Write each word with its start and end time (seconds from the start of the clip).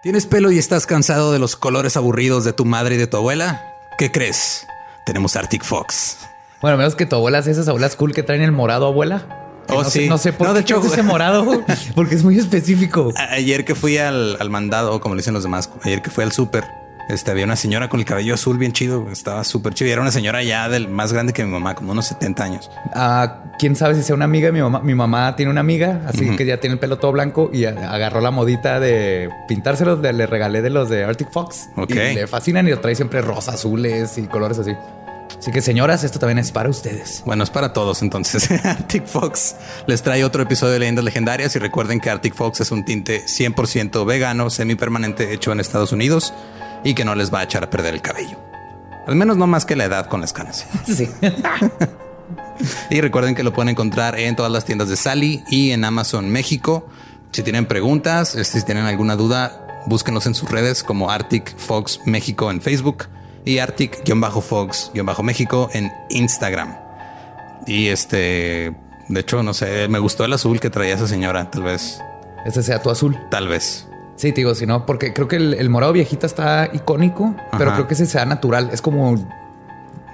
¿Tienes 0.00 0.26
pelo 0.26 0.52
y 0.52 0.58
estás 0.58 0.86
cansado 0.86 1.32
de 1.32 1.40
los 1.40 1.56
colores 1.56 1.96
aburridos 1.96 2.44
de 2.44 2.52
tu 2.52 2.64
madre 2.64 2.94
y 2.94 2.98
de 2.98 3.08
tu 3.08 3.16
abuela? 3.16 3.74
¿Qué 3.98 4.12
crees? 4.12 4.64
Tenemos 5.04 5.34
Arctic 5.34 5.64
Fox. 5.64 6.18
Bueno, 6.62 6.76
menos 6.76 6.94
que 6.94 7.04
tu 7.04 7.16
abuela 7.16 7.38
hace 7.38 7.50
esas 7.50 7.66
abuelas 7.66 7.96
cool 7.96 8.14
que 8.14 8.22
traen 8.22 8.42
el 8.42 8.52
morado, 8.52 8.86
abuela. 8.86 9.26
Oh, 9.68 9.82
no 9.82 9.90
sí. 9.90 10.02
Sé, 10.04 10.08
no 10.08 10.16
sé 10.16 10.32
por 10.32 10.46
No, 10.46 10.52
qué 10.52 10.58
de 10.58 10.60
hecho, 10.62 10.80
ese 10.86 11.02
morado, 11.02 11.64
porque 11.96 12.14
es 12.14 12.22
muy 12.22 12.38
específico. 12.38 13.12
Ayer 13.16 13.64
que 13.64 13.74
fui 13.74 13.98
al, 13.98 14.36
al 14.38 14.50
mandado, 14.50 15.00
como 15.00 15.16
le 15.16 15.20
dicen 15.20 15.34
los 15.34 15.42
demás, 15.42 15.68
ayer 15.82 16.00
que 16.00 16.10
fui 16.10 16.22
al 16.22 16.30
súper, 16.30 16.64
este, 17.08 17.32
había 17.32 17.44
una 17.44 17.56
señora 17.56 17.88
con 17.88 17.98
el 17.98 18.06
cabello 18.06 18.34
azul 18.34 18.56
bien 18.56 18.72
chido, 18.72 19.10
estaba 19.10 19.42
súper 19.42 19.74
chido. 19.74 19.88
Y 19.88 19.92
era 19.92 20.00
una 20.00 20.12
señora 20.12 20.44
ya 20.44 20.68
del 20.68 20.88
más 20.88 21.12
grande 21.12 21.32
que 21.32 21.44
mi 21.44 21.50
mamá, 21.50 21.74
como 21.74 21.90
unos 21.90 22.06
70 22.06 22.44
años. 22.44 22.70
Ah, 22.94 23.42
quién 23.58 23.76
sabe 23.76 23.94
si 23.94 24.02
sea 24.02 24.14
una 24.14 24.24
amiga. 24.24 24.50
Mi 24.52 24.60
mamá, 24.60 24.80
mi 24.80 24.94
mamá 24.94 25.34
tiene 25.36 25.50
una 25.50 25.60
amiga, 25.60 26.02
así 26.06 26.36
que 26.36 26.46
ya 26.46 26.58
tiene 26.60 26.74
el 26.74 26.78
pelo 26.80 26.98
todo 26.98 27.12
blanco 27.12 27.50
y 27.52 27.64
agarró 27.64 28.20
la 28.20 28.30
modita 28.30 28.80
de 28.80 29.28
pintárselos. 29.48 30.00
de- 30.02 30.12
le 30.12 30.26
regalé 30.26 30.62
de 30.62 30.70
los 30.70 30.88
de 30.88 31.04
Arctic 31.04 31.30
Fox. 31.30 31.68
Ok. 31.76 31.90
Y 31.90 31.94
le 32.14 32.26
fascinan 32.26 32.66
y 32.66 32.70
lo 32.70 32.80
trae 32.80 32.94
siempre 32.94 33.20
rosa, 33.20 33.52
azules 33.52 34.16
y 34.18 34.22
colores 34.26 34.58
así. 34.58 34.72
Así 35.38 35.52
que 35.52 35.60
señoras, 35.60 36.02
esto 36.02 36.18
también 36.18 36.38
es 36.38 36.50
para 36.50 36.68
ustedes. 36.68 37.22
Bueno, 37.24 37.44
es 37.44 37.50
para 37.50 37.72
todos 37.72 38.02
entonces. 38.02 38.50
Arctic 38.64 39.06
Fox 39.06 39.54
les 39.86 40.02
trae 40.02 40.24
otro 40.24 40.42
episodio 40.42 40.72
de 40.72 40.78
Leyendas 40.80 41.04
Legendarias 41.04 41.54
y 41.54 41.58
recuerden 41.60 42.00
que 42.00 42.10
Arctic 42.10 42.34
Fox 42.34 42.60
es 42.60 42.72
un 42.72 42.84
tinte 42.84 43.22
100% 43.26 44.04
vegano, 44.04 44.50
semipermanente, 44.50 45.32
hecho 45.32 45.52
en 45.52 45.60
Estados 45.60 45.92
Unidos 45.92 46.32
y 46.82 46.94
que 46.94 47.04
no 47.04 47.14
les 47.14 47.32
va 47.32 47.40
a 47.40 47.42
echar 47.44 47.62
a 47.62 47.70
perder 47.70 47.94
el 47.94 48.02
cabello. 48.02 48.38
Al 49.06 49.14
menos 49.14 49.36
no 49.36 49.46
más 49.46 49.64
que 49.64 49.76
la 49.76 49.84
edad 49.84 50.06
con 50.06 50.20
las 50.20 50.32
canas. 50.32 50.66
Sí. 50.86 51.08
Y 52.90 53.00
recuerden 53.00 53.34
que 53.34 53.42
lo 53.42 53.52
pueden 53.52 53.70
encontrar 53.70 54.18
en 54.18 54.36
todas 54.36 54.52
las 54.52 54.64
tiendas 54.64 54.88
de 54.88 54.96
Sally 54.96 55.42
y 55.50 55.72
en 55.72 55.84
Amazon 55.84 56.30
México. 56.30 56.86
Si 57.32 57.42
tienen 57.42 57.66
preguntas, 57.66 58.34
este, 58.34 58.60
si 58.60 58.66
tienen 58.66 58.86
alguna 58.86 59.16
duda, 59.16 59.82
búsquenos 59.86 60.26
en 60.26 60.34
sus 60.34 60.50
redes 60.50 60.82
como 60.82 61.10
Arctic 61.10 61.56
Fox 61.58 62.00
México 62.04 62.50
en 62.50 62.60
Facebook 62.60 63.04
y 63.44 63.58
Arctic-Fox-México 63.58 65.70
en 65.72 65.92
Instagram. 66.10 66.76
Y 67.66 67.88
este, 67.88 68.74
de 69.08 69.20
hecho, 69.20 69.42
no 69.42 69.54
sé, 69.54 69.88
me 69.88 69.98
gustó 69.98 70.24
el 70.24 70.32
azul 70.32 70.60
que 70.60 70.70
traía 70.70 70.94
esa 70.94 71.06
señora, 71.06 71.50
tal 71.50 71.62
vez, 71.62 72.00
Ese 72.44 72.62
sea 72.62 72.82
tu 72.82 72.90
azul. 72.90 73.18
tal 73.30 73.48
vez. 73.48 73.86
Sí, 74.16 74.32
te 74.32 74.40
digo, 74.40 74.54
si 74.54 74.66
no, 74.66 74.84
porque 74.84 75.12
creo 75.12 75.28
que 75.28 75.36
el, 75.36 75.54
el 75.54 75.70
morado 75.70 75.92
viejita 75.92 76.26
está 76.26 76.68
icónico, 76.72 77.36
pero 77.56 77.72
creo 77.74 77.86
que 77.86 77.94
ese 77.94 78.06
sea 78.06 78.24
natural. 78.24 78.70
Es 78.72 78.82
como 78.82 79.16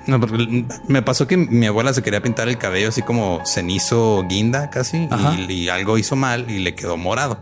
No, 0.07 0.21
porque 0.21 0.67
me 0.87 1.03
pasó 1.03 1.27
que 1.27 1.37
mi 1.37 1.67
abuela 1.67 1.93
se 1.95 2.03
quería 2.03 2.21
pintar 2.23 2.49
el 2.49 2.59
cabello 2.59 2.89
así 2.91 3.03
como 3.03 3.41
cenizo 3.47 4.25
guinda 4.29 4.69
casi 4.71 5.09
y, 5.39 5.53
y 5.53 5.69
algo 5.69 5.97
hizo 5.99 6.15
mal 6.17 6.51
y 6.51 6.59
le 6.59 6.75
quedó 6.75 6.97
morado. 6.97 7.39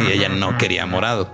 y 0.00 0.12
ella 0.12 0.28
no 0.28 0.56
quería 0.58 0.86
morado. 0.86 1.30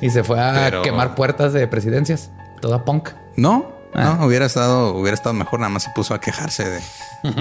y 0.00 0.10
se 0.10 0.22
fue 0.24 0.40
a 0.40 0.52
Pero- 0.54 0.82
quemar 0.82 1.14
puertas 1.14 1.52
de 1.52 1.66
presidencias. 1.66 2.30
Toda 2.60 2.84
punk. 2.84 3.10
No, 3.36 3.70
Ah. 3.94 4.16
no, 4.18 4.26
hubiera 4.26 4.46
estado, 4.46 4.94
hubiera 4.94 5.14
estado 5.14 5.34
mejor. 5.34 5.60
Nada 5.60 5.68
más 5.68 5.82
se 5.82 5.90
puso 5.90 6.14
a 6.14 6.20
quejarse 6.20 6.64
de, 6.66 6.80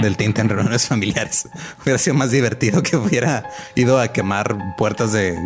del 0.02 0.18
tinte 0.18 0.42
en 0.42 0.50
reuniones 0.50 0.86
familiares. 0.90 1.48
Hubiera 1.82 1.98
sido 1.98 2.14
más 2.16 2.30
divertido 2.32 2.84
que 2.84 2.98
hubiera 2.98 3.50
ido 3.76 4.00
a 4.00 4.10
quemar 4.10 4.76
puertas 4.78 5.14
de 5.14 5.38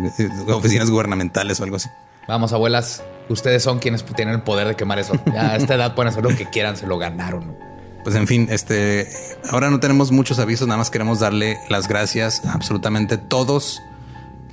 oficinas 0.48 0.90
gubernamentales 0.90 1.60
o 1.60 1.64
algo 1.64 1.76
así. 1.76 1.88
Vamos, 2.26 2.52
abuelas, 2.52 3.04
ustedes 3.28 3.62
son 3.62 3.78
quienes 3.78 4.04
tienen 4.04 4.34
el 4.34 4.42
poder 4.42 4.68
de 4.68 4.76
quemar 4.76 4.98
eso. 4.98 5.14
Ya 5.32 5.52
a 5.52 5.56
esta 5.56 5.74
edad 5.74 5.94
pueden 5.94 6.10
hacer 6.10 6.22
lo 6.22 6.36
que 6.36 6.48
quieran, 6.48 6.76
se 6.76 6.86
lo 6.86 6.98
ganaron. 6.98 7.56
Pues 8.04 8.14
en 8.14 8.26
fin, 8.26 8.46
este 8.50 9.08
ahora 9.50 9.68
no 9.70 9.80
tenemos 9.80 10.12
muchos 10.12 10.38
avisos, 10.38 10.68
nada 10.68 10.78
más 10.78 10.90
queremos 10.90 11.18
darle 11.18 11.58
las 11.68 11.88
gracias 11.88 12.44
a 12.44 12.52
absolutamente 12.52 13.18
todos 13.18 13.82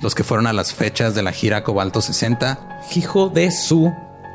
los 0.00 0.14
que 0.14 0.24
fueron 0.24 0.46
a 0.46 0.52
las 0.52 0.74
fechas 0.74 1.14
de 1.14 1.22
la 1.22 1.32
gira 1.32 1.62
Cobalto 1.62 2.00
60. 2.00 2.82
Hijo 2.96 3.28
de 3.28 3.50
su, 3.50 3.92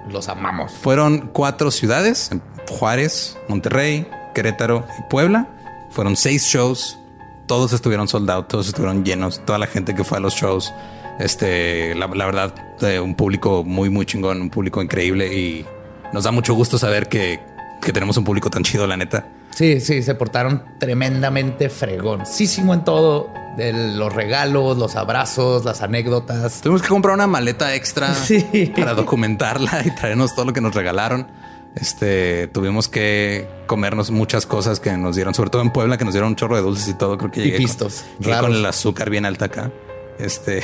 los 0.10 0.30
amamos. 0.30 0.72
Fueron 0.72 1.30
cuatro 1.34 1.72
ciudades, 1.72 2.32
Juárez, 2.70 3.38
Monterrey, 3.48 4.08
Querétaro 4.34 4.86
y 4.98 5.04
Puebla. 5.10 5.48
Fueron 5.92 6.16
seis 6.16 6.46
shows, 6.46 6.98
todos 7.46 7.74
estuvieron 7.74 8.08
soldados, 8.08 8.48
todos 8.48 8.68
estuvieron 8.68 9.04
llenos, 9.04 9.44
toda 9.46 9.60
la 9.60 9.68
gente 9.68 9.96
que 9.96 10.04
fue 10.04 10.18
a 10.18 10.22
los 10.22 10.36
shows. 10.36 10.72
Este, 11.20 11.94
la, 11.96 12.08
la 12.08 12.26
verdad, 12.26 12.54
eh, 12.82 13.00
un 13.00 13.16
público 13.16 13.64
muy, 13.64 13.90
muy 13.90 14.06
chingón, 14.06 14.42
un 14.42 14.50
público 14.50 14.82
increíble 14.82 15.34
y 15.34 15.66
nos 16.14 16.24
da 16.24 16.32
mucho 16.32 16.54
gusto 16.54 16.78
saber 16.78 17.10
que, 17.10 17.40
que 17.82 17.92
tenemos 17.94 18.16
un 18.18 18.24
público 18.24 18.50
tan 18.50 18.64
chido, 18.64 18.88
la 18.88 18.96
neta. 18.98 19.28
Sí, 19.54 19.82
sí, 19.82 20.02
se 20.02 20.16
portaron 20.16 20.64
tremendamente 20.80 21.70
fregoncísimo 21.70 22.74
en 22.74 22.84
todo. 22.84 23.34
De 23.58 23.74
los 23.74 24.14
regalos, 24.14 24.78
los 24.78 24.96
abrazos, 24.96 25.66
las 25.66 25.82
anécdotas. 25.82 26.62
Tuvimos 26.62 26.82
que 26.82 26.88
comprar 26.88 27.16
una 27.16 27.28
maleta 27.28 27.76
extra 27.76 28.14
Sí. 28.16 28.72
para 28.74 28.94
documentarla 28.94 29.82
y 29.86 29.92
traernos 29.92 30.34
todo 30.34 30.46
lo 30.46 30.54
que 30.54 30.62
nos 30.62 30.74
regalaron. 30.74 31.28
Este, 31.76 32.48
tuvimos 32.48 32.88
que 32.88 33.48
comernos 33.68 34.12
muchas 34.12 34.46
cosas 34.46 34.80
que 34.80 34.96
nos 34.96 35.16
dieron, 35.18 35.34
sobre 35.34 35.50
todo 35.50 35.62
en 35.62 35.72
Puebla, 35.72 35.98
que 35.98 36.06
nos 36.06 36.14
dieron 36.14 36.30
un 36.30 36.36
chorro 36.38 36.56
de 36.56 36.62
dulces 36.62 36.88
y 36.88 36.94
todo. 36.94 37.18
Creo 37.18 37.32
que 37.32 37.42
Y 37.42 37.44
llegué, 37.46 37.58
pistos 37.58 38.04
con, 38.04 38.18
llegué 38.20 38.32
raros. 38.36 38.50
con 38.50 38.58
el 38.58 38.66
azúcar 38.66 39.10
bien 39.10 39.26
alta 39.26 39.46
acá. 39.46 39.72
Este, 40.20 40.62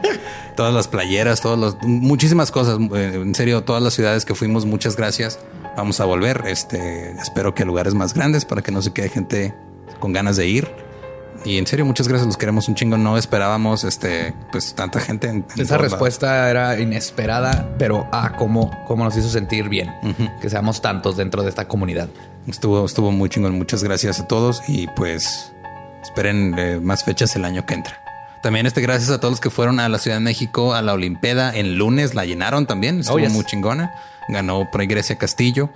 todas 0.56 0.72
las 0.72 0.88
playeras, 0.88 1.40
todos 1.40 1.58
los, 1.58 1.76
muchísimas 1.82 2.50
cosas. 2.50 2.78
Eh, 2.94 3.20
En 3.22 3.34
serio, 3.34 3.64
todas 3.64 3.82
las 3.82 3.94
ciudades 3.94 4.24
que 4.24 4.34
fuimos, 4.34 4.64
muchas 4.64 4.96
gracias. 4.96 5.38
Vamos 5.76 6.00
a 6.00 6.04
volver. 6.04 6.44
Este, 6.46 7.12
espero 7.12 7.54
que 7.54 7.64
lugares 7.64 7.94
más 7.94 8.14
grandes 8.14 8.44
para 8.44 8.62
que 8.62 8.72
no 8.72 8.82
se 8.82 8.92
quede 8.92 9.08
gente 9.08 9.54
con 10.00 10.12
ganas 10.12 10.36
de 10.36 10.46
ir. 10.46 10.68
Y 11.44 11.58
en 11.58 11.66
serio, 11.66 11.84
muchas 11.84 12.06
gracias. 12.06 12.26
Los 12.26 12.36
queremos 12.36 12.68
un 12.68 12.74
chingo. 12.74 12.96
No 12.96 13.18
esperábamos, 13.18 13.84
este, 13.84 14.34
pues 14.52 14.74
tanta 14.74 15.00
gente. 15.00 15.28
En, 15.28 15.44
en 15.56 15.60
Esa 15.60 15.78
respuesta 15.78 16.48
era 16.48 16.78
inesperada, 16.78 17.74
pero 17.78 18.06
ah, 18.12 18.34
cómo, 18.38 18.70
cómo 18.86 19.04
nos 19.04 19.16
hizo 19.16 19.28
sentir 19.28 19.68
bien 19.68 19.92
que 20.40 20.50
seamos 20.50 20.80
tantos 20.82 21.16
dentro 21.16 21.42
de 21.42 21.48
esta 21.48 21.66
comunidad. 21.66 22.08
Estuvo, 22.46 22.84
estuvo 22.84 23.10
muy 23.10 23.28
chingón. 23.28 23.56
Muchas 23.56 23.82
gracias 23.82 24.20
a 24.20 24.28
todos 24.28 24.62
y 24.68 24.86
pues 24.88 25.52
esperen 26.02 26.54
eh, 26.58 26.78
más 26.80 27.02
fechas 27.02 27.34
el 27.34 27.44
año 27.44 27.64
que 27.66 27.74
entra. 27.74 28.01
También 28.42 28.66
este 28.66 28.80
gracias 28.80 29.10
a 29.10 29.20
todos 29.20 29.32
los 29.32 29.40
que 29.40 29.50
fueron 29.50 29.78
a 29.80 29.88
la 29.88 29.98
Ciudad 29.98 30.16
de 30.16 30.20
México 30.22 30.74
a 30.74 30.82
la 30.82 30.92
Olimpeda 30.94 31.54
en 31.54 31.76
lunes. 31.78 32.14
La 32.14 32.24
llenaron 32.24 32.66
también. 32.66 33.00
Estuvo 33.00 33.16
Oh, 33.16 33.20
yes. 33.20 33.32
muy 33.32 33.44
chingona. 33.44 33.94
Ganó 34.28 34.68
por 34.70 34.80
ahí 34.80 34.86
Grecia 34.88 35.16
Castillo. 35.16 35.70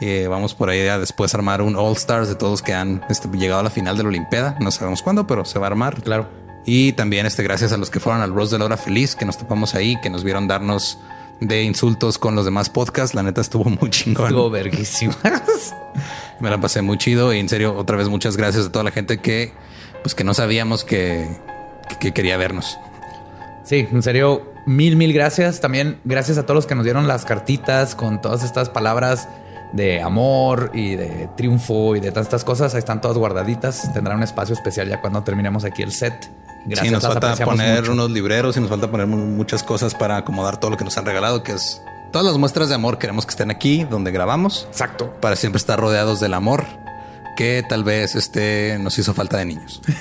Eh, 0.00 0.26
vamos 0.28 0.54
por 0.54 0.68
ahí 0.70 0.86
a 0.88 0.98
después 0.98 1.34
armar 1.34 1.62
un 1.62 1.76
All 1.76 1.92
Stars 1.96 2.28
de 2.28 2.34
todos 2.34 2.62
que 2.62 2.74
han 2.74 3.04
este, 3.08 3.28
llegado 3.36 3.60
a 3.60 3.62
la 3.64 3.70
final 3.70 3.96
de 3.96 4.02
la 4.04 4.08
Olimpeda. 4.08 4.56
No 4.60 4.70
sabemos 4.70 5.02
cuándo, 5.02 5.26
pero 5.26 5.44
se 5.44 5.58
va 5.58 5.66
a 5.66 5.70
armar. 5.70 6.00
Claro. 6.02 6.28
Y 6.64 6.92
también 6.92 7.26
este 7.26 7.42
gracias 7.42 7.72
a 7.72 7.76
los 7.76 7.90
que 7.90 7.98
fueron 8.00 8.22
al 8.22 8.32
Rose 8.32 8.52
de 8.54 8.58
la 8.60 8.66
Hora 8.66 8.76
Feliz, 8.76 9.16
que 9.16 9.24
nos 9.24 9.36
topamos 9.36 9.74
ahí, 9.74 9.96
que 10.00 10.10
nos 10.10 10.22
vieron 10.22 10.46
darnos 10.46 10.98
de 11.40 11.64
insultos 11.64 12.18
con 12.18 12.36
los 12.36 12.44
demás 12.44 12.70
podcasts. 12.70 13.14
La 13.14 13.22
neta 13.24 13.40
estuvo 13.40 13.64
muy 13.80 13.90
chingón. 13.90 14.26
Estuvo 14.26 14.48
verguísimas. 14.48 15.74
Me 16.40 16.50
la 16.50 16.60
pasé 16.60 16.82
muy 16.82 16.98
chido 16.98 17.32
y 17.32 17.38
en 17.40 17.48
serio, 17.48 17.76
otra 17.76 17.96
vez 17.96 18.08
muchas 18.08 18.36
gracias 18.36 18.66
a 18.66 18.72
toda 18.72 18.84
la 18.84 18.90
gente 18.92 19.18
que, 19.18 19.52
pues 20.02 20.14
que 20.14 20.24
no 20.24 20.34
sabíamos 20.34 20.84
que, 20.84 21.28
que- 21.92 21.98
que 21.98 22.12
quería 22.12 22.36
vernos. 22.36 22.78
Sí, 23.64 23.86
en 23.90 24.02
serio, 24.02 24.52
mil, 24.66 24.96
mil 24.96 25.12
gracias. 25.12 25.60
También 25.60 26.00
gracias 26.04 26.38
a 26.38 26.42
todos 26.42 26.56
los 26.56 26.66
que 26.66 26.74
nos 26.74 26.84
dieron 26.84 27.06
las 27.08 27.24
cartitas 27.24 27.94
con 27.94 28.20
todas 28.20 28.42
estas 28.42 28.68
palabras 28.68 29.28
de 29.72 30.02
amor 30.02 30.70
y 30.74 30.96
de 30.96 31.28
triunfo 31.36 31.96
y 31.96 32.00
de 32.00 32.12
tantas 32.12 32.44
cosas. 32.44 32.74
Ahí 32.74 32.80
están 32.80 33.00
todas 33.00 33.16
guardaditas. 33.16 33.92
Tendrán 33.94 34.18
un 34.18 34.22
espacio 34.24 34.54
especial 34.54 34.88
ya 34.88 35.00
cuando 35.00 35.22
terminemos 35.22 35.64
aquí 35.64 35.82
el 35.82 35.92
set. 35.92 36.12
Gracias, 36.66 36.86
sí, 36.88 36.92
nos 36.92 37.02
las 37.02 37.12
falta 37.14 37.44
poner 37.44 37.80
mucho. 37.80 37.92
unos 37.92 38.10
libreros 38.10 38.56
y 38.56 38.60
nos 38.60 38.68
falta 38.68 38.88
poner 38.90 39.06
mu- 39.06 39.16
muchas 39.16 39.62
cosas 39.62 39.94
para 39.94 40.16
acomodar 40.18 40.58
todo 40.58 40.70
lo 40.72 40.76
que 40.76 40.84
nos 40.84 40.96
han 40.98 41.06
regalado, 41.06 41.42
que 41.42 41.52
es 41.52 41.80
todas 42.12 42.24
las 42.26 42.36
muestras 42.36 42.68
de 42.68 42.74
amor. 42.76 42.98
Queremos 42.98 43.24
que 43.26 43.30
estén 43.30 43.50
aquí 43.50 43.84
donde 43.84 44.10
grabamos 44.12 44.66
Exacto. 44.70 45.12
para 45.20 45.34
siempre 45.36 45.56
estar 45.58 45.80
rodeados 45.80 46.20
del 46.20 46.34
amor 46.34 46.64
que 47.36 47.64
tal 47.68 47.82
vez 47.82 48.14
este 48.14 48.76
nos 48.78 48.96
hizo 48.98 49.14
falta 49.14 49.38
de 49.38 49.46
niños. 49.46 49.80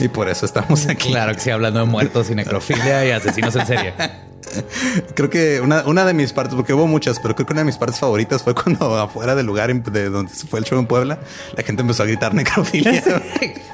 y 0.00 0.08
por 0.08 0.28
eso 0.28 0.46
estamos 0.46 0.86
aquí. 0.88 1.10
Claro 1.10 1.34
que 1.34 1.40
sí, 1.40 1.50
hablando 1.50 1.80
de 1.80 1.86
muertos 1.86 2.30
y 2.30 2.34
necrofilia 2.34 3.06
y 3.06 3.10
asesinos 3.10 3.54
en 3.56 3.66
serie. 3.66 3.94
Creo 5.14 5.30
que 5.30 5.60
una, 5.60 5.82
una 5.86 6.04
de 6.04 6.12
mis 6.12 6.32
partes, 6.32 6.54
porque 6.54 6.74
hubo 6.74 6.86
muchas, 6.86 7.18
pero 7.20 7.34
creo 7.34 7.46
que 7.46 7.52
una 7.52 7.62
de 7.62 7.66
mis 7.66 7.78
partes 7.78 7.98
favoritas 7.98 8.42
fue 8.42 8.54
cuando 8.54 8.98
afuera 9.00 9.34
del 9.34 9.46
lugar 9.46 9.72
de 9.74 10.10
donde 10.10 10.34
se 10.34 10.46
fue 10.46 10.58
el 10.58 10.66
show 10.66 10.78
en 10.78 10.86
Puebla, 10.86 11.18
la 11.56 11.62
gente 11.62 11.82
empezó 11.82 12.02
a 12.02 12.06
gritar 12.06 12.34
necrofilia. 12.34 13.02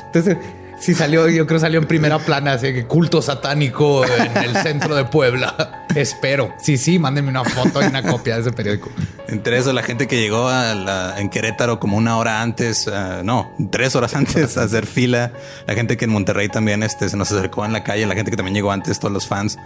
Entonces, 0.06 0.36
sí 0.80 0.94
salió, 0.94 1.28
yo 1.28 1.46
creo 1.46 1.58
salió 1.60 1.80
en 1.80 1.86
primera 1.86 2.18
plana, 2.18 2.52
así 2.52 2.72
que 2.72 2.86
culto 2.86 3.20
satánico 3.22 4.04
en 4.04 4.36
el 4.36 4.56
centro 4.56 4.94
de 4.96 5.04
Puebla. 5.04 5.86
Espero. 5.94 6.54
Sí, 6.60 6.76
sí, 6.76 6.98
mándenme 6.98 7.30
una 7.30 7.44
foto 7.44 7.82
y 7.82 7.86
una 7.86 8.02
copia 8.02 8.34
de 8.36 8.42
ese 8.42 8.52
periódico. 8.52 8.90
Entre 9.26 9.58
eso, 9.58 9.72
la 9.72 9.82
gente 9.82 10.06
que 10.06 10.20
llegó 10.20 10.48
a 10.48 10.74
la- 10.74 11.18
en 11.18 11.28
Querétaro 11.30 11.80
como 11.80 11.96
una 11.96 12.16
hora 12.18 12.42
antes, 12.42 12.86
ah, 12.88 13.22
no, 13.24 13.50
tres 13.70 13.96
horas 13.96 14.14
antes 14.14 14.56
a 14.58 14.62
hacer 14.62 14.86
fila, 14.86 15.32
la 15.66 15.74
gente 15.74 15.96
que 15.96 16.04
en 16.04 16.10
Monterrey 16.12 16.48
también 16.48 16.82
este, 16.82 17.08
se 17.08 17.16
nos 17.16 17.32
acercó 17.32 17.64
en 17.64 17.72
la 17.72 17.82
calle, 17.84 18.06
la 18.06 18.14
gente 18.14 18.30
que 18.30 18.36
también 18.36 18.54
llegó 18.54 18.70
antes, 18.70 18.98
todos 19.00 19.12
los 19.12 19.26
fans. 19.26 19.58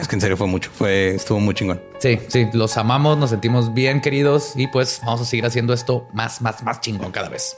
Es 0.00 0.08
que 0.08 0.16
en 0.16 0.20
serio 0.20 0.36
fue 0.36 0.46
mucho, 0.48 0.70
fue, 0.72 1.14
estuvo 1.14 1.38
muy 1.40 1.54
chingón. 1.54 1.80
Sí, 2.00 2.18
sí, 2.28 2.48
los 2.52 2.76
amamos, 2.76 3.16
nos 3.18 3.30
sentimos 3.30 3.72
bien 3.72 4.00
queridos 4.00 4.52
y 4.56 4.66
pues 4.66 5.00
vamos 5.04 5.20
a 5.20 5.24
seguir 5.24 5.46
haciendo 5.46 5.72
esto 5.72 6.08
más, 6.12 6.40
más, 6.42 6.62
más 6.64 6.80
chingón 6.80 7.12
cada 7.12 7.28
vez. 7.28 7.56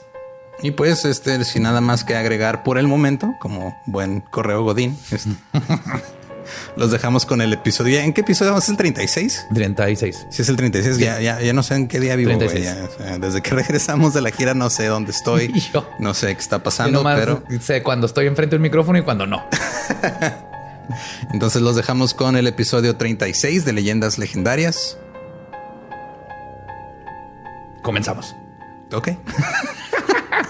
Y 0.61 0.71
pues, 0.71 1.05
este, 1.05 1.43
sin 1.45 1.63
nada 1.63 1.81
más 1.81 2.03
que 2.03 2.15
agregar 2.15 2.63
por 2.63 2.77
el 2.77 2.87
momento, 2.87 3.35
como 3.39 3.77
buen 3.85 4.21
correo 4.21 4.63
Godín, 4.63 4.97
este, 5.11 5.29
los 6.75 6.91
dejamos 6.91 7.25
con 7.25 7.41
el 7.41 7.53
episodio. 7.53 7.99
¿En 7.99 8.11
qué 8.13 8.21
episodio 8.21 8.51
vamos? 8.51 8.65
¿Es 8.65 8.69
el 8.69 8.77
36? 8.77 9.47
36. 9.53 10.27
Si 10.29 10.41
es 10.41 10.49
el 10.49 10.57
36, 10.57 10.97
ya, 10.97 11.21
ya, 11.21 11.39
ya 11.39 11.53
no 11.53 11.63
sé 11.63 11.75
en 11.75 11.87
qué 11.87 11.99
día 11.99 12.15
vivo. 12.15 12.33
güey, 12.33 12.47
36. 12.47 12.75
ya, 12.77 12.83
o 12.83 12.97
sea, 12.97 13.19
desde 13.19 13.41
que 13.41 13.51
regresamos 13.55 14.13
de 14.13 14.21
la 14.21 14.31
gira 14.31 14.53
no 14.53 14.69
sé 14.69 14.87
dónde 14.87 15.11
estoy, 15.11 15.53
Yo. 15.73 15.89
no 15.99 16.13
sé 16.13 16.35
qué 16.35 16.41
está 16.41 16.61
pasando, 16.61 17.03
pero 17.03 17.43
sé 17.61 17.81
cuando 17.81 18.07
estoy 18.07 18.27
enfrente 18.27 18.55
del 18.55 18.61
micrófono 18.61 18.99
y 18.99 19.03
cuando 19.03 19.25
no. 19.25 19.45
entonces 21.31 21.61
los 21.61 21.75
dejamos 21.77 22.13
con 22.13 22.35
el 22.35 22.47
episodio 22.47 22.97
36 22.97 23.63
de 23.63 23.73
Leyendas 23.73 24.17
Legendarias. 24.17 24.97
Comenzamos. 27.81 28.35
Ok. 28.91 29.09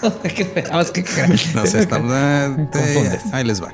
¿Qué 0.24 0.44
esperabas 0.44 0.92
que 0.92 1.04
No 1.56 1.66
sé, 1.66 1.88
Confundes. 2.72 3.34
ahí 3.34 3.44
les 3.44 3.62
va. 3.62 3.74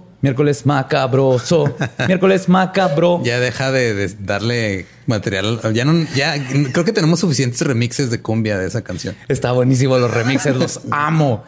miércoles 0.21 0.65
macabroso, 0.65 1.75
miércoles 2.07 2.49
macabro. 2.49 3.21
Ya 3.23 3.39
deja 3.39 3.71
de, 3.71 3.93
de 3.93 4.15
darle 4.19 4.85
material. 5.05 5.59
Ya 5.73 5.85
no, 5.85 6.05
ya 6.15 6.35
creo 6.71 6.85
que 6.85 6.93
tenemos 6.93 7.19
suficientes 7.19 7.61
remixes 7.61 8.09
de 8.11 8.21
cumbia 8.21 8.57
de 8.57 8.67
esa 8.67 8.83
canción. 8.83 9.15
Está 9.27 9.51
buenísimo 9.51 9.97
los 9.97 10.11
remixes, 10.11 10.55
los 10.55 10.81
amo. 10.91 11.43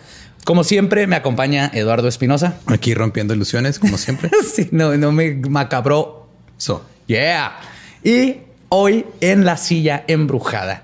Como 0.46 0.64
siempre, 0.66 1.08
me 1.08 1.16
acompaña 1.16 1.72
Eduardo 1.74 2.08
Espinosa. 2.10 2.56
Aquí 2.66 2.94
rompiendo 2.94 3.34
ilusiones, 3.34 3.80
como 3.80 3.98
siempre. 3.98 4.30
Sí, 4.54 4.68
no, 4.72 4.96
no 4.98 5.12
me 5.12 5.36
macabro. 5.36 6.28
So, 6.58 6.84
Yeah. 7.08 7.60
Y 8.04 8.38
hoy 8.70 9.06
en 9.22 9.46
la 9.46 9.58
silla 9.58 10.04
embrujada 10.08 10.84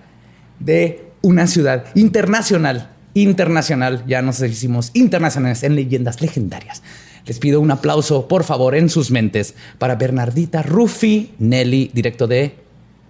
de 0.60 1.06
una 1.22 1.48
ciudad 1.48 1.86
internacional, 1.96 2.92
internacional, 3.14 4.04
ya 4.06 4.22
nos 4.22 4.42
hicimos 4.42 4.92
internacionales 4.94 5.64
en 5.64 5.76
leyendas 5.76 6.22
legendarias. 6.22 6.82
Les 7.25 7.39
pido 7.39 7.60
un 7.62 7.71
aplauso, 7.71 8.27
por 8.27 8.44
favor, 8.44 8.75
en 8.75 8.89
sus 8.89 9.12
mentes 9.12 9.54
para 9.77 9.95
Bernardita 9.95 10.62
Rufi 10.63 11.31
Nelly, 11.39 11.92
directo 11.94 12.27
de 12.27 12.56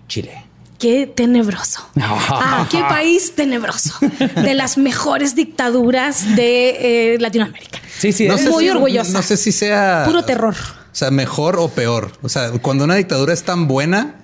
Chile. 0.08 0.46
Qué 0.78 1.08
tenebroso. 1.08 1.82
Ah, 1.96 2.68
qué 2.72 2.80
país 2.80 3.36
tenebroso. 3.36 3.94
De 4.36 4.54
las 4.54 4.78
mejores 4.78 5.36
dictaduras 5.36 6.36
de 6.36 7.14
eh, 7.16 7.18
Latinoamérica. 7.20 7.80
Sí, 7.98 8.12
sí, 8.14 8.28
no 8.28 8.36
es- 8.36 8.50
Muy 8.50 8.64
si- 8.66 8.70
orgullosa. 8.70 9.12
No 9.12 9.22
sé 9.22 9.36
si 9.38 9.52
sea 9.52 10.04
Puro 10.06 10.24
terror. 10.24 10.56
O 10.92 10.96
sea, 11.00 11.12
mejor 11.12 11.58
o 11.58 11.68
peor. 11.70 12.12
O 12.22 12.30
sea, 12.30 12.52
cuando 12.62 12.84
una 12.86 12.96
dictadura 12.96 13.34
es 13.34 13.44
tan 13.44 13.68
buena 13.68 14.16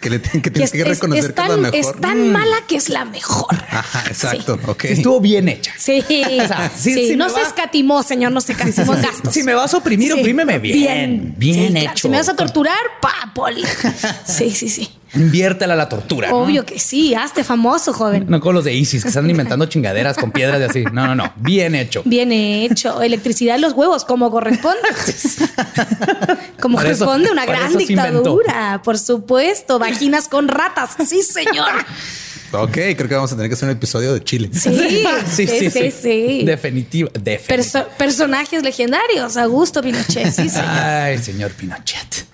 que 0.00 0.10
le 0.10 0.18
tienen 0.18 0.42
que, 0.42 0.50
tienes 0.50 0.70
que 0.72 0.80
es, 0.80 0.86
reconocer 0.86 1.24
es 1.24 1.32
que 1.32 1.42
es 1.42 1.48
la 1.48 1.54
tan, 1.54 1.60
mejor. 1.62 1.76
es 1.78 2.00
tan 2.00 2.32
mala 2.32 2.56
que 2.66 2.76
es 2.76 2.88
la 2.88 3.04
mejor. 3.04 3.54
Ajá, 3.70 4.04
exacto. 4.08 4.58
Ok. 4.66 4.82
sí 4.82 4.92
estuvo 4.94 5.20
bien 5.20 5.48
hecha. 5.48 5.72
Sí, 5.78 6.02
sea, 6.08 6.70
sí, 6.76 7.14
no 7.16 7.28
se 7.28 7.36
va- 7.40 7.46
escatimó, 7.46 8.02
señor, 8.02 8.32
no 8.32 8.40
se 8.40 8.52
escatimó 8.52 8.92
gastos. 8.92 9.34
Si 9.34 9.42
me 9.42 9.54
vas 9.54 9.74
a 9.74 9.78
oprimir, 9.78 10.12
Sí. 10.12 10.20
oprímeme 10.20 10.58
bien. 10.58 11.34
Bien, 11.36 11.66
Sí, 11.66 11.72
claro. 11.72 11.86
hecho. 11.90 12.02
Si 12.02 12.08
me 12.08 12.16
vas 12.18 12.28
a 12.28 12.36
torturar, 12.36 12.78
pa, 13.00 13.32
poli. 13.34 13.64
Sí, 14.26 14.50
sí, 14.50 14.68
sí. 14.68 14.88
Inviértela 15.14 15.74
a 15.74 15.76
la 15.76 15.88
tortura. 15.88 16.28
¿no? 16.30 16.36
Obvio 16.38 16.64
que 16.66 16.78
sí. 16.78 17.14
Hazte 17.14 17.42
famoso, 17.44 17.92
joven. 17.92 18.26
No 18.28 18.40
con 18.40 18.54
los 18.54 18.64
de 18.64 18.74
ISIS 18.74 19.02
que 19.02 19.08
están 19.08 19.28
inventando 19.28 19.66
chingaderas 19.66 20.16
con 20.16 20.30
piedras 20.32 20.60
y 20.60 20.64
así. 20.64 20.84
No, 20.92 21.06
no, 21.06 21.14
no. 21.14 21.32
Bien 21.36 21.74
hecho. 21.74 22.02
Bien 22.04 22.30
hecho. 22.32 23.00
Electricidad 23.02 23.56
en 23.56 23.62
los 23.62 23.72
huevos, 23.72 24.04
como 24.04 24.30
corresponde. 24.30 24.78
como 26.60 26.76
Para 26.76 26.90
eso- 26.90 27.04
corresponde 27.06 27.30
una 27.32 27.46
gran 27.46 27.76
dictadura, 27.76 28.80
por 28.84 28.98
supuesto. 28.98 29.78
Vaginas 29.78 30.28
con 30.28 30.48
ratas. 30.48 30.90
Sí, 31.06 31.22
señor. 31.22 31.70
Ok, 32.52 32.70
creo 32.72 33.08
que 33.08 33.14
vamos 33.14 33.30
a 33.32 33.36
tener 33.36 33.50
que 33.50 33.54
hacer 33.54 33.68
un 33.68 33.74
episodio 33.76 34.14
de 34.14 34.24
Chile. 34.24 34.48
Sí, 34.54 35.04
sí, 35.30 35.70
sí, 35.70 35.90
sí. 35.90 36.42
Definitivo. 36.46 37.10
definitivo. 37.12 37.46
Perso- 37.56 37.86
personajes 37.98 38.62
legendarios. 38.62 39.36
Augusto 39.36 39.82
Pinochet. 39.82 40.32
Sí, 40.32 40.48
señor. 40.48 40.66
Ay, 40.70 41.18
señor 41.18 41.50
Pinochet. 41.52 42.26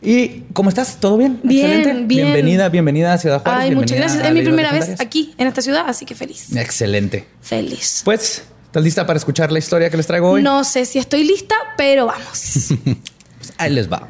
¿Y 0.00 0.42
cómo 0.52 0.68
estás? 0.68 0.98
¿Todo 1.00 1.16
bien? 1.16 1.40
Bien, 1.42 1.66
Excelente. 1.66 2.06
bien. 2.06 2.26
Bienvenida, 2.26 2.68
bienvenida 2.68 3.12
a 3.12 3.18
Ciudad 3.18 3.42
Juárez. 3.42 3.62
Ay, 3.62 3.74
muchas 3.74 3.98
gracias. 3.98 4.24
Es 4.24 4.32
mi 4.32 4.42
primera 4.42 4.72
vez 4.72 5.00
aquí 5.00 5.34
en 5.38 5.48
esta 5.48 5.60
ciudad, 5.60 5.84
así 5.88 6.04
que 6.04 6.14
feliz. 6.14 6.54
Excelente. 6.54 7.26
Feliz. 7.40 8.02
Pues, 8.04 8.44
¿estás 8.66 8.84
lista 8.84 9.06
para 9.06 9.16
escuchar 9.16 9.50
la 9.50 9.58
historia 9.58 9.90
que 9.90 9.96
les 9.96 10.06
traigo 10.06 10.30
hoy? 10.30 10.42
No 10.42 10.62
sé 10.62 10.84
si 10.84 10.98
estoy 10.98 11.24
lista, 11.24 11.54
pero 11.76 12.06
vamos. 12.06 12.68
Pues 13.38 13.52
ahí 13.56 13.72
les 13.72 13.90
va. 13.90 14.08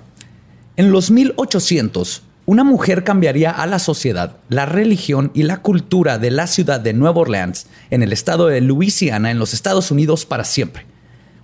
En 0.76 0.90
los 0.90 1.10
1800, 1.10 2.22
una 2.46 2.64
mujer 2.64 3.04
cambiaría 3.04 3.50
a 3.50 3.66
la 3.66 3.78
sociedad, 3.78 4.38
la 4.48 4.64
religión 4.64 5.30
y 5.34 5.42
la 5.42 5.58
cultura 5.58 6.16
de 6.16 6.30
la 6.30 6.46
ciudad 6.46 6.80
de 6.80 6.94
Nueva 6.94 7.20
Orleans, 7.20 7.66
en 7.90 8.02
el 8.02 8.14
estado 8.14 8.46
de 8.46 8.62
Luisiana, 8.62 9.30
en 9.30 9.38
los 9.38 9.52
Estados 9.52 9.90
Unidos, 9.90 10.24
para 10.24 10.44
siempre. 10.44 10.86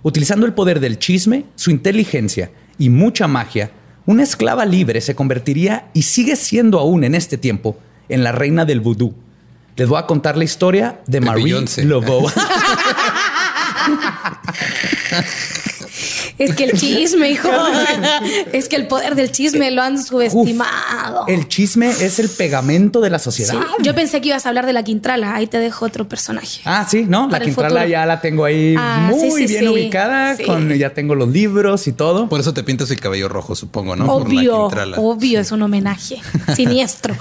Utilizando 0.01 0.47
el 0.47 0.53
poder 0.53 0.79
del 0.79 0.97
chisme, 0.97 1.45
su 1.55 1.69
inteligencia 1.69 2.49
y 2.79 2.89
mucha 2.89 3.27
magia, 3.27 3.69
una 4.05 4.23
esclava 4.23 4.65
libre 4.65 5.01
se 5.01 5.15
convertiría 5.15 5.89
y 5.93 6.03
sigue 6.03 6.35
siendo 6.35 6.79
aún 6.79 7.03
en 7.03 7.15
este 7.15 7.37
tiempo 7.37 7.77
en 8.09 8.23
la 8.23 8.31
reina 8.31 8.65
del 8.65 8.81
vudú. 8.81 9.13
Les 9.75 9.87
voy 9.87 9.99
a 9.99 10.05
contar 10.05 10.37
la 10.37 10.43
historia 10.43 11.01
de, 11.05 11.19
De 11.19 11.25
Marie 11.25 11.45
Beyoncé. 11.45 11.83
Laveau. 11.85 12.27
Es 16.37 16.53
que 16.55 16.65
el 16.65 16.71
chisme, 16.79 17.29
hijo. 17.31 17.49
Es 18.51 18.67
que 18.67 18.75
el 18.75 18.87
poder 18.87 19.15
del 19.15 19.31
chisme 19.31 19.71
lo 19.71 19.81
han 19.81 20.01
subestimado. 20.03 21.25
el 21.27 21.47
chisme 21.47 21.89
es 21.89 22.19
el 22.19 22.29
pegamento 22.29 23.01
de 23.01 23.09
la 23.09 23.19
sociedad. 23.19 23.53
Sí, 23.53 23.83
Yo 23.83 23.95
pensé 23.95 24.21
que 24.21 24.29
ibas 24.29 24.45
a 24.45 24.49
hablar 24.49 24.65
de 24.65 24.73
la 24.73 24.83
Quintrala. 24.83 25.35
Ahí 25.35 25.47
te 25.47 25.59
dejo 25.59 25.85
otro 25.85 26.07
personaje. 26.07 26.61
Ah, 26.65 26.85
sí, 26.89 27.05
no, 27.07 27.29
la 27.29 27.39
Quintrala 27.39 27.69
futuro. 27.69 27.87
ya 27.87 28.05
la 28.05 28.21
tengo 28.21 28.45
ahí 28.45 28.75
Ah, 28.77 29.09
muy 29.11 29.19
sí, 29.31 29.47
sí, 29.47 29.53
bien 29.53 29.59
sí. 29.63 29.67
ubicada, 29.69 30.35
Sí. 30.35 30.43
con 30.43 30.69
ya 30.73 30.93
tengo 30.93 31.15
los 31.15 31.29
libros 31.29 31.87
y 31.87 31.93
todo. 31.93 32.27
Por 32.29 32.39
eso 32.39 32.53
te 32.53 32.63
pintas 32.63 32.91
el 32.91 32.99
cabello 32.99 33.29
rojo, 33.29 33.55
supongo, 33.55 33.95
¿no? 33.95 34.05
Por 34.05 34.21
la 34.33 34.39
obvio, 34.39 34.61
Quintrala. 34.67 34.97
obvio, 34.99 35.39
es 35.39 35.51
un 35.51 35.61
homenaje 35.61 36.17
siniestro. 36.55 37.15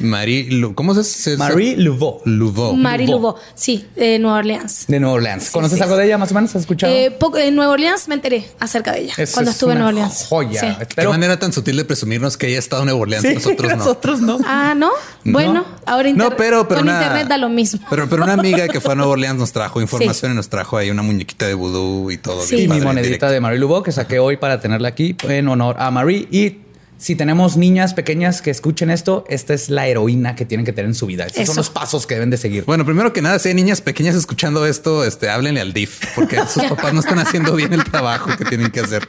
Marie, 0.00 0.48
¿cómo 0.74 0.94
se 0.94 1.04
se- 1.04 1.36
Marie 1.36 1.76
Laveau 1.76 2.20
Laveau. 2.24 2.74
Marie. 2.76 3.06
Laveau, 3.08 3.36
sí, 3.54 3.84
de 3.96 4.18
Nueva 4.18 4.38
Orleans. 4.38 4.86
de 4.88 5.00
Nueva 5.00 5.14
Orleans. 5.16 5.50
¿Conoces 5.50 5.78
sí, 5.78 5.82
algo 5.82 5.94
sí. 5.96 6.00
de 6.00 6.06
ella 6.06 6.18
más 6.18 6.30
o 6.30 6.34
menos? 6.34 6.50
¿Has 6.54 6.62
escuchado? 6.62 6.92
Eh, 6.92 7.10
poco- 7.10 7.38
en 7.38 7.54
Nueva 7.54 7.72
Orleans 7.72 8.08
me 8.08 8.14
enteré. 8.14 8.39
Acerca 8.58 8.92
de 8.92 9.00
ella 9.00 9.14
Eso 9.16 9.34
cuando 9.34 9.50
es 9.50 9.56
estuve 9.56 9.72
en 9.72 9.78
una 9.82 9.92
Nueva 9.92 10.06
Orleans. 10.08 10.26
Joya. 10.28 10.60
Sí. 10.60 10.86
Qué 10.96 11.08
manera 11.08 11.38
tan 11.38 11.52
sutil 11.52 11.76
de 11.76 11.84
presumirnos 11.84 12.36
que 12.36 12.48
ella 12.48 12.56
ha 12.56 12.58
estado 12.60 12.82
en 12.82 12.86
Nueva 12.86 13.00
Orleans 13.00 13.22
Sí, 13.24 13.32
y 13.32 13.34
nosotros 13.34 13.70
no. 13.70 13.76
nosotros 13.76 14.20
no. 14.20 14.38
Ah, 14.46 14.74
¿no? 14.76 14.90
No. 15.24 15.32
Bueno, 15.32 15.64
ahora 15.86 16.10
No, 16.12 16.30
pero, 16.36 16.66
pero 16.68 16.80
con 16.80 16.88
una- 16.88 16.98
internet 17.02 17.28
da 17.28 17.38
lo 17.38 17.48
mismo. 17.48 17.80
Pero, 17.90 18.08
pero 18.08 18.24
una 18.24 18.34
amiga 18.34 18.68
que 18.68 18.80
fue 18.80 18.92
a 18.92 18.96
Nueva 18.96 19.12
Orleans 19.12 19.38
nos 19.38 19.52
trajo 19.52 19.80
información 19.80 20.32
y 20.32 20.34
nos 20.34 20.48
trajo 20.48 20.76
ahí 20.76 20.90
una 20.90 21.02
muñequita 21.02 21.46
de 21.46 21.54
vudú 21.54 22.10
y 22.10 22.18
todo. 22.18 22.42
Sí. 22.42 22.62
Y 22.62 22.68
mi 22.68 22.80
monedita 22.80 23.02
directo. 23.02 23.30
de 23.30 23.40
Marie 23.40 23.58
Lubo 23.58 23.82
que 23.82 23.92
saqué 23.92 24.18
hoy 24.18 24.36
para 24.36 24.60
tenerla 24.60 24.88
aquí 24.88 25.16
en 25.28 25.48
honor 25.48 25.76
a 25.78 25.90
Marie. 25.90 26.26
Y 26.30 26.56
si 27.00 27.16
tenemos 27.16 27.56
niñas 27.56 27.94
pequeñas 27.94 28.42
que 28.42 28.50
escuchen 28.50 28.90
esto, 28.90 29.24
esta 29.28 29.54
es 29.54 29.70
la 29.70 29.86
heroína 29.88 30.36
que 30.36 30.44
tienen 30.44 30.66
que 30.66 30.72
tener 30.74 30.90
en 30.90 30.94
su 30.94 31.06
vida. 31.06 31.24
Estos 31.24 31.40
Eso. 31.44 31.52
son 31.54 31.56
los 31.56 31.70
pasos 31.70 32.06
que 32.06 32.14
deben 32.14 32.28
de 32.28 32.36
seguir. 32.36 32.64
Bueno, 32.66 32.84
primero 32.84 33.12
que 33.14 33.22
nada, 33.22 33.38
si 33.38 33.48
hay 33.48 33.54
niñas 33.54 33.80
pequeñas 33.80 34.14
escuchando 34.14 34.66
esto, 34.66 35.02
este, 35.04 35.30
háblenle 35.30 35.62
al 35.62 35.72
DIF, 35.72 35.98
porque 36.14 36.36
sus 36.48 36.62
papás 36.64 36.92
no 36.92 37.00
están 37.00 37.18
haciendo 37.18 37.54
bien 37.56 37.72
el 37.72 37.84
trabajo 37.84 38.30
que 38.36 38.44
tienen 38.44 38.70
que 38.70 38.80
hacer. 38.80 39.08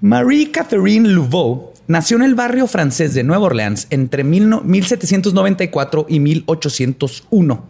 Marie 0.00 0.50
Catherine 0.50 1.06
Laveau 1.08 1.74
nació 1.86 2.16
en 2.16 2.22
el 2.22 2.34
barrio 2.34 2.66
francés 2.66 3.12
de 3.14 3.22
Nueva 3.22 3.44
Orleans 3.46 3.86
entre 3.90 4.24
mil 4.24 4.48
no- 4.48 4.62
1794 4.62 6.06
y 6.08 6.20
1801. 6.20 7.64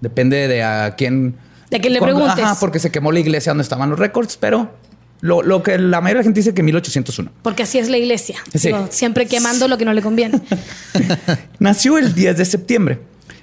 Depende 0.00 0.48
de 0.48 0.62
a 0.62 0.94
quién. 0.96 1.34
De 1.70 1.80
quién 1.80 1.92
le 1.92 1.98
cuándo- 1.98 2.16
preguntes. 2.20 2.44
Ajá, 2.44 2.56
porque 2.58 2.78
se 2.78 2.90
quemó 2.90 3.12
la 3.12 3.20
iglesia 3.20 3.50
donde 3.50 3.62
estaban 3.62 3.90
los 3.90 3.98
récords, 3.98 4.36
pero 4.40 4.70
lo, 5.24 5.40
lo 5.40 5.62
que 5.62 5.78
la 5.78 6.02
mayoría 6.02 6.18
de 6.18 6.20
la 6.20 6.24
gente 6.24 6.40
dice 6.40 6.52
que 6.52 6.62
1801. 6.62 7.30
Porque 7.40 7.62
así 7.62 7.78
es 7.78 7.88
la 7.88 7.96
iglesia. 7.96 8.36
Sí. 8.54 8.68
Digo, 8.68 8.88
siempre 8.90 9.24
quemando 9.24 9.68
lo 9.68 9.78
que 9.78 9.86
no 9.86 9.94
le 9.94 10.02
conviene. 10.02 10.38
Nació 11.58 11.96
el 11.96 12.14
10 12.14 12.36
de 12.36 12.44
septiembre. 12.44 13.00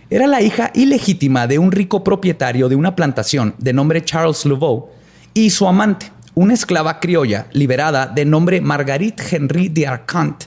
Era 0.07 0.27
la 0.27 0.43
hija 0.43 0.69
ilegítima 0.75 1.47
de 1.47 1.57
un 1.57 1.71
rico 1.71 2.03
propietario 2.03 2.69
de 2.69 2.75
una 2.75 2.95
plantación 2.95 3.55
de 3.57 3.73
nombre 3.73 4.05
Charles 4.05 4.45
Laveau 4.45 4.91
y 5.33 5.49
su 5.49 5.67
amante, 5.67 6.11
una 6.35 6.53
esclava 6.53 6.99
criolla 6.99 7.47
liberada 7.51 8.05
de 8.05 8.25
nombre 8.25 8.61
Marguerite 8.61 9.23
Henry 9.31 9.67
de 9.67 9.87
Arcant, 9.87 10.43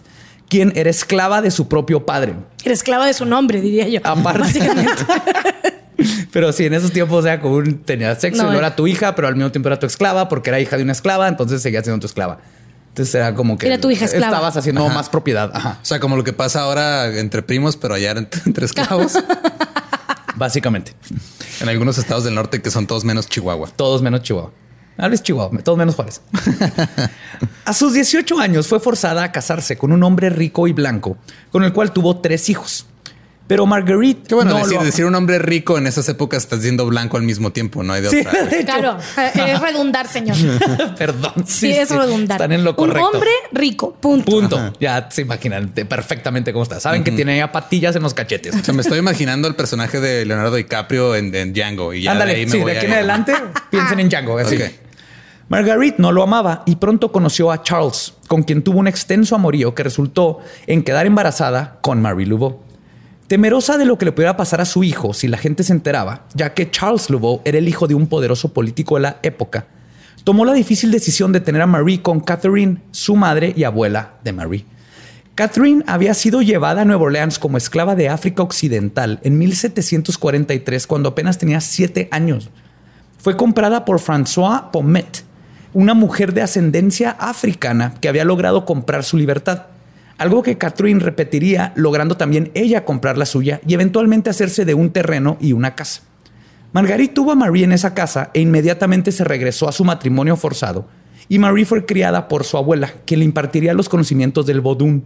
quien 0.49 0.73
era 0.77 0.91
esclava 0.91 1.43
de 1.43 1.51
su 1.51 1.67
propio 1.67 2.07
padre. 2.07 2.35
Era 2.63 2.75
esclava 2.75 3.07
de 3.07 3.15
su 3.15 3.27
nombre, 3.27 3.61
diría 3.61 3.89
yo. 3.89 3.99
Aparte. 4.05 4.61
Pero 6.33 6.53
sí, 6.53 6.67
en 6.67 6.75
esos 6.75 6.91
tiempos, 6.93 7.21
o 7.21 7.23
sea, 7.23 7.41
como 7.41 7.57
un, 7.57 7.79
tenía 7.79 8.15
sexo, 8.17 8.43
No, 8.43 8.49
no, 8.51 8.55
eh. 8.55 8.59
era 8.59 8.75
tu 8.77 8.87
hija, 8.87 9.15
pero 9.15 9.29
al 9.29 9.37
mismo 9.37 9.51
tiempo 9.53 9.69
era 9.69 9.79
tu 9.79 9.87
esclava 9.87 10.29
porque 10.29 10.51
era 10.51 10.61
hija 10.61 10.77
de 10.77 10.83
una 10.83 10.93
esclava, 10.93 11.29
entonces 11.29 11.63
seguía 11.63 11.83
siendo 11.83 12.01
tu 12.01 12.07
esclava. 12.07 12.39
Entonces 12.89 13.15
era 13.15 13.35
como 13.35 13.59
que 13.59 13.67
Era 13.67 13.79
tu 13.81 13.91
hija 13.91 14.05
esclava. 14.05 14.27
estabas 14.33 14.57
haciendo 14.57 14.89
más 14.89 15.09
propiedad. 15.09 15.51
Ajá. 15.55 15.79
O 15.83 15.85
sea, 15.85 16.01
como 16.01 16.17
lo 16.17 16.25
que 16.25 16.33
pasa 16.33 16.63
ahora 16.63 17.07
entre 17.19 17.43
primos, 17.43 17.77
pero 17.77 17.95
allá 17.95 18.13
entre, 18.13 18.41
entre 18.47 18.67
esclavos. 18.67 19.15
Básicamente. 20.37 20.95
en 21.61 21.69
algunos 21.69 21.97
estados 21.99 22.25
del 22.25 22.35
norte 22.35 22.61
que 22.61 22.71
son 22.71 22.87
todos 22.87 23.05
menos 23.05 23.29
Chihuahua. 23.29 23.71
Todos 23.77 24.03
menos 24.03 24.23
Chihuahua. 24.23 24.53
Hables 24.97 25.23
Chihuahua, 25.23 25.59
todos 25.63 25.77
menos 25.79 25.95
Juárez. 25.97 26.21
a 27.65 27.73
sus 27.73 27.93
18 27.95 28.39
años 28.39 28.69
fue 28.69 28.79
forzada 28.81 29.25
a 29.25 29.33
casarse 29.33 29.77
con 29.77 29.91
un 29.93 30.03
hombre 30.05 30.31
rico 30.31 30.69
y 30.69 30.73
blanco, 30.73 31.17
con 31.51 31.65
el 31.65 31.73
cual 31.73 31.93
tuvo 31.93 32.19
tres 32.21 32.49
hijos. 32.49 32.87
Pero 33.47 33.67
Marguerite. 33.67 34.23
Qué 34.29 34.35
bueno, 34.35 34.53
no 34.53 34.59
decir, 34.61 34.79
lo- 34.79 34.85
decir 34.85 35.05
un 35.05 35.15
hombre 35.15 35.39
rico 35.39 35.77
en 35.77 35.87
esas 35.87 36.09
épocas 36.09 36.45
estás 36.45 36.63
siendo 36.63 36.87
blanco 36.87 37.19
al 37.19 37.25
mismo 37.25 37.53
tiempo, 37.53 37.83
no 37.83 37.93
hay 37.93 38.01
de 38.01 38.09
Sí, 38.09 38.21
otra. 38.21 38.43
de. 38.47 38.65
Claro, 38.65 38.97
eh, 39.19 39.31
es 39.53 39.61
redundar, 39.61 40.09
señor. 40.09 40.37
Perdón. 40.99 41.33
Sí, 41.47 41.71
es 41.71 41.91
redundar. 41.91 42.37
Están 42.41 42.53
en 42.53 42.65
lo 42.65 42.75
correcto. 42.75 43.07
Un 43.07 43.15
hombre 43.17 43.31
rico, 43.53 43.93
punto. 44.01 44.31
Punto. 44.31 44.73
Ya 44.81 45.09
se 45.11 45.21
imaginan 45.23 45.75
de- 45.75 45.85
perfectamente 45.85 46.53
cómo 46.55 46.63
está. 46.63 46.81
Saben 46.81 47.05
que 47.05 47.13
tiene 47.13 47.37
ya 47.37 47.53
patillas 47.53 47.95
en 47.97 48.03
los 48.03 48.15
cachetes. 48.15 48.55
O 48.55 48.65
sea, 48.65 48.73
me 48.73 48.81
estoy 48.81 48.99
imaginando 48.99 49.47
el 49.47 49.55
personaje 49.57 50.01
de 50.01 50.25
Leonardo 50.25 50.57
DiCaprio 50.57 51.15
en, 51.15 51.35
en 51.35 51.53
Django 51.53 51.93
y 51.93 52.01
ya 52.03 52.13
de 52.13 52.23
Ándale, 52.23 52.35
ahí 52.37 52.47
me 52.47 52.53
sí, 52.53 52.59
voy 52.61 52.73
de 52.73 52.79
aquí 52.79 52.87
a 52.87 52.89
en 52.89 52.95
adelante 52.95 53.35
piensen 53.71 54.01
en 54.01 54.09
Django. 54.09 54.39
así. 54.39 54.57
Ok. 54.57 54.63
Marguerite 55.51 55.97
no 55.99 56.11
lo 56.13 56.23
amaba 56.23 56.63
y 56.65 56.77
pronto 56.77 57.13
conoció 57.13 57.53
a 57.53 57.63
Charles, 57.63 58.15
con 58.27 58.43
quien 58.43 58.63
tuvo 58.63 58.79
un 58.79 58.89
extenso 58.89 59.35
amorío 59.35 59.75
que 59.75 59.83
resultó 59.83 60.39
en 60.67 60.83
quedar 60.83 61.05
embarazada 61.05 61.79
con 61.83 62.01
Marie 62.01 62.27
Laveau. 62.27 62.64
Temerosa 63.35 63.77
de 63.79 63.85
lo 63.85 63.99
que 63.99 64.05
le 64.05 64.13
pudiera 64.13 64.37
pasar 64.37 64.61
a 64.61 64.65
su 64.65 64.85
hijo 64.85 65.13
si 65.13 65.27
la 65.27 65.39
gente 65.39 65.65
se 65.65 65.73
enteraba, 65.73 66.25
ya 66.35 66.55
que 66.55 66.71
Charles 66.71 67.11
Laveau 67.11 67.43
era 67.45 67.59
el 67.59 67.69
hijo 67.69 67.89
de 67.89 67.97
un 67.97 68.07
poderoso 68.07 68.53
político 68.53 68.95
de 68.95 69.01
la 69.01 69.17
época, 69.25 69.67
tomó 70.23 70.45
la 70.45 70.53
difícil 70.53 70.93
decisión 70.93 71.33
de 71.33 71.41
tener 71.41 71.61
a 71.61 71.67
Marie 71.67 72.01
con 72.01 72.21
Catherine, 72.21 72.77
su 72.93 73.17
madre 73.17 73.53
y 73.57 73.65
abuela 73.65 74.13
de 74.23 74.33
Marie. 74.33 74.65
Catherine 75.35 75.83
había 75.89 76.15
sido 76.15 76.43
llevada 76.43 76.83
a 76.83 76.85
Nueva 76.85 77.03
Orleans 77.03 77.41
como 77.41 77.59
esclava 77.59 77.97
de 77.97 78.09
África 78.09 78.45
Occidental 78.45 79.19
en 79.25 79.37
1743 79.37 80.87
cuando 80.87 81.09
apenas 81.09 81.37
tenía 81.37 81.61
siete 81.61 82.07
años. 82.13 82.51
Fue 83.19 83.37
comprada 83.37 83.85
por 83.85 83.99
François 83.99 84.71
Pommet, 84.71 85.25
una 85.73 85.95
mujer 85.95 86.35
de 86.35 86.43
ascendencia 86.43 87.11
africana 87.11 87.95
que 88.01 88.09
había 88.09 88.25
logrado 88.25 88.65
comprar 88.65 89.03
su 89.03 89.17
libertad. 89.17 89.74
Algo 90.17 90.43
que 90.43 90.59
Catherine 90.59 91.01
repetiría, 91.01 91.73
logrando 91.75 92.17
también 92.17 92.51
ella 92.55 92.85
comprar 92.85 93.19
la 93.19 93.27
suya 93.27 93.61
y 93.67 93.75
eventualmente 93.75 94.31
hacerse 94.31 94.65
de 94.65 94.75
un 94.75 94.91
terreno 94.91 95.37
y 95.41 95.53
una 95.53 95.75
casa. 95.75 96.03
Marguerite 96.73 97.15
tuvo 97.15 97.33
a 97.33 97.37
Marie 97.37 97.65
en 97.65 97.73
esa 97.73 97.95
casa 97.95 98.31
e 98.35 98.41
inmediatamente 98.41 99.13
se 99.13 99.25
regresó 99.25 99.69
a 99.69 99.73
su 99.73 99.85
matrimonio 99.85 100.37
forzado. 100.37 100.89
Y 101.29 101.39
Marie 101.39 101.65
fue 101.65 101.87
criada 101.87 102.29
por 102.29 102.45
su 102.45 102.57
abuela, 102.57 102.93
que 103.07 103.17
le 103.17 103.25
impartiría 103.25 103.75
los 103.75 103.89
conocimientos 103.89 104.47
del 104.47 104.61
Vodun, 104.61 105.05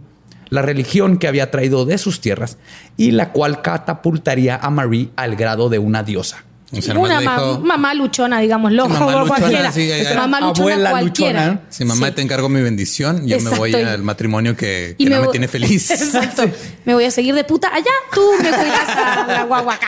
la 0.49 0.61
religión 0.61 1.17
que 1.17 1.27
había 1.27 1.51
traído 1.51 1.85
de 1.85 1.97
sus 1.97 2.21
tierras 2.21 2.57
y 2.97 3.11
la 3.11 3.31
cual 3.31 3.61
catapultaría 3.61 4.57
a 4.57 4.69
Marie 4.69 5.09
al 5.15 5.35
grado 5.35 5.69
de 5.69 5.79
una 5.79 6.03
diosa. 6.03 6.43
O 6.71 6.81
sea, 6.81 6.93
Una 6.97 7.19
ma- 7.21 7.35
dijo, 7.39 7.59
mamá 7.61 7.93
luchona, 7.95 8.39
digámoslo. 8.39 8.87
Mamá 8.87 9.05
o 9.07 9.19
luchona, 9.21 9.27
cualquiera. 9.39 9.71
sí, 9.71 9.91
ahí- 9.91 10.15
mamá 10.15 10.39
luchona 10.39 10.59
Abuela 10.73 10.89
cualquiera. 10.91 11.45
luchona. 11.47 11.61
si 11.69 11.85
mamá 11.85 12.07
Sí. 12.09 12.13
te 12.13 12.21
encargo 12.21 12.47
mi 12.49 12.61
bendición, 12.61 13.25
yo 13.27 13.39
me 13.39 13.49
voy 13.51 13.69
Exacto. 13.71 13.91
al 13.93 14.03
matrimonio 14.03 14.55
que, 14.55 14.95
que 14.97 15.03
Y 15.03 15.05
no 15.07 15.21
me 15.21 15.27
tiene 15.29 15.47
feliz. 15.47 15.89
Exacto. 15.91 16.43
Me 16.85 16.93
voy 16.93 17.05
a 17.05 17.11
seguir 17.11 17.33
de 17.33 17.43
puta 17.43 17.69
allá, 17.73 17.85
tú 18.13 18.21
me 18.41 18.49
cuidas 18.49 18.89
a 18.89 19.25
la 19.27 19.43
guagua 19.45 19.73
acá. 19.75 19.87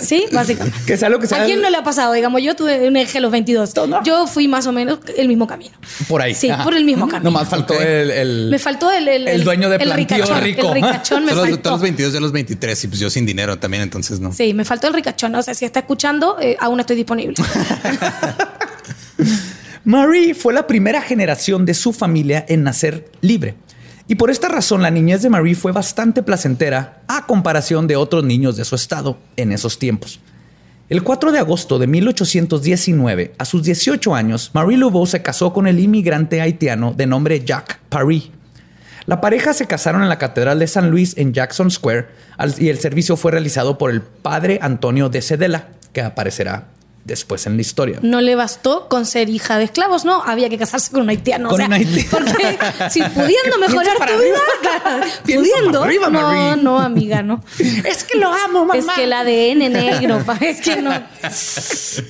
Sí, 0.00 0.26
básicamente. 0.32 0.78
Que 0.86 0.96
sea 0.96 1.08
lo 1.08 1.18
que 1.18 1.26
sea. 1.26 1.42
¿A 1.42 1.44
quién 1.46 1.60
no 1.60 1.68
le 1.68 1.76
ha 1.76 1.82
pasado? 1.84 2.12
Digamos, 2.12 2.42
yo 2.42 2.54
tuve 2.54 2.86
un 2.86 2.96
eje 2.96 3.18
a 3.18 3.20
los 3.20 3.32
22. 3.32 3.74
No. 3.88 4.02
Yo 4.04 4.26
fui 4.28 4.46
más 4.46 4.66
o 4.66 4.72
menos 4.72 5.00
el 5.16 5.26
mismo 5.26 5.46
camino. 5.46 5.76
Por 6.08 6.22
ahí. 6.22 6.34
Sí, 6.34 6.48
Ajá. 6.50 6.62
por 6.64 6.74
el 6.74 6.84
mismo 6.84 7.08
camino. 7.08 7.30
Nomás 7.30 7.48
faltó 7.48 7.74
Ok. 7.74 7.80
el, 7.80 8.10
el- 8.10 8.48
Me 8.50 8.58
faltó 8.58 8.90
el, 8.92 9.08
el, 9.08 9.26
El 9.26 9.42
dueño 9.44 9.68
de 9.68 9.76
el 9.76 9.92
ricachón, 9.92 10.40
rico. 10.42 10.68
El 10.68 10.74
ricachón 10.74 11.24
me 11.24 11.32
faltó. 11.32 11.58
todos 11.58 11.74
los 11.74 11.82
22 11.82 12.12
de 12.12 12.20
los 12.20 12.30
23 12.32 12.84
y 12.84 12.88
pues 12.88 13.00
yo 13.00 13.10
sin 13.10 13.26
dinero 13.26 13.58
también, 13.58 13.82
entonces 13.82 14.20
no. 14.20 14.32
Sí, 14.32 14.54
me 14.54 14.64
faltó 14.64 14.86
el 14.88 14.94
ricachón. 14.94 15.34
O 15.34 15.42
sea, 15.42 15.54
si 15.54 15.64
está 15.64 15.80
escuchando, 15.80 16.19
eh, 16.40 16.56
aún 16.60 16.80
estoy 16.80 16.96
disponible. 16.96 17.34
Marie 19.84 20.34
fue 20.34 20.52
la 20.52 20.66
primera 20.66 21.00
generación 21.00 21.64
de 21.64 21.74
su 21.74 21.92
familia 21.92 22.44
en 22.48 22.62
nacer 22.62 23.10
libre. 23.20 23.54
Y 24.06 24.16
por 24.16 24.30
esta 24.30 24.48
razón 24.48 24.82
la 24.82 24.90
niñez 24.90 25.22
de 25.22 25.30
Marie 25.30 25.54
fue 25.54 25.72
bastante 25.72 26.22
placentera 26.22 27.02
a 27.08 27.26
comparación 27.26 27.86
de 27.86 27.96
otros 27.96 28.24
niños 28.24 28.56
de 28.56 28.64
su 28.64 28.74
estado 28.74 29.18
en 29.36 29.52
esos 29.52 29.78
tiempos. 29.78 30.20
El 30.88 31.04
4 31.04 31.30
de 31.30 31.38
agosto 31.38 31.78
de 31.78 31.86
1819, 31.86 33.34
a 33.38 33.44
sus 33.44 33.62
18 33.62 34.12
años, 34.14 34.50
Marie 34.52 34.76
Laveau 34.76 35.06
se 35.06 35.22
casó 35.22 35.52
con 35.52 35.68
el 35.68 35.78
inmigrante 35.78 36.40
haitiano 36.40 36.92
de 36.92 37.06
nombre 37.06 37.44
Jacques 37.44 37.78
Paris. 37.88 38.30
La 39.06 39.20
pareja 39.20 39.52
se 39.54 39.66
casaron 39.66 40.02
en 40.02 40.08
la 40.08 40.18
Catedral 40.18 40.58
de 40.58 40.66
San 40.66 40.90
Luis 40.90 41.16
en 41.16 41.32
Jackson 41.32 41.70
Square 41.70 42.08
y 42.58 42.68
el 42.68 42.80
servicio 42.80 43.16
fue 43.16 43.30
realizado 43.30 43.78
por 43.78 43.92
el 43.92 44.02
padre 44.02 44.58
Antonio 44.62 45.08
de 45.08 45.22
Cedela, 45.22 45.68
que 45.92 46.02
aparecerá 46.02 46.68
después 47.04 47.46
en 47.46 47.56
la 47.56 47.62
historia. 47.62 47.98
No 48.02 48.20
le 48.20 48.34
bastó 48.34 48.88
con 48.88 49.06
ser 49.06 49.28
hija 49.28 49.58
de 49.58 49.64
esclavos, 49.64 50.04
no, 50.04 50.22
había 50.22 50.48
que 50.48 50.58
casarse 50.58 50.90
con 50.90 51.02
un 51.02 51.10
haitiano. 51.10 51.48
Con 51.48 51.54
o 51.54 51.56
sea, 51.56 51.66
un 51.66 51.72
haitiano. 51.72 52.08
Porque 52.10 52.58
si 52.90 53.02
pudiendo 53.14 53.58
mejorar 53.58 53.96
para 53.98 54.12
tu 54.12 54.18
arriba. 54.18 54.38
vida, 55.24 55.40
pudiendo. 55.40 55.82
arriba, 55.82 56.10
no, 56.10 56.56
no, 56.56 56.78
amiga, 56.78 57.22
no. 57.22 57.42
Es 57.58 58.04
que 58.04 58.18
lo 58.18 58.32
amo, 58.32 58.64
mamá. 58.64 58.78
Es 58.78 58.86
que 58.94 59.04
el 59.04 59.12
ADN 59.12 59.72
negro, 59.72 60.22
pa, 60.24 60.36
es 60.40 60.60
que 60.60 60.80
no. 60.82 60.90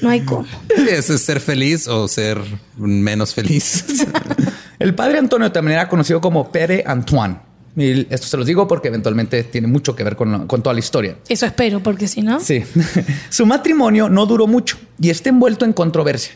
No 0.02 0.10
hay 0.10 0.20
cómo. 0.20 0.46
Eso 0.88 1.14
es 1.14 1.22
ser 1.22 1.40
feliz 1.40 1.87
o 1.88 2.08
ser 2.08 2.40
menos 2.76 3.34
feliz. 3.34 3.84
El 4.78 4.94
padre 4.94 5.18
Antonio 5.18 5.50
también 5.52 5.78
era 5.78 5.88
conocido 5.88 6.20
como 6.20 6.50
Pere 6.50 6.84
Antoine. 6.87 7.50
Y 7.80 8.06
esto 8.10 8.26
se 8.26 8.37
los 8.37 8.46
digo 8.46 8.68
porque 8.68 8.88
eventualmente 8.88 9.42
tiene 9.44 9.66
mucho 9.66 9.96
que 9.96 10.04
ver 10.04 10.16
con, 10.16 10.46
con 10.46 10.62
toda 10.62 10.75
la 10.75 10.80
historia. 10.80 11.16
Eso 11.28 11.46
espero, 11.46 11.82
porque 11.82 12.06
si 12.08 12.20
no. 12.20 12.40
Sí. 12.40 12.62
Su 13.30 13.46
matrimonio 13.46 14.08
no 14.08 14.26
duró 14.26 14.46
mucho 14.46 14.76
y 15.00 15.10
está 15.10 15.30
envuelto 15.30 15.64
en 15.64 15.72
controversia. 15.72 16.34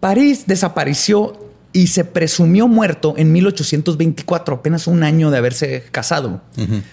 París 0.00 0.44
desapareció 0.46 1.48
y 1.72 1.88
se 1.88 2.04
presumió 2.04 2.68
muerto 2.68 3.14
en 3.16 3.32
1824, 3.32 4.56
apenas 4.56 4.86
un 4.86 5.02
año 5.02 5.30
de 5.30 5.38
haberse 5.38 5.84
casado. 5.90 6.42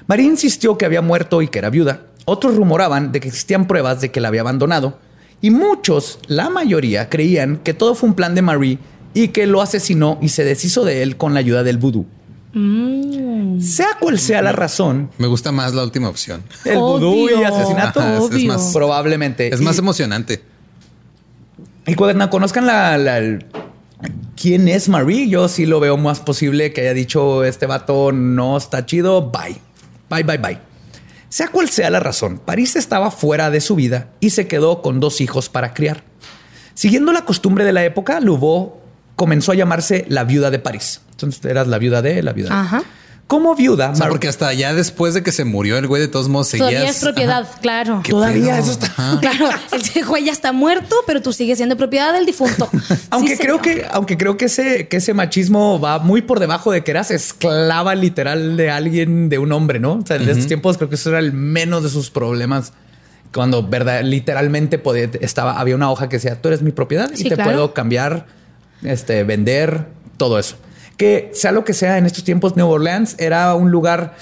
María 0.07 0.25
insistió 0.25 0.77
que 0.77 0.85
había 0.85 1.01
muerto 1.01 1.41
y 1.41 1.47
que 1.47 1.59
era 1.59 1.69
viuda. 1.69 2.07
Otros 2.25 2.55
rumoraban 2.55 3.11
de 3.11 3.19
que 3.19 3.27
existían 3.27 3.67
pruebas 3.67 4.01
de 4.01 4.11
que 4.11 4.19
la 4.19 4.29
había 4.29 4.41
abandonado. 4.41 4.99
Y 5.41 5.51
muchos, 5.51 6.19
la 6.27 6.49
mayoría, 6.49 7.09
creían 7.09 7.57
que 7.57 7.73
todo 7.73 7.95
fue 7.95 8.09
un 8.09 8.15
plan 8.15 8.35
de 8.35 8.41
Marie 8.41 8.79
y 9.13 9.29
que 9.29 9.47
lo 9.47 9.61
asesinó 9.61 10.17
y 10.21 10.29
se 10.29 10.43
deshizo 10.43 10.83
de 10.83 11.03
él 11.03 11.17
con 11.17 11.33
la 11.33 11.39
ayuda 11.39 11.63
del 11.63 11.77
vudú. 11.77 12.05
Sea 13.59 13.97
cual 13.99 14.17
sea 14.17 14.41
la 14.41 14.51
razón, 14.53 15.09
Me 15.17 15.27
gusta 15.27 15.51
más 15.51 15.73
la 15.73 15.83
última 15.83 16.07
opción. 16.09 16.41
el 16.63 16.77
vudú 16.77 17.29
y 17.29 17.33
Obvio. 17.33 17.47
asesinato, 17.47 17.99
Ajá, 17.99 18.17
es- 18.31 18.43
más- 18.45 18.71
probablemente. 18.73 19.53
Es 19.53 19.59
Y- 19.59 19.63
más 19.63 19.77
emocionante. 19.77 20.41
Y 21.85 21.95
cuando 21.95 22.29
conozcan 22.29 22.65
la, 22.65 22.97
la- 22.97 23.17
el- 23.17 23.45
quién 24.39 24.67
es 24.67 24.87
Marie. 24.89 25.27
Yo 25.29 25.47
sí 25.49 25.65
lo 25.65 25.79
veo 25.79 25.97
más 25.97 26.19
posible 26.21 26.71
que 26.73 26.81
haya 26.81 26.93
dicho 26.93 27.43
este 27.43 27.65
vato 27.65 28.11
no 28.11 28.57
está 28.57 28.85
chido. 28.85 29.31
Bye. 29.31 29.57
Bye, 30.09 30.23
bye, 30.23 30.37
bye. 30.37 30.57
Sea 31.29 31.49
cual 31.49 31.69
sea 31.69 31.89
la 31.89 31.99
razón, 31.99 32.37
París 32.39 32.75
estaba 32.77 33.11
fuera 33.11 33.49
de 33.49 33.59
su 33.59 33.75
vida 33.75 34.09
y 34.21 34.29
se 34.29 34.47
quedó 34.47 34.81
con 34.81 34.99
dos 35.01 35.19
hijos 35.19 35.49
para 35.49 35.73
criar. 35.73 36.03
Siguiendo 36.73 37.11
la 37.11 37.25
costumbre 37.25 37.65
de 37.65 37.73
la 37.73 37.83
época, 37.83 38.19
Louveau 38.21 38.77
comenzó 39.15 39.51
a 39.51 39.55
llamarse 39.55 40.05
la 40.07 40.23
viuda 40.23 40.51
de 40.51 40.59
París. 40.59 41.01
Entonces 41.15 41.43
eras 41.45 41.67
la 41.67 41.77
viuda 41.77 42.01
de 42.01 42.21
la 42.23 42.33
viuda. 42.33 42.59
Ajá. 42.61 42.83
Como 43.27 43.55
viuda, 43.55 43.89
O 43.89 43.95
sea, 43.95 44.01
Mar- 44.05 44.09
porque 44.09 44.27
hasta 44.27 44.53
ya 44.53 44.75
después 44.75 45.15
de 45.15 45.23
que 45.23 45.31
se 45.31 45.45
murió 45.45 45.79
el 45.79 45.87
güey, 45.87 45.99
de 45.99 46.07
todos 46.07 46.29
modos 46.29 46.47
seguías. 46.49 46.69
Todavía 46.69 46.89
es 46.91 46.99
propiedad, 46.99 47.47
claro. 47.59 48.01
¿Qué 48.03 48.11
Todavía 48.11 48.53
pedo? 48.53 48.63
eso 48.63 48.71
está- 48.73 48.85
Ajá. 48.85 49.19
Claro, 49.21 49.49
el 49.95 50.05
güey 50.05 50.25
ya 50.25 50.31
está 50.31 50.51
muerto, 50.51 50.95
pero 51.07 51.23
tú 51.23 51.33
sigues 51.33 51.57
siendo 51.57 51.75
propiedad 51.75 52.13
del 52.13 52.27
difunto. 52.27 52.69
Aunque 53.09 53.35
Sí, 53.35 53.41
creo 53.41 53.59
señor. 53.63 53.79
que, 53.81 53.87
aunque 53.89 54.17
creo 54.17 54.37
que 54.37 54.45
ese, 54.45 54.87
que 54.87 54.97
ese 54.97 55.15
machismo 55.15 55.79
va 55.79 55.97
muy 55.97 56.21
por 56.21 56.39
debajo 56.39 56.71
de 56.71 56.83
que 56.83 56.91
eras 56.91 57.09
esclava 57.09 57.95
literal 57.95 58.57
de 58.57 58.69
alguien, 58.69 59.27
de 59.29 59.39
un 59.39 59.51
hombre, 59.53 59.79
¿no? 59.79 59.93
O 59.93 60.05
sea, 60.05 60.17
en 60.17 60.29
estos 60.29 60.45
tiempos 60.45 60.77
creo 60.77 60.89
que 60.89 60.95
eso 60.95 61.09
era 61.09 61.17
el 61.17 61.33
menos 61.33 61.81
de 61.81 61.89
sus 61.89 62.11
problemas. 62.11 62.73
Cuando 63.33 63.63
verdad, 63.67 64.01
literalmente 64.03 64.77
podía, 64.77 65.09
estaba, 65.19 65.59
había 65.59 65.73
una 65.75 65.89
hoja 65.91 66.09
que 66.09 66.17
decía, 66.17 66.39
tú 66.39 66.49
eres 66.49 66.61
mi 66.61 66.71
propiedad 66.71 67.09
y 67.11 67.17
Sí, 67.17 67.23
te 67.23 67.33
claro. 67.35 67.49
puedo 67.51 67.73
cambiar, 67.73 68.27
este, 68.83 69.23
vender, 69.23 69.87
todo 70.17 70.37
eso. 70.37 70.57
Que 70.97 71.31
sea 71.33 71.51
lo 71.51 71.65
que 71.65 71.73
sea, 71.73 71.97
en 71.97 72.05
estos 72.05 72.23
tiempos 72.23 72.55
Nueva 72.55 72.71
Orleans 72.71 73.15
era 73.19 73.53
un 73.53 73.71
lugar 73.71 74.15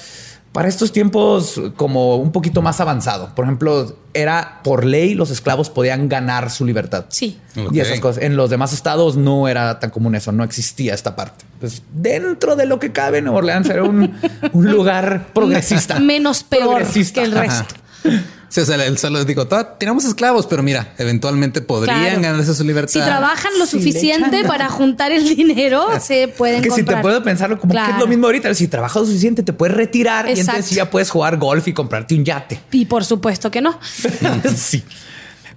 para 0.53 0.67
estos 0.67 0.91
tiempos 0.91 1.59
como 1.75 2.17
un 2.17 2.31
poquito 2.31 2.61
más 2.61 2.79
avanzado. 2.79 3.33
Por 3.33 3.45
ejemplo, 3.45 3.97
era 4.13 4.61
por 4.63 4.85
ley 4.85 5.15
los 5.15 5.31
esclavos 5.31 5.71
podían 5.71 6.07
ganar 6.07 6.51
su 6.51 6.63
libertad. 6.63 7.05
Sí. 7.09 7.39
Y 7.71 7.79
esas 7.79 7.99
cosas. 7.99 8.23
En 8.23 8.37
los 8.37 8.51
demás 8.51 8.71
estados 8.71 9.17
no 9.17 9.47
era 9.47 9.79
tan 9.79 9.89
común 9.89 10.13
eso, 10.13 10.31
no 10.31 10.43
existía 10.43 10.93
esta 10.93 11.15
parte. 11.15 11.43
Pues 11.59 11.81
dentro 11.91 12.55
de 12.55 12.67
lo 12.67 12.79
que 12.79 12.91
cabe, 12.91 13.21
Nueva 13.21 13.39
Orleans 13.39 13.67
era 13.69 13.83
un, 13.83 14.13
un 14.53 14.71
lugar 14.71 15.27
progresista. 15.33 15.99
Menos 15.99 16.43
peor 16.43 16.75
Progresista. 16.77 17.21
que 17.21 17.27
el 17.27 17.33
resto. 17.33 17.75
Sí, 18.53 18.61
o 18.61 18.65
sea, 18.65 18.75
él 18.85 18.99
solo 18.99 19.25
"Toda- 19.25 19.79
tenemos 19.79 20.05
esclavos, 20.05 20.45
pero 20.45 20.61
mira, 20.61 20.93
eventualmente 20.99 21.59
podrían 21.61 22.01
Claro. 22.01 22.21
ganarse 22.21 22.53
su 22.53 22.63
libertad. 22.63 22.91
Si 22.93 22.99
trabajan 22.99 23.51
lo 23.57 23.65
Si 23.65 23.79
suficiente 23.79 24.43
para 24.43 24.69
juntar 24.69 25.11
el 25.11 25.35
dinero, 25.35 25.87
se 25.99 26.27
pueden 26.27 26.61
Que 26.61 26.69
si 26.69 26.75
te 26.75 26.81
comprar. 26.83 27.01
puedo 27.01 27.23
pensarlo 27.23 27.59
como 27.59 27.73
que 27.73 27.79
es 27.79 27.97
lo 27.97 28.05
mismo 28.05 28.27
ahorita. 28.27 28.53
Si 28.53 28.67
trabajas 28.67 29.01
lo 29.01 29.05
suficiente, 29.07 29.41
te 29.41 29.53
puedes 29.53 29.75
retirar 29.75 30.29
y 30.29 30.39
entonces 30.39 30.69
ya 30.69 30.87
puedes 30.91 31.09
jugar 31.09 31.37
golf 31.37 31.67
y 31.67 31.73
comprarte 31.73 32.13
un 32.13 32.25
yate. 32.25 32.59
Y 32.71 32.85
por 32.85 33.03
supuesto 33.05 33.49
que 33.49 33.59
no. 33.61 33.79
sí. 34.55 34.83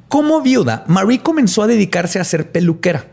Como 0.08 0.40
viuda, 0.40 0.84
Marie 0.86 1.20
comenzó 1.20 1.64
a 1.64 1.66
dedicarse 1.66 2.18
a 2.18 2.24
ser 2.24 2.50
peluquera. 2.50 3.04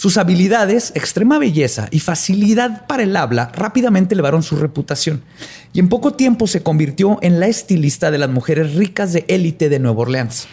Sus 0.00 0.16
habilidades, 0.16 0.92
extrema 0.94 1.38
belleza 1.38 1.86
y 1.90 2.00
facilidad 2.00 2.86
para 2.86 3.02
el 3.02 3.14
habla 3.14 3.52
rápidamente 3.54 4.14
elevaron 4.14 4.42
su 4.42 4.56
reputación 4.56 5.22
y 5.74 5.78
en 5.78 5.90
poco 5.90 6.14
tiempo 6.14 6.46
se 6.46 6.62
convirtió 6.62 7.18
en 7.20 7.38
la 7.38 7.48
estilista 7.48 8.10
de 8.10 8.16
las 8.16 8.30
mujeres 8.30 8.76
ricas 8.76 9.12
de 9.12 9.26
élite 9.28 9.68
de 9.68 9.78
Nueva 9.78 10.00
Orleans. 10.00 10.48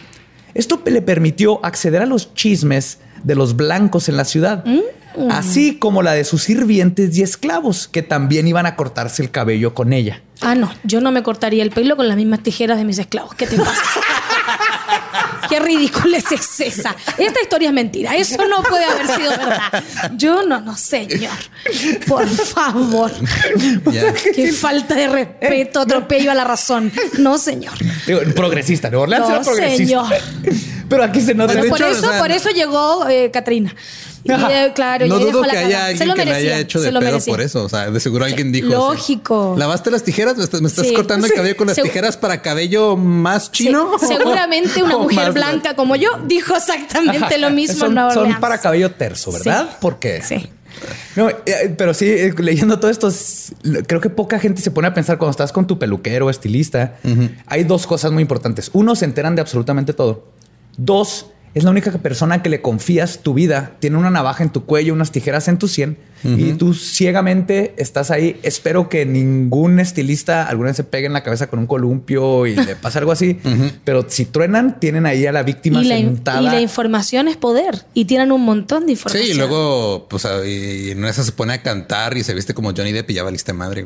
Esto 0.52 0.82
le 0.84 1.00
permitió 1.00 1.64
acceder 1.64 2.02
a 2.02 2.04
los 2.04 2.34
chismes 2.34 2.98
de 3.24 3.36
los 3.36 3.56
blancos 3.56 4.10
en 4.10 4.18
la 4.18 4.26
ciudad, 4.26 4.66
así 5.30 5.78
como 5.78 6.02
la 6.02 6.12
de 6.12 6.24
sus 6.24 6.42
sirvientes 6.42 7.16
y 7.16 7.22
esclavos 7.22 7.88
que 7.88 8.02
también 8.02 8.46
iban 8.46 8.66
a 8.66 8.76
cortarse 8.76 9.22
el 9.22 9.30
cabello 9.30 9.72
con 9.72 9.94
ella. 9.94 10.20
Ah, 10.42 10.56
no, 10.56 10.70
yo 10.84 11.00
no 11.00 11.10
me 11.10 11.22
cortaría 11.22 11.62
el 11.62 11.70
pelo 11.70 11.96
con 11.96 12.06
las 12.06 12.18
mismas 12.18 12.42
tijeras 12.42 12.76
de 12.76 12.84
mis 12.84 12.98
esclavos. 12.98 13.34
¿Qué 13.34 13.46
te 13.46 13.56
pasa? 13.56 13.72
Qué 15.48 15.60
ridícula 15.60 16.18
es 16.18 16.60
esa. 16.60 16.94
Esta 17.16 17.40
historia 17.40 17.68
es 17.68 17.74
mentira. 17.74 18.16
Eso 18.16 18.46
no 18.48 18.62
puede 18.62 18.84
haber 18.84 19.06
sido 19.06 19.30
verdad. 19.30 19.84
Yo 20.16 20.42
no, 20.42 20.60
no, 20.60 20.76
señor. 20.76 21.36
Por 22.06 22.28
favor. 22.28 23.12
Qué 24.34 24.52
falta 24.52 24.94
de 24.94 25.08
respeto, 25.08 25.80
atropello 25.80 26.30
a 26.30 26.34
la 26.34 26.44
razón. 26.44 26.92
No, 27.18 27.38
señor. 27.38 27.74
Digo, 28.06 28.20
progresista, 28.34 28.90
Nueva 28.90 29.04
Orleans 29.04 29.28
No, 29.28 29.34
era 29.34 29.42
progresista. 29.42 30.08
Pero 30.88 31.04
aquí 31.04 31.20
se 31.20 31.34
nota. 31.34 31.54
Bueno, 31.54 31.68
por 31.68 31.80
hecho, 31.80 31.90
eso, 31.90 32.06
o 32.06 32.10
sea, 32.10 32.18
por 32.18 32.30
eso 32.30 32.50
llegó 32.50 33.08
eh. 33.08 33.30
Y, 34.24 34.32
eh, 34.32 34.72
claro, 34.74 35.06
no 35.06 35.18
dudo 35.18 35.42
que 35.42 35.56
haya. 35.56 35.86
Se 35.86 36.04
alguien 36.04 36.08
lo 36.08 36.14
que 36.14 36.24
le 36.24 36.32
haya 36.34 36.58
hecho 36.58 36.80
de 36.80 36.88
pedo 36.90 37.00
merecía. 37.00 37.32
por 37.32 37.40
eso. 37.40 37.64
O 37.64 37.68
sea, 37.68 37.90
de 37.90 38.00
seguro 38.00 38.24
alguien 38.24 38.50
dijo. 38.52 38.68
lógico. 38.68 39.54
¿Lavaste 39.56 39.90
las 39.90 40.02
tijeras? 40.02 40.36
¿Me 40.36 40.44
estás, 40.44 40.60
me 40.60 40.68
estás 40.68 40.86
Sí. 40.86 40.94
cortando 40.94 41.26
el 41.26 41.32
cabello 41.32 41.56
con 41.56 41.68
las 41.68 41.76
tijeras 41.76 42.16
para 42.16 42.42
cabello 42.42 42.96
más 42.96 43.44
Sí, 43.46 43.64
chino? 43.64 43.92
seguramente 44.00 44.82
una 44.82 44.96
¿O 44.98 45.02
mujer 45.04 45.32
blanca 45.32 45.74
como 45.76 45.96
yo 45.96 46.10
dijo 46.26 46.56
exactamente 46.56 47.38
lo 47.38 47.50
mismo 47.50 47.76
son, 47.86 47.94
Nueva 47.94 48.12
son 48.12 48.38
para 48.40 48.58
cabello 48.60 48.90
terso, 48.92 49.32
¿verdad? 49.32 49.68
Sí. 49.70 49.76
Porque 49.80 50.22
Sí. 50.22 50.48
No, 51.16 51.28
eh, 51.28 51.74
pero 51.76 51.92
sí, 51.92 52.06
eh, 52.06 52.32
leyendo 52.38 52.78
todo 52.78 52.88
esto, 52.90 53.08
es- 53.08 53.52
creo 53.88 54.00
que 54.00 54.10
poca 54.10 54.38
gente 54.38 54.62
se 54.62 54.70
pone 54.70 54.86
a 54.86 54.94
pensar 54.94 55.18
cuando 55.18 55.32
estás 55.32 55.50
con 55.52 55.66
tu 55.66 55.76
peluquero 55.78 56.26
o 56.26 56.30
estilista. 56.30 56.96
Hay 57.46 57.64
dos 57.64 57.86
cosas 57.86 58.12
muy 58.12 58.22
importantes. 58.22 58.70
Uno, 58.72 58.94
se 58.94 59.04
enteran 59.04 59.34
de 59.34 59.40
absolutamente 59.42 59.92
todo. 59.92 60.28
Dos, 60.76 61.26
es 61.54 61.64
la 61.64 61.70
única 61.70 61.90
persona 61.92 62.42
que 62.42 62.48
le 62.48 62.60
confías 62.60 63.20
tu 63.22 63.34
vida. 63.34 63.72
Tiene 63.80 63.96
una 63.96 64.10
navaja 64.10 64.42
en 64.44 64.50
tu 64.50 64.64
cuello, 64.64 64.92
unas 64.92 65.10
tijeras 65.12 65.48
en 65.48 65.58
tu 65.58 65.68
sien 65.68 65.96
y 66.24 66.54
tú 66.54 66.74
ciegamente 66.74 67.74
estás 67.78 68.10
ahí. 68.10 68.40
Espero 68.42 68.88
que 68.88 69.06
ningún 69.06 69.78
estilista 69.78 70.48
alguna 70.48 70.70
vez 70.70 70.76
se 70.76 70.82
pegue 70.82 71.06
en 71.06 71.12
la 71.12 71.22
cabeza 71.22 71.46
con 71.46 71.60
un 71.60 71.66
columpio 71.68 72.44
y 72.46 72.56
le 72.56 72.74
pase 72.74 72.98
algo 72.98 73.12
así. 73.12 73.38
Pero 73.84 74.04
si 74.08 74.24
truenan, 74.24 74.80
tienen 74.80 75.06
ahí 75.06 75.24
a 75.26 75.32
la 75.32 75.44
víctima 75.44 75.80
Y 75.80 75.84
la, 75.84 75.96
sentada. 75.96 76.42
y 76.42 76.46
la 76.46 76.60
información 76.60 77.28
es 77.28 77.36
poder. 77.36 77.84
Y 77.94 78.06
tienen 78.06 78.32
un 78.32 78.44
montón 78.44 78.86
de 78.86 78.92
información. 78.92 79.24
Sí, 79.26 79.32
y 79.32 79.34
luego, 79.34 80.06
pues, 80.10 80.26
y 80.44 80.90
en 80.90 81.04
esa 81.04 81.22
se 81.22 81.30
pone 81.32 81.52
a 81.52 81.62
cantar 81.62 82.16
y 82.16 82.24
se 82.24 82.34
viste 82.34 82.52
como 82.52 82.72
Johnny 82.76 82.90
Depp 82.92 83.10
y 83.10 83.14
ya 83.14 83.22
valiste 83.22 83.52
madre. 83.52 83.84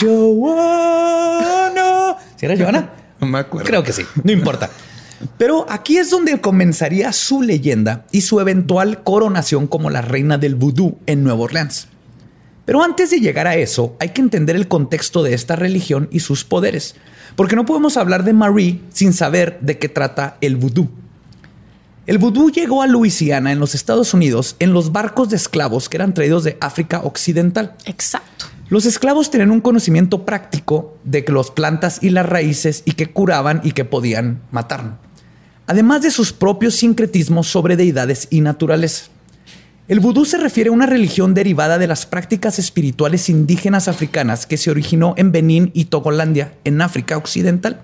Joana. 0.00 2.16
¿Sí 2.36 2.46
era 2.46 2.56
Joana? 2.56 2.90
No 3.22 3.28
me 3.28 3.38
acuerdo. 3.38 3.68
Creo 3.68 3.84
que 3.84 3.92
sí, 3.92 4.02
no 4.24 4.32
importa. 4.32 4.68
Pero 5.38 5.66
aquí 5.68 5.98
es 5.98 6.10
donde 6.10 6.40
comenzaría 6.40 7.12
su 7.12 7.42
leyenda 7.42 8.04
y 8.12 8.22
su 8.22 8.40
eventual 8.40 9.02
coronación 9.02 9.66
como 9.66 9.90
la 9.90 10.02
reina 10.02 10.38
del 10.38 10.54
vudú 10.54 10.98
en 11.06 11.24
Nueva 11.24 11.42
Orleans. 11.42 11.88
Pero 12.64 12.82
antes 12.82 13.10
de 13.10 13.20
llegar 13.20 13.46
a 13.46 13.56
eso, 13.56 13.96
hay 13.98 14.10
que 14.10 14.20
entender 14.20 14.54
el 14.54 14.68
contexto 14.68 15.22
de 15.22 15.34
esta 15.34 15.56
religión 15.56 16.08
y 16.12 16.20
sus 16.20 16.44
poderes, 16.44 16.94
porque 17.34 17.56
no 17.56 17.66
podemos 17.66 17.96
hablar 17.96 18.24
de 18.24 18.32
Marie 18.32 18.80
sin 18.92 19.12
saber 19.12 19.58
de 19.60 19.78
qué 19.78 19.88
trata 19.88 20.36
el 20.40 20.56
vudú. 20.56 20.88
El 22.06 22.18
vudú 22.18 22.50
llegó 22.50 22.82
a 22.82 22.86
Luisiana 22.86 23.52
en 23.52 23.60
los 23.60 23.74
Estados 23.74 24.12
Unidos 24.12 24.56
en 24.58 24.72
los 24.72 24.90
barcos 24.90 25.28
de 25.28 25.36
esclavos 25.36 25.88
que 25.88 25.96
eran 25.96 26.14
traídos 26.14 26.44
de 26.44 26.56
África 26.60 27.00
Occidental. 27.04 27.76
Exacto. 27.84 28.46
Los 28.68 28.86
esclavos 28.86 29.30
tenían 29.30 29.50
un 29.50 29.60
conocimiento 29.60 30.24
práctico 30.24 30.96
de 31.04 31.24
que 31.24 31.32
las 31.32 31.50
plantas 31.50 32.02
y 32.02 32.10
las 32.10 32.26
raíces 32.26 32.82
y 32.86 32.92
que 32.92 33.12
curaban 33.12 33.60
y 33.62 33.72
que 33.72 33.84
podían 33.84 34.40
matar. 34.50 34.98
Además 35.66 36.02
de 36.02 36.10
sus 36.10 36.32
propios 36.32 36.74
sincretismos 36.74 37.46
sobre 37.46 37.76
deidades 37.76 38.28
y 38.30 38.40
naturaleza. 38.40 39.06
El 39.88 40.00
vudú 40.00 40.24
se 40.24 40.38
refiere 40.38 40.70
a 40.70 40.72
una 40.72 40.86
religión 40.86 41.34
derivada 41.34 41.78
de 41.78 41.86
las 41.86 42.06
prácticas 42.06 42.58
espirituales 42.58 43.28
indígenas 43.28 43.88
africanas 43.88 44.46
que 44.46 44.56
se 44.56 44.70
originó 44.70 45.14
en 45.16 45.32
Benín 45.32 45.70
y 45.74 45.86
Togolandia, 45.86 46.54
en 46.64 46.80
África 46.80 47.16
Occidental, 47.16 47.82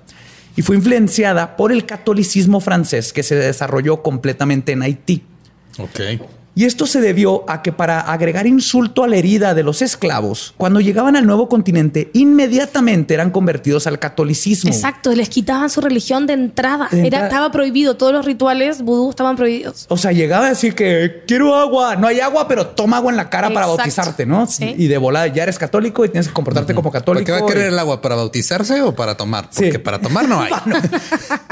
y 0.57 0.63
fue 0.63 0.77
influenciada 0.77 1.57
por 1.57 1.73
el 1.73 1.87
catolicismo 1.87 2.61
francés 2.61 3.13
que 3.13 3.23
se 3.23 3.35
desarrolló 3.35 4.03
completamente 4.03 4.73
en 4.73 4.83
Haití. 4.83 5.23
Ok. 5.79 6.01
Y 6.59 6.65
esto 6.65 6.87
se 6.89 7.01
debió 7.01 7.49
a 7.49 7.63
que 7.63 7.71
para 7.71 8.01
agregar 8.01 8.49
insulto 8.49 9.05
a 9.05 9.07
la 9.07 9.15
herida 9.15 9.55
de 9.55 9.63
los 9.63 9.81
esclavos, 9.81 10.55
cuando 10.57 10.81
llegaban 10.81 11.15
al 11.15 11.25
nuevo 11.25 11.49
continente, 11.49 12.11
inmediatamente 12.15 13.15
eran 13.15 13.31
convertidos 13.31 13.87
al 13.87 14.01
catolicismo. 14.01 14.69
Exacto. 14.73 15.15
Les 15.15 15.29
quitaban 15.29 15.71
su 15.71 15.81
religión 15.81 16.27
de 16.27 16.33
entrada. 16.33 16.89
De 16.91 17.07
Era, 17.07 17.27
estaba 17.29 17.53
prohibido. 17.53 17.97
Todos 17.97 18.13
los 18.13 18.25
rituales 18.27 18.83
vudú 18.83 19.11
estaban 19.11 19.37
prohibidos. 19.37 19.87
O 19.89 19.97
sea, 19.97 20.11
llegaba 20.11 20.47
a 20.47 20.49
decir 20.49 20.75
que 20.75 21.23
quiero 21.29 21.55
agua, 21.55 21.95
no 21.95 22.09
hay 22.09 22.19
agua, 22.19 22.49
pero 22.49 22.67
toma 22.67 22.97
agua 22.97 23.13
en 23.13 23.17
la 23.19 23.31
cara 23.31 23.51
para 23.53 23.67
bautizarte, 23.67 24.27
¿no? 24.27 24.49
Sí. 24.49 24.75
Y 24.77 24.89
de 24.89 24.99
volada 24.99 25.29
ya 25.29 25.45
eres 25.45 25.61
católico 25.61 26.05
y 26.05 26.09
tienes 26.09 26.27
que 26.27 26.35
comportarte 26.35 26.75
como 26.75 26.91
¿Para 26.91 27.01
católico. 27.03 27.25
qué 27.27 27.31
va 27.31 27.39
a 27.39 27.47
querer 27.47 27.67
y- 27.67 27.73
el 27.73 27.79
agua? 27.79 28.01
¿Para 28.03 28.17
bautizarse 28.17 28.83
o 28.83 28.97
para 28.97 29.17
tomar? 29.17 29.47
Sí. 29.51 29.63
Porque 29.67 29.79
para 29.79 30.01
tomar 30.01 30.27
no 30.29 30.41
hay. 30.43 30.51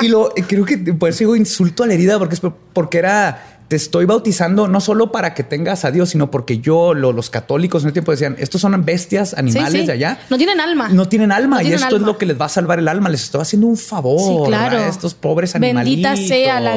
Y 0.02 0.08
lo 0.08 0.30
creo 0.48 0.64
que 0.64 0.78
por 0.78 1.10
eso 1.10 1.20
digo 1.20 1.36
insulto 1.36 1.84
a 1.84 1.86
la 1.86 1.94
herida, 1.94 2.18
porque 2.18 2.34
es 2.34 2.40
por- 2.40 2.56
porque 2.72 2.98
era 2.98 3.55
te 3.68 3.74
estoy 3.76 4.04
bautizando 4.04 4.68
no 4.68 4.80
solo 4.80 5.10
para 5.10 5.34
que 5.34 5.42
tengas 5.42 5.84
a 5.84 5.90
Dios, 5.90 6.10
sino 6.10 6.30
porque 6.30 6.58
yo, 6.58 6.94
lo- 6.94 7.12
los 7.12 7.30
católicos 7.30 7.82
en 7.82 7.88
el 7.88 7.92
tiempo 7.92 8.12
decían, 8.12 8.36
estos 8.38 8.60
son 8.60 8.84
bestias, 8.84 9.34
animales 9.34 9.72
Sí, 9.72 9.80
sí. 9.80 9.86
de 9.86 9.92
allá. 9.92 10.18
No 10.30 10.36
tienen 10.38 10.60
alma. 10.60 10.88
No 10.88 11.08
tienen 11.08 11.32
alma 11.32 11.62
No 11.62 11.68
y 11.68 11.72
esto 11.72 11.96
es 11.96 12.02
lo 12.02 12.16
que 12.16 12.26
les 12.26 12.40
va 12.40 12.44
a 12.46 12.48
salvar 12.48 12.78
el 12.78 12.86
alma. 12.86 13.08
Les 13.08 13.24
estoy 13.24 13.40
haciendo 13.40 13.66
un 13.66 13.76
favor 13.76 14.20
Sí, 14.20 14.48
claro. 14.48 14.78
a 14.78 14.86
estos 14.88 15.14
pobres 15.14 15.54
animalitos. 15.56 16.10
Bendita 16.12 16.28
sea 16.28 16.60
la, 16.60 16.76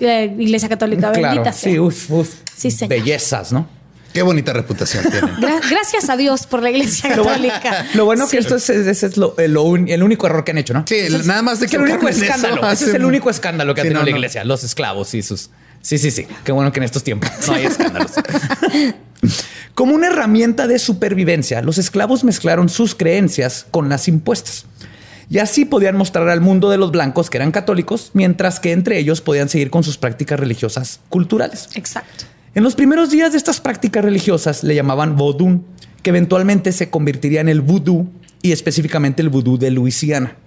la 0.00 0.24
Iglesia 0.24 0.68
Católica. 0.68 1.12
Claro, 1.12 1.22
Bendita 1.22 1.52
sea. 1.52 1.72
sí, 1.72 1.78
uf, 1.78 2.10
uf. 2.10 2.28
Sí, 2.56 2.70
señor. 2.70 2.88
Bellezas, 2.90 3.52
¿no? 3.52 3.68
Qué 4.12 4.22
bonita 4.22 4.52
reputación 4.52 5.04
tienen. 5.10 5.30
Gra- 5.40 5.60
gracias 5.70 6.08
a 6.08 6.16
Dios 6.16 6.46
por 6.46 6.62
la 6.62 6.70
Iglesia 6.70 7.16
Lo 7.16 7.24
bueno, 7.24 7.48
Católica. 7.48 7.86
lo 7.94 8.04
bueno 8.04 8.24
que 8.26 8.30
Sí. 8.30 8.36
esto 8.38 8.56
es, 8.56 8.68
es 8.70 9.16
lo, 9.16 9.36
el, 9.38 9.56
un- 9.56 9.88
el 9.88 10.02
único 10.02 10.26
error 10.26 10.44
que 10.44 10.52
han 10.52 10.58
hecho, 10.58 10.72
¿no? 10.72 10.84
Sí, 10.86 10.96
nada 11.24 11.42
más 11.42 11.58
de 11.60 11.66
es 11.66 11.74
el 11.74 11.80
único 11.82 12.08
escándalo. 12.08 12.70
Ese 12.70 12.86
es 12.86 12.94
el 12.94 13.04
único 13.04 13.28
escándalo 13.30 13.74
que 13.74 13.80
ha 13.80 13.84
tenido 13.84 14.00
no, 14.00 14.06
la 14.06 14.10
no. 14.12 14.16
iglesia, 14.16 14.44
los 14.44 14.62
esclavos 14.64 15.14
y 15.14 15.22
sus 15.22 15.50
Sí, 15.84 15.98
sí, 15.98 16.10
sí. 16.10 16.26
Qué 16.44 16.50
bueno 16.50 16.72
que 16.72 16.80
en 16.80 16.84
estos 16.84 17.04
tiempos 17.04 17.30
no 17.46 17.52
hay 17.52 17.66
escándalos. 17.66 18.12
Como 19.74 19.94
una 19.94 20.06
herramienta 20.06 20.66
de 20.66 20.78
supervivencia, 20.78 21.60
los 21.60 21.76
esclavos 21.76 22.24
mezclaron 22.24 22.70
sus 22.70 22.94
creencias 22.94 23.66
con 23.70 23.90
las 23.90 24.08
impuestas. 24.08 24.64
Y 25.28 25.38
así 25.38 25.66
podían 25.66 25.96
mostrar 25.96 26.30
al 26.30 26.40
mundo 26.40 26.70
de 26.70 26.78
los 26.78 26.90
blancos 26.90 27.28
que 27.28 27.36
eran 27.36 27.50
católicos, 27.50 28.12
mientras 28.14 28.60
que 28.60 28.72
entre 28.72 28.98
ellos 28.98 29.20
podían 29.20 29.50
seguir 29.50 29.68
con 29.68 29.84
sus 29.84 29.98
prácticas 29.98 30.40
religiosas 30.40 31.00
culturales. 31.10 31.68
Exacto. 31.74 32.24
En 32.54 32.64
los 32.64 32.74
primeros 32.76 33.10
días 33.10 33.32
de 33.32 33.38
estas 33.38 33.60
prácticas 33.60 34.02
religiosas 34.02 34.64
le 34.64 34.74
llamaban 34.74 35.16
vodun, 35.16 35.66
que 36.02 36.10
eventualmente 36.10 36.72
se 36.72 36.88
convertiría 36.88 37.42
en 37.42 37.50
el 37.50 37.60
vudú 37.60 38.10
y 38.40 38.52
específicamente 38.52 39.20
el 39.20 39.28
vudú 39.28 39.58
de 39.58 39.70
Luisiana. 39.70 40.38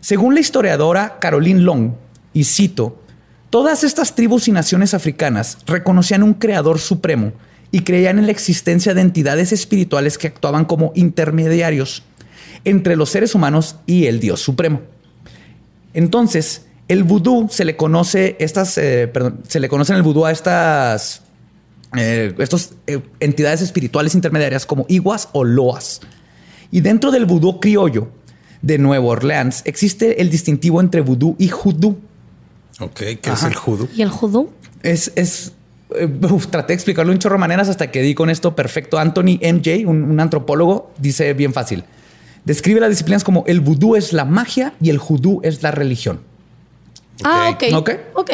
Según 0.00 0.32
la 0.32 0.40
historiadora 0.40 1.18
Caroline 1.20 1.60
Long, 1.60 1.92
y 2.32 2.44
cito, 2.44 3.03
todas 3.50 3.84
estas 3.84 4.14
tribus 4.14 4.48
y 4.48 4.52
naciones 4.52 4.94
africanas 4.94 5.58
reconocían 5.66 6.22
un 6.22 6.34
creador 6.34 6.78
supremo 6.78 7.32
y 7.70 7.80
creían 7.80 8.18
en 8.18 8.26
la 8.26 8.32
existencia 8.32 8.94
de 8.94 9.00
entidades 9.00 9.52
espirituales 9.52 10.18
que 10.18 10.28
actuaban 10.28 10.64
como 10.64 10.92
intermediarios 10.94 12.04
entre 12.64 12.96
los 12.96 13.10
seres 13.10 13.34
humanos 13.34 13.76
y 13.86 14.06
el 14.06 14.20
Dios 14.20 14.40
supremo. 14.40 14.80
Entonces, 15.92 16.66
el 16.88 17.04
vudú 17.04 17.48
se 17.50 17.64
le 17.64 17.76
conoce 17.76 18.36
estas, 18.38 18.76
eh, 18.78 19.08
perdón, 19.08 19.40
se 19.48 19.60
le 19.60 19.68
conocen 19.68 19.96
el 19.96 20.02
vudú 20.02 20.24
a 20.26 20.32
estas 20.32 21.22
eh, 21.96 22.34
eh, 22.86 23.00
entidades 23.20 23.62
espirituales 23.62 24.14
intermediarias 24.14 24.66
como 24.66 24.84
iguas 24.88 25.28
o 25.32 25.44
loas. 25.44 26.00
Y 26.70 26.80
dentro 26.80 27.10
del 27.10 27.24
vudú 27.24 27.60
criollo 27.60 28.08
de 28.62 28.78
Nueva 28.78 29.04
Orleans 29.04 29.62
existe 29.64 30.20
el 30.20 30.30
distintivo 30.30 30.80
entre 30.80 31.00
vudú 31.00 31.36
y 31.38 31.48
judú. 31.48 31.98
Ok, 32.80 32.96
¿qué 33.20 33.30
es 33.32 33.42
el 33.44 33.54
judú? 33.54 33.88
¿Y 33.94 34.02
el 34.02 34.10
judú? 34.10 34.50
Es, 34.82 35.12
es 35.16 35.52
eh, 35.96 36.08
uf, 36.30 36.48
traté 36.48 36.68
de 36.72 36.74
explicarlo 36.74 37.12
en 37.12 37.18
chorro 37.18 37.38
maneras 37.38 37.68
hasta 37.68 37.90
que 37.90 38.02
di 38.02 38.14
con 38.14 38.30
esto 38.30 38.56
perfecto. 38.56 38.98
Anthony 38.98 39.38
MJ, 39.40 39.86
un, 39.86 40.02
un 40.02 40.20
antropólogo, 40.20 40.92
dice 40.98 41.32
bien 41.34 41.52
fácil. 41.52 41.84
Describe 42.44 42.80
las 42.80 42.90
disciplinas 42.90 43.24
como 43.24 43.44
el 43.46 43.60
vudú 43.60 43.96
es 43.96 44.12
la 44.12 44.24
magia 44.24 44.74
y 44.80 44.90
el 44.90 44.98
judú 44.98 45.40
es 45.42 45.62
la 45.62 45.70
religión. 45.70 46.20
Ah, 47.22 47.50
ok. 47.54 47.64
Ok. 47.74 47.90
Ok. 48.14 48.30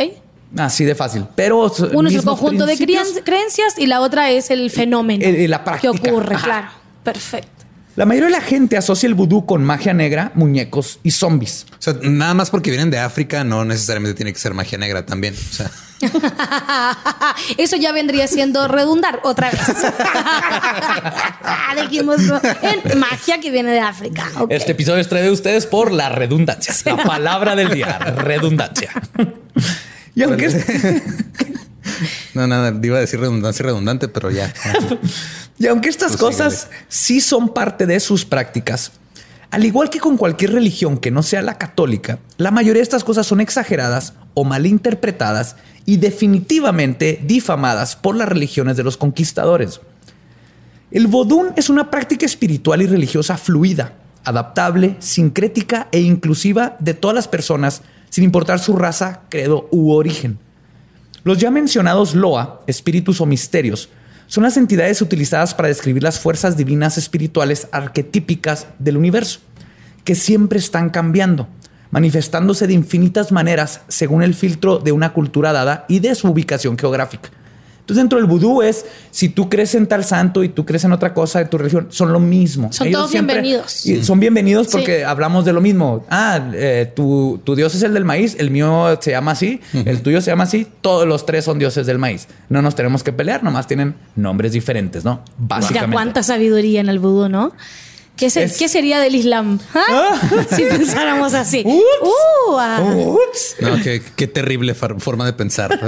Así 0.57 0.85
de 0.85 0.95
fácil. 0.95 1.27
Pero 1.37 1.71
Uno 1.93 2.09
es 2.09 2.15
el 2.17 2.25
conjunto 2.25 2.67
de 2.67 2.77
creencias 3.25 3.79
y 3.79 3.87
la 3.87 4.01
otra 4.01 4.31
es 4.31 4.51
el 4.51 4.71
fenómeno 4.71 5.25
Eh, 5.25 5.45
eh, 5.45 5.49
la 5.49 5.63
que 5.81 5.89
ocurre, 5.89 6.35
Ajá. 6.35 6.45
claro. 6.45 6.69
Perfecto. 7.05 7.60
La 7.97 8.07
mayoría 8.07 8.29
de 8.29 8.33
la 8.33 8.41
gente 8.41 8.77
asocia 8.77 9.07
el 9.07 9.15
vudú 9.15 9.47
con 9.47 9.65
magia 9.65 9.93
negra, 9.93 10.33
muñecos 10.35 11.01
y 11.03 11.11
zombies. 11.11 11.67
O 11.73 11.83
sea, 11.83 11.95
nada 12.03 12.35
más 12.35 12.51
porque 12.51 12.71
vienen 12.71 12.91
de 12.91 12.99
África, 12.99 13.45
no 13.45 13.65
necesariamente 13.65 14.15
tiene 14.15 14.33
que 14.33 14.39
ser 14.39 14.55
magia 14.55 14.79
negra 14.79 15.05
también. 15.05 15.35
O 15.35 15.55
sea, 15.55 15.71
Eso 17.59 17.77
ya 17.77 17.93
vendría 17.93 18.27
siendo 18.27 18.69
redundar 18.69 19.21
otra 19.23 19.51
vez. 19.51 19.61
Dijimos 21.83 22.21
en 22.63 22.99
magia 22.99 23.41
que 23.41 23.51
viene 23.51 23.73
de 23.73 23.81
África. 23.81 24.27
Este 24.49 24.73
episodio 24.73 25.01
es 25.01 25.09
traído 25.09 25.31
a 25.31 25.35
ustedes 25.35 25.67
por 25.67 25.93
la 25.93 26.09
redundancia. 26.09 26.75
La 26.85 27.05
palabra 27.05 27.57
del 27.57 27.71
día, 27.71 27.99
redundancia. 27.99 28.91
Y 30.21 30.23
aunque, 30.23 30.49
no, 32.35 32.47
nada, 32.47 32.79
iba 32.83 32.99
a 32.99 33.01
decir 33.01 33.19
redundancia 33.21 33.65
redundante, 33.65 34.07
pero 34.07 34.31
ya. 34.31 34.53
y 35.59 35.67
aunque 35.67 35.89
estas 35.89 36.13
Pues 36.13 36.21
cosas 36.21 36.69
sí 36.89 37.23
son 37.23 37.55
parte 37.55 37.87
de 37.87 37.99
sus 38.01 38.27
prácticas, 38.27 38.93
al 39.51 39.65
igual 39.65 39.89
que 39.89 39.99
con 39.99 40.19
cualquier 40.19 40.53
religión 40.53 40.99
que 40.99 41.11
no 41.11 41.23
sea 41.23 41.41
la 41.41 41.57
católica, 41.57 42.19
la 42.37 42.51
mayoría 42.51 42.81
de 42.81 42.85
estas 42.85 43.03
cosas 43.03 43.27
son 43.27 43.41
exageradas 43.41 44.13
o 44.35 44.45
malinterpretadas 44.45 45.57
y 45.87 45.97
definitivamente 45.97 47.19
difamadas 47.25 47.97
por 47.97 48.15
las 48.15 48.29
religiones 48.29 48.77
de 48.77 48.85
los 48.85 48.99
conquistadores. 48.99 49.81
El 50.91 51.07
vodún 51.07 51.53
es 51.57 51.71
una 51.71 51.91
práctica 51.91 52.27
espiritual 52.27 52.83
y 52.83 52.87
religiosa 52.87 53.39
fluida, 53.39 53.95
adaptable, 54.25 54.97
sincrética 54.99 55.89
e 55.93 56.01
inclusiva 56.01 56.77
de 56.79 56.93
todas 56.93 57.15
las 57.15 57.27
personas, 57.27 57.81
sin 58.11 58.25
importar 58.25 58.59
su 58.59 58.77
raza, 58.77 59.23
credo 59.31 59.69
u 59.71 59.93
origen. 59.93 60.39
Los 61.25 61.39
ya 61.39 61.51
mencionados 61.51 62.15
Loa, 62.15 62.63
espíritus 62.67 63.21
o 63.21 63.27
misterios, 63.27 63.89
son 64.27 64.45
las 64.45 64.57
entidades 64.57 65.03
utilizadas 65.03 65.55
para 65.55 65.69
describir 65.69 66.03
las 66.03 66.21
fuerzas 66.21 66.57
divinas 66.57 66.99
espirituales 66.99 67.69
arquetípicas 67.73 68.67
del 68.79 68.97
universo, 68.97 69.41
que 70.05 70.15
siempre 70.15 70.59
están 70.59 70.91
cambiando, 70.91 71.49
manifestándose 71.91 72.67
de 72.67 72.75
infinitas 72.75 73.33
maneras 73.33 73.81
según 73.89 74.23
el 74.23 74.35
filtro 74.35 74.79
de 74.79 74.93
una 74.93 75.13
cultura 75.13 75.53
dada 75.53 75.85
y 75.89 75.99
de 75.99 76.15
su 76.15 76.29
ubicación 76.29 76.79
geográfica. 76.79 77.31
Entonces, 77.91 78.03
dentro 78.05 78.19
del 78.21 78.29
vudú 78.29 78.63
es 78.63 78.87
si 79.11 79.29
tú 79.31 79.49
crees 79.49 79.75
en 79.75 79.85
tal 79.89 80.05
santo 80.05 80.45
y 80.45 80.49
tú 80.49 80.65
crees 80.65 80.85
en 80.85 80.93
otra 80.93 81.13
cosa 81.13 81.41
de 81.41 81.47
tu 81.47 81.59
religión, 81.59 81.89
son 81.91 82.13
lo 82.13 82.21
mismo. 82.21 82.73
Son 82.73 82.89
todos 82.93 83.11
bienvenidos. 83.11 83.85
y 83.85 84.05
son 84.05 84.21
bienvenidos 84.21 84.69
porque 84.69 84.99
Sí. 84.99 85.03
hablamos 85.03 85.45
de 85.45 85.53
lo 85.53 85.61
mismo. 85.61 86.05
Ah, 86.09 86.39
eh, 86.55 86.93
tu, 86.95 87.41
tu 87.43 87.57
dios 87.57 87.75
es 87.75 87.83
el 87.83 87.93
del 87.93 88.05
maíz, 88.05 88.37
el 88.39 88.51
mío 88.53 88.97
se 89.01 89.11
llama 89.11 89.33
así, 89.33 89.61
el 89.73 90.03
tuyo 90.03 90.21
se 90.21 90.31
llama 90.31 90.45
así. 90.45 90.69
Todos 90.83 91.05
los 91.09 91.27
tres 91.27 91.45
son 91.45 91.59
dioses 91.59 91.85
del 91.87 91.99
maíz. 91.99 92.29
No 92.49 92.63
nos 92.63 92.77
tenemos 92.77 93.03
que 93.03 93.13
pelear, 93.13 93.43
nomás 93.43 93.67
tienen 93.67 93.97
nombres 94.15 94.53
diferentes, 94.53 95.05
¿no? 95.05 95.25
Ya 95.27 95.33
Básicamente. 95.39 95.93
cuánta 95.95 96.23
sabiduría 96.23 96.81
en 96.81 96.89
el 96.91 97.01
vudú, 97.01 97.29
¿no? 97.29 97.53
¿Qué, 98.21 98.29
se- 98.29 98.43
Es- 98.43 98.59
qué 98.59 98.69
sería 98.69 99.01
del 99.01 99.15
Islam? 99.15 99.59
¿Ah? 99.75 100.21
si 100.55 100.65
pensáramos 100.65 101.33
así. 101.33 101.63
Ups. 101.65 101.79
Uh, 102.03 102.57
ah. 102.59 102.83
Ups. 102.83 103.57
No, 103.61 103.83
qué, 103.83 104.03
qué 104.15 104.27
terrible 104.27 104.75
forma 104.75 105.25
de 105.25 105.33
pensar. 105.33 105.81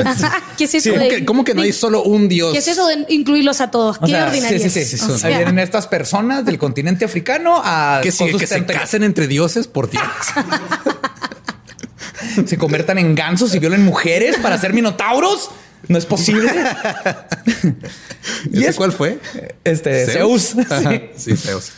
¿Qué 0.56 0.64
es 0.64 0.74
eso 0.74 0.90
¿Cómo 0.90 1.02
de- 1.02 1.08
que, 1.08 1.24
cómo 1.26 1.44
que 1.44 1.52
no 1.54 1.60
de- 1.60 1.66
hay 1.66 1.72
solo 1.74 2.02
un 2.04 2.30
dios? 2.30 2.54
¿Qué 2.54 2.58
es 2.60 2.68
eso 2.68 2.86
de 2.86 3.04
incluirlos 3.10 3.60
a 3.60 3.70
todos? 3.70 3.98
O 3.98 4.06
¿Qué 4.06 4.12
sea, 4.12 4.24
ordinaria? 4.28 4.58
sí, 4.58 4.70
sí, 4.70 4.96
sí. 4.98 5.26
vienen 5.26 5.58
estas 5.58 5.86
personas 5.86 6.46
del 6.46 6.56
continente 6.58 7.04
africano 7.04 7.60
a 7.62 8.00
que, 8.02 8.10
sí, 8.10 8.32
que 8.38 8.46
se 8.46 8.64
casen 8.64 9.02
entre 9.02 9.26
dioses 9.26 9.68
por 9.68 9.90
Dios. 9.90 10.02
se 12.46 12.56
conviertan 12.56 12.96
en 12.96 13.14
gansos 13.14 13.54
y 13.54 13.58
violen 13.58 13.84
mujeres 13.84 14.36
para 14.38 14.58
ser 14.58 14.72
minotauros. 14.72 15.50
No 15.88 15.98
es 15.98 16.06
posible. 16.06 16.50
y 18.52 18.58
¿Ese 18.60 18.70
es 18.70 18.76
cuál 18.76 18.92
fue? 18.92 19.18
este 19.64 20.06
Zeus. 20.06 20.54
Ajá. 20.70 20.92
Sí, 21.16 21.36
Zeus. 21.36 21.72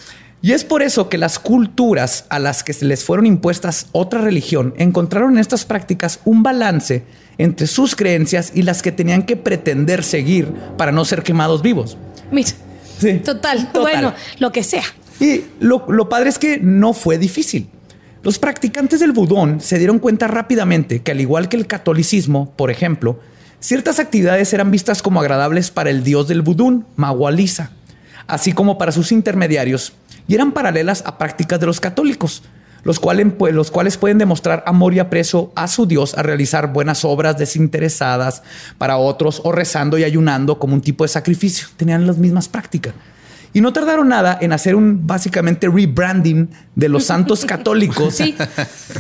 Y 0.44 0.52
es 0.52 0.62
por 0.62 0.82
eso 0.82 1.08
que 1.08 1.16
las 1.16 1.38
culturas 1.38 2.26
a 2.28 2.38
las 2.38 2.62
que 2.62 2.74
se 2.74 2.84
les 2.84 3.02
fueron 3.02 3.24
impuestas 3.24 3.86
otra 3.92 4.20
religión 4.20 4.74
encontraron 4.76 5.32
en 5.32 5.38
estas 5.38 5.64
prácticas 5.64 6.20
un 6.26 6.42
balance 6.42 7.02
entre 7.38 7.66
sus 7.66 7.96
creencias 7.96 8.52
y 8.54 8.60
las 8.60 8.82
que 8.82 8.92
tenían 8.92 9.22
que 9.22 9.36
pretender 9.36 10.04
seguir 10.04 10.52
para 10.76 10.92
no 10.92 11.06
ser 11.06 11.22
quemados 11.22 11.62
vivos. 11.62 11.96
Mira, 12.30 12.50
Sí. 12.98 13.20
total. 13.20 13.72
Total. 13.72 13.80
Bueno, 13.80 14.14
lo 14.38 14.52
que 14.52 14.62
sea. 14.62 14.82
Y 15.18 15.44
lo, 15.60 15.86
lo 15.88 16.10
padre 16.10 16.28
es 16.28 16.38
que 16.38 16.58
no 16.58 16.92
fue 16.92 17.16
difícil. 17.16 17.70
Los 18.22 18.38
practicantes 18.38 19.00
del 19.00 19.12
budón 19.12 19.62
se 19.62 19.78
dieron 19.78 19.98
cuenta 19.98 20.26
rápidamente 20.26 21.00
que 21.00 21.12
al 21.12 21.22
igual 21.22 21.48
que 21.48 21.56
el 21.56 21.66
catolicismo, 21.66 22.52
por 22.54 22.70
ejemplo, 22.70 23.18
ciertas 23.60 23.98
actividades 23.98 24.52
eran 24.52 24.70
vistas 24.70 25.00
como 25.00 25.20
agradables 25.20 25.70
para 25.70 25.88
el 25.88 26.04
dios 26.04 26.28
del 26.28 26.42
budún, 26.42 26.84
Magualisa, 26.96 27.70
así 28.26 28.52
como 28.52 28.76
para 28.76 28.92
sus 28.92 29.10
intermediarios, 29.10 29.94
y 30.26 30.34
eran 30.34 30.52
paralelas 30.52 31.02
a 31.06 31.18
prácticas 31.18 31.60
de 31.60 31.66
los 31.66 31.80
católicos, 31.80 32.42
los 32.82 33.00
cuales, 33.00 33.26
pues, 33.38 33.54
los 33.54 33.70
cuales 33.70 33.96
pueden 33.96 34.18
demostrar 34.18 34.62
amor 34.66 34.94
y 34.94 34.98
aprecio 34.98 35.52
a 35.56 35.68
su 35.68 35.86
dios 35.86 36.16
a 36.16 36.22
realizar 36.22 36.72
buenas 36.72 37.04
obras 37.04 37.38
desinteresadas 37.38 38.42
para 38.78 38.98
otros 38.98 39.40
o 39.44 39.52
rezando 39.52 39.98
y 39.98 40.04
ayunando 40.04 40.58
como 40.58 40.74
un 40.74 40.80
tipo 40.80 41.04
de 41.04 41.08
sacrificio. 41.08 41.68
Tenían 41.76 42.06
las 42.06 42.18
mismas 42.18 42.48
prácticas. 42.48 42.94
Y 43.54 43.60
no 43.60 43.72
tardaron 43.72 44.08
nada 44.08 44.36
en 44.40 44.52
hacer 44.52 44.74
un 44.74 45.06
básicamente 45.06 45.68
rebranding 45.68 46.50
de 46.74 46.88
los 46.88 47.04
santos 47.04 47.44
católicos 47.46 48.14
Sí. 48.16 48.34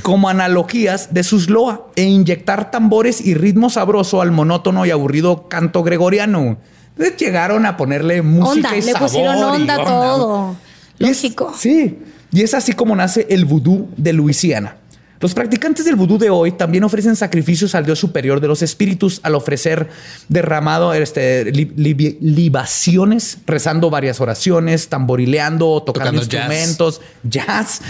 como 0.02 0.28
analogías 0.28 1.12
de 1.12 1.24
sus 1.24 1.50
loa 1.50 1.88
e 1.96 2.04
inyectar 2.04 2.70
tambores 2.70 3.20
y 3.20 3.34
ritmo 3.34 3.68
sabroso 3.68 4.22
al 4.22 4.30
monótono 4.30 4.86
y 4.86 4.92
aburrido 4.92 5.48
canto 5.48 5.82
gregoriano. 5.82 6.56
Entonces 6.96 7.16
llegaron 7.16 7.66
a 7.66 7.76
ponerle 7.76 8.22
música 8.22 8.68
Onda, 8.68 8.76
y 8.76 8.82
le 8.82 8.92
sabor 8.92 9.08
pusieron 9.08 9.38
y 9.38 9.42
onda 9.42 9.84
todo. 9.84 10.56
Es- 10.98 11.22
Lógico. 11.22 11.52
sí. 11.56 11.98
Y 12.32 12.42
es 12.42 12.52
así 12.52 12.72
como 12.72 12.96
nace 12.96 13.26
el 13.30 13.44
vudú 13.44 13.88
de 13.96 14.12
Luisiana. 14.12 14.76
Los 15.24 15.32
practicantes 15.32 15.86
del 15.86 15.96
vudú 15.96 16.18
de 16.18 16.28
hoy 16.28 16.52
también 16.52 16.84
ofrecen 16.84 17.16
sacrificios 17.16 17.74
al 17.74 17.86
dios 17.86 17.98
superior 17.98 18.42
de 18.42 18.46
los 18.46 18.60
espíritus 18.60 19.20
al 19.22 19.34
ofrecer 19.34 19.88
derramado 20.28 20.92
este, 20.92 21.50
li- 21.50 21.72
libaciones, 22.20 23.38
rezando 23.46 23.88
varias 23.88 24.20
oraciones, 24.20 24.88
tamborileando, 24.88 25.82
tocando, 25.82 26.20
Tocando 26.20 26.22
jazz. 26.24 26.42
instrumentos, 26.50 27.00
jazz, 27.22 27.80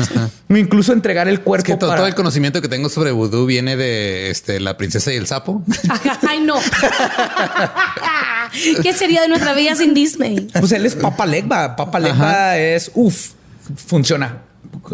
o 0.48 0.56
incluso 0.56 0.92
entregar 0.92 1.26
el 1.26 1.34
Es 1.34 1.40
cuerpo 1.40 1.64
que 1.66 1.76
to- 1.76 1.88
para- 1.88 1.96
todo 1.96 2.06
el 2.06 2.14
conocimiento 2.14 2.62
que 2.62 2.68
tengo 2.68 2.88
sobre 2.88 3.10
vudú 3.10 3.46
viene 3.46 3.76
de 3.76 4.30
este, 4.30 4.60
la 4.60 4.76
princesa 4.76 5.12
y 5.12 5.16
el 5.16 5.26
sapo. 5.26 5.60
Ay, 6.28 6.38
no. 6.40 6.54
¿Qué 8.82 8.92
sería 8.92 9.22
de 9.22 9.28
nuestra 9.28 9.54
vida 9.54 9.74
sin 9.74 9.92
Disney? 9.92 10.46
Pues 10.60 10.70
él 10.70 10.86
es 10.86 10.94
Papa 10.94 11.26
Legba. 11.26 11.74
Papa 11.74 11.98
Legba 11.98 12.56
es 12.58 12.92
uff, 12.94 13.30
funciona. 13.74 14.42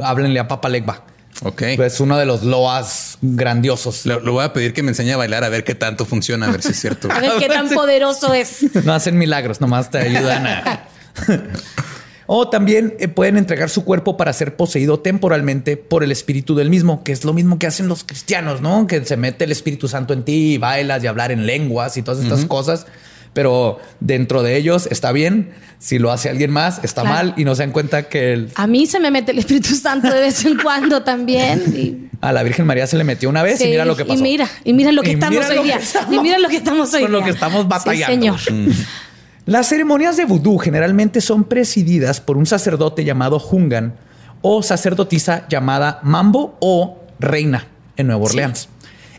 Háblenle 0.02 0.40
a 0.40 0.48
Papa 0.48 0.70
Legba. 0.70 1.04
Ok. 1.42 1.62
Es 1.62 2.00
uno 2.00 2.18
de 2.18 2.26
los 2.26 2.42
loas 2.42 3.18
grandiosos. 3.22 4.04
Lo, 4.04 4.20
lo 4.20 4.32
voy 4.32 4.44
a 4.44 4.52
pedir 4.52 4.74
que 4.74 4.82
me 4.82 4.90
enseñe 4.90 5.12
a 5.12 5.16
bailar 5.16 5.44
a 5.44 5.48
ver 5.48 5.64
qué 5.64 5.74
tanto 5.74 6.04
funciona, 6.04 6.46
a 6.46 6.50
ver 6.50 6.62
si 6.62 6.72
es 6.72 6.80
cierto. 6.80 7.08
A 7.12 7.20
ver 7.20 7.32
qué 7.38 7.48
tan 7.48 7.68
poderoso 7.74 8.34
es. 8.34 8.74
No 8.84 8.92
hacen 8.92 9.16
milagros, 9.16 9.60
nomás 9.60 9.90
te 9.90 9.98
ayudan 9.98 10.46
a. 10.46 10.88
o 12.26 12.48
también 12.48 12.94
eh, 12.98 13.08
pueden 13.08 13.36
entregar 13.36 13.70
su 13.70 13.84
cuerpo 13.84 14.16
para 14.16 14.32
ser 14.32 14.56
poseído 14.56 15.00
temporalmente 15.00 15.76
por 15.76 16.04
el 16.04 16.12
espíritu 16.12 16.54
del 16.54 16.70
mismo, 16.70 17.02
que 17.02 17.12
es 17.12 17.24
lo 17.24 17.32
mismo 17.32 17.58
que 17.58 17.66
hacen 17.66 17.88
los 17.88 18.04
cristianos, 18.04 18.60
¿no? 18.60 18.86
Que 18.86 19.04
se 19.04 19.16
mete 19.16 19.44
el 19.44 19.52
Espíritu 19.52 19.88
Santo 19.88 20.12
en 20.12 20.24
ti 20.24 20.54
y 20.54 20.58
bailas 20.58 21.02
y 21.02 21.06
hablar 21.06 21.32
en 21.32 21.46
lenguas 21.46 21.96
y 21.96 22.02
todas 22.02 22.22
estas 22.22 22.44
cosas. 22.44 22.86
Pero 23.32 23.78
dentro 24.00 24.42
de 24.42 24.56
ellos 24.56 24.88
está 24.90 25.12
bien. 25.12 25.50
Si 25.78 25.98
lo 25.98 26.10
hace 26.10 26.28
alguien 26.28 26.50
más, 26.50 26.80
está 26.84 27.02
Claro. 27.02 27.16
mal 27.16 27.34
y 27.38 27.44
no 27.44 27.54
se 27.54 27.62
dan 27.62 27.70
cuenta 27.72 28.02
que 28.08 28.32
el- 28.32 28.50
A 28.56 28.66
mí 28.66 28.86
se 28.86 29.00
me 29.00 29.10
mete 29.10 29.32
el 29.32 29.38
Espíritu 29.38 29.74
Santo 29.74 30.12
de 30.12 30.20
vez 30.20 30.44
en 30.44 30.58
cuando 30.58 31.02
también. 31.02 31.62
Y, 31.76 32.10
a 32.20 32.32
la 32.32 32.42
Virgen 32.42 32.66
María 32.66 32.86
se 32.86 32.98
le 32.98 33.04
metió 33.04 33.30
una 33.30 33.42
vez 33.42 33.60
y 33.62 33.68
mira 33.68 33.84
lo 33.86 33.96
que 33.96 34.04
pasó. 34.04 34.18
Y 34.18 34.22
mira, 34.22 34.46
y 34.64 34.72
mira 34.74 34.92
lo 34.92 35.00
que 35.02 35.10
Y 35.10 35.14
estamos 35.14 35.48
hoy 35.48 35.64
día. 35.64 35.76
estamos- 35.76 36.14
y 36.14 36.18
mira 36.20 36.38
lo 36.38 36.48
que 36.48 36.56
estamos 36.56 36.92
hoy 36.92 37.02
con 37.02 37.12
lo 37.12 37.24
que 37.24 37.30
estamos 37.30 37.66
batallando. 37.66 38.36
Sí, 38.36 38.44
señor. 38.44 38.74
Las 39.46 39.68
ceremonias 39.68 40.16
de 40.18 40.26
vudú 40.26 40.58
generalmente 40.58 41.20
son 41.22 41.44
presididas 41.44 42.20
por 42.20 42.36
un 42.36 42.44
sacerdote 42.46 43.04
llamado 43.04 43.38
Jungan 43.38 43.94
o 44.42 44.62
sacerdotisa 44.62 45.46
llamada 45.48 45.98
Mambo 46.02 46.56
o 46.60 46.98
Reina 47.18 47.66
en 47.96 48.08
Nueva 48.08 48.24
Orleans. 48.24 48.68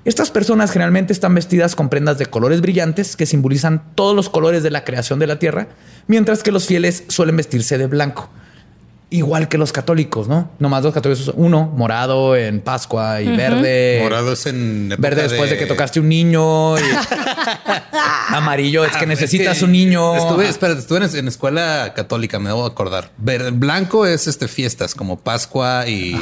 Estas 0.03 0.31
personas 0.31 0.71
generalmente 0.71 1.13
están 1.13 1.35
vestidas 1.35 1.75
con 1.75 1.89
prendas 1.89 2.17
de 2.17 2.25
colores 2.25 2.61
brillantes 2.61 3.15
que 3.15 3.25
simbolizan 3.27 3.83
todos 3.95 4.15
los 4.15 4.29
colores 4.29 4.63
de 4.63 4.71
la 4.71 4.83
creación 4.83 5.19
de 5.19 5.27
la 5.27 5.37
tierra, 5.37 5.67
mientras 6.07 6.41
que 6.41 6.51
los 6.51 6.65
fieles 6.65 7.03
suelen 7.07 7.37
vestirse 7.37 7.77
de 7.77 7.85
blanco. 7.87 8.29
Igual 9.13 9.49
que 9.49 9.57
los 9.57 9.73
católicos, 9.73 10.29
¿no? 10.29 10.49
Nomás 10.57 10.83
los 10.83 10.93
católicos 10.93 11.25
son 11.25 11.35
uno, 11.37 11.67
morado 11.67 12.35
en 12.37 12.61
Pascua 12.61 13.21
y 13.21 13.27
verde. 13.35 13.99
Morado 14.01 14.31
es 14.31 14.45
en 14.45 14.89
época 14.93 15.09
Verde 15.09 15.23
después 15.23 15.49
de... 15.49 15.57
que 15.57 15.65
tocaste 15.65 15.99
un 15.99 16.07
niño. 16.07 16.79
y- 16.79 16.81
Amarillo 18.29 18.85
es 18.85 18.95
que 18.95 19.05
necesitas 19.05 19.53
Es 19.53 19.59
que 19.59 19.65
un 19.65 19.71
niño. 19.73 20.15
Estuve, 20.15 20.47
espera, 20.47 20.73
estuve 20.73 21.05
en, 21.05 21.15
en 21.15 21.27
escuela 21.27 21.93
católica, 21.93 22.39
me 22.39 22.49
debo 22.49 22.65
acordar. 22.65 23.11
Verde, 23.17 23.51
blanco 23.51 24.05
es 24.05 24.27
este 24.27 24.47
fiestas 24.47 24.95
como 24.95 25.19
Pascua 25.19 25.87
y 25.87 26.15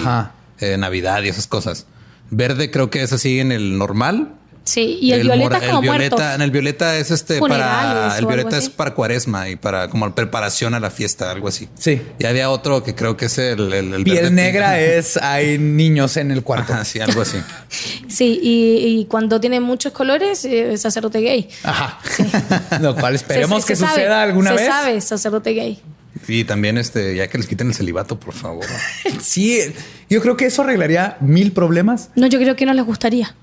eh, 0.60 0.76
Navidad 0.78 1.22
y 1.24 1.30
esas 1.30 1.48
cosas. 1.48 1.86
Verde 2.32 2.72
creo 2.72 2.90
que 2.90 3.02
es 3.04 3.14
así 3.14 3.40
en 3.40 3.52
el 3.52 3.78
normal. 3.78 4.36
Sí, 4.66 5.00
y 5.02 5.14
el, 5.14 5.22
violeta 5.24 5.44
mora- 5.50 5.58
es 5.58 5.64
como 5.66 5.78
el 5.80 5.82
violeta, 5.90 6.16
muertos. 6.18 6.36
En 6.36 6.42
el 6.44 6.52
violeta 6.52 6.98
es 6.98 7.10
este 7.10 7.40
Funerales 7.40 8.04
para 8.04 8.18
el 8.20 8.26
violeta 8.28 8.58
es 8.60 8.70
para 8.70 8.94
cuaresma 8.94 9.50
y 9.50 9.56
para 9.56 9.90
como 9.90 10.14
preparación 10.14 10.76
a 10.76 10.80
la 10.80 10.92
fiesta, 10.92 11.32
algo 11.32 11.48
así. 11.48 11.68
Sí. 11.76 12.00
Y 12.20 12.26
había 12.26 12.52
otro 12.52 12.84
que 12.84 12.94
creo 12.94 13.18
que 13.18 13.26
es 13.26 13.38
el, 13.40 13.74
el, 13.74 13.94
el 13.96 14.04
Piel 14.04 14.16
verde 14.18 14.30
negra 14.32 14.80
es 14.80 15.18
hay 15.18 15.58
niños 15.58 16.18
en 16.18 16.30
el 16.30 16.44
cuarto. 16.44 16.74
Ajá, 16.74 16.86
sí, 16.86 17.00
algo 17.00 17.22
así. 17.22 17.38
Sí, 18.10 18.40
y, 18.44 19.00
y 19.00 19.06
cuando 19.06 19.40
tiene 19.40 19.60
muchos 19.60 19.92
colores, 19.94 20.44
eh, 20.46 20.74
es 20.74 20.82
sacerdote 20.82 21.20
gay. 21.22 21.50
Ajá. 21.64 22.00
Lo 22.82 22.96
cual 22.96 23.16
esperemos 23.16 23.62
Se- 23.64 23.68
que 23.70 23.76
se 23.76 23.82
sabe, 23.86 23.94
suceda 23.96 24.22
alguna 24.24 24.50
se 24.52 24.56
vez. 24.58 24.66
sabe, 24.68 25.02
sacerdote 25.02 25.52
gay. 25.54 25.80
Y 26.28 26.44
también 26.44 26.78
este, 26.78 27.16
ya 27.16 27.28
que 27.28 27.38
les 27.38 27.48
quiten 27.48 27.68
el 27.70 27.74
celibato, 27.76 28.20
por 28.20 28.34
favor. 28.36 28.66
Sí, 29.22 29.62
yo 30.10 30.22
creo 30.22 30.36
que 30.38 30.46
eso 30.48 30.62
arreglaría 30.64 31.18
mil 31.20 31.52
problemas. 31.52 32.10
No, 32.16 32.28
yo 32.28 32.40
creo 32.40 32.56
que 32.56 32.66
no 32.66 32.74
les 32.74 32.86
gustaría. 32.86 33.34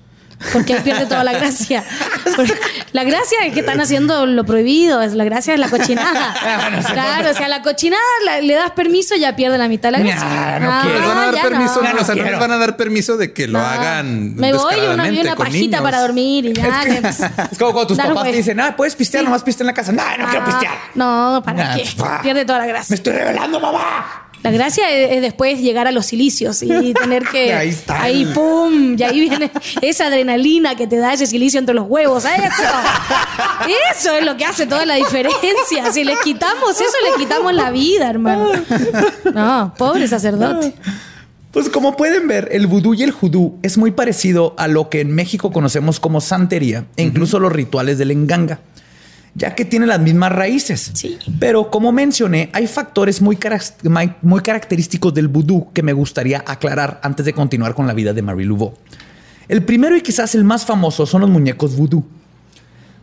Porque 0.53 0.73
ahí 0.75 0.81
pierde 0.83 1.07
toda 1.07 1.23
la 1.23 1.33
gracia. 1.33 1.83
Porque 2.35 2.53
La 2.91 3.03
gracia 3.03 3.39
es 3.45 3.53
que 3.55 3.61
están 3.61 3.81
haciendo 3.81 4.27
lo 4.27 4.43
prohibido, 4.45 5.01
es 5.01 5.13
la 5.15 5.23
gracia 5.23 5.55
es 5.55 5.59
la 5.59 5.67
cochinada. 5.67 6.35
Claro, 6.93 7.31
o 7.31 7.33
sea, 7.33 7.47
la 7.47 7.63
cochinada 7.63 8.03
la- 8.23 8.41
le 8.41 8.53
das 8.53 8.69
permiso 8.71 9.15
y 9.15 9.19
ya 9.21 9.35
pierde 9.35 9.57
la 9.57 9.67
mitad 9.67 9.91
de 9.91 9.97
la 9.97 10.03
gracia. 10.03 10.27
Nah, 10.29 10.59
no 10.59 10.71
Ah, 10.71 10.79
quiero. 10.83 10.99
Les 10.99 11.07
van 11.07 11.17
a 11.17 11.31
dar 11.31 11.41
permiso, 11.41 11.81
no. 11.81 11.93
no, 11.93 12.01
o 12.01 12.05
sea, 12.05 12.13
no 12.15 12.21
quiero. 12.21 12.29
les 12.31 12.39
van 12.39 12.51
a 12.51 12.57
dar 12.57 12.77
permiso 12.77 13.17
de 13.17 13.33
que 13.33 13.47
lo 13.47 13.57
No. 13.57 13.65
hagan. 13.65 14.35
Me 14.35 14.53
voy 14.53 14.75
una, 14.93 15.09
y 15.09 15.19
una 15.21 15.35
pajita 15.35 15.57
niños. 15.59 15.81
para 15.81 16.01
dormir 16.01 16.45
y 16.45 16.53
ya. 16.53 16.81
que- 16.83 17.07
Es 17.07 17.57
como 17.57 17.71
cuando 17.73 17.87
tus 17.87 17.97
papás 17.97 18.23
te 18.25 18.31
dicen, 18.33 18.59
ah, 18.59 18.75
puedes 18.77 18.95
pistear, 18.95 19.23
nomás 19.23 19.41
piste 19.41 19.63
en 19.63 19.67
la 19.67 19.73
casa. 19.73 19.91
No, 19.91 20.03
no 20.17 20.25
quiero 20.29 20.41
Ah, 20.43 20.45
pistear. 20.45 20.73
No, 20.93 21.41
¿para 21.43 21.63
Nah, 21.69 21.75
qué? 21.77 21.89
Pierde 22.21 22.45
toda 22.45 22.59
la 22.59 22.65
Me 22.65 22.71
gracia. 22.73 22.93
estoy 22.93 23.13
revelando, 23.13 23.59
mamá. 23.59 24.26
La 24.43 24.51
gracia 24.51 24.89
es, 24.91 25.13
es 25.13 25.21
después 25.21 25.59
llegar 25.59 25.87
a 25.87 25.91
los 25.91 26.05
silicios 26.05 26.61
y 26.63 26.93
tener 26.93 27.23
que. 27.23 27.53
Ahí 27.53 27.69
está. 27.69 28.01
Ahí, 28.01 28.25
pum. 28.25 28.95
Y 28.97 29.03
ahí 29.03 29.21
viene 29.21 29.51
esa 29.81 30.07
adrenalina 30.07 30.75
que 30.75 30.87
te 30.87 30.97
da 30.97 31.13
ese 31.13 31.25
silicio 31.25 31.59
entre 31.59 31.75
los 31.75 31.87
huevos. 31.87 32.23
¿sabes? 32.23 32.39
Eso. 32.39 32.63
Eso 33.93 34.15
es 34.15 34.25
lo 34.25 34.37
que 34.37 34.45
hace 34.45 34.67
toda 34.67 34.85
la 34.85 34.95
diferencia. 34.95 35.91
Si 35.91 36.03
le 36.03 36.15
quitamos 36.23 36.75
eso, 36.75 36.95
le 37.11 37.23
quitamos 37.23 37.53
la 37.53 37.71
vida, 37.71 38.09
hermano. 38.09 38.49
No, 39.33 39.73
pobre 39.77 40.07
sacerdote. 40.07 40.73
Pues 41.51 41.69
como 41.69 41.95
pueden 41.95 42.27
ver, 42.27 42.49
el 42.51 42.67
vudú 42.67 42.93
y 42.93 43.03
el 43.03 43.11
judú 43.11 43.57
es 43.63 43.77
muy 43.77 43.91
parecido 43.91 44.53
a 44.57 44.67
lo 44.67 44.89
que 44.89 45.01
en 45.01 45.11
México 45.11 45.51
conocemos 45.51 45.99
como 45.99 46.21
santería 46.21 46.85
e 46.97 47.03
incluso 47.03 47.39
los 47.39 47.51
rituales 47.51 47.97
del 47.97 48.11
enganga, 48.11 48.59
ya 49.37 49.53
que 49.53 49.65
tiene 49.65 49.85
las 49.85 49.99
mismas 49.99 50.31
raíces. 50.31 50.91
Sí. 50.95 51.17
Pero 51.39 51.69
como 51.69 51.91
mencioné, 51.91 52.49
hay 52.53 52.65
factores 52.65 53.21
muy, 53.21 53.37
muy- 54.23 54.41
característicos 54.41 55.13
del 55.13 55.27
vudú 55.27 55.71
que 55.73 55.83
me 55.83 55.93
gustaría 55.93 56.43
aclarar 56.45 56.99
antes 57.03 57.23
de 57.25 57.33
continuar 57.33 57.75
con 57.75 57.85
la 57.85 57.93
vida 57.93 58.13
de 58.13 58.23
Marie 58.23 58.47
Laveau. 58.47 58.73
El 59.47 59.63
primero 59.63 59.95
y 59.95 60.01
quizás 60.01 60.33
el 60.33 60.43
más 60.43 60.65
famoso 60.65 61.05
son 61.05 61.21
los 61.21 61.29
muñecos 61.29 61.75
vudú. 61.75 62.03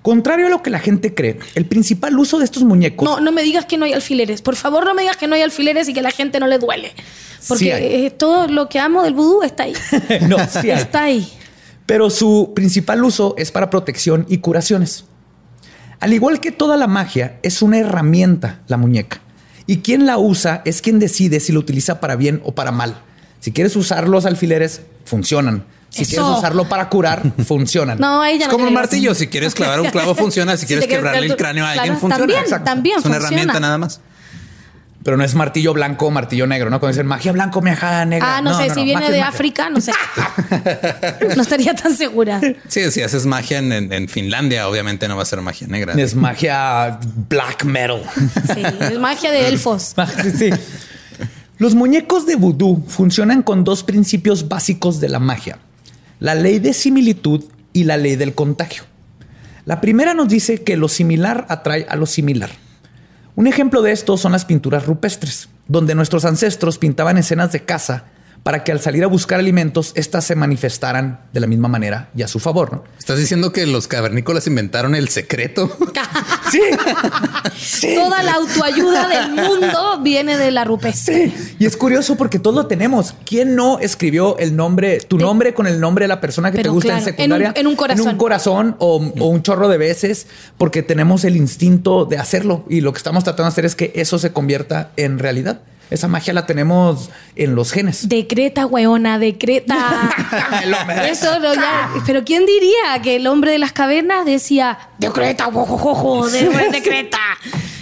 Contrario 0.02 0.48
a 0.48 0.50
lo 0.50 0.60
que 0.62 0.70
la 0.70 0.80
gente 0.80 1.14
cree, 1.14 1.38
el 1.54 1.66
principal 1.66 2.18
uso 2.18 2.38
de 2.38 2.44
estos 2.44 2.62
muñecos 2.64 3.08
No, 3.08 3.20
no 3.20 3.32
me 3.32 3.42
digas 3.42 3.64
que 3.64 3.78
no 3.78 3.84
hay 3.86 3.92
alfileres. 3.94 4.42
Por 4.42 4.56
favor, 4.56 4.84
no 4.84 4.92
me 4.92 5.02
digas 5.02 5.16
que 5.16 5.26
no 5.28 5.36
hay 5.36 5.42
alfileres 5.42 5.88
y 5.88 5.94
que 5.94 6.00
a 6.00 6.02
la 6.02 6.10
gente 6.10 6.40
no 6.40 6.46
le 6.48 6.58
duele. 6.58 6.92
Porque 7.48 7.64
Sí 7.64 7.70
eh, 7.70 8.10
todo 8.10 8.48
lo 8.48 8.68
que 8.68 8.80
amo 8.80 9.04
del 9.04 9.14
vudú 9.14 9.42
está 9.44 9.62
ahí. 9.62 9.72
no, 10.28 10.36
sí 10.48 10.70
hay. 10.70 10.78
Está 10.80 11.04
ahí. 11.04 11.32
pero 11.86 12.10
su 12.10 12.52
principal 12.56 13.04
uso 13.04 13.34
es 13.38 13.52
para 13.52 13.70
protección 13.70 14.26
y 14.28 14.38
curaciones. 14.38 15.04
Al 16.00 16.12
igual 16.12 16.40
que 16.40 16.52
toda 16.52 16.76
la 16.76 16.86
magia, 16.86 17.38
es 17.42 17.62
una 17.62 17.78
herramienta 17.78 18.60
la 18.66 18.76
muñeca. 18.76 19.20
Y 19.66 19.78
quien 19.78 20.04
la 20.06 20.18
usa 20.18 20.60
es 20.64 20.82
quien 20.82 20.98
decide 20.98 21.40
si 21.40 21.52
lo 21.52 21.60
utiliza 21.60 22.00
para 22.00 22.16
bien 22.16 22.40
o 22.44 22.54
para 22.54 22.70
mal. 22.70 22.96
Si 23.40 23.52
quieres 23.52 23.74
usar 23.76 24.08
los 24.08 24.26
alfileres, 24.26 24.82
funcionan. 25.04 25.64
Si 25.90 26.02
Eso. 26.02 26.10
quieres 26.22 26.38
usarlo 26.38 26.68
para 26.68 26.88
curar, 26.88 27.22
funcionan. 27.46 27.98
No, 27.98 28.22
ya 28.24 28.30
Es 28.32 28.40
no 28.46 28.48
como 28.50 28.66
un 28.66 28.74
martillo. 28.74 29.14
Si 29.14 29.28
quieres 29.28 29.54
clavar 29.54 29.80
un 29.80 29.90
clavo, 29.90 30.14
funciona. 30.14 30.56
Si 30.56 30.60
Si 30.62 30.66
quieres 30.66 30.86
quebrarle 30.86 31.26
el 31.26 31.36
cráneo 31.36 31.64
a 31.64 31.70
alguien, 31.70 31.86
Claro, 31.96 32.00
funciona. 32.00 32.18
también, 32.18 32.40
Exacto. 32.40 32.64
también 32.64 32.98
Es 32.98 33.04
una 33.04 33.14
funciona. 33.14 33.28
herramienta 33.36 33.60
nada 33.60 33.78
más. 33.78 34.00
Pero 35.04 35.18
no 35.18 35.22
es 35.24 35.34
martillo 35.34 35.74
blanco 35.74 36.06
o 36.06 36.10
martillo 36.10 36.46
negro, 36.46 36.70
¿no? 36.70 36.80
Cuando 36.80 36.94
dicen 36.94 37.06
magia 37.06 37.30
blanco, 37.32 37.60
magia 37.60 38.06
negra. 38.06 38.38
Ah, 38.38 38.40
no, 38.40 38.56
sé, 38.58 38.70
si 38.70 38.84
viene 38.84 39.10
de. 39.10 39.20
África, 39.20 39.68
no 39.68 39.80
sé. 39.80 39.92
no 41.36 41.42
estaría 41.42 41.74
tan 41.74 41.94
segura. 41.94 42.40
Sí, 42.68 42.90
si 42.90 43.02
haces 43.02 43.26
magia 43.26 43.58
en, 43.58 43.70
en- 43.72 43.92
en 43.92 44.08
Finlandia, 44.08 44.66
obviamente 44.66 45.06
no 45.06 45.16
va 45.16 45.22
a 45.22 45.26
ser 45.26 45.42
magia 45.42 45.66
negra. 45.66 45.92
Es 45.94 46.14
magia 46.14 46.98
black 47.28 47.64
metal. 47.64 48.02
Sí, 48.54 48.62
es 48.80 48.98
magia 48.98 49.30
de 49.30 49.46
elfos. 49.48 49.94
Sí. 50.38 50.50
Los 51.58 51.74
muñecos 51.74 52.26
de 52.26 52.34
vudú 52.36 52.82
funcionan 52.88 53.42
con 53.42 53.62
dos 53.62 53.84
principios 53.84 54.48
básicos 54.48 55.00
de 55.00 55.08
la 55.10 55.18
magia: 55.18 55.58
la 56.18 56.34
ley 56.34 56.58
de 56.58 56.72
similitud 56.72 57.44
y 57.74 57.84
la 57.84 57.96
ley 57.98 58.16
del 58.16 58.34
contagio. 58.34 58.84
La 59.66 59.80
primera 59.80 60.14
nos 60.14 60.28
dice 60.28 60.62
que 60.62 60.76
lo 60.76 60.88
similar 60.88 61.46
atrae 61.50 61.86
a 61.88 61.96
lo 61.96 62.06
similar. 62.06 62.50
Un 63.36 63.46
ejemplo 63.46 63.82
de 63.82 63.92
esto 63.92 64.16
son 64.16 64.32
las 64.32 64.44
pinturas 64.44 64.86
rupestres, 64.86 65.48
donde 65.66 65.94
nuestros 65.94 66.24
ancestros 66.24 66.78
pintaban 66.78 67.18
escenas 67.18 67.50
de 67.52 67.64
caza 67.64 68.04
para 68.44 68.62
que 68.62 68.70
al 68.72 68.78
salir 68.78 69.02
a 69.02 69.06
buscar 69.08 69.40
alimentos, 69.40 69.90
éstas 69.96 70.24
se 70.26 70.36
manifestaran 70.36 71.18
de 71.32 71.40
la 71.40 71.46
misma 71.48 71.66
manera 71.66 72.10
y 72.14 72.22
a 72.22 72.28
su 72.28 72.38
favor. 72.38 72.72
¿no? 72.72 72.84
¿Estás 72.98 73.18
diciendo 73.18 73.52
que 73.52 73.66
los 73.66 73.88
cavernícolas 73.88 74.46
inventaron 74.46 74.94
el 74.94 75.08
secreto? 75.08 75.76
Sí. 76.52 76.60
Sí. 77.56 77.94
Toda 77.96 78.22
la 78.22 78.34
autoayuda 78.34 79.08
del 79.08 79.30
mundo 79.32 80.00
viene 80.02 80.36
de 80.36 80.50
la 80.50 80.64
rupestre. 80.64 81.32
Y 81.58 81.64
es 81.66 81.76
curioso 81.76 82.16
porque 82.16 82.38
todos 82.38 82.54
lo 82.54 82.66
tenemos. 82.66 83.14
¿Quién 83.24 83.56
no 83.56 83.78
escribió 83.80 84.36
el 84.38 84.54
nombre, 84.54 85.00
tu 85.00 85.16
De- 85.16 85.24
nombre 85.24 85.54
con 85.54 85.66
el 85.66 85.80
nombre 85.80 86.04
de 86.04 86.08
la 86.08 86.20
persona 86.20 86.52
que 86.52 86.62
te 86.62 86.68
gusta 86.68 86.98
en 86.98 87.04
secundaria? 87.04 87.46
en 87.48 87.52
un- 87.52 87.58
en 87.60 87.66
un 87.68 87.76
corazón. 87.76 88.06
En 88.06 88.12
un 88.12 88.18
corazón 88.18 88.76
o, 88.78 88.96
o 89.18 89.26
un 89.28 89.42
chorro 89.42 89.68
de 89.68 89.78
veces, 89.78 90.26
porque 90.58 90.82
tenemos 90.82 91.24
el 91.24 91.36
instinto 91.36 92.04
de 92.04 92.18
hacerlo. 92.18 92.64
Y 92.68 92.82
lo 92.82 92.92
que 92.92 92.98
estamos 92.98 93.24
tratando 93.24 93.44
de 93.44 93.48
hacer 93.48 93.64
es 93.64 93.74
que 93.74 93.92
eso 93.96 94.18
se 94.18 94.32
convierta 94.32 94.90
en 94.96 95.18
realidad. 95.18 95.62
Esa 95.90 96.08
magia 96.08 96.32
la 96.32 96.46
tenemos 96.46 97.10
en 97.36 97.54
los 97.54 97.70
genes. 97.72 98.08
Decreta, 98.08 98.66
weona, 98.66 99.18
decreta. 99.18 99.76
Eso 101.08 101.38
no, 101.40 101.54
ya- 101.54 101.90
Pero 102.06 102.24
¿quién 102.24 102.46
diría 102.46 103.00
que 103.02 103.16
el 103.16 103.26
hombre 103.26 103.52
de 103.52 103.58
las 103.58 103.72
cavernas 103.72 104.24
decía 104.24 104.78
decreta, 104.98 105.48
ojo, 105.48 106.28
decreta? 106.28 107.18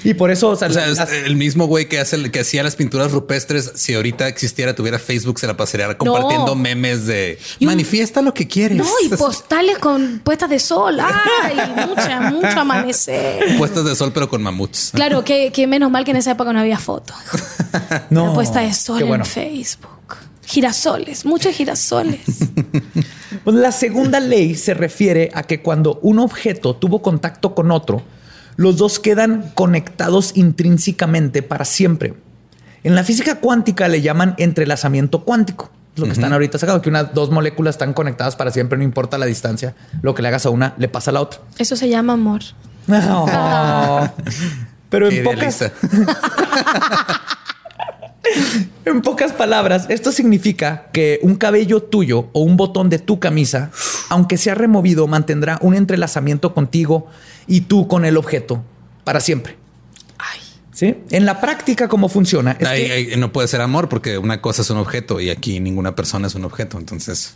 Y 0.05 0.15
por 0.15 0.31
eso, 0.31 0.49
o 0.49 0.57
sea, 0.57 0.69
O 0.69 0.73
sea, 0.73 0.87
las- 0.89 1.13
el 1.13 1.37
mismo 1.37 1.67
güey 1.67 1.89
que 1.89 2.01
hace 2.01 2.31
que 2.31 2.41
hacía 2.41 2.63
las 2.63 2.77
pinturas 2.77 3.13
rupestres, 3.13 3.73
si 3.75 3.95
ahorita 3.95 4.27
existiera, 4.29 4.75
tuviera 4.75 4.99
Facebook, 4.99 5.39
se 5.39 5.47
la 5.47 5.57
pasaría 5.57 5.97
compartiendo 5.97 6.55
memes 6.55 7.07
de 7.07 7.39
Y 7.59 7.65
un- 7.67 7.73
manifiesta 7.73 8.21
lo 8.23 8.35
que 8.35 8.49
quieres. 8.49 8.79
No, 8.79 8.87
y 9.05 9.09
postales 9.17 9.79
con 9.79 10.21
puestas 10.25 10.51
de 10.51 10.59
sol. 10.59 10.99
Ay, 11.01 11.57
mucha, 11.89 12.21
mucho 12.31 12.61
amanecer. 12.61 13.57
puestas 13.59 13.85
de 13.85 13.95
sol, 13.95 14.11
pero 14.13 14.29
con 14.29 14.43
mamuts. 14.43 14.91
Claro, 14.95 15.25
que, 15.25 15.53
que 15.53 15.67
menos 15.67 15.91
mal 15.91 16.05
que 16.05 16.11
en 16.13 16.17
esa 16.19 16.33
época 16.33 16.53
no 16.53 16.61
había 16.61 16.79
fotos. 16.79 17.17
no, 18.11 18.29
La 18.29 18.33
puesta 18.35 18.61
de 18.61 18.73
sol 18.75 19.05
bueno. 19.05 19.25
en 19.25 19.31
Facebook. 19.31 19.91
Girasoles, 20.45 21.25
muchos 21.25 21.55
girasoles. 21.55 22.21
Pues 23.45 23.57
la 23.57 23.73
segunda 23.73 24.21
ley 24.21 24.55
se 24.55 24.75
refiere 24.75 25.31
a 25.33 25.45
que 25.45 25.63
cuando 25.63 25.99
un 26.03 26.19
objeto 26.19 26.75
tuvo 26.77 27.01
contacto 27.01 27.55
con 27.55 27.71
otro, 27.71 28.03
los 28.57 28.77
dos 28.77 28.99
quedan 28.99 29.51
conectados 29.55 30.33
intrínsecamente 30.37 31.43
para 31.43 31.65
siempre. 31.65 32.15
En 32.85 32.95
la 32.95 33.05
física 33.05 33.37
cuántica 33.37 33.89
le 33.89 34.03
llaman 34.03 34.35
entrelazamiento 34.39 35.25
cuántico. 35.25 35.71
Lo 35.95 36.07
que 36.07 36.13
están 36.13 36.33
ahorita 36.33 36.59
sacando, 36.59 36.81
que 36.81 36.89
unas 36.89 37.13
dos 37.13 37.31
moléculas 37.31 37.75
están 37.75 37.93
conectadas 37.93 38.35
para 38.35 38.51
siempre, 38.51 38.79
no 38.79 38.85
importa 38.85 39.19
la 39.19 39.27
distancia. 39.27 39.75
Lo 40.01 40.15
que 40.15 40.23
le 40.23 40.29
hagas 40.29 40.47
a 40.47 40.51
una, 40.51 40.75
le 40.79 40.89
pasa 40.89 41.11
a 41.11 41.15
la 41.15 41.21
otra. 41.21 41.41
Eso 41.59 41.77
se 41.77 41.89
llama 41.89 42.15
amor. 42.15 42.43
Oh. 42.89 44.09
Pero 44.89 45.09
Qué 45.09 45.19
en 45.19 45.25
pocas. 45.25 45.65
en 48.85 49.03
pocas 49.03 49.33
palabras, 49.33 49.87
esto 49.89 50.13
significa 50.13 50.89
que 50.93 51.19
un 51.23 51.37
cabello 51.37 51.83
tuyo 51.83 52.29
o 52.33 52.41
un 52.43 52.57
botón 52.57 52.89
de 52.89 52.99
tu 52.99 53.19
camisa, 53.19 53.71
aunque 54.09 54.37
sea 54.39 54.55
removido, 54.55 55.07
mantendrá 55.07 55.59
un 55.63 55.75
entrelazamiento 55.75 56.55
contigo 56.55 57.07
y 57.47 57.63
tú 57.63 57.89
con 57.89 58.05
el 58.05 58.17
objeto 58.17 58.63
para 59.05 59.21
siempre. 59.21 59.57
¿Sí? 60.75 60.97
En 61.11 61.27
la 61.27 61.39
práctica, 61.41 61.87
¿cómo 61.87 62.09
funciona? 62.09 62.57
Es 62.59 62.67
que- 62.69 63.15
no 63.19 63.31
puede 63.31 63.47
ser 63.47 63.61
amor 63.61 63.91
porque 63.91 64.17
una 64.17 64.41
cosa 64.41 64.63
es 64.63 64.71
un 64.71 64.79
objeto 64.79 65.21
y 65.21 65.29
aquí 65.29 65.61
ninguna 65.61 65.95
persona 65.95 66.27
es 66.27 66.35
un 66.35 66.45
objeto. 66.47 66.79
Entonces, 66.79 67.35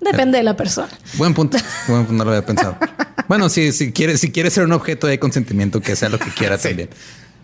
Depende 0.00 0.38
de 0.38 0.44
la 0.44 0.56
persona. 0.56 0.88
buen 1.14 1.34
punto. 1.34 1.58
Buen 1.86 2.06
punto, 2.06 2.12
no 2.14 2.24
lo 2.24 2.30
había 2.30 2.46
pensado. 2.46 2.78
Bueno, 3.28 3.50
si, 3.50 3.72
si 3.72 3.92
quieres, 3.92 4.20
si 4.20 4.32
quieres 4.32 4.54
ser 4.54 4.64
un 4.64 4.72
objeto, 4.72 5.06
hay 5.06 5.18
consentimiento 5.18 5.80
que 5.82 5.96
sea 5.96 6.08
lo 6.08 6.18
que 6.18 6.30
quiera 6.30 6.56
también. 6.56 6.88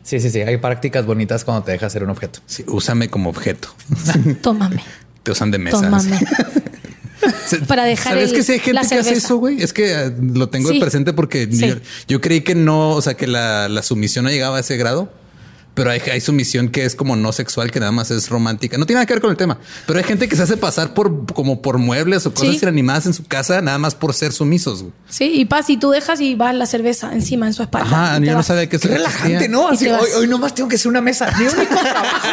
Sí, 0.05 0.21
sí, 0.21 0.31
sí. 0.31 0.41
Hay 0.43 0.59
prácticas 0.59 1.05
bonitas 1.07 1.45
cuando 1.45 1.65
te 1.65 1.73
dejas 1.73 1.93
ser 1.93 2.05
un 2.05 2.11
objeto. 2.11 2.39
Sí, 2.47 2.63
úsame 2.69 3.09
como 3.09 3.31
objeto. 3.31 3.69
Tómame. 4.43 4.85
Te 5.23 5.31
usan 5.33 5.51
de 5.51 5.59
mesa. 5.59 5.81
Tómame. 5.81 6.21
Para 7.67 7.85
dejar 7.85 8.13
¿Sabes 8.15 8.31
el- 8.31 8.37
que 8.37 8.43
si 8.43 8.53
hay 8.53 8.59
gente 8.59 8.87
que 8.89 8.95
hace 8.99 9.13
eso, 9.15 9.37
güey? 9.37 9.63
Es 9.63 9.73
que 9.73 9.93
eh, 9.93 10.13
lo 10.21 10.49
tengo 10.51 10.69
Sí. 10.69 10.75
de 10.75 10.81
presente 10.81 11.13
porque 11.15 11.49
Sí. 11.51 11.69
yo, 11.69 11.75
yo 12.07 12.21
creí 12.21 12.43
que 12.43 12.55
no, 12.55 12.91
o 12.91 13.01
sea, 13.03 13.15
que 13.15 13.27
la, 13.27 13.69
la 13.69 13.83
sumisión 13.83 14.25
no 14.27 14.31
llegaba 14.31 14.59
a 14.59 14.61
ese 14.61 14.77
grado. 14.77 15.11
Pero 15.75 15.91
hay, 15.91 16.01
hay 16.13 16.21
sumisión 16.21 16.69
que 16.69 16.85
es 16.85 16.95
como 16.95 17.17
no 17.17 17.33
sexual, 17.33 17.71
que 17.73 17.81
nada 17.81 17.91
más 17.91 18.11
es 18.13 18.29
romántica. 18.29 18.79
No 18.79 18.87
tiene 18.87 18.99
nada 18.99 19.07
que 19.07 19.15
ver 19.15 19.21
con 19.21 19.31
el 19.33 19.37
tema. 19.37 19.59
Pero 19.87 19.99
hay 19.99 20.05
gente 20.05 20.29
que 20.29 20.37
se 20.37 20.43
hace 20.45 20.57
pasar 20.57 20.95
por 20.95 21.27
como 21.35 21.63
por 21.63 21.79
muebles 21.79 22.25
o 22.27 22.33
cosas 22.33 22.51
Sí. 22.55 22.59
inanimadas 22.63 23.07
en 23.07 23.15
su 23.15 23.25
casa, 23.25 23.61
nada 23.61 23.79
más 23.79 23.95
por 23.97 24.15
ser 24.15 24.33
sumisos. 24.33 24.83
güey. 24.83 24.93
Sí, 25.09 25.33
y 25.35 25.45
pasa 25.47 25.73
y 25.73 25.77
tú 25.77 25.91
dejas 25.91 26.21
y 26.21 26.37
vas 26.37 26.55
la 26.55 26.67
cerveza 26.67 27.13
encima 27.13 27.47
en 27.49 27.55
su 27.55 27.63
espalda. 27.63 27.87
Ajá, 27.89 28.19
yo 28.21 28.35
no 28.35 28.43
sabía 28.45 28.69
que 28.69 28.79
Qué 28.79 28.87
relajante, 28.89 29.35
existía. 29.35 29.49
¿no? 29.57 29.69
Así, 29.69 29.89
hoy, 29.89 30.09
hoy 30.17 30.29
nomás 30.29 30.55
tengo 30.55 30.69
que 30.69 30.77
hacer 30.77 30.89
una 30.89 31.01
mesa. 31.01 31.29
Mi 31.39 31.45
único 31.47 31.75
trabajo 31.75 32.29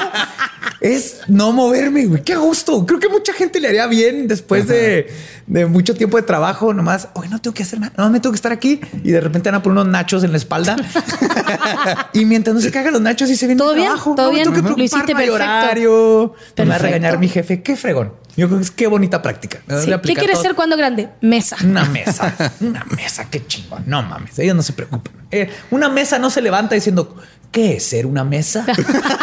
es 0.79 1.21
no 1.27 1.51
moverme, 1.51 2.05
güey. 2.05 2.23
Qué 2.23 2.33
a 2.33 2.37
gusto. 2.37 2.85
Creo 2.85 2.99
que 2.99 3.09
mucha 3.09 3.33
gente 3.33 3.59
le 3.59 3.67
haría 3.69 3.87
bien 3.87 4.27
después 4.27 4.67
de, 4.67 5.11
de 5.47 5.65
mucho 5.65 5.95
tiempo 5.95 6.17
de 6.17 6.23
trabajo. 6.23 6.73
Nomás, 6.73 7.07
hoy 7.15 7.27
no 7.29 7.39
tengo 7.41 7.53
que 7.55 7.63
hacer 7.63 7.79
nada. 7.79 7.93
No 7.97 8.09
me 8.11 8.19
tengo 8.19 8.33
que 8.33 8.37
estar 8.37 8.51
aquí. 8.51 8.79
Y 9.03 9.11
de 9.11 9.19
repente 9.21 9.49
van 9.49 9.59
a 9.59 9.63
poner 9.63 9.79
unos 9.81 9.91
nachos 9.91 10.23
en 10.23 10.31
la 10.31 10.37
espalda. 10.37 10.75
y 12.13 12.25
mientras 12.25 12.55
no 12.55 12.61
se 12.61 12.71
cagan 12.71 12.93
los 12.93 13.01
nachos 13.01 13.29
y 13.31 13.37
se 13.37 13.47
viene 13.47 13.59
Todo 13.59 13.73
bien, 13.73 13.85
trabajo. 13.87 14.15
todo 14.15 14.25
no 14.27 14.31
me 14.31 14.35
bien. 14.39 14.53
tengo 14.53 14.69
que 14.75 14.79
Lo 14.79 14.83
hiciste 14.85 15.07
perfecto. 15.13 15.33
horario. 15.35 16.33
Me 16.57 16.65
va 16.65 16.75
a 16.75 16.77
regañar 16.77 17.17
mi 17.19 17.27
jefe. 17.29 17.61
Qué 17.63 17.75
fregón. 17.75 18.13
Yo 18.37 18.47
creo 18.47 18.59
que 18.59 18.63
es 18.63 18.71
qué 18.71 18.87
bonita 18.87 19.21
práctica. 19.21 19.59
Me 19.67 19.81
Sí. 19.81 19.91
¿Qué 20.03 20.13
quieres 20.13 20.33
todo. 20.35 20.43
ser 20.43 20.55
cuando 20.55 20.77
grande? 20.77 21.09
Mesa. 21.21 21.57
Una 21.63 21.83
mesa, 21.85 22.33
una 22.61 22.85
mesa, 22.95 23.29
qué 23.29 23.45
chingón. 23.45 23.83
No 23.87 24.01
mames, 24.03 24.39
ellos 24.39 24.55
no 24.55 24.63
se 24.63 24.71
preocupan. 24.73 25.13
Eh, 25.31 25.49
una 25.69 25.89
mesa 25.89 26.17
no 26.17 26.29
se 26.29 26.41
levanta 26.41 26.73
diciendo, 26.75 27.15
¿qué 27.51 27.75
es 27.75 27.83
ser 27.87 28.05
una 28.05 28.23
mesa? 28.23 28.65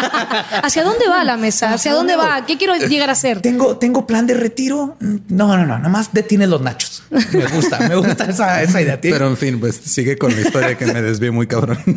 ¿Hacia 0.62 0.84
dónde 0.84 1.08
va 1.08 1.24
la 1.24 1.38
mesa? 1.38 1.72
¿Hacia 1.72 1.94
dónde 1.94 2.16
va? 2.16 2.44
¿Qué 2.46 2.58
quiero 2.58 2.76
llegar 2.76 3.08
a 3.08 3.14
ser? 3.14 3.40
¿Tengo, 3.40 3.78
¿Tengo 3.78 4.06
plan 4.06 4.26
de 4.26 4.34
retiro? 4.34 4.96
No, 5.00 5.56
no, 5.56 5.64
no, 5.66 5.78
nomás 5.78 6.10
detienes 6.12 6.50
los 6.50 6.60
nachos. 6.60 7.02
Me 7.10 7.46
gusta, 7.46 7.78
me 7.88 7.96
gusta 7.96 8.24
esa, 8.26 8.62
esa 8.62 8.82
idea. 8.82 9.00
Pero 9.00 9.26
en 9.26 9.38
fin, 9.38 9.58
pues 9.58 9.76
sigue 9.76 10.18
con 10.18 10.34
la 10.34 10.42
historia 10.42 10.76
que 10.76 10.84
me 10.86 11.00
desvié 11.00 11.30
muy 11.30 11.46
cabrón. 11.46 11.78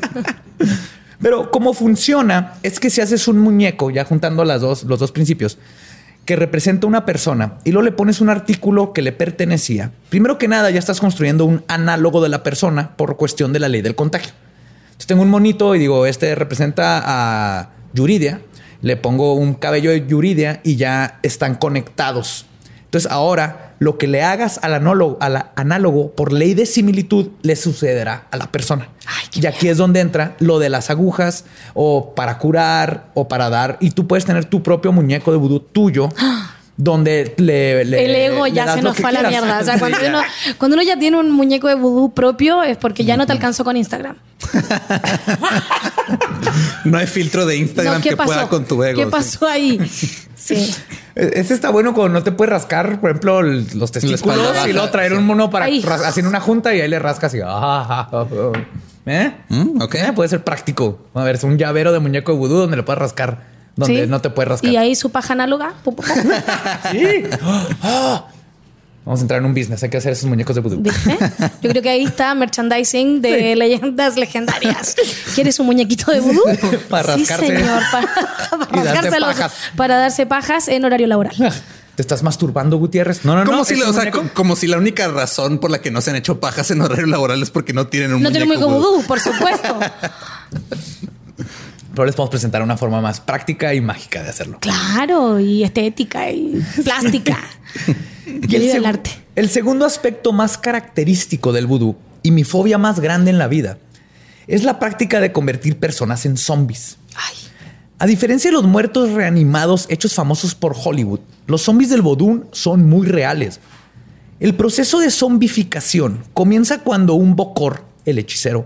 Pero 1.21 1.51
cómo 1.51 1.73
funciona 1.73 2.53
es 2.63 2.79
que 2.79 2.89
si 2.89 3.01
haces 3.01 3.27
un 3.27 3.37
muñeco, 3.39 3.91
ya 3.91 4.05
juntando 4.05 4.43
las 4.43 4.61
dos, 4.61 4.83
los 4.83 4.99
dos 4.99 5.11
principios, 5.11 5.57
que 6.25 6.35
representa 6.35 6.87
una 6.87 7.05
persona 7.05 7.57
y 7.63 7.71
luego 7.71 7.85
le 7.85 7.91
pones 7.91 8.21
un 8.21 8.29
artículo 8.29 8.93
que 8.93 9.01
le 9.01 9.11
pertenecía, 9.11 9.91
primero 10.09 10.37
que 10.37 10.47
nada 10.47 10.69
ya 10.69 10.79
estás 10.79 10.99
construyendo 10.99 11.45
un 11.45 11.63
análogo 11.67 12.21
de 12.21 12.29
la 12.29 12.43
persona 12.43 12.95
por 12.95 13.17
cuestión 13.17 13.53
de 13.53 13.59
la 13.59 13.69
ley 13.69 13.81
del 13.81 13.95
contagio. 13.95 14.31
Entonces 14.85 15.07
tengo 15.07 15.23
un 15.23 15.29
monito 15.29 15.75
y 15.75 15.79
digo, 15.79 16.05
este 16.05 16.35
representa 16.35 17.01
a 17.03 17.69
Yuridia, 17.93 18.41
le 18.81 18.97
pongo 18.97 19.33
un 19.33 19.55
cabello 19.55 19.91
de 19.91 20.05
Yuridia 20.07 20.61
y 20.63 20.75
ya 20.75 21.19
están 21.23 21.55
conectados. 21.55 22.45
Entonces 22.85 23.11
ahora 23.11 23.70
lo 23.81 23.97
que 23.97 24.05
le 24.05 24.21
hagas 24.21 24.59
al 24.61 24.75
análogo, 24.75 25.17
al 25.21 25.47
análogo 25.55 26.11
por 26.11 26.31
ley 26.31 26.53
de 26.53 26.67
similitud 26.67 27.29
le 27.41 27.55
sucederá 27.55 28.27
a 28.29 28.37
la 28.37 28.45
persona. 28.51 28.89
y 29.33 29.43
aquí 29.47 29.69
es 29.69 29.77
donde 29.77 30.01
entra 30.01 30.35
lo 30.37 30.59
de 30.59 30.69
las 30.69 30.91
agujas 30.91 31.45
o 31.73 32.13
para 32.13 32.37
curar 32.37 33.07
o 33.15 33.27
para 33.27 33.49
dar. 33.49 33.77
Y 33.79 33.89
tú 33.89 34.05
puedes 34.05 34.23
tener 34.23 34.45
tu 34.45 34.61
propio 34.61 34.91
muñeco 34.91 35.31
de 35.31 35.37
vudú 35.37 35.59
tuyo. 35.59 36.09
Donde 36.77 37.33
le, 37.37 37.85
le- 37.85 38.05
El 38.05 38.15
ego 38.15 38.45
le 38.45 38.53
ya 38.53 38.73
se 38.73 38.81
nos 38.81 38.97
fue 38.97 39.09
a 39.09 39.13
la 39.13 39.29
mierda. 39.29 39.59
O 39.59 39.63
sea, 39.63 39.77
cuando 39.79 39.97
uno, 40.07 40.21
cuando 40.57 40.75
uno 40.75 40.83
ya 40.83 40.97
tiene 40.97 41.17
un 41.17 41.29
muñeco 41.31 41.67
de 41.67 41.75
vudú 41.75 42.13
propio 42.13 42.63
es 42.63 42.77
porque 42.77 43.05
ya 43.05 43.17
no 43.17 43.25
te 43.25 43.33
alcanzó 43.33 43.63
con 43.63 43.77
Instagram. 43.77 44.15
No 46.83 46.97
hay 46.97 47.07
filtro 47.07 47.45
de 47.45 47.57
Instagram 47.57 47.95
No, 47.95 48.01
¿qué 48.01 48.09
que 48.09 48.17
pueda 48.17 48.47
con 48.49 48.65
tu 48.65 48.83
ego. 48.83 48.99
¿Qué 48.99 49.07
pasó 49.07 49.47
ahí? 49.47 49.79
Sí. 50.35 50.73
E- 51.15 51.31
Ese 51.41 51.53
está 51.53 51.69
bueno 51.71 51.93
cuando 51.93 52.19
no 52.19 52.23
te 52.23 52.31
puedes 52.31 52.51
rascar, 52.51 53.01
por 53.01 53.09
ejemplo, 53.09 53.41
los 53.41 53.91
testículos 53.91 54.65
y 54.65 54.71
luego 54.71 54.89
traer 54.89 55.11
sí. 55.11 55.17
un 55.17 55.25
mono 55.25 55.49
para 55.49 55.65
hacer 55.65 56.25
una 56.25 56.39
junta 56.39 56.73
y 56.73 56.79
ahí 56.79 56.87
le 56.87 56.99
rascas 56.99 57.33
y 57.35 57.41
ah, 57.41 57.47
ah, 57.47 58.09
ah, 58.11 58.25
ah. 58.31 58.51
¿Eh? 59.05 59.33
Mm, 59.49 59.81
ok. 59.81 59.95
Eh, 59.95 60.11
puede 60.15 60.29
ser 60.29 60.41
práctico. 60.43 60.99
A 61.13 61.23
ver, 61.23 61.35
es 61.35 61.43
un 61.43 61.57
llavero 61.57 61.91
de 61.91 61.99
muñeco 61.99 62.31
de 62.31 62.37
vudú 62.37 62.55
donde 62.59 62.77
le 62.77 62.83
puedes 62.83 62.99
rascar, 62.99 63.43
donde 63.75 64.03
Sí. 64.03 64.07
no 64.09 64.21
te 64.21 64.29
puedes 64.29 64.49
rascar. 64.49 64.71
Y 64.71 64.77
ahí 64.77 64.95
su 64.95 65.09
paja 65.11 65.33
análoga. 65.33 65.73
Sí. 66.91 67.23
Ah. 67.81 68.25
Vamos 69.03 69.19
a 69.19 69.23
entrar 69.23 69.39
en 69.39 69.45
un 69.47 69.55
business. 69.55 69.81
Hay 69.81 69.89
que 69.89 69.97
hacer 69.97 70.11
esos 70.11 70.29
muñecos 70.29 70.53
de 70.55 70.61
vudú. 70.61 70.83
Yo 71.63 71.69
creo 71.71 71.81
que 71.81 71.89
ahí 71.89 72.03
está 72.03 72.35
merchandising 72.35 73.19
de 73.21 73.53
Sí. 73.53 73.55
leyendas 73.55 74.15
legendarias. 74.15 74.95
¿Quieres 75.33 75.59
un 75.59 75.65
muñequito 75.65 76.11
de 76.11 76.19
vudú? 76.19 76.43
Para 76.89 77.15
sí, 77.15 77.21
rascarse. 77.25 77.47
señor. 77.47 77.81
Para, 77.91 78.07
para 78.69 78.83
rascarse 78.83 79.19
pajas. 79.19 79.53
para 79.75 79.97
darse 79.97 80.25
pajas 80.27 80.67
en 80.67 80.85
horario 80.85 81.07
laboral. 81.07 81.33
¿Te 81.95 82.01
estás 82.03 82.21
masturbando, 82.21 82.77
Gutiérrez? 82.77 83.25
No, 83.25 83.35
no, 83.35 83.43
Como 83.43 83.57
no. 83.57 83.65
si, 83.65 83.75
la- 83.75 83.85
un 83.89 83.89
o 83.89 83.93
sea, 83.99 84.11
como 84.11 84.55
si 84.55 84.67
la 84.67 84.77
única 84.77 85.07
razón 85.07 85.57
por 85.57 85.71
la 85.71 85.81
que 85.81 85.89
no 85.89 85.99
se 86.01 86.11
han 86.11 86.15
hecho 86.17 86.39
pajas 86.39 86.69
en 86.69 86.81
horario 86.81 87.07
laboral 87.07 87.41
es 87.41 87.49
porque 87.49 87.73
no 87.73 87.87
tienen 87.87 88.13
un 88.13 88.21
No 88.21 88.29
tiene 88.29 88.45
muñeco 88.45 88.69
muñeco 88.69 88.87
vudú, 88.91 89.03
por 89.07 89.19
supuesto. 89.19 89.79
Pero 91.93 92.05
les 92.05 92.15
podemos 92.15 92.29
presentar 92.29 92.61
una 92.61 92.77
forma 92.77 93.01
más 93.01 93.19
práctica 93.19 93.73
y 93.73 93.81
mágica 93.81 94.23
de 94.23 94.29
hacerlo. 94.29 94.59
Claro, 94.61 95.39
y 95.39 95.63
estética 95.63 96.31
y 96.31 96.63
plástica. 96.83 97.37
Y 98.25 98.55
el, 98.55 98.69
el 98.69 98.85
arte. 98.85 99.09
el 99.35 99.49
segundo 99.49 99.85
aspecto 99.85 100.31
más 100.31 100.57
característico 100.57 101.51
del 101.51 101.65
vudú 101.67 101.97
y 102.23 102.31
mi 102.31 102.43
fobia 102.43 102.77
más 102.77 102.99
grande 102.99 103.31
en 103.31 103.37
la 103.39 103.47
vida 103.47 103.77
es 104.47 104.63
la 104.63 104.79
práctica 104.79 105.19
de 105.19 105.31
convertir 105.31 105.79
personas 105.79 106.25
en 106.25 106.37
zombies. 106.37 106.97
Ay, 107.15 107.35
A 107.97 108.05
diferencia 108.05 108.49
de 108.49 108.53
los 108.53 108.63
muertos 108.63 109.11
reanimados 109.11 109.85
hechos 109.89 110.13
famosos 110.13 110.55
por 110.55 110.75
Hollywood, 110.81 111.19
los 111.47 111.63
zombies 111.63 111.89
del 111.89 112.01
vodú 112.01 112.45
son 112.51 112.87
muy 112.87 113.07
reales. 113.07 113.59
El 114.39 114.55
proceso 114.55 114.99
de 114.99 115.11
zombificación 115.11 116.23
comienza 116.33 116.79
cuando 116.79 117.15
un 117.15 117.35
bocor, 117.35 117.83
el 118.05 118.17
hechicero, 118.17 118.65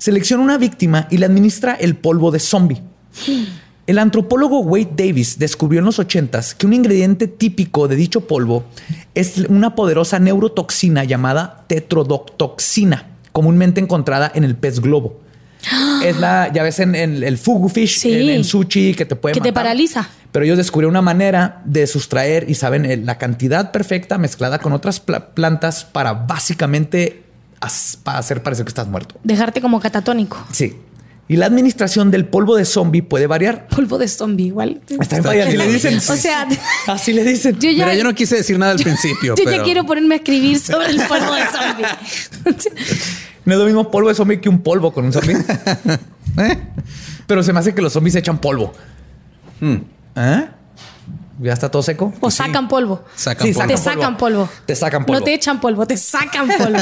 selecciona 0.00 0.42
una 0.42 0.58
víctima 0.58 1.06
y 1.10 1.18
le 1.18 1.26
administra 1.26 1.74
el 1.74 1.94
polvo 1.94 2.30
de 2.32 2.40
zombie. 2.40 2.82
El 3.86 3.98
antropólogo 3.98 4.60
Wade 4.60 4.90
Davis 4.96 5.38
descubrió 5.38 5.80
en 5.80 5.84
los 5.86 5.98
80s 5.98 6.54
que 6.56 6.66
un 6.66 6.72
ingrediente 6.72 7.26
típico 7.28 7.86
de 7.86 7.96
dicho 7.96 8.22
polvo 8.26 8.64
es 9.14 9.36
una 9.48 9.74
poderosa 9.74 10.18
neurotoxina 10.18 11.04
llamada 11.04 11.64
tetrodotoxina, 11.66 13.06
comúnmente 13.32 13.80
encontrada 13.80 14.30
en 14.34 14.44
el 14.44 14.56
pez 14.56 14.80
globo. 14.80 15.20
Es 16.04 16.18
la, 16.18 16.50
ya 16.50 16.62
ves 16.62 16.78
en, 16.78 16.94
en 16.94 17.22
el 17.22 17.36
fugu 17.36 17.68
fish, 17.68 17.98
Sí. 17.98 18.12
en, 18.14 18.30
en 18.30 18.44
sushi, 18.44 18.94
que 18.94 19.04
te 19.04 19.16
puede 19.16 19.34
Que 19.34 19.40
te 19.42 19.52
paraliza. 19.52 20.08
Pero 20.32 20.46
ellos 20.46 20.56
descubrieron 20.56 20.92
una 20.92 21.02
manera 21.02 21.60
de 21.66 21.86
sustraer 21.86 22.48
y 22.48 22.54
saben 22.54 22.86
eh, 22.86 22.96
la 22.96 23.18
cantidad 23.18 23.70
perfecta 23.70 24.16
mezclada 24.16 24.60
con 24.60 24.72
otras 24.72 24.98
pla- 25.00 25.34
plantas 25.34 25.84
para 25.84 26.14
básicamente 26.14 27.24
para 28.02 28.18
hacer 28.18 28.42
parecer 28.42 28.64
que 28.64 28.70
estás 28.70 28.88
muerto. 28.88 29.16
dejarte 29.22 29.60
como 29.60 29.80
catatónico. 29.80 30.38
Sí. 30.52 30.76
Y 31.28 31.36
la 31.36 31.46
administración 31.46 32.10
del 32.10 32.24
polvo 32.24 32.56
de 32.56 32.64
zombie 32.64 33.02
puede 33.02 33.28
variar. 33.28 33.68
Polvo 33.68 33.98
de 33.98 34.08
zombie, 34.08 34.46
igual. 34.46 34.80
Está 34.88 35.18
en 35.18 35.22
falla, 35.22 35.46
así 35.46 35.56
le 35.56 35.68
dicen. 35.68 35.96
O 35.98 36.00
sea, 36.16 36.48
así 36.88 37.12
le 37.12 37.22
dicen. 37.22 37.54
yo 37.60 37.70
ya, 37.70 37.84
Mira, 37.84 37.94
yo 37.94 38.02
no 38.02 38.14
quise 38.14 38.34
decir 38.36 38.58
nada 38.58 38.72
al 38.72 38.78
principio. 38.78 39.36
yo 39.36 39.44
pero... 39.44 39.58
ya 39.58 39.62
quiero 39.62 39.86
ponerme 39.86 40.14
a 40.14 40.18
escribir 40.18 40.58
sobre 40.58 40.90
el 40.90 41.00
polvo 41.02 41.34
de 41.34 41.42
zombie. 41.46 41.86
No 43.44 43.54
es 43.54 43.58
lo 43.58 43.64
mismo 43.64 43.90
polvo 43.90 44.10
de 44.10 44.14
zombie 44.14 44.38
que 44.40 44.48
un 44.50 44.60
polvo 44.60 44.92
con 44.92 45.04
un 45.04 45.12
zombie. 45.12 45.34
¿Eh? 46.38 46.58
Pero 47.26 47.42
se 47.42 47.52
me 47.54 47.60
hace 47.60 47.74
que 47.74 47.80
los 47.80 47.92
zombies 47.92 48.14
echan 48.16 48.38
polvo. 48.38 48.72
Hmm. 49.60 49.76
¿Eh? 50.14 50.48
ya 51.40 51.52
está 51.52 51.70
todo 51.70 51.82
seco. 51.82 52.12
O 52.20 52.30
sacan 52.30 52.68
polvo. 52.68 53.02
Sacan 53.16 53.46
Sí, 53.46 53.54
polvo. 53.54 53.68
Te 53.68 53.76
sacan 53.78 54.16
polvo. 54.16 54.48
Te 54.66 54.76
sacan 54.76 55.06
polvo. 55.06 55.18
No 55.20 55.24
te 55.24 55.34
echan 55.34 55.60
polvo, 55.60 55.86
te 55.86 55.96
sacan 55.96 56.48
polvo. 56.48 56.78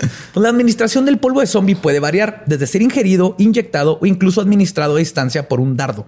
Pues 0.00 0.42
la 0.42 0.48
administración 0.48 1.04
del 1.04 1.18
polvo 1.18 1.40
de 1.40 1.46
zombie 1.46 1.76
puede 1.76 2.00
variar 2.00 2.44
desde 2.46 2.66
ser 2.66 2.82
ingerido, 2.82 3.34
inyectado 3.38 3.98
o 4.00 4.06
incluso 4.06 4.40
administrado 4.40 4.96
a 4.96 4.98
distancia 4.98 5.48
por 5.48 5.60
un 5.60 5.76
dardo. 5.76 6.06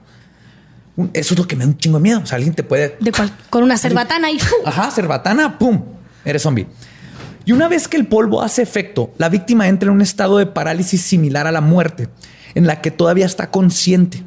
Eso 1.14 1.34
es 1.34 1.38
lo 1.38 1.46
que 1.46 1.56
me 1.56 1.64
da 1.64 1.70
un 1.70 1.78
chingo 1.78 1.98
de 1.98 2.02
miedo. 2.02 2.20
O 2.22 2.26
sea, 2.26 2.36
alguien 2.36 2.54
te 2.54 2.62
puede 2.62 2.96
De 3.00 3.12
cual- 3.12 3.32
con 3.50 3.62
una 3.62 3.78
cerbatana 3.78 4.30
y. 4.30 4.38
Ajá, 4.64 4.90
cerbatana, 4.90 5.58
pum, 5.58 5.82
eres 6.24 6.42
zombie. 6.42 6.66
Y 7.44 7.52
una 7.52 7.66
vez 7.68 7.88
que 7.88 7.96
el 7.96 8.06
polvo 8.06 8.42
hace 8.42 8.62
efecto, 8.62 9.12
la 9.18 9.28
víctima 9.28 9.66
entra 9.68 9.88
en 9.88 9.94
un 9.96 10.02
estado 10.02 10.38
de 10.38 10.46
parálisis 10.46 11.00
similar 11.02 11.46
a 11.46 11.52
la 11.52 11.60
muerte, 11.60 12.08
en 12.54 12.66
la 12.66 12.80
que 12.80 12.90
todavía 12.90 13.26
está 13.26 13.50
consciente. 13.50 14.22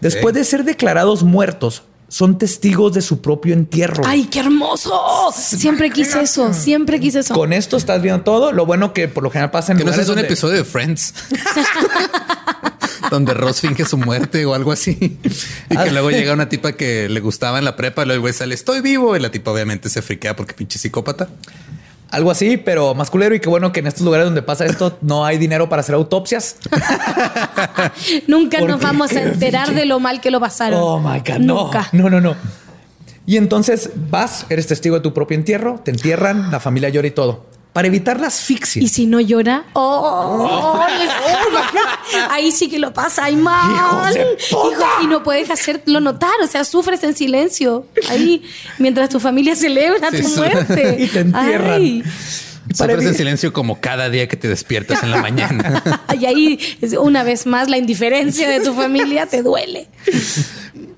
Después 0.00 0.34
de 0.34 0.44
ser 0.44 0.64
declarados 0.64 1.22
muertos, 1.22 1.82
son 2.10 2.36
testigos 2.38 2.92
de 2.92 3.00
su 3.02 3.22
propio 3.22 3.54
entierro. 3.54 4.02
¡Ay, 4.04 4.24
qué 4.24 4.40
hermoso! 4.40 5.32
Siempre 5.34 5.90
quise 5.90 6.20
eso, 6.22 6.52
siempre 6.52 6.98
quise 6.98 7.20
eso. 7.20 7.32
Con 7.34 7.52
esto 7.52 7.76
estás 7.76 8.02
viendo 8.02 8.22
todo. 8.24 8.50
Lo 8.52 8.66
bueno 8.66 8.92
que 8.92 9.06
por 9.08 9.22
lo 9.22 9.30
general 9.30 9.50
pasa 9.52 9.70
en 9.72 9.78
Que 9.78 9.84
no 9.84 9.92
es 9.92 9.98
un 10.00 10.06
donde- 10.06 10.22
episodio 10.22 10.56
de 10.56 10.64
Friends. 10.64 11.14
donde 13.10 13.34
Ross 13.34 13.60
finge 13.60 13.84
su 13.84 13.96
muerte 13.96 14.44
o 14.46 14.54
algo 14.54 14.72
así. 14.72 15.18
Y 15.70 15.76
Ah. 15.76 15.84
que 15.84 15.90
luego 15.90 16.10
llega 16.10 16.32
una 16.32 16.48
tipa 16.48 16.72
que 16.72 17.08
le 17.08 17.20
gustaba 17.20 17.58
en 17.58 17.64
la 17.64 17.74
prepa, 17.76 18.02
y 18.02 18.06
luego 18.06 18.16
el 18.16 18.20
güey 18.20 18.32
sale, 18.34 18.54
estoy 18.54 18.80
vivo. 18.80 19.16
Y 19.16 19.20
la 19.20 19.30
tipa 19.30 19.50
obviamente 19.52 19.88
se 19.88 20.02
friquea 20.02 20.36
porque 20.36 20.54
pinche 20.54 20.78
psicópata. 20.78 21.28
Algo 22.10 22.30
así, 22.30 22.56
pero 22.56 22.94
más 22.94 23.10
culero. 23.10 23.34
Y 23.34 23.40
qué 23.40 23.48
bueno 23.48 23.72
que 23.72 23.80
en 23.80 23.86
estos 23.86 24.02
lugares 24.02 24.26
donde 24.26 24.42
pasa 24.42 24.66
esto 24.66 24.98
no 25.00 25.24
hay 25.24 25.38
dinero 25.38 25.68
para 25.68 25.80
hacer 25.80 25.94
autopsias. 25.94 26.56
Nunca 28.26 28.58
¿Por 28.58 28.68
nos 28.68 28.80
vamos 28.80 29.12
a 29.12 29.22
enterar 29.22 29.72
de 29.74 29.84
lo 29.84 30.00
mal 30.00 30.20
que 30.20 30.30
lo 30.30 30.40
pasaron. 30.40 30.80
Oh 30.82 30.98
my 30.98 31.20
God, 31.20 31.38
no. 31.38 31.64
Nunca. 31.64 31.88
No, 31.92 32.10
no, 32.10 32.20
no. 32.20 32.34
Y 33.26 33.36
entonces 33.36 33.90
vas, 34.10 34.46
eres 34.48 34.66
testigo 34.66 34.96
de 34.96 35.02
tu 35.02 35.14
propio 35.14 35.36
entierro, 35.36 35.80
te 35.84 35.92
entierran, 35.92 36.50
la 36.50 36.58
familia 36.58 36.88
llora 36.88 37.06
y 37.06 37.12
todo. 37.12 37.44
Para 37.72 37.86
evitar 37.86 38.18
la 38.18 38.26
asfixia. 38.26 38.82
Y 38.82 38.88
si 38.88 39.06
no 39.06 39.20
llora, 39.20 39.64
oh, 39.74 40.84
ahí 42.30 42.50
sí 42.50 42.68
que 42.68 42.80
lo 42.80 42.92
pasa, 42.92 43.26
ay 43.26 43.36
mal. 43.36 43.70
¡Hijos 43.72 44.14
de 44.14 44.38
puta! 44.50 44.76
Hijo, 44.76 45.02
y 45.04 45.06
no 45.06 45.22
puedes 45.22 45.50
hacerlo 45.50 46.00
notar, 46.00 46.32
o 46.42 46.48
sea, 46.48 46.64
sufres 46.64 47.02
en 47.04 47.14
silencio 47.14 47.86
ahí 48.08 48.42
mientras 48.78 49.08
tu 49.08 49.20
familia 49.20 49.54
celebra 49.54 50.10
Sí, 50.10 50.22
tu 50.22 50.28
muerte. 50.30 50.96
Y 51.00 51.06
te 51.06 51.20
entierran. 51.20 51.80
Ay. 51.80 52.02
Para 52.76 52.92
Sufres 52.94 53.10
en 53.10 53.14
silencio 53.16 53.52
como 53.52 53.80
cada 53.80 54.10
día 54.10 54.28
que 54.28 54.36
te 54.36 54.46
despiertas 54.46 55.02
en 55.02 55.10
la 55.10 55.20
mañana. 55.20 55.82
Y 56.20 56.26
ahí, 56.26 56.58
una 57.00 57.22
vez 57.22 57.46
más, 57.46 57.70
la 57.70 57.78
indiferencia 57.78 58.48
de 58.48 58.60
tu 58.60 58.74
familia 58.74 59.26
te 59.26 59.42
duele. 59.42 59.88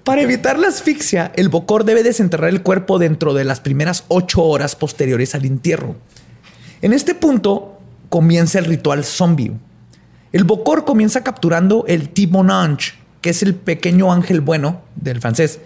Para 0.05 0.23
evitar 0.23 0.59
la 0.59 0.69
asfixia, 0.69 1.33
el 1.37 1.49
bocor 1.49 1.85
debe 1.85 2.03
desenterrar 2.03 2.51
el 2.51 2.63
cuerpo 2.63 2.99
dentro 2.99 3.35
de 3.35 3.45
las 3.45 3.61
primeras 3.61 4.05
ocho 4.09 4.43
horas 4.43 4.75
posteriores 4.75 5.35
al 5.35 5.45
entierro. 5.45 5.97
En 6.83 6.93
este 6.93 7.15
punto 7.15 7.79
comienza 8.09 8.59
el 8.59 8.67
ritual 8.67 9.05
zombie. 9.05 9.53
El 10.33 10.45
bocor 10.45 10.85
comienza 10.85 11.23
capturando 11.23 11.85
el 11.89 12.09
Timon 12.11 12.51
Ange, 12.51 12.93
que 13.21 13.31
es 13.31 13.43
el 13.43 13.55
pequeño 13.55 14.13
ángel 14.13 14.41
bueno 14.41 14.83
del 14.97 15.21
francés, 15.21 15.61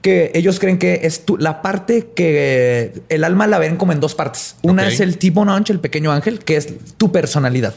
que 0.00 0.32
ellos 0.34 0.58
creen 0.58 0.78
que 0.78 1.00
es 1.04 1.24
tu- 1.24 1.36
la 1.36 1.62
parte 1.62 2.10
que 2.16 3.02
el 3.08 3.22
alma 3.24 3.46
la 3.46 3.58
ven 3.58 3.76
como 3.76 3.92
en 3.92 4.00
dos 4.00 4.14
partes. 4.14 4.56
Una 4.62 4.88
es 4.88 4.98
el 5.00 5.18
Timon 5.18 5.48
Ange, 5.48 5.72
el 5.72 5.80
pequeño 5.80 6.10
ángel, 6.10 6.40
que 6.40 6.56
es 6.56 6.74
tu 6.96 7.12
personalidad. 7.12 7.74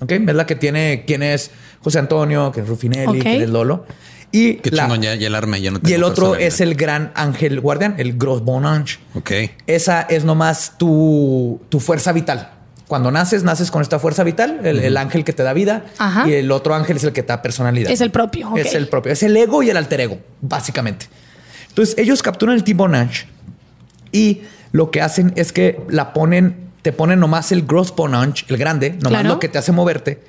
¿Ok? 0.00 0.12
Es 0.12 0.34
la 0.34 0.46
que 0.46 0.54
tiene 0.54 1.02
quién 1.06 1.24
es 1.24 1.50
José 1.82 1.98
Antonio, 1.98 2.52
que 2.52 2.60
es 2.60 2.68
Rufinelli, 2.68 3.18
Ok. 3.18 3.22
quién 3.24 3.42
es 3.42 3.50
Lolo. 3.50 3.84
Y, 4.30 4.54
Qué 4.56 4.70
la- 4.70 4.82
chingón, 4.84 5.00
ya, 5.02 5.14
ya 5.14 5.26
el 5.28 5.34
arma 5.34 5.56
yo 5.58 5.70
no 5.70 5.78
y 5.78 5.80
tengo 5.80 5.96
el 5.96 6.04
otro 6.04 6.36
es 6.36 6.60
el 6.60 6.74
gran 6.74 7.12
ángel 7.14 7.60
guardián, 7.60 7.94
el 7.98 8.18
Gros 8.18 8.44
Bon 8.44 8.66
Ange. 8.66 8.98
Ok. 9.14 9.30
Esa 9.66 10.02
es 10.02 10.24
nomás 10.24 10.74
tu, 10.78 11.60
tu 11.70 11.80
fuerza 11.80 12.12
vital. 12.12 12.50
Cuando 12.88 13.10
naces, 13.10 13.42
naces 13.42 13.70
con 13.70 13.82
esta 13.82 13.98
fuerza 13.98 14.24
vital, 14.24 14.60
el, 14.64 14.80
el 14.80 14.96
ángel 14.96 15.24
que 15.24 15.32
te 15.32 15.42
da 15.42 15.52
vida, 15.52 15.84
Ajá. 15.98 16.26
y 16.28 16.32
el 16.34 16.50
otro 16.52 16.74
ángel 16.74 16.96
es 16.98 17.04
el 17.04 17.12
que 17.12 17.22
te 17.22 17.28
da 17.28 17.42
personalidad. 17.42 17.90
Es 17.90 18.00
el 18.00 18.10
propio, 18.10 18.50
ok. 18.50 18.58
Es 18.58 18.74
el 18.74 18.88
propio. 18.88 19.12
Es 19.12 19.22
el 19.22 19.36
ego 19.36 19.62
y 19.62 19.70
el 19.70 19.76
alter 19.76 20.00
ego, 20.02 20.18
básicamente. 20.40 21.06
Entonces, 21.68 21.96
ellos 21.98 22.22
capturan 22.22 22.54
el 22.56 22.64
Timon 22.64 22.94
Ange 22.94 23.26
y 24.12 24.42
lo 24.72 24.90
que 24.90 25.00
hacen 25.02 25.32
es 25.36 25.52
que 25.52 25.80
la 25.88 26.12
ponen, 26.12 26.68
te 26.82 26.92
ponen 26.92 27.20
nomás 27.20 27.52
el 27.52 27.62
Gross 27.66 27.94
Bonange, 27.94 28.44
el 28.48 28.56
grande, 28.56 28.90
nomás 29.02 29.20
Claro. 29.20 29.28
lo 29.28 29.38
que 29.38 29.48
te 29.48 29.58
hace 29.58 29.72
moverte. 29.72 30.20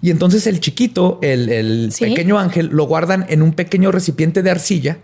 Y 0.00 0.10
entonces 0.10 0.46
el 0.46 0.60
chiquito, 0.60 1.18
el, 1.22 1.48
el 1.48 1.92
Sí. 1.92 2.04
pequeño 2.06 2.38
ángel, 2.38 2.68
lo 2.72 2.84
guardan 2.86 3.26
en 3.28 3.42
un 3.42 3.52
pequeño 3.52 3.90
recipiente 3.90 4.42
de 4.42 4.50
arcilla 4.50 4.98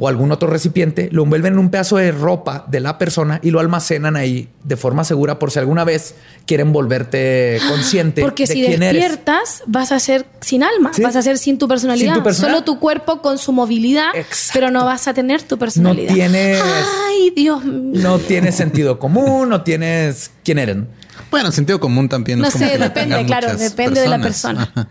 o 0.00 0.06
algún 0.06 0.30
otro 0.30 0.48
recipiente, 0.48 1.08
lo 1.10 1.24
envuelven 1.24 1.54
en 1.54 1.58
un 1.58 1.70
pedazo 1.70 1.96
de 1.96 2.12
ropa 2.12 2.64
de 2.70 2.78
la 2.78 2.98
persona 2.98 3.40
y 3.42 3.50
lo 3.50 3.58
almacenan 3.58 4.14
ahí 4.14 4.48
de 4.62 4.76
forma 4.76 5.02
segura 5.02 5.40
por 5.40 5.50
si 5.50 5.58
alguna 5.58 5.82
vez 5.82 6.14
quieren 6.46 6.72
volverte 6.72 7.58
consciente 7.68 8.22
Porque 8.22 8.44
de 8.46 8.52
si 8.54 8.64
quién 8.64 8.82
eres. 8.84 9.02
despiertas, 9.02 9.64
vas 9.66 9.90
a 9.90 9.98
ser 9.98 10.24
sin 10.40 10.62
alma, 10.62 10.92
Sí. 10.94 11.02
vas 11.02 11.16
a 11.16 11.22
ser 11.22 11.36
sin 11.36 11.58
tu 11.58 11.66
personalidad. 11.66 12.12
Sin 12.14 12.20
tu 12.20 12.24
personalidad. 12.24 12.58
Solo 12.60 12.64
tu 12.64 12.78
cuerpo 12.78 13.20
con 13.22 13.38
su 13.38 13.50
movilidad, 13.52 14.10
Exacto. 14.14 14.50
pero 14.54 14.70
no 14.70 14.84
vas 14.84 15.08
a 15.08 15.14
tener 15.14 15.42
tu 15.42 15.58
personalidad. 15.58 16.14
tienes- 16.14 16.62
Ay, 17.08 17.30
Dios 17.34 17.64
mío. 17.64 18.00
No 18.00 18.18
tienes 18.20 18.54
sentido 18.54 19.00
común, 19.00 19.48
no 19.48 19.62
tienes 19.62 20.30
quién 20.44 20.58
eres. 20.58 20.76
Bueno, 21.30 21.52
sentido 21.52 21.80
común 21.80 22.08
también. 22.08 22.38
No 22.38 22.46
es 22.46 22.54
como 22.54 22.66
sé, 22.66 22.78
depende, 22.78 23.24
claro, 23.26 23.54
depende 23.56 24.00
de 24.00 24.08
la 24.08 24.18
persona. 24.18 24.88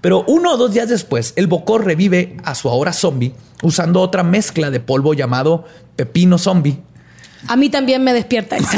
Pero 0.00 0.24
uno 0.28 0.52
o 0.52 0.56
dos 0.56 0.72
días 0.74 0.88
después, 0.88 1.32
el 1.36 1.46
Bocor 1.46 1.84
revive 1.84 2.36
a 2.44 2.54
su 2.54 2.68
ahora 2.68 2.92
zombie 2.92 3.34
usando 3.62 4.00
otra 4.00 4.22
mezcla 4.22 4.70
de 4.70 4.78
polvo 4.80 5.14
llamado 5.14 5.64
pepino 5.96 6.36
zombie. 6.36 6.78
A 7.48 7.56
mí 7.56 7.70
también 7.70 8.04
me 8.04 8.12
despierta 8.12 8.56
eso. 8.56 8.76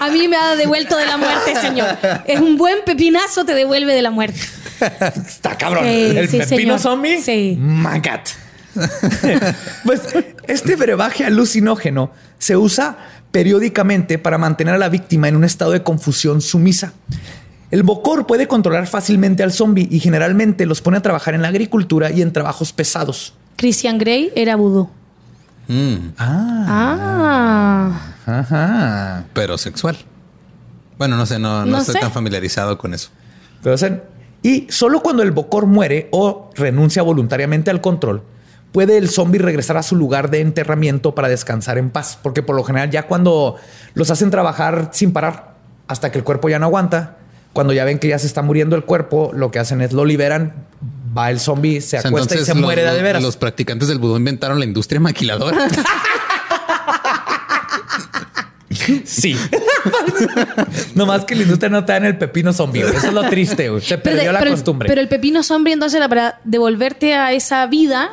A 0.00 0.08
mí 0.10 0.26
me 0.28 0.36
ha 0.36 0.56
devuelto 0.56 0.96
de 0.96 1.06
la 1.06 1.16
muerte, 1.16 1.54
señor. 1.60 1.88
Es 2.26 2.40
un 2.40 2.56
buen 2.56 2.78
pepinazo, 2.84 3.44
te 3.44 3.54
devuelve 3.54 3.94
de 3.94 4.02
la 4.02 4.10
muerte. 4.10 4.40
Está 5.26 5.56
cabrón. 5.56 5.84
Sí, 5.84 6.16
el 6.16 6.28
sí, 6.28 6.38
pepino 6.38 6.78
señor. 6.78 6.80
zombie. 6.80 7.22
Sí. 7.22 7.56
God. 7.58 8.41
pues 9.84 10.02
este 10.46 10.76
brebaje 10.76 11.24
alucinógeno 11.24 12.10
se 12.38 12.56
usa 12.56 12.96
periódicamente 13.30 14.18
para 14.18 14.38
mantener 14.38 14.74
a 14.74 14.78
la 14.78 14.88
víctima 14.88 15.28
en 15.28 15.36
un 15.36 15.44
estado 15.44 15.72
de 15.72 15.82
confusión 15.82 16.40
sumisa. 16.40 16.92
El 17.70 17.82
Bocor 17.82 18.26
puede 18.26 18.46
controlar 18.48 18.86
fácilmente 18.86 19.42
al 19.42 19.52
zombie 19.52 19.88
y 19.90 19.98
generalmente 20.00 20.66
los 20.66 20.82
pone 20.82 20.98
a 20.98 21.02
trabajar 21.02 21.34
en 21.34 21.40
la 21.42 21.48
agricultura 21.48 22.10
y 22.10 22.20
en 22.20 22.32
trabajos 22.32 22.72
pesados. 22.72 23.34
Christian 23.56 23.96
Grey 23.98 24.30
era 24.34 24.56
vudú. 24.56 24.90
Mm, 25.68 26.10
Ah. 26.18 27.98
Ajá. 28.26 29.24
pero 29.32 29.56
sexual. 29.58 29.96
Bueno, 30.98 31.16
no 31.16 31.26
sé, 31.26 31.38
no, 31.38 31.60
no, 31.64 31.66
No 31.72 31.78
estoy 31.78 31.94
sé. 31.94 32.00
tan 32.00 32.12
familiarizado 32.12 32.78
con 32.78 32.94
eso. 32.94 33.08
Pero, 33.62 33.74
o 33.74 33.78
sea, 33.78 34.02
y 34.42 34.66
solo 34.70 35.00
cuando 35.02 35.22
el 35.22 35.30
Bocor 35.32 35.66
muere 35.66 36.08
o 36.12 36.50
renuncia 36.54 37.02
voluntariamente 37.02 37.70
al 37.70 37.80
control, 37.80 38.22
puede 38.72 38.96
el 38.98 39.08
zombie 39.08 39.38
regresar 39.38 39.76
a 39.76 39.82
su 39.82 39.96
lugar 39.96 40.30
de 40.30 40.40
enterramiento 40.40 41.14
para 41.14 41.28
descansar 41.28 41.78
en 41.78 41.90
paz. 41.90 42.18
Porque 42.22 42.42
por 42.42 42.56
lo 42.56 42.64
general 42.64 42.90
ya 42.90 43.06
cuando 43.06 43.56
los 43.94 44.10
hacen 44.10 44.30
trabajar 44.30 44.90
sin 44.92 45.12
parar 45.12 45.54
hasta 45.88 46.10
que 46.10 46.18
el 46.18 46.24
cuerpo 46.24 46.48
ya 46.48 46.58
no 46.58 46.66
aguanta, 46.66 47.16
cuando 47.52 47.72
ya 47.72 47.84
ven 47.84 47.98
que 47.98 48.08
ya 48.08 48.18
se 48.18 48.26
está 48.26 48.42
muriendo 48.42 48.74
el 48.76 48.84
cuerpo, 48.84 49.30
lo 49.34 49.50
que 49.50 49.58
hacen 49.58 49.82
es 49.82 49.92
lo 49.92 50.04
liberan, 50.06 50.54
va 51.16 51.30
el 51.30 51.38
zombie, 51.38 51.80
se 51.82 51.98
O 51.98 52.00
sea, 52.00 52.08
acuesta 52.08 52.34
y 52.34 52.44
se 52.44 52.54
los, 52.54 52.62
muere 52.62 52.82
de, 52.90 53.02
veras. 53.02 53.22
Los 53.22 53.36
practicantes 53.36 53.88
del 53.88 53.98
vudú 53.98 54.16
inventaron 54.16 54.58
la 54.58 54.64
industria 54.64 55.00
maquiladora. 55.00 55.68
Sí. 59.04 59.36
no 60.94 61.06
más 61.06 61.24
que 61.24 61.34
la 61.36 61.42
industria 61.42 61.68
no 61.70 61.80
está 61.80 61.96
en 61.98 62.04
el 62.06 62.18
pepino 62.18 62.52
zombie. 62.52 62.80
Eso 62.82 63.08
es 63.08 63.12
lo 63.12 63.28
triste. 63.28 63.68
güey. 63.68 63.80
Se 63.82 63.98
Pero, 63.98 64.16
perdió 64.16 64.32
la 64.32 64.38
pero- 64.40 64.50
costumbre. 64.52 64.88
pero 64.88 65.00
el 65.00 65.08
pepino 65.08 65.42
zombie 65.42 65.72
entonces 65.72 65.98
era 65.98 66.08
para 66.08 66.40
devolverte 66.44 67.14
a 67.14 67.32
esa 67.32 67.64
vida 67.66 68.10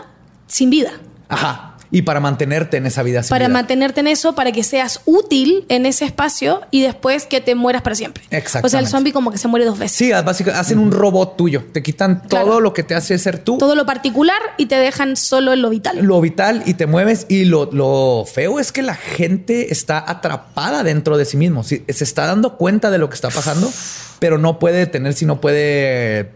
sin 0.50 0.70
vida. 0.70 0.92
Ajá. 1.30 1.69
Y 1.92 2.04
para 2.04 2.20
mantenerte 2.20 2.78
en 2.78 2.86
esa 2.86 3.02
vida 3.02 3.24
sin 3.24 3.30
para 3.30 3.48
vida. 3.48 3.54
mantenerte 3.54 4.00
en 4.02 4.08
eso, 4.08 4.36
para 4.36 4.52
que 4.52 4.64
seas 4.64 5.02
útil 5.06 5.66
en 5.70 5.88
ese 5.88 6.06
espacio 6.06 6.62
y 6.70 6.82
después 6.82 7.26
que 7.26 7.42
te 7.42 7.56
mueras 7.56 7.82
para 7.82 7.96
siempre. 7.96 8.24
O 8.62 8.70
sea, 8.70 8.80
el 8.80 8.88
zombie 8.88 9.12
como 9.12 9.32
que 9.32 9.40
se 9.40 9.48
muere 9.48 9.66
dos 9.66 9.80
veces. 9.80 9.98
Sí, 9.98 10.12
básicamente 10.12 10.60
hacen 10.62 10.78
un 10.78 10.92
robot 10.92 11.36
tuyo. 11.36 11.64
Te 11.74 11.82
quitan 11.82 12.22
Claro. 12.30 12.46
todo 12.46 12.62
lo 12.62 12.74
que 12.74 12.84
te 12.84 12.94
hace 12.94 13.18
ser 13.18 13.40
tú, 13.40 13.58
Todo 13.58 13.76
lo 13.76 13.86
particular 13.88 14.40
y 14.58 14.68
te 14.68 14.76
dejan 14.76 15.16
solo 15.16 15.52
en 15.54 15.62
lo 15.64 15.70
vital. 15.72 15.98
lo 16.02 16.22
vital 16.22 16.62
y 16.68 16.76
te 16.76 16.86
mueves. 16.86 17.26
Y 17.28 17.46
lo, 17.46 17.70
lo 17.72 18.24
feo 18.32 18.60
es 18.60 18.72
que 18.72 18.84
la 18.84 18.96
gente 18.96 19.72
está 19.74 20.04
atrapada 20.10 20.84
dentro 20.84 21.18
de 21.18 21.26
sí 21.26 21.38
mismo. 21.38 21.64
Sí, 21.64 21.84
se 21.88 22.04
está 22.04 22.28
dando 22.28 22.58
cuenta 22.58 22.92
de 22.92 22.98
lo 23.00 23.10
que 23.10 23.16
está 23.16 23.30
pasando, 23.30 23.72
pero 24.20 24.38
no 24.38 24.60
puede 24.60 24.78
detener 24.78 25.14
si 25.14 25.26
no 25.26 25.42
puede, 25.42 26.32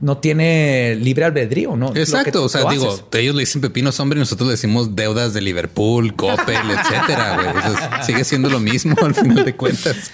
no 0.00 0.18
tiene 0.18 0.96
libre 1.00 1.24
albedrío, 1.24 1.76
¿no? 1.76 1.94
Exacto. 1.96 2.44
O 2.44 2.48
sea, 2.48 2.68
digo, 2.70 2.88
haces. 2.88 3.04
ellos 3.14 3.34
le 3.34 3.40
dicen 3.40 3.60
pepino 3.60 3.90
hombre 3.98 4.18
y 4.18 4.20
nosotros 4.20 4.48
le 4.48 4.52
decimos 4.52 4.94
deudas 4.98 5.32
de 5.32 5.40
Liverpool, 5.40 6.14
Coppel, 6.14 6.70
etcétera. 6.70 7.36
güey. 7.36 8.04
Sigue 8.04 8.24
siendo 8.24 8.50
lo 8.50 8.60
mismo 8.60 8.94
al 9.02 9.14
final 9.14 9.44
de 9.44 9.56
cuentas. 9.56 10.12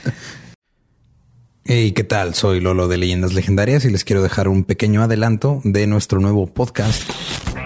Hey, 1.64 1.92
¿qué 1.92 2.04
tal? 2.04 2.34
Soy 2.34 2.60
Lolo 2.60 2.86
de 2.86 2.98
Leyendas 2.98 3.32
Legendarias 3.32 3.84
y 3.86 3.90
les 3.90 4.04
quiero 4.04 4.22
dejar 4.22 4.48
un 4.48 4.64
pequeño 4.64 5.02
adelanto 5.02 5.60
de 5.64 5.86
nuestro 5.86 6.20
nuevo 6.20 6.46
podcast 6.46 7.10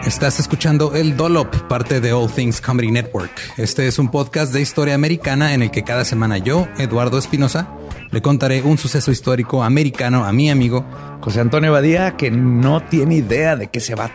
Estás 0.06 0.40
escuchando 0.40 0.94
El 0.94 1.16
Dollop, 1.16 1.54
parte 1.68 2.00
de 2.00 2.12
All 2.12 2.30
Things 2.32 2.62
Comedy 2.62 2.90
Network. 2.90 3.30
Este 3.58 3.86
es 3.88 3.98
un 3.98 4.10
podcast 4.10 4.54
de 4.54 4.62
historia 4.62 4.94
americana 4.94 5.52
en 5.52 5.62
el 5.62 5.70
que 5.70 5.82
cada 5.82 6.04
semana 6.04 6.38
yo, 6.38 6.66
Eduardo 6.78 7.18
Espinosa, 7.18 7.68
le 8.10 8.22
contaré 8.22 8.62
un 8.62 8.78
suceso 8.78 9.10
histórico 9.10 9.62
americano 9.62 10.24
a 10.24 10.32
mi 10.32 10.50
amigo 10.50 10.86
José 11.20 11.40
Antonio 11.40 11.72
Badía, 11.72 12.16
que 12.16 12.30
no 12.30 12.82
tiene 12.84 13.16
idea 13.16 13.56
de 13.56 13.68
qué 13.68 13.80
se 13.80 13.96
va 13.96 14.06
a 14.06 14.14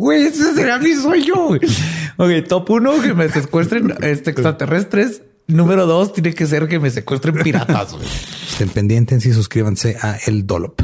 Güey, 0.00 0.28
ese 0.28 0.54
será 0.54 0.78
mi 0.78 0.94
sueño. 0.94 1.48
güey. 1.48 1.60
Ok, 2.16 2.48
top 2.48 2.70
uno, 2.70 3.02
que 3.02 3.12
me 3.12 3.28
secuestren 3.28 3.92
este, 4.00 4.30
extraterrestres. 4.30 5.20
Número 5.46 5.84
dos, 5.84 6.14
tiene 6.14 6.32
que 6.32 6.46
ser 6.46 6.68
que 6.68 6.78
me 6.78 6.88
secuestren 6.90 7.34
piratas. 7.42 7.92
güey. 7.92 8.08
Estén 8.48 8.70
pendientes 8.70 9.26
y 9.26 9.32
suscríbanse 9.34 9.98
a 10.00 10.16
El 10.26 10.46
Dollop. 10.46 10.80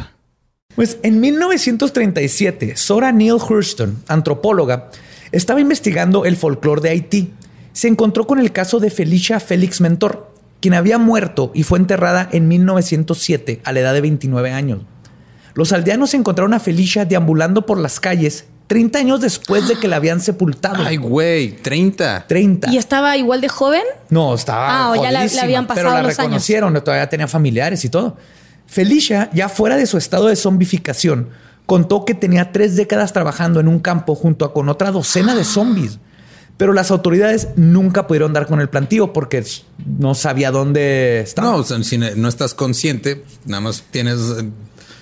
Pues 0.75 0.99
en 1.03 1.21
1937, 1.21 2.77
Sora 2.77 3.11
Neale 3.11 3.41
Hurston, 3.41 4.03
antropóloga, 4.07 4.91
estaba 5.33 5.63
investigando 5.63 6.27
el 6.27 6.37
folclore 6.37 6.83
de 6.83 6.91
Haití. 6.91 7.33
Se 7.73 7.89
encontró 7.89 8.27
con 8.27 8.39
el 8.39 8.53
caso 8.53 8.81
de 8.81 8.91
Felicia 8.91 9.41
Félix 9.41 9.81
Mentor, 9.81 10.31
quien 10.61 10.75
había 10.75 10.99
muerto 10.99 11.53
y 11.55 11.63
fue 11.63 11.79
enterrada 11.79 12.29
en 12.33 12.49
1907 12.49 13.63
a 13.65 13.73
la 13.73 13.81
edad 13.81 13.95
de 13.95 14.03
29 14.03 14.53
años. 14.53 14.81
Los 15.55 15.73
aldeanos 15.73 16.13
encontraron 16.13 16.53
a 16.53 16.61
Felicia 16.61 17.07
deambulando 17.07 17.65
por 17.65 17.79
las 17.79 17.99
calles 17.99 18.45
30 18.67 18.99
años 18.99 19.21
después 19.21 19.69
de 19.69 19.77
que 19.77 19.87
la 19.89 19.97
habían 19.97 20.21
sepultado. 20.21 20.83
Ay, 20.85 20.97
güey, 20.97 21.57
30. 21.57 22.27
30. 22.27 22.71
¿Y 22.73 22.79
estaba 22.79 23.17
igual 23.17 23.41
de 23.41 23.49
joven? 23.49 23.83
No, 24.11 24.35
estaba. 24.35 24.69
Ah, 24.87 24.91
o 24.91 25.03
ya 25.03 25.13
la- 25.13 25.21
habían 25.43 25.67
pasado 25.67 25.87
Pero 25.89 25.97
la 25.97 26.03
los 26.03 26.09
años. 26.19 26.19
reconocieron, 26.19 26.75
todavía 26.83 27.09
tenía 27.09 27.29
familiares 27.29 27.85
y 27.85 27.89
todo. 27.89 28.17
Felicia, 28.67 29.31
ya 29.33 29.49
fuera 29.49 29.77
de 29.77 29.87
su 29.87 29.97
estado 29.97 30.27
de 30.27 30.35
zombificación, 30.37 31.29
contó 31.67 32.05
que 32.05 32.15
tenía 32.15 32.51
tres 32.53 32.75
décadas 32.77 33.13
trabajando 33.13 33.61
en 33.61 33.69
un 33.69 33.79
campo 33.79 34.15
junto 34.17 34.45
a 34.45 34.53
con 34.53 34.69
otra 34.69 34.91
docena 34.91 35.35
de 35.37 35.45
zombies. 35.45 35.99
Pero 36.57 36.73
las 36.73 36.91
autoridades 36.91 37.49
nunca 37.57 38.07
pudieron 38.07 38.33
dar 38.33 38.47
con 38.47 38.61
el 38.61 38.69
plantío 38.69 39.13
porque 39.13 39.45
no 39.99 40.15
sabía 40.15 40.51
dónde 40.51 41.21
estaba. 41.21 41.51
No, 41.51 41.57
o 41.59 41.65
sea, 41.65 41.83
si 41.85 41.99
no 41.99 42.29
estás 42.29 42.55
consciente, 42.55 43.23
nada 43.45 43.61
más 43.61 43.85
tienes. 43.91 44.19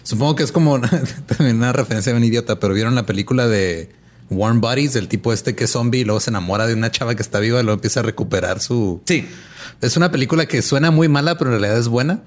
Supongo 0.05 0.37
que 0.37 0.45
es 0.45 0.53
como 0.53 0.81
también 1.27 1.57
una 1.57 1.73
referencia 1.73 2.13
de 2.13 2.19
un 2.19 2.25
idiota, 2.25 2.61
pero 2.61 2.73
vieron 2.75 2.95
la 2.95 3.05
película 3.07 3.49
de 3.49 3.91
Warm 4.31 4.61
Bodies, 4.61 4.93
del 4.93 5.09
tipo 5.09 5.33
este 5.33 5.55
que 5.57 5.65
es 5.65 5.71
zombie 5.73 6.01
y 6.01 6.05
luego 6.05 6.21
se 6.21 6.31
enamora 6.31 6.67
de 6.67 6.75
una 6.75 6.91
chava 6.93 7.15
que 7.17 7.23
está 7.23 7.41
viva 7.41 7.59
y 7.61 7.63
luego 7.65 7.75
empieza 7.75 8.01
a 8.01 8.03
recuperar 8.05 8.61
su. 8.61 9.03
Sí. 9.07 9.27
Es 9.81 9.97
una 9.97 10.11
película 10.13 10.47
que 10.47 10.63
suena 10.63 10.91
muy 10.93 11.09
mala, 11.09 11.37
pero 11.37 11.51
en 11.53 11.59
realidad 11.61 11.79
es 11.81 11.89
buena. 11.89 12.21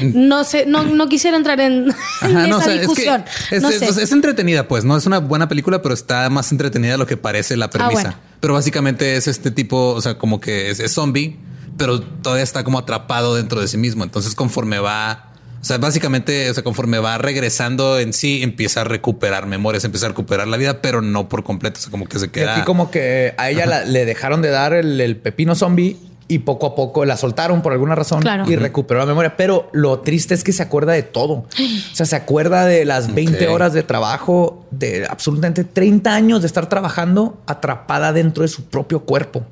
No 0.00 0.42
sé, 0.44 0.64
no, 0.66 0.84
no 0.84 1.08
quisiera 1.08 1.36
entrar 1.36 1.60
en, 1.60 1.88
en 2.22 2.36
Ajá, 2.36 2.46
no, 2.46 2.56
esa 2.56 2.56
o 2.58 2.62
sea, 2.62 2.74
es 2.74 2.80
que 2.80 2.86
discusión. 2.86 3.24
es, 3.50 3.62
no 3.62 3.68
es- 3.70 3.78
sé. 3.94 4.02
es 4.02 4.12
entretenida, 4.12 4.66
pues 4.68 4.84
no 4.84 4.96
es 4.96 5.06
una 5.06 5.18
buena 5.18 5.48
película, 5.48 5.82
pero 5.82 5.94
está 5.94 6.28
más 6.30 6.50
entretenida 6.52 6.92
de 6.92 6.98
lo 6.98 7.06
que 7.06 7.16
parece 7.16 7.56
la 7.56 7.68
premisa. 7.70 7.92
bueno. 8.02 8.14
Pero 8.40 8.54
básicamente 8.54 9.16
es 9.16 9.28
este 9.28 9.50
tipo, 9.50 9.90
o 9.90 10.00
sea, 10.00 10.18
como 10.18 10.40
que 10.40 10.70
es, 10.70 10.80
es 10.80 10.92
zombie, 10.92 11.36
pero 11.76 12.00
todavía 12.00 12.42
está 12.42 12.64
como 12.64 12.78
atrapado 12.78 13.34
dentro 13.34 13.60
de 13.60 13.68
sí 13.68 13.76
mismo. 13.76 14.02
Entonces, 14.02 14.34
conforme 14.34 14.78
va, 14.78 15.31
o 15.62 15.64
sea, 15.64 15.78
básicamente, 15.78 16.50
o 16.50 16.54
sea, 16.54 16.62
conforme 16.64 16.98
va 16.98 17.16
regresando 17.18 17.98
en 18.00 18.12
sí, 18.12 18.42
empieza 18.42 18.80
a 18.80 18.84
recuperar 18.84 19.46
memorias, 19.46 19.84
empieza 19.84 20.06
a 20.06 20.08
recuperar 20.10 20.48
la 20.48 20.56
vida, 20.56 20.82
pero 20.82 21.00
no 21.00 21.28
por 21.28 21.44
completo. 21.44 21.78
O 21.78 21.82
sea, 21.82 21.90
como 21.90 22.06
que 22.06 22.18
se 22.18 22.26
Y 22.26 22.28
queda. 22.30 22.56
aquí 22.56 22.62
como 22.64 22.90
que 22.90 23.32
a 23.38 23.48
ella 23.48 23.64
la- 23.66 23.84
le 23.84 24.04
dejaron 24.04 24.42
de 24.42 24.50
dar 24.50 24.74
el, 24.74 25.00
el 25.00 25.16
pepino 25.16 25.54
zombie 25.54 25.96
y 26.28 26.38
poco 26.40 26.66
a 26.66 26.74
poco 26.74 27.04
la 27.04 27.16
soltaron 27.16 27.60
por 27.62 27.72
alguna 27.72 27.94
razón 27.94 28.22
Claro. 28.22 28.50
y 28.50 28.56
recuperó 28.56 29.00
la 29.00 29.06
memoria. 29.06 29.36
Pero 29.36 29.68
lo 29.72 30.00
triste 30.00 30.34
es 30.34 30.42
que 30.44 30.52
se 30.52 30.62
acuerda 30.62 30.92
de 30.92 31.02
todo. 31.02 31.32
O 31.34 31.46
sea, 31.94 32.06
se 32.06 32.16
acuerda 32.16 32.64
de 32.64 32.84
las 32.84 33.12
20 33.14 33.46
Ok. 33.48 33.54
horas 33.54 33.72
de 33.74 33.82
trabajo, 33.82 34.66
de 34.70 35.06
absolutamente 35.08 35.62
30 35.64 36.14
años 36.14 36.40
de 36.40 36.46
estar 36.46 36.68
trabajando 36.68 37.40
atrapada 37.46 38.12
dentro 38.12 38.42
de 38.42 38.48
su 38.48 38.64
propio 38.64 39.00
cuerpo. 39.00 39.44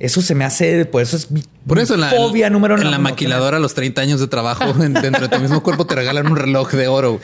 Eso 0.00 0.20
se 0.22 0.34
me 0.34 0.44
hace, 0.44 0.84
por 0.86 1.02
eso 1.02 1.16
es 1.16 1.30
mi 1.30 1.42
Por 1.66 1.78
eso 1.78 1.94
en 1.94 2.00
la, 2.00 2.08
fobia 2.10 2.48
número 2.50 2.74
en 2.74 2.84
la 2.90 2.96
uno. 2.96 3.00
maquiladora 3.10 3.58
a 3.58 3.60
los 3.60 3.74
30 3.74 4.00
años 4.00 4.18
de 4.18 4.26
trabajo 4.28 4.64
en- 4.82 4.94
dentro 4.94 5.20
de 5.20 5.28
tu 5.28 5.38
mismo 5.40 5.62
cuerpo 5.62 5.86
te 5.86 5.94
regalan 5.94 6.26
un 6.26 6.36
reloj 6.36 6.72
de 6.72 6.88
oro. 6.88 7.20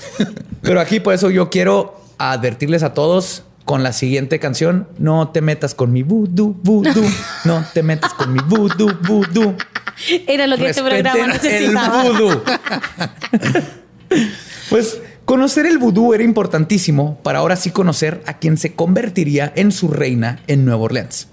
Pero 0.63 0.81
aquí 0.81 1.01
por 1.01 1.15
eso 1.15 1.31
yo 1.31 1.49
quiero 1.51 1.99
advertirles 2.19 2.83
a 2.83 2.93
todos 2.95 3.43
con 3.65 3.83
la 3.83 3.93
siguiente 3.93 4.39
canción. 4.39 4.87
No 4.99 5.29
te 5.31 5.41
metas 5.41 5.75
con 5.75 5.91
mi 5.93 6.03
voodoo, 6.03 6.55
voodoo. 6.63 7.05
No 7.47 7.65
te 7.75 7.83
metas 7.83 8.13
con 8.15 8.33
mi 8.33 8.41
voodoo, 8.47 8.93
voodoo. 9.09 9.55
Era 10.29 10.47
lo 10.47 10.57
que 10.59 10.69
este 10.69 10.83
programa 10.83 11.27
Respeten 11.29 11.65
el 11.65 11.73
necesitaba. 11.75 12.03
vudú. 12.05 12.43
pues 14.69 14.99
conocer 15.25 15.67
el 15.67 15.79
vudú 15.79 16.15
era 16.15 16.23
importantísimo 16.23 17.19
para 17.23 17.39
ahora 17.41 17.57
sí 17.57 17.71
conocer 17.71 18.23
a 18.27 18.39
quien 18.39 18.57
se 18.59 18.75
convertiría 18.75 19.53
en 19.57 19.73
su 19.73 19.89
reina 19.89 20.41
en 20.47 20.65
Nueva 20.65 20.83
Orleans. 20.83 21.29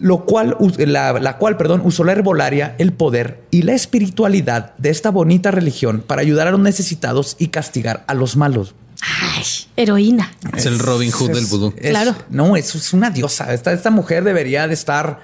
Lo 0.00 0.24
cual, 0.24 0.56
la, 0.78 1.12
la 1.20 1.36
cual, 1.38 1.56
perdón, 1.56 1.82
usó 1.84 2.02
la 2.04 2.12
herbolaria, 2.12 2.74
el 2.78 2.92
poder 2.92 3.42
y 3.50 3.62
la 3.62 3.74
espiritualidad 3.74 4.74
de 4.76 4.90
esta 4.90 5.10
bonita 5.10 5.50
religión 5.50 6.02
para 6.06 6.20
ayudar 6.22 6.48
a 6.48 6.50
los 6.50 6.60
necesitados 6.60 7.36
y 7.38 7.48
castigar 7.48 8.04
a 8.08 8.14
los 8.14 8.36
malos. 8.36 8.74
Ay, 9.02 9.44
heroína. 9.76 10.32
Es 10.56 10.66
el 10.66 10.78
Robin 10.78 11.10
Hood 11.10 11.30
del 11.32 11.46
vudú. 11.46 11.74
es- 11.76 11.90
Claro. 11.90 12.14
No, 12.30 12.56
es, 12.56 12.74
es 12.74 12.92
una 12.92 13.10
diosa. 13.10 13.52
Esta, 13.54 13.72
esta 13.72 13.90
mujer 13.90 14.24
debería 14.24 14.66
de 14.66 14.74
estar 14.74 15.20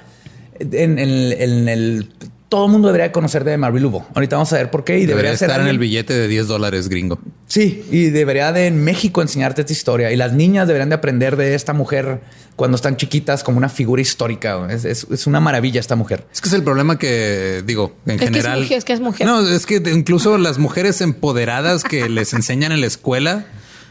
en, 0.59 0.99
en- 0.99 1.33
en 1.33 1.69
el... 1.69 2.13
Todo 2.51 2.67
el 2.67 2.73
mundo 2.73 2.89
debería 2.89 3.07
de 3.07 3.13
conocer 3.13 3.45
de 3.45 3.57
Laveau. 3.57 4.05
Ahorita 4.13 4.37
vamos 4.37 4.53
a 4.53 4.57
ver 4.57 4.71
por 4.71 4.85
qué. 4.85 4.95
Y 4.99 5.07
debería, 5.07 5.31
Debería 5.31 5.39
ser 5.39 5.49
estar 5.51 5.61
en 5.63 5.69
el 5.69 5.79
billete 5.79 6.13
de 6.13 6.27
10 6.29 6.49
dólares 6.49 6.89
gringo. 6.89 7.19
Sí, 7.47 7.85
y 7.93 8.07
debería 8.11 8.51
de 8.53 8.67
en 8.67 8.83
México 8.85 9.23
enseñarte 9.23 9.63
esta 9.63 9.73
historia. 9.73 10.11
Y 10.13 10.17
las 10.17 10.33
niñas 10.33 10.67
deberían 10.67 10.89
de 10.89 10.97
aprender 10.97 11.37
de 11.37 11.55
esta 11.55 11.73
mujer 11.73 12.21
cuando 12.57 12.75
están 12.75 12.97
chiquitas 12.97 13.43
como 13.45 13.57
una 13.57 13.69
figura 13.69 14.03
histórica. 14.03 14.67
Es, 14.69 14.85
es- 14.85 15.07
es 15.11 15.27
una 15.29 15.39
maravilla 15.41 15.79
esta 15.81 15.95
mujer. 15.97 16.27
Es 16.33 16.41
que 16.41 16.49
es 16.49 16.55
el 16.55 16.65
problema 16.65 16.99
que 16.99 17.63
digo 17.65 17.95
en 18.05 18.19
que 18.19 18.25
es 18.25 18.31
general. 18.33 18.61
mujer, 18.63 18.79
es 18.79 18.85
que 18.85 18.93
es 18.95 19.01
mujer. 19.01 19.27
No, 19.27 19.49
es 19.49 19.65
que 19.65 19.77
incluso 19.95 20.37
las 20.37 20.59
mujeres 20.59 21.01
empoderadas 21.01 21.85
que 21.85 22.09
les 22.09 22.33
enseñan 22.35 22.73
en 22.73 22.81
la 22.81 22.89
escuela 22.89 23.47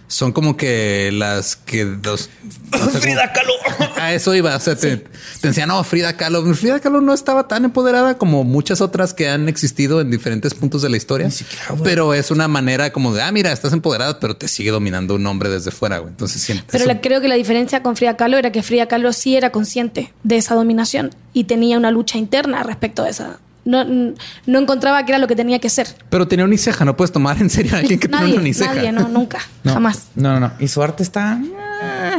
son 0.09 0.33
como 0.33 0.57
que 0.57 1.11
las 1.13 1.55
que 1.55 1.85
dos. 1.85 2.29
como- 2.71 2.89
Kahlo. 2.91 3.53
A 3.95 4.13
eso 4.13 4.33
iba. 4.35 4.55
O 4.55 4.59
sea, 4.59 4.75
te, 4.75 4.97
te 4.97 5.47
enseñan, 5.47 5.69
no, 5.69 5.83
Frida 5.83 6.17
Kahlo. 6.17 6.43
Frida 6.55 6.79
Kahlo 6.79 6.99
no 6.99 7.13
estaba 7.13 7.47
tan 7.47 7.63
empoderada 7.65 8.17
como 8.17 8.43
muchas 8.43 8.81
otras 8.81 9.13
que 9.13 9.29
han 9.29 9.47
existido 9.47 10.01
en 10.01 10.09
diferentes 10.09 10.53
puntos 10.55 10.81
de 10.81 10.89
la 10.89 10.97
historia. 10.97 11.29
siquiera, 11.29 11.65
güey. 11.69 11.83
pero 11.83 12.13
es 12.13 12.31
una 12.31 12.47
manera 12.47 12.91
como 12.91 13.13
de, 13.13 13.21
ah, 13.21 13.31
mira, 13.31 13.51
estás 13.51 13.71
empoderada, 13.71 14.19
pero 14.19 14.35
te 14.35 14.47
sigue 14.47 14.71
dominando 14.71 15.15
un 15.15 15.25
hombre 15.27 15.49
desde 15.49 15.71
fuera. 15.71 15.99
güey. 15.99 16.09
Entonces, 16.11 16.41
sientes 16.41 16.65
Pero 16.71 16.85
la- 16.85 16.99
creo 17.01 17.21
que 17.21 17.27
la 17.27 17.35
diferencia 17.35 17.83
con 17.83 17.95
Frida 17.95 18.17
Kahlo 18.17 18.37
era 18.37 18.51
que 18.51 18.63
Frida 18.63 18.87
Kahlo 18.87 19.13
sí 19.13 19.35
era 19.37 19.51
consciente 19.51 20.11
de 20.23 20.37
esa 20.37 20.55
dominación 20.55 21.11
y 21.33 21.43
tenía 21.45 21.77
una 21.77 21.91
lucha 21.91 22.17
interna 22.17 22.63
respecto 22.63 23.03
a 23.03 23.09
esa. 23.09 23.39
No, 23.65 23.83
no 23.83 24.59
encontraba 24.59 25.05
que 25.05 25.11
era 25.11 25.19
lo 25.19 25.27
que 25.27 25.35
tenía 25.35 25.59
que 25.59 25.69
ser. 25.69 25.87
Pero 26.09 26.27
tenía 26.27 26.45
uniceja. 26.45 26.85
No 26.85 26.95
puedes 26.97 27.11
tomar 27.11 27.37
en 27.41 27.49
serio 27.49 27.75
a 27.75 27.79
alguien 27.79 27.99
que 27.99 28.07
tiene 28.07 28.21
Nadie, 28.21 28.33
una 28.33 28.41
uniceja. 28.41 28.73
nadie, 28.73 28.91
no, 28.91 29.07
nunca, 29.09 29.39
No, 29.63 29.73
jamás. 29.73 30.07
No, 30.15 30.33
no, 30.33 30.39
no. 30.39 30.51
Y 30.59 30.67
su 30.67 30.81
arte 30.81 31.03
está. 31.03 31.39
eh, 31.41 32.11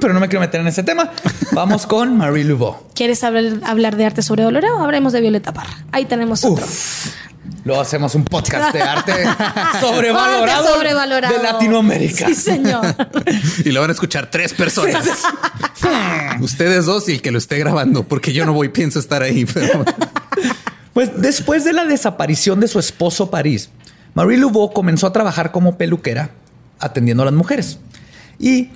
Pero 0.00 0.14
no 0.14 0.20
me 0.20 0.28
quiero 0.28 0.40
meter 0.40 0.60
en 0.60 0.66
ese 0.66 0.82
tema. 0.82 1.10
Vamos 1.52 1.86
con 1.86 2.16
Marie 2.16 2.44
Laveau. 2.44 2.76
¿Quieres 2.94 3.22
hablar, 3.24 3.60
hablar 3.64 3.96
de 3.96 4.04
arte 4.06 4.22
sobrevalorado? 4.22 4.78
Hablemos 4.82 5.12
de 5.12 5.20
Violeta 5.20 5.52
Parra. 5.52 5.84
Ahí 5.92 6.04
tenemos 6.04 6.44
otro. 6.44 6.64
Luego 7.64 7.80
hacemos 7.82 8.14
un 8.14 8.24
podcast 8.24 8.72
de 8.72 8.80
arte 8.82 9.12
sobrevalorado, 9.80 10.44
Arte 10.64 10.68
sobrevalorado. 10.72 11.36
de 11.36 11.42
Latinoamérica. 11.42 12.26
Sí, 12.26 12.34
señor. 12.34 12.94
Y 13.64 13.70
lo 13.72 13.80
van 13.80 13.90
a 13.90 13.92
escuchar 13.92 14.30
tres 14.30 14.54
personas. 14.54 15.06
Ustedes 16.40 16.86
dos 16.86 17.08
y 17.08 17.12
el 17.12 17.22
que 17.22 17.30
lo 17.30 17.38
esté 17.38 17.58
grabando, 17.58 18.04
porque 18.04 18.32
yo 18.32 18.46
no 18.46 18.52
voy, 18.52 18.68
pienso 18.68 18.98
estar 18.98 19.22
ahí. 19.22 19.44
Pero 19.44 19.84
Pues 20.92 21.10
después 21.20 21.64
de 21.64 21.72
la 21.72 21.84
desaparición 21.84 22.60
de 22.60 22.68
su 22.68 22.78
esposo 22.78 23.30
París, 23.30 23.70
Marie 24.14 24.38
Laveau 24.38 24.72
comenzó 24.72 25.06
a 25.06 25.12
trabajar 25.12 25.52
como 25.52 25.76
peluquera 25.76 26.30
atendiendo 26.80 27.22
a 27.22 27.26
las 27.26 27.34
mujeres. 27.34 27.78
Y 28.38 28.70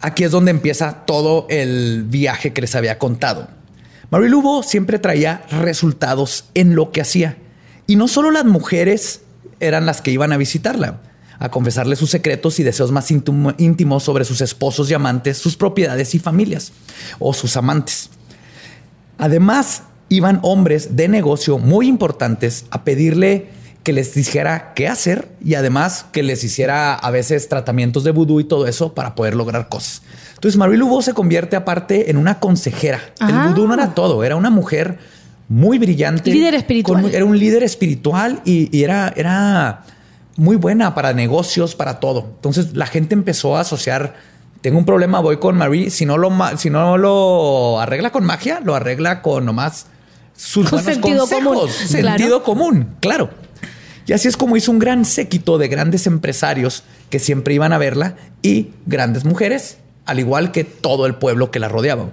aquí 0.00 0.24
es 0.24 0.30
donde 0.30 0.50
empieza 0.50 1.04
todo 1.06 1.46
el 1.50 2.04
viaje 2.08 2.52
que 2.52 2.60
les 2.62 2.74
había 2.74 2.98
contado. 2.98 3.48
Marie 4.10 4.30
Laveau 4.30 4.62
siempre 4.62 4.98
traía 4.98 5.42
resultados 5.50 6.46
en 6.54 6.74
lo 6.74 6.90
que 6.92 7.00
hacía. 7.02 7.36
Y 7.86 7.96
no 7.96 8.08
solo 8.08 8.30
las 8.30 8.44
mujeres 8.44 9.22
eran 9.60 9.86
las 9.86 10.00
que 10.00 10.10
iban 10.10 10.32
a 10.32 10.36
visitarla. 10.36 11.00
a 11.38 11.48
confesarle 11.50 11.96
sus 11.96 12.08
secretos 12.08 12.60
y 12.60 12.62
deseos 12.62 12.92
más 12.92 13.10
íntim- 13.10 13.56
íntimos 13.58 14.04
sobre 14.04 14.24
sus 14.24 14.40
esposos 14.40 14.88
y 14.88 14.94
amantes, 14.94 15.38
sus 15.38 15.56
propiedades 15.56 16.14
y 16.14 16.20
familias, 16.20 16.70
o 17.18 17.34
sus 17.34 17.56
amantes. 17.56 18.10
Además, 19.18 19.82
iban 20.08 20.38
hombres 20.42 20.94
de 20.94 21.08
negocio 21.08 21.58
muy 21.58 21.88
importantes 21.88 22.66
a 22.70 22.84
pedirle 22.84 23.48
que 23.82 23.92
les 23.92 24.14
dijera 24.14 24.72
qué 24.74 24.86
hacer 24.86 25.30
y 25.44 25.54
además 25.54 26.06
que 26.12 26.22
les 26.22 26.44
hiciera 26.44 26.94
a 26.94 27.10
veces 27.10 27.48
tratamientos 27.48 28.04
de 28.04 28.12
vudú 28.12 28.38
y 28.38 28.44
todo 28.44 28.68
eso 28.68 28.94
para 28.94 29.16
poder 29.16 29.34
lograr 29.34 29.68
cosas. 29.68 30.02
Entonces, 30.34 30.56
Marie 30.56 30.78
Laveau 30.78 31.02
se 31.02 31.12
convierte 31.14 31.56
aparte 31.56 32.08
en 32.10 32.18
una 32.18 32.38
consejera. 32.38 33.00
Ah. 33.18 33.28
El 33.28 33.52
vudú 33.52 33.66
no 33.66 33.74
era 33.74 33.94
todo, 33.94 34.22
era 34.22 34.36
una 34.36 34.50
mujer 34.50 34.98
muy 35.52 35.78
brillante. 35.78 36.30
Líder 36.32 36.54
espiritual. 36.54 37.02
con- 37.02 37.14
era 37.14 37.24
un 37.24 37.38
líder 37.38 37.62
espiritual 37.62 38.40
y, 38.44 38.74
y 38.76 38.82
era, 38.84 39.12
era 39.16 39.82
muy 40.36 40.56
buena 40.56 40.94
para 40.94 41.12
negocios, 41.12 41.74
para 41.74 42.00
todo. 42.00 42.26
Entonces, 42.36 42.74
la 42.74 42.86
gente 42.86 43.14
empezó 43.14 43.56
a 43.56 43.60
asociar 43.60 44.14
tengo 44.62 44.78
un 44.78 44.84
problema, 44.84 45.18
voy 45.20 45.38
con 45.38 45.56
Marie. 45.56 45.90
Si 45.90 46.06
no 46.06 46.16
lo, 46.18 46.30
si 46.56 46.70
no 46.70 46.96
lo 46.96 47.80
arregla 47.80 48.10
con 48.12 48.24
magia, 48.24 48.60
lo 48.62 48.76
arregla 48.76 49.20
con 49.20 49.44
nomás 49.44 49.86
sus 50.36 50.70
Con 50.70 50.78
buenos 50.84 50.94
sentido 50.94 51.18
consejos. 51.26 51.44
común, 51.44 51.68
Sentido 51.70 52.28
claro. 52.28 52.42
común, 52.44 52.88
claro. 53.00 53.30
Y 54.06 54.12
así 54.12 54.28
es 54.28 54.36
como 54.36 54.56
hizo 54.56 54.70
un 54.70 54.78
gran 54.78 55.04
séquito 55.04 55.58
de 55.58 55.66
grandes 55.68 56.06
empresarios 56.06 56.84
que 57.10 57.18
siempre 57.18 57.54
iban 57.54 57.72
a 57.72 57.78
verla 57.78 58.14
y 58.40 58.70
grandes 58.86 59.24
mujeres, 59.24 59.78
al 60.06 60.20
igual 60.20 60.52
que 60.52 60.62
todo 60.64 61.06
el 61.06 61.16
pueblo 61.16 61.50
que 61.50 61.58
la 61.58 61.68
rodeaba. 61.68 62.10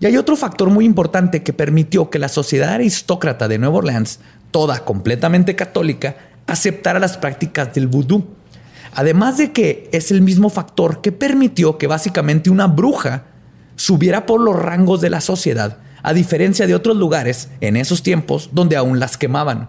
Y 0.00 0.06
hay 0.06 0.16
otro 0.16 0.34
factor 0.34 0.70
muy 0.70 0.86
importante 0.86 1.42
que 1.42 1.52
permitió 1.52 2.08
que 2.08 2.18
la 2.18 2.30
sociedad 2.30 2.70
aristócrata 2.70 3.48
de 3.48 3.58
Nueva 3.58 3.76
Orleans, 3.78 4.20
toda 4.50 4.82
completamente 4.84 5.54
católica, 5.54 6.16
aceptara 6.46 6.98
las 6.98 7.18
prácticas 7.18 7.74
del 7.74 7.86
vudú. 7.86 8.26
Además 8.94 9.36
de 9.36 9.52
que 9.52 9.90
es 9.92 10.10
el 10.10 10.22
mismo 10.22 10.48
factor 10.48 11.02
que 11.02 11.12
permitió 11.12 11.76
que 11.76 11.86
básicamente 11.86 12.48
una 12.48 12.66
bruja 12.66 13.24
subiera 13.76 14.24
por 14.24 14.40
los 14.40 14.56
rangos 14.56 15.02
de 15.02 15.10
la 15.10 15.20
sociedad, 15.20 15.76
a 16.02 16.14
diferencia 16.14 16.66
de 16.66 16.74
otros 16.74 16.96
lugares 16.96 17.50
en 17.60 17.76
esos 17.76 18.02
tiempos 18.02 18.48
donde 18.52 18.76
aún 18.76 19.00
las 19.00 19.18
quemaban. 19.18 19.68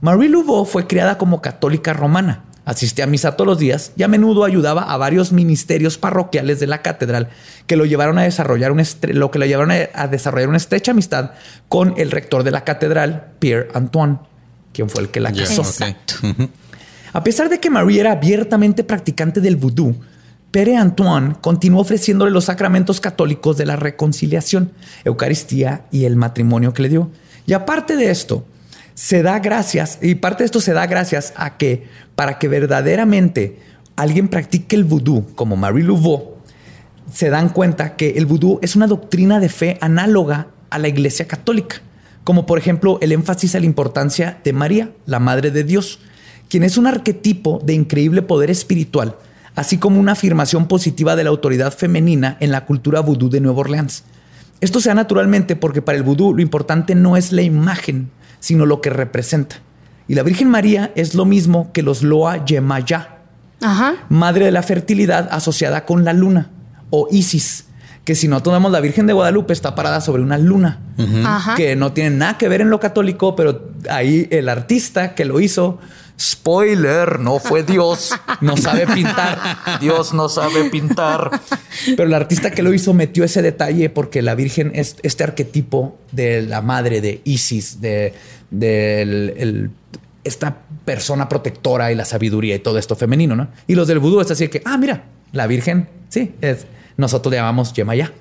Marie 0.00 0.28
Laveau 0.28 0.64
fue 0.64 0.86
criada 0.86 1.18
como 1.18 1.42
católica 1.42 1.92
romana. 1.92 2.44
Asistía 2.64 3.04
a 3.04 3.08
misa 3.08 3.32
todos 3.32 3.46
los 3.46 3.58
días 3.58 3.92
y 3.96 4.04
a 4.04 4.08
menudo 4.08 4.44
ayudaba 4.44 4.82
a 4.82 4.96
varios 4.96 5.32
ministerios 5.32 5.98
parroquiales 5.98 6.60
de 6.60 6.68
la 6.68 6.80
catedral 6.80 7.30
que 7.66 7.76
lo 7.76 7.84
llevaron 7.84 8.18
a 8.18 8.22
desarrollar 8.22 8.70
un 8.70 8.82
lo 9.08 9.30
que 9.32 9.38
lo 9.40 9.46
llevaron 9.46 9.72
a, 9.72 10.06
desarrollar 10.06 10.48
una 10.48 10.58
estrecha 10.58 10.92
amistad 10.92 11.32
con 11.68 11.94
el 11.96 12.12
rector 12.12 12.44
de 12.44 12.52
la 12.52 12.62
catedral, 12.62 13.32
Pierre 13.40 13.68
Antoine, 13.74 14.18
quien 14.72 14.88
fue 14.88 15.02
el 15.02 15.08
que 15.08 15.18
la 15.18 15.32
casó. 15.32 15.64
A 17.12 17.24
pesar 17.24 17.48
de 17.48 17.58
que 17.58 17.68
Marie 17.68 18.00
era 18.00 18.12
abiertamente 18.12 18.84
practicante 18.84 19.40
del 19.40 19.56
vudú, 19.56 19.96
Pere 20.52 20.76
Antoine 20.76 21.34
continuó 21.40 21.80
ofreciéndole 21.80 22.30
los 22.30 22.44
sacramentos 22.44 23.00
católicos 23.00 23.56
de 23.56 23.66
la 23.66 23.76
reconciliación, 23.76 24.72
Eucaristía 25.04 25.86
y 25.90 26.04
el 26.04 26.14
matrimonio 26.16 26.74
que 26.74 26.82
le 26.82 26.90
dio. 26.90 27.10
Y 27.46 27.54
aparte 27.54 27.96
de 27.96 28.10
esto, 28.10 28.46
se 28.94 29.22
da 29.22 29.38
gracias, 29.38 29.98
y 30.02 30.14
parte 30.16 30.42
de 30.42 30.46
esto 30.46 30.60
se 30.60 30.74
da 30.74 30.86
gracias 30.86 31.32
a 31.36 31.56
que 31.56 31.88
para 32.22 32.38
que 32.38 32.46
verdaderamente 32.46 33.58
alguien 33.96 34.28
practique 34.28 34.76
el 34.76 34.84
vudú, 34.84 35.26
como 35.34 35.56
Marie 35.56 35.82
Laveau, 35.82 36.36
se 37.12 37.30
dan 37.30 37.48
cuenta 37.48 37.96
que 37.96 38.10
el 38.10 38.26
vudú 38.26 38.60
es 38.62 38.76
una 38.76 38.86
doctrina 38.86 39.40
de 39.40 39.48
fe 39.48 39.76
análoga 39.80 40.46
a 40.70 40.78
la 40.78 40.86
Iglesia 40.86 41.26
Católica, 41.26 41.82
como 42.22 42.46
por 42.46 42.58
ejemplo 42.58 42.98
el 43.00 43.10
énfasis 43.10 43.56
a 43.56 43.58
la 43.58 43.66
importancia 43.66 44.38
de 44.44 44.52
María, 44.52 44.92
la 45.04 45.18
Madre 45.18 45.50
de 45.50 45.64
Dios, 45.64 45.98
quien 46.48 46.62
es 46.62 46.78
un 46.78 46.86
arquetipo 46.86 47.60
de 47.64 47.74
increíble 47.74 48.22
poder 48.22 48.52
espiritual, 48.52 49.16
así 49.56 49.78
como 49.78 49.98
una 49.98 50.12
afirmación 50.12 50.68
positiva 50.68 51.16
de 51.16 51.24
la 51.24 51.30
autoridad 51.30 51.72
femenina 51.72 52.36
en 52.38 52.52
la 52.52 52.66
cultura 52.66 53.00
vudú 53.00 53.30
de 53.30 53.40
Nueva 53.40 53.62
Orleans. 53.62 54.04
Esto 54.60 54.80
se 54.80 54.90
da 54.90 54.94
naturalmente 54.94 55.56
porque 55.56 55.82
para 55.82 55.98
el 55.98 56.04
vudú 56.04 56.32
lo 56.32 56.40
importante 56.40 56.94
no 56.94 57.16
es 57.16 57.32
la 57.32 57.42
imagen, 57.42 58.12
sino 58.38 58.64
lo 58.64 58.80
que 58.80 58.90
representa. 58.90 59.56
Y 60.12 60.14
la 60.14 60.24
Virgen 60.24 60.50
María 60.50 60.92
es 60.94 61.14
lo 61.14 61.24
mismo 61.24 61.70
que 61.72 61.80
los 61.82 62.02
Loa 62.02 62.44
Yemaya, 62.44 63.16
Ajá. 63.62 63.94
madre 64.10 64.44
de 64.44 64.50
la 64.50 64.62
fertilidad 64.62 65.26
asociada 65.32 65.86
con 65.86 66.04
la 66.04 66.12
luna 66.12 66.50
o 66.90 67.08
Isis, 67.10 67.64
que 68.04 68.14
si 68.14 68.28
no 68.28 68.42
tomamos 68.42 68.70
la 68.72 68.80
Virgen 68.80 69.06
de 69.06 69.14
Guadalupe 69.14 69.54
está 69.54 69.74
parada 69.74 70.02
sobre 70.02 70.22
una 70.22 70.36
luna, 70.36 70.80
que 71.56 71.76
no 71.76 71.94
tiene 71.94 72.10
nada 72.10 72.36
que 72.36 72.46
ver 72.50 72.60
en 72.60 72.68
lo 72.68 72.78
católico, 72.78 73.34
pero 73.34 73.70
ahí 73.88 74.28
el 74.30 74.50
artista 74.50 75.14
que 75.14 75.24
lo 75.24 75.40
hizo, 75.40 75.78
spoiler, 76.20 77.18
no 77.18 77.38
fue 77.38 77.62
Dios, 77.62 78.12
no 78.42 78.58
sabe 78.58 78.86
pintar, 78.86 79.38
Dios 79.80 80.12
no 80.12 80.28
sabe 80.28 80.68
pintar, 80.68 81.30
pero 81.96 82.04
el 82.04 82.12
artista 82.12 82.50
que 82.50 82.62
lo 82.62 82.74
hizo 82.74 82.92
metió 82.92 83.24
ese 83.24 83.40
detalle 83.40 83.88
porque 83.88 84.20
la 84.20 84.34
Virgen 84.34 84.72
es 84.74 84.96
este 85.02 85.24
arquetipo 85.24 85.96
de 86.10 86.42
la 86.42 86.60
madre 86.60 87.00
de 87.00 87.22
Isis, 87.24 87.80
de, 87.80 88.12
del- 88.50 89.32
el- 89.38 89.70
esta 90.24 90.58
persona 90.84 91.28
protectora 91.28 91.92
y 91.92 91.94
la 91.94 92.04
sabiduría 92.04 92.54
y 92.54 92.58
todo 92.60 92.78
esto 92.78 92.96
femenino, 92.96 93.36
¿no? 93.36 93.48
Y 93.66 93.74
los 93.74 93.88
del 93.88 93.98
vudú 93.98 94.20
es 94.20 94.30
así 94.30 94.48
que, 94.48 94.62
ah, 94.64 94.76
mira, 94.78 95.04
la 95.32 95.46
Virgen, 95.46 95.88
sí, 96.08 96.34
es, 96.40 96.66
nosotros 96.96 97.30
le 97.30 97.38
llamamos 97.38 97.72
Yemayá. 97.72 98.12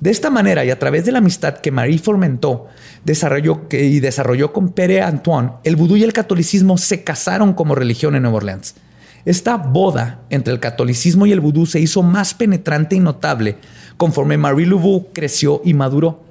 De 0.00 0.10
esta 0.10 0.28
manera 0.28 0.64
y 0.64 0.70
a 0.70 0.78
través 0.78 1.06
de 1.06 1.12
la 1.12 1.18
amistad 1.18 1.58
que 1.58 1.70
Marie 1.70 1.98
fomentó 1.98 2.66
desarrolló 3.04 3.62
y 3.70 4.00
desarrolló 4.00 4.52
con 4.52 4.70
Pere 4.70 5.00
Antoine, 5.00 5.52
el 5.64 5.76
vudú 5.76 5.96
y 5.96 6.04
el 6.04 6.12
catolicismo 6.12 6.76
se 6.76 7.02
casaron 7.02 7.54
como 7.54 7.74
religión 7.74 8.14
en 8.14 8.22
Nueva 8.22 8.38
Orleans. 8.38 8.74
Esta 9.24 9.56
boda 9.56 10.20
entre 10.30 10.52
el 10.52 10.60
catolicismo 10.60 11.26
y 11.26 11.32
el 11.32 11.40
vudú 11.40 11.66
se 11.66 11.80
hizo 11.80 12.02
más 12.02 12.34
penetrante 12.34 12.94
y 12.94 13.00
notable 13.00 13.56
conforme 13.96 14.36
Marie 14.36 14.66
Laveau 14.66 15.08
creció 15.12 15.62
y 15.64 15.74
maduró. 15.74 16.22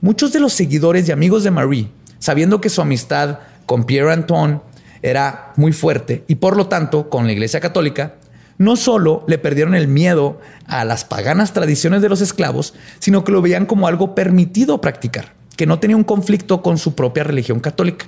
Muchos 0.00 0.32
de 0.32 0.40
los 0.40 0.52
seguidores 0.52 1.08
y 1.08 1.12
amigos 1.12 1.44
de 1.44 1.50
Marie, 1.50 1.90
sabiendo 2.18 2.60
que 2.60 2.70
su 2.70 2.80
amistad 2.80 3.38
con 3.66 3.84
Pierre 3.84 4.12
Antoine 4.12 4.60
era 5.02 5.52
muy 5.56 5.72
fuerte 5.72 6.24
y 6.28 6.36
por 6.36 6.56
lo 6.56 6.68
tanto 6.68 7.08
con 7.10 7.26
la 7.26 7.32
Iglesia 7.32 7.60
Católica, 7.60 8.14
no 8.58 8.76
solo 8.76 9.24
le 9.26 9.38
perdieron 9.38 9.74
el 9.74 9.88
miedo 9.88 10.40
a 10.66 10.84
las 10.84 11.04
paganas 11.04 11.52
tradiciones 11.52 12.02
de 12.02 12.08
los 12.08 12.20
esclavos, 12.20 12.74
sino 13.00 13.24
que 13.24 13.32
lo 13.32 13.42
veían 13.42 13.66
como 13.66 13.88
algo 13.88 14.14
permitido 14.14 14.80
practicar, 14.80 15.34
que 15.56 15.66
no 15.66 15.80
tenía 15.80 15.96
un 15.96 16.04
conflicto 16.04 16.62
con 16.62 16.78
su 16.78 16.94
propia 16.94 17.24
religión 17.24 17.60
católica. 17.60 18.06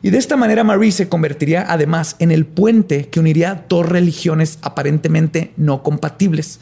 Y 0.00 0.10
de 0.10 0.18
esta 0.18 0.36
manera 0.36 0.62
Marie 0.62 0.92
se 0.92 1.08
convertiría 1.08 1.66
además 1.68 2.14
en 2.20 2.30
el 2.30 2.46
puente 2.46 3.08
que 3.08 3.18
uniría 3.18 3.64
dos 3.68 3.88
religiones 3.88 4.58
aparentemente 4.62 5.52
no 5.56 5.82
compatibles, 5.82 6.60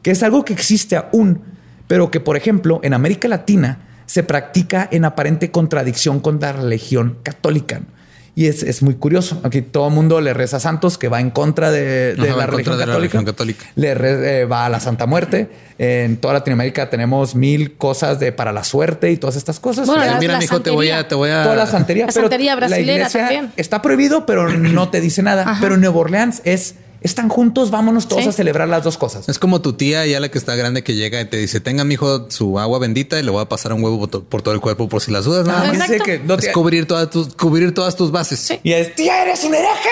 que 0.00 0.10
es 0.10 0.22
algo 0.22 0.44
que 0.44 0.54
existe 0.54 0.96
aún, 0.96 1.42
pero 1.86 2.10
que 2.10 2.20
por 2.20 2.36
ejemplo 2.36 2.80
en 2.82 2.94
América 2.94 3.28
Latina 3.28 3.87
se 4.08 4.22
practica 4.22 4.88
en 4.90 5.04
aparente 5.04 5.50
contradicción 5.52 6.18
con 6.20 6.40
la 6.40 6.52
religión 6.52 7.18
católica. 7.22 7.82
Y 8.34 8.46
es, 8.46 8.62
es 8.62 8.82
muy 8.82 8.94
curioso. 8.94 9.40
Aquí 9.42 9.62
todo 9.62 9.88
el 9.88 9.94
mundo 9.94 10.20
le 10.20 10.32
reza 10.32 10.58
a 10.58 10.60
santos 10.60 10.96
que 10.96 11.08
va 11.08 11.20
en 11.20 11.30
contra 11.30 11.72
de, 11.72 12.14
de 12.14 12.30
Ajá, 12.30 12.36
la, 12.36 12.44
en 12.44 12.46
contra 12.46 12.46
religión 12.46 12.78
de 12.78 12.86
la 12.86 12.92
católica. 12.92 12.96
religión 13.18 13.24
católica. 13.24 13.66
Le 13.74 13.94
re- 13.94 14.40
eh, 14.40 14.44
va 14.44 14.64
a 14.64 14.68
la 14.68 14.78
Santa 14.78 15.06
Muerte. 15.06 15.50
En 15.76 16.18
toda 16.18 16.34
Latinoamérica 16.34 16.88
tenemos 16.88 17.34
mil 17.34 17.76
cosas 17.76 18.20
de 18.20 18.30
para 18.30 18.52
la 18.52 18.62
suerte 18.62 19.10
y 19.10 19.16
todas 19.16 19.34
estas 19.34 19.58
cosas. 19.58 19.88
Bueno, 19.88 20.04
la- 20.04 20.20
Mira, 20.20 20.34
la 20.34 20.38
mijo, 20.38 20.60
te 20.60 20.70
voy 20.70 20.88
a, 20.90 21.08
te 21.08 21.16
voy 21.16 21.30
a. 21.30 21.42
toda 21.42 21.56
la 21.56 21.66
santería. 21.66 22.06
La 22.06 22.12
pero 22.12 22.26
santería 22.26 22.54
brasilera 22.54 22.92
iglesia 22.92 23.20
también. 23.22 23.52
Está 23.56 23.82
prohibido, 23.82 24.24
pero 24.24 24.48
no 24.56 24.88
te 24.88 25.00
dice 25.00 25.22
nada. 25.24 25.42
Ajá. 25.42 25.58
Pero 25.60 25.74
en 25.74 25.80
Nueva 25.80 25.96
Orleans 25.98 26.40
es 26.44 26.76
están 27.00 27.28
juntos, 27.28 27.70
vámonos 27.70 28.08
todos 28.08 28.24
Sí. 28.24 28.28
a 28.28 28.32
celebrar 28.32 28.68
las 28.68 28.82
dos 28.84 28.98
cosas. 28.98 29.28
Es 29.28 29.38
como 29.38 29.60
tu 29.60 29.74
tía, 29.74 30.04
ya 30.06 30.18
la 30.20 30.30
que 30.30 30.38
está 30.38 30.54
grande, 30.56 30.82
que 30.82 30.94
llega 30.94 31.20
y 31.20 31.24
te 31.26 31.36
dice: 31.36 31.60
Tenga, 31.60 31.84
mijo, 31.84 32.30
su 32.30 32.58
agua 32.58 32.78
bendita 32.78 33.18
y 33.20 33.22
le 33.22 33.30
voy 33.30 33.42
a 33.42 33.48
pasar 33.48 33.72
un 33.72 33.82
huevo 33.84 33.98
por 34.00 34.08
to- 34.10 34.24
por 34.24 34.42
todo 34.42 34.54
el 34.54 34.60
cuerpo 34.60 34.88
por 34.88 35.00
si 35.02 35.10
las 35.12 35.24
dudas. 35.24 35.46
Nada 35.46 35.70
Ah, 35.70 35.72
más. 35.72 35.88
que 36.02 36.18
no 36.18 36.34
Es 36.34 36.48
cubrir 36.48 36.86
todas 36.86 37.10
tus, 37.10 37.34
cubrir 37.34 37.72
todas 37.74 37.94
tus 37.96 38.10
bases. 38.10 38.40
Sí. 38.40 38.60
Y 38.62 38.72
es, 38.72 38.94
tía, 38.94 39.22
eres 39.22 39.44
un 39.44 39.54
hereje. 39.54 39.88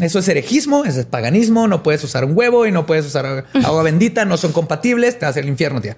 Eso 0.00 0.20
es 0.20 0.28
herejismo, 0.28 0.84
eso 0.84 1.00
es 1.00 1.06
paganismo, 1.06 1.66
no 1.66 1.82
puedes 1.82 2.04
usar 2.04 2.24
un 2.24 2.36
huevo 2.36 2.66
y 2.66 2.72
no 2.72 2.86
puedes 2.86 3.04
usar 3.06 3.46
agua 3.64 3.82
bendita, 3.82 4.24
no 4.24 4.36
son 4.36 4.52
compatibles, 4.52 5.18
te 5.18 5.26
vas 5.26 5.36
al 5.36 5.48
infierno, 5.48 5.80
tía. 5.80 5.96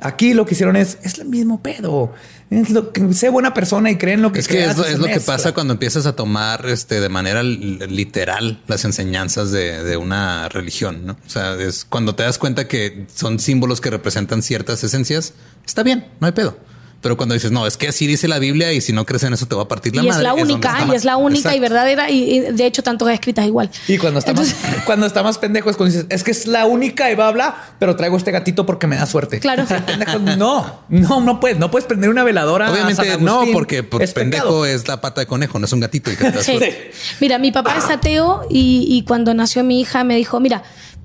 Aquí 0.00 0.32
lo 0.32 0.46
que 0.46 0.54
hicieron 0.54 0.76
es, 0.76 0.98
es 1.02 1.18
el 1.18 1.26
mismo 1.26 1.60
pedo. 1.60 2.12
Es 2.50 2.70
lo 2.70 2.92
que, 2.92 3.12
sé 3.12 3.28
buena 3.28 3.52
persona 3.52 3.90
y 3.90 3.96
creen 3.96 4.22
lo 4.22 4.32
que 4.32 4.38
Es 4.40 4.48
que 4.48 4.54
creas 4.54 4.72
es, 4.72 4.78
lo- 4.78 4.86
es 4.86 4.98
lo 4.98 5.06
que 5.06 5.20
pasa 5.20 5.52
cuando 5.52 5.74
empiezas 5.74 6.06
a 6.06 6.16
tomar 6.16 6.64
este, 6.66 6.98
de 7.00 7.08
manera 7.10 7.42
li- 7.42 7.78
literal 7.88 8.62
las 8.66 8.84
enseñanzas 8.86 9.50
de, 9.50 9.84
de 9.84 9.96
una 9.98 10.48
religión, 10.48 11.04
¿no? 11.06 11.12
O 11.26 11.28
sea, 11.30 11.54
es 11.56 11.84
cuando 11.84 12.14
te 12.14 12.22
das 12.22 12.38
cuenta 12.38 12.66
que 12.66 13.06
son 13.14 13.38
símbolos 13.38 13.80
que 13.82 13.90
representan 13.90 14.42
ciertas 14.42 14.82
esencias, 14.82 15.34
está 15.66 15.82
bien, 15.82 16.06
no 16.20 16.26
hay 16.26 16.32
pedo. 16.32 16.58
Pero 17.00 17.16
cuando 17.16 17.34
dices, 17.34 17.52
no, 17.52 17.64
es 17.64 17.76
que 17.76 17.86
así 17.88 18.08
dice 18.08 18.26
la 18.26 18.40
Biblia 18.40 18.72
y 18.72 18.80
si 18.80 18.92
no 18.92 19.06
crees 19.06 19.22
en 19.22 19.32
eso 19.32 19.46
te 19.46 19.54
va 19.54 19.62
a 19.62 19.68
partir 19.68 19.94
la 19.94 20.02
y 20.02 20.08
es 20.08 20.16
la 20.16 20.34
única, 20.34 20.84
y 20.90 20.94
es 20.96 21.04
la 21.04 21.16
única 21.16 21.54
y 21.54 21.60
verdadera. 21.60 22.10
Y, 22.10 22.24
y 22.24 22.40
de 22.40 22.66
hecho, 22.66 22.82
tanto 22.82 23.08
escritas 23.08 23.46
igual. 23.46 23.70
Y 23.86 23.98
cuando 23.98 24.18
está, 24.18 24.34
más, 24.34 24.56
cuando 24.84 25.06
está 25.06 25.22
más 25.22 25.38
pendejo 25.38 25.70
es 25.70 25.76
cuando 25.76 25.94
dices, 25.94 26.06
es 26.10 26.24
que 26.24 26.32
es 26.32 26.46
la 26.48 26.66
única 26.66 27.08
y 27.10 27.14
bla, 27.14 27.30
bla, 27.30 27.56
pero 27.78 27.94
traigo 27.94 28.16
este 28.16 28.32
gatito 28.32 28.66
porque 28.66 28.88
me 28.88 28.96
da 28.96 29.06
suerte. 29.06 29.38
Claro. 29.38 29.64
Pendejo, 29.86 30.18
no, 30.18 30.80
no, 30.88 31.20
no 31.20 31.38
puedes, 31.38 31.56
no 31.58 31.70
puedes 31.70 31.86
prender 31.86 32.10
una 32.10 32.24
veladora. 32.24 32.66
a 32.66 32.72
Obviamente 32.72 33.04
San 33.08 33.24
no, 33.24 33.44
porque 33.52 33.84
por 33.84 34.02
Es 34.02 34.12
pendejo 34.12 34.42
pecado. 34.44 34.66
es 34.66 34.88
la 34.88 35.00
pata 35.00 35.20
de 35.20 35.28
conejo, 35.28 35.58
no 35.60 35.66
es 35.66 35.72
un 35.72 35.78
gatito. 35.80 36.10
Y 36.10 36.16
que 36.16 36.24
te 36.24 36.32
da 36.32 36.42
Sí. 36.42 36.50
suerte. 36.56 36.90
Mira, 37.20 37.38
mi 37.38 37.52
papá 37.52 37.76
es 37.78 37.84
ateo 37.90 38.42
y, 38.50 38.86
y 38.90 39.04
cuando 39.04 39.34
nació 39.34 39.62
mi 39.62 39.80
hija 39.80 40.02
me 40.02 40.16
dijo, 40.16 40.40
mira, 40.40 40.64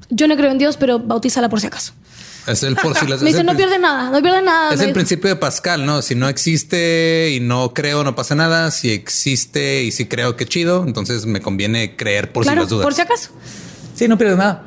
yo 0.09 0.27
no 0.27 0.35
creo 0.35 0.49
en 0.51 0.57
Dios, 0.57 0.77
pero 0.77 0.97
bautízala 0.99 1.49
por 1.49 1.61
si 1.61 1.67
acaso. 1.67 1.93
Es 2.47 2.63
el 2.63 2.75
por 2.75 2.97
si 2.97 3.07
las 3.09 3.21
Me 3.21 3.29
dice, 3.29 3.43
no 3.43 3.55
pierde 3.55 3.79
nada, 3.79 4.09
no 4.09 4.21
pierde 4.21 4.41
nada. 4.41 4.73
Es 4.73 4.81
el 4.81 4.93
principio 4.93 5.29
de 5.29 5.35
Pascal, 5.35 5.85
¿no? 5.85 6.01
Si 6.01 6.15
no 6.15 6.27
existe 6.27 7.31
y 7.31 7.39
no 7.39 7.73
creo, 7.73 8.03
no 8.03 8.15
pasa 8.15 8.35
nada. 8.35 8.71
Si 8.71 8.91
existe 8.91 9.83
y 9.83 9.91
si 9.91 10.05
creo, 10.07 10.35
qué 10.35 10.45
chido. 10.45 10.83
Entonces 10.85 11.25
me 11.25 11.41
conviene 11.41 11.95
creer 11.95 12.31
por 12.31 12.45
si 12.45 12.53
las 12.53 12.69
dudas. 12.69 12.83
por 12.83 12.93
si 12.93 13.01
acaso. 13.01 13.29
Sí, 13.95 14.07
no 14.07 14.17
pierdes 14.17 14.37
nada. 14.37 14.65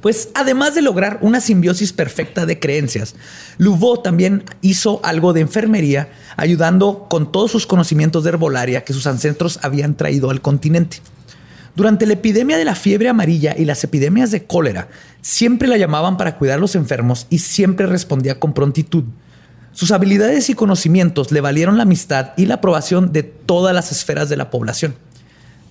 Pues 0.00 0.28
además 0.34 0.74
de 0.74 0.82
lograr 0.82 1.18
una 1.22 1.40
simbiosis 1.40 1.92
perfecta 1.92 2.46
de 2.46 2.60
creencias, 2.60 3.16
Louveau 3.58 4.02
también 4.02 4.44
hizo 4.60 5.00
algo 5.02 5.32
de 5.32 5.40
enfermería, 5.40 6.10
ayudando 6.36 7.06
con 7.10 7.32
todos 7.32 7.50
sus 7.50 7.66
conocimientos 7.66 8.22
de 8.22 8.30
herbolaria 8.30 8.84
que 8.84 8.92
sus 8.92 9.06
ancestros 9.06 9.58
habían 9.62 9.96
traído 9.96 10.30
al 10.30 10.40
continente. 10.40 10.98
Durante 11.76 12.06
la 12.06 12.14
epidemia 12.14 12.56
de 12.56 12.64
la 12.64 12.74
fiebre 12.74 13.10
amarilla 13.10 13.54
y 13.56 13.66
las 13.66 13.84
epidemias 13.84 14.30
de 14.30 14.44
cólera, 14.44 14.88
siempre 15.20 15.68
la 15.68 15.76
llamaban 15.76 16.16
para 16.16 16.38
cuidar 16.38 16.56
a 16.56 16.60
los 16.60 16.74
enfermos 16.74 17.26
y 17.28 17.40
siempre 17.40 17.86
respondía 17.86 18.40
con 18.40 18.54
prontitud. 18.54 19.04
Sus 19.72 19.90
habilidades 19.90 20.48
y 20.48 20.54
conocimientos 20.54 21.30
le 21.32 21.42
valieron 21.42 21.76
la 21.76 21.82
amistad 21.82 22.30
y 22.38 22.46
la 22.46 22.54
aprobación 22.54 23.12
de 23.12 23.24
todas 23.24 23.74
las 23.74 23.92
esferas 23.92 24.30
de 24.30 24.38
la 24.38 24.48
población. 24.48 24.94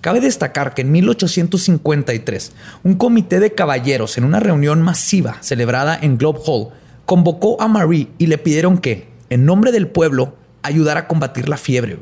Cabe 0.00 0.20
destacar 0.20 0.74
que 0.74 0.82
en 0.82 0.92
1853, 0.92 2.52
un 2.84 2.94
comité 2.94 3.40
de 3.40 3.54
caballeros 3.54 4.16
en 4.16 4.22
una 4.22 4.38
reunión 4.38 4.82
masiva 4.82 5.38
celebrada 5.40 5.98
en 6.00 6.18
Globe 6.18 6.38
Hall 6.46 6.68
convocó 7.04 7.60
a 7.60 7.66
Marie 7.66 8.10
y 8.18 8.28
le 8.28 8.38
pidieron 8.38 8.78
que, 8.78 9.08
en 9.28 9.44
nombre 9.44 9.72
del 9.72 9.88
pueblo, 9.88 10.36
ayudara 10.62 11.00
a 11.00 11.08
combatir 11.08 11.48
la 11.48 11.56
fiebre. 11.56 11.98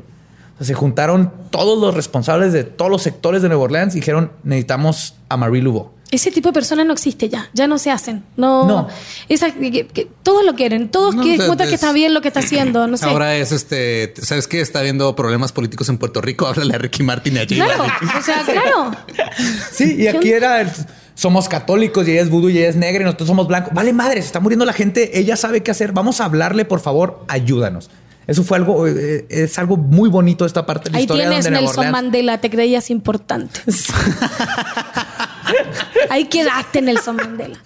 O 0.55 0.57
sea, 0.59 0.67
se 0.67 0.73
juntaron 0.73 1.31
todos 1.49 1.77
los 1.79 1.93
responsables 1.93 2.53
de 2.53 2.63
todos 2.63 2.89
los 2.89 3.01
sectores 3.03 3.41
de 3.41 3.49
Nueva 3.49 3.63
Orleans 3.63 3.93
y 3.95 3.99
dijeron, 3.99 4.31
necesitamos 4.43 5.15
a 5.29 5.35
Marie 5.37 5.61
Laveau. 5.61 5.91
Ese 6.11 6.31
tipo 6.31 6.49
de 6.49 6.53
personas 6.53 6.85
no 6.85 6.93
existe 6.93 7.27
ya, 7.29 7.49
ya 7.53 7.67
no 7.67 7.77
se 7.79 7.89
hacen. 7.91 8.23
No, 8.37 8.65
No. 8.65 8.87
Esa, 9.27 9.51
que- 9.51 9.87
que- 9.87 10.07
todos 10.23 10.45
lo 10.45 10.53
quieren, 10.55 10.87
todos 10.89 11.15
No, 11.15 11.23
quieren 11.23 11.41
o 11.41 11.43
sea, 11.43 11.47
cuenta 11.47 11.63
que 11.65 11.69
es- 11.71 11.81
está 11.81 11.91
bien 11.91 12.13
lo 12.13 12.21
que 12.21 12.27
está 12.29 12.39
haciendo, 12.41 12.87
no 12.87 12.95
sé. 12.95 13.05
Ahora 13.05 13.35
es 13.35 13.51
este, 13.51 14.13
¿sabes 14.21 14.47
qué? 14.47 14.61
Está 14.61 14.79
habiendo 14.79 15.13
problemas 15.15 15.51
políticos 15.51 15.89
en 15.89 15.97
Puerto 15.97 16.21
Rico. 16.21 16.45
Háblale 16.47 16.75
a 16.75 16.77
Ricky 16.77 17.03
Martin 17.03 17.35
y 17.35 17.39
a 17.39 17.41
J 17.41 17.55
claro, 17.55 17.83
o 18.17 18.21
sea, 18.21 18.43
claro. 18.43 18.91
Sí, 19.71 19.95
y 19.97 20.07
aquí 20.07 20.31
era, 20.31 20.61
el- 20.61 20.71
somos 21.15 21.49
católicos 21.49 22.07
y 22.07 22.11
ella 22.11 22.21
es 22.21 22.29
vudú 22.29 22.49
y 22.49 22.59
ella 22.59 22.69
es 22.69 22.75
negra 22.75 23.01
y 23.01 23.05
nosotros 23.05 23.27
somos 23.27 23.47
blancos. 23.47 23.73
Vale, 23.73 23.91
madre, 23.91 24.21
se 24.21 24.27
está 24.27 24.39
muriendo 24.39 24.63
la 24.63 24.73
gente, 24.73 25.17
ella 25.19 25.35
sabe 25.35 25.63
qué 25.63 25.71
hacer. 25.71 25.91
Vamos 25.91 26.21
a 26.21 26.25
hablarle, 26.25 26.65
por 26.65 26.79
favor, 26.81 27.23
ayúdanos. 27.27 27.89
Eso 28.27 28.43
fue 28.43 28.57
algo, 28.57 28.87
eh, 28.87 29.25
es 29.29 29.59
algo 29.59 29.77
muy 29.77 30.09
bonito 30.09 30.45
esta 30.45 30.65
parte 30.65 30.85
de 30.85 30.91
la 30.91 30.97
Ahí 30.97 31.03
historia 31.03 31.29
tienes 31.29 31.45
donde 31.45 31.61
Nelson 31.61 31.91
Mandela, 31.91 32.39
te 32.39 32.49
creías 32.49 32.89
importante. 32.89 33.59
Ahí 36.09 36.25
quedaste, 36.25 36.81
Nelson 36.81 37.17
Mandela. 37.17 37.59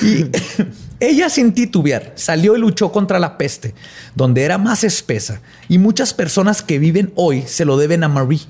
Ella 1.00 1.30
sin 1.30 1.54
titubear 1.54 2.12
salió 2.14 2.56
y 2.56 2.60
luchó 2.60 2.92
contra 2.92 3.18
la 3.18 3.38
peste, 3.38 3.74
donde 4.14 4.42
era 4.42 4.58
más 4.58 4.84
espesa, 4.84 5.40
y 5.68 5.78
muchas 5.78 6.12
personas 6.12 6.62
que 6.62 6.78
viven 6.78 7.12
hoy 7.16 7.42
se 7.46 7.64
lo 7.64 7.78
deben 7.78 8.04
a 8.04 8.08
Marie, 8.08 8.40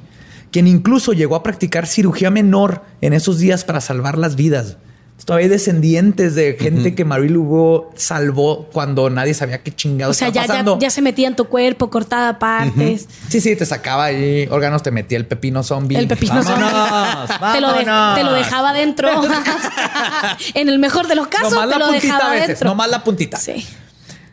quien 0.51 0.66
incluso 0.66 1.12
llegó 1.12 1.36
a 1.36 1.45
practicar 1.45 1.86
cirugía 1.86 2.30
menor 2.30 2.82
en 3.01 3.12
esos 3.12 3.38
días 3.38 3.64
para 3.64 3.80
salvar 3.80 4.18
las 4.18 4.34
vidas. 4.34 4.78
Todavía 5.24 5.44
hay 5.44 5.50
descendientes 5.50 6.34
de 6.34 6.56
gente 6.58 6.94
que 6.94 7.04
Marie 7.04 7.28
Lugo 7.30 7.90
salvó 7.94 8.66
cuando 8.72 9.10
nadie 9.10 9.34
sabía 9.34 9.62
qué 9.62 9.70
chingados 9.74 10.16
O 10.16 10.18
sea, 10.18 10.28
ya, 10.30 10.42
ya, 10.42 10.46
pasando. 10.48 10.78
ya 10.80 10.90
se 10.90 11.02
metía 11.02 11.28
en 11.28 11.36
tu 11.36 11.44
cuerpo, 11.46 11.90
cortada 11.90 12.30
a 12.30 12.38
partes. 12.38 13.06
Sí, 13.28 13.40
sí, 13.40 13.54
te 13.54 13.64
sacaba 13.66 14.04
ahí 14.06 14.48
órganos, 14.50 14.82
te 14.82 14.90
metía 14.90 15.18
el 15.18 15.26
pepino 15.26 15.62
zombie. 15.62 15.98
El 15.98 16.08
pepino 16.08 16.42
Vámonos, 16.42 17.28
Te 17.52 17.60
lo, 17.60 17.72
de- 17.72 17.84
te 17.84 18.24
lo 18.24 18.32
dejaba 18.32 18.72
dentro. 18.72 19.08
en 20.54 20.68
el 20.68 20.78
mejor 20.78 21.06
de 21.06 21.14
los 21.14 21.28
casos, 21.28 21.52
Nomás 21.52 21.66
te 21.68 21.70
la 21.70 21.78
lo 21.78 21.86
puntita 21.92 22.14
dejaba 22.14 22.30
a 22.30 22.34
veces, 22.34 22.48
dentro. 22.48 22.68
nomás 22.70 22.88
la 22.90 23.04
puntita. 23.04 23.36
Sí. 23.36 23.66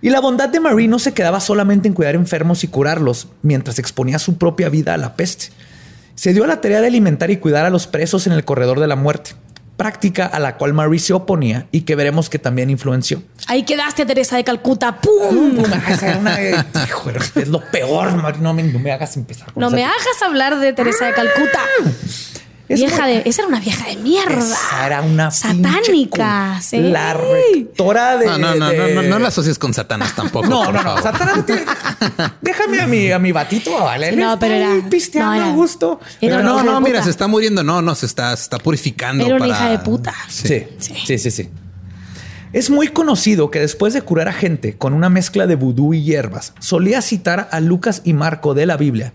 Y 0.02 0.10
la 0.10 0.20
bondad 0.20 0.50
de 0.50 0.60
Marie 0.60 0.88
no 0.88 1.00
se 1.00 1.14
quedaba 1.14 1.40
solamente 1.40 1.88
en 1.88 1.94
cuidar 1.94 2.16
enfermos 2.16 2.64
y 2.64 2.68
curarlos, 2.68 3.28
mientras 3.42 3.80
exponía 3.80 4.20
su 4.20 4.38
propia 4.38 4.70
vida 4.70 4.94
a 4.94 4.98
la 4.98 5.16
peste. 5.16 5.48
Se 6.16 6.34
dio 6.34 6.44
a 6.44 6.48
la 6.48 6.62
tarea 6.62 6.82
de 6.82 6.88
alimentar 6.88 7.30
y 7.32 7.38
cuidar 7.38 7.66
a 7.66 7.70
los 7.70 7.88
presos 7.88 8.26
en 8.28 8.34
el 8.34 8.44
corredor 8.46 8.80
de 8.80 8.88
la 8.88 8.96
muerte, 8.96 9.32
práctica 9.78 10.26
a 10.26 10.40
la 10.40 10.58
cual 10.58 10.74
Marie 10.74 11.00
se 11.00 11.14
oponía 11.14 11.68
y 11.72 11.82
que 11.82 11.96
veremos 11.96 12.30
que 12.30 12.40
también 12.40 12.70
influenció. 12.70 13.22
Ahí 13.48 13.64
quedaste, 13.64 14.06
Teresa 14.06 14.36
de 14.36 14.44
Calcuta. 14.44 15.00
¡Pum! 15.00 15.56
Pum, 15.56 15.66
esa 15.88 16.08
era 16.10 16.18
una- 16.18 16.38
hijo, 16.86 17.12
es 17.36 17.48
lo 17.48 17.62
peor, 17.72 18.14
Marie, 18.16 18.42
no 18.42 18.54
me, 18.54 18.64
no 18.64 18.80
me 18.80 18.92
hagas 18.92 19.16
empezar. 19.18 19.54
con 19.54 19.62
No 19.62 19.68
esa- 19.68 19.76
me 19.76 19.86
hagas 19.86 20.22
hablar 20.26 20.58
de 20.60 20.74
Teresa 20.74 21.06
de 21.06 21.14
Calcuta. 21.14 21.62
Es 22.70 22.80
vieja 22.82 23.08
de, 23.08 23.22
esa 23.26 23.44
era 23.44 23.48
una 23.48 23.60
vieja 23.62 23.86
de 23.88 23.96
mierda. 23.98 24.40
Esa 24.40 24.86
era 24.88 25.02
una 25.02 25.32
satánica. 25.32 26.60
Sí. 26.62 26.78
La 26.80 27.14
rectora 27.14 28.18
de. 28.18 28.26
No, 28.26 28.38
no, 28.38 28.56
no, 28.56 28.56
no, 28.56 28.70
de- 28.70 28.94
no, 28.96 29.02
no 29.04 29.20
la 29.20 29.30
asocies 29.30 29.58
con 29.58 29.74
Satanás 29.74 30.14
tampoco. 30.16 30.48
No, 30.50 30.66
por 30.66 30.74
no, 30.74 30.84
no. 30.84 30.98
favor. 30.98 31.02
Satanás, 31.04 31.46
déjame 32.42 32.82
a 32.82 32.88
mi, 32.88 33.12
a 33.12 33.20
mi 33.20 33.32
batito, 33.32 33.72
vale. 33.84 34.14
No, 34.16 34.38
pero 34.40 34.54
era- 34.56 34.90
pisteando 34.90 35.32
no, 35.32 35.36
era- 35.38 35.48
a 35.52 35.56
gusto. 35.56 36.00
era 36.22 36.38
Pero 36.38 36.52
una 36.54 36.64
no, 36.64 36.72
no, 36.74 36.82
mira, 36.82 37.02
se 37.04 37.10
está 37.10 37.28
muriendo. 37.28 37.64
No, 37.64 37.82
no, 37.82 37.96
se 37.96 38.06
está, 38.06 38.36
se 38.36 38.44
está 38.44 38.58
purificando. 38.58 39.26
Era 39.26 39.36
una 39.38 39.48
para- 39.48 39.58
hija 39.58 39.70
de 39.72 39.80
puta. 39.80 40.14
Sí, 40.28 40.64
Sí. 40.80 40.94
sí, 41.06 41.18
sí, 41.18 41.32
sí. 41.32 41.50
Es 42.54 42.70
muy 42.70 42.88
conocido 42.88 43.52
que 43.52 43.60
después 43.60 43.94
de 43.94 44.02
curar 44.02 44.28
a 44.30 44.34
gente 44.34 44.78
con 44.78 44.94
una 44.94 45.10
mezcla 45.10 45.48
de 45.48 45.56
vudú 45.56 45.94
y 45.94 46.04
hierbas, 46.04 46.54
solía 46.60 47.02
citar 47.02 47.50
a 47.52 47.60
Lucas 47.60 48.02
y 48.06 48.14
Marco 48.14 48.54
de 48.54 48.66
la 48.66 48.78
Biblia, 48.78 49.14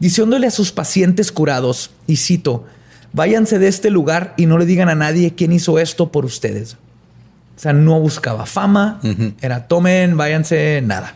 diciéndole 0.00 0.48
a 0.48 0.50
sus 0.50 0.72
pacientes 0.72 1.30
curados, 1.30 1.90
y 2.08 2.16
cito, 2.16 2.64
váyanse 3.12 3.58
de 3.58 3.68
este 3.68 3.90
lugar 3.90 4.34
y 4.36 4.46
no 4.46 4.58
le 4.58 4.66
digan 4.66 4.88
a 4.88 4.94
nadie 4.94 5.34
quién 5.34 5.52
hizo 5.52 5.78
esto 5.78 6.10
por 6.10 6.24
ustedes. 6.24 6.76
O 7.56 7.60
sea, 7.62 7.72
no 7.72 8.00
buscaba 8.00 8.46
fama, 8.46 9.00
era 9.40 9.68
tomen, 9.68 10.16
váyanse, 10.16 10.82
nada. 10.82 11.14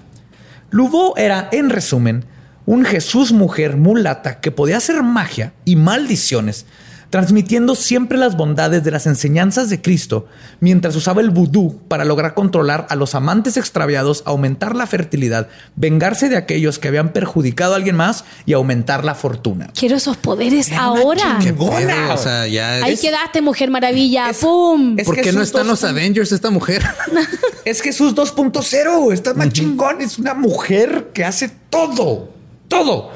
Lubo 0.70 1.16
era, 1.16 1.48
en 1.52 1.70
resumen, 1.70 2.24
un 2.66 2.84
Jesús 2.84 3.32
mujer 3.32 3.76
mulata 3.76 4.40
que 4.40 4.50
podía 4.50 4.76
hacer 4.76 5.02
magia 5.02 5.52
y 5.64 5.76
maldiciones, 5.76 6.66
transmitiendo 7.10 7.74
siempre 7.74 8.18
las 8.18 8.36
bondades 8.36 8.82
de 8.84 8.90
las 8.90 9.06
enseñanzas 9.06 9.70
de 9.70 9.80
Cristo, 9.80 10.26
mientras 10.60 10.96
usaba 10.96 11.20
el 11.20 11.30
vudú 11.30 11.80
para 11.88 12.04
lograr 12.04 12.34
controlar 12.34 12.86
a 12.90 12.96
los 12.96 13.14
amantes 13.14 13.56
extraviados, 13.56 14.22
aumentar 14.26 14.74
la 14.76 14.86
fertilidad, 14.86 15.48
vengarse 15.76 16.28
de 16.28 16.36
aquellos 16.36 16.78
que 16.78 16.88
habían 16.88 17.12
perjudicado 17.12 17.74
a 17.74 17.76
alguien 17.76 17.96
más 17.96 18.24
y 18.44 18.52
aumentar 18.52 19.04
la 19.04 19.14
fortuna. 19.14 19.70
Quiero 19.78 19.96
esos 19.96 20.16
poderes 20.16 20.68
Era 20.68 20.82
ahora. 20.82 21.36
Qué 21.40 21.46
chingona. 21.50 22.12
O 22.14 22.18
sea, 22.18 22.46
ya. 22.46 22.74
Ahí 22.84 22.94
es- 22.94 23.00
quedaste, 23.00 23.40
Mujer 23.42 23.70
Maravilla. 23.70 24.30
es- 24.30 24.38
¡Pum! 24.38 24.96
es- 24.98 25.06
¿Por 25.06 25.20
qué 25.20 25.32
no 25.32 25.42
están 25.42 25.62
dos 25.66 25.82
los 25.82 25.84
Avengers 25.84 26.32
esta 26.32 26.50
mujer? 26.50 26.82
Es 27.64 27.80
Jesús 27.82 28.14
2.0, 28.14 29.12
está 29.12 29.34
más 29.34 29.48
chingón, 29.48 30.00
es 30.00 30.18
una 30.20 30.34
mujer 30.34 31.10
que 31.12 31.24
hace 31.24 31.50
todo, 31.68 32.30
todo. 32.68 33.10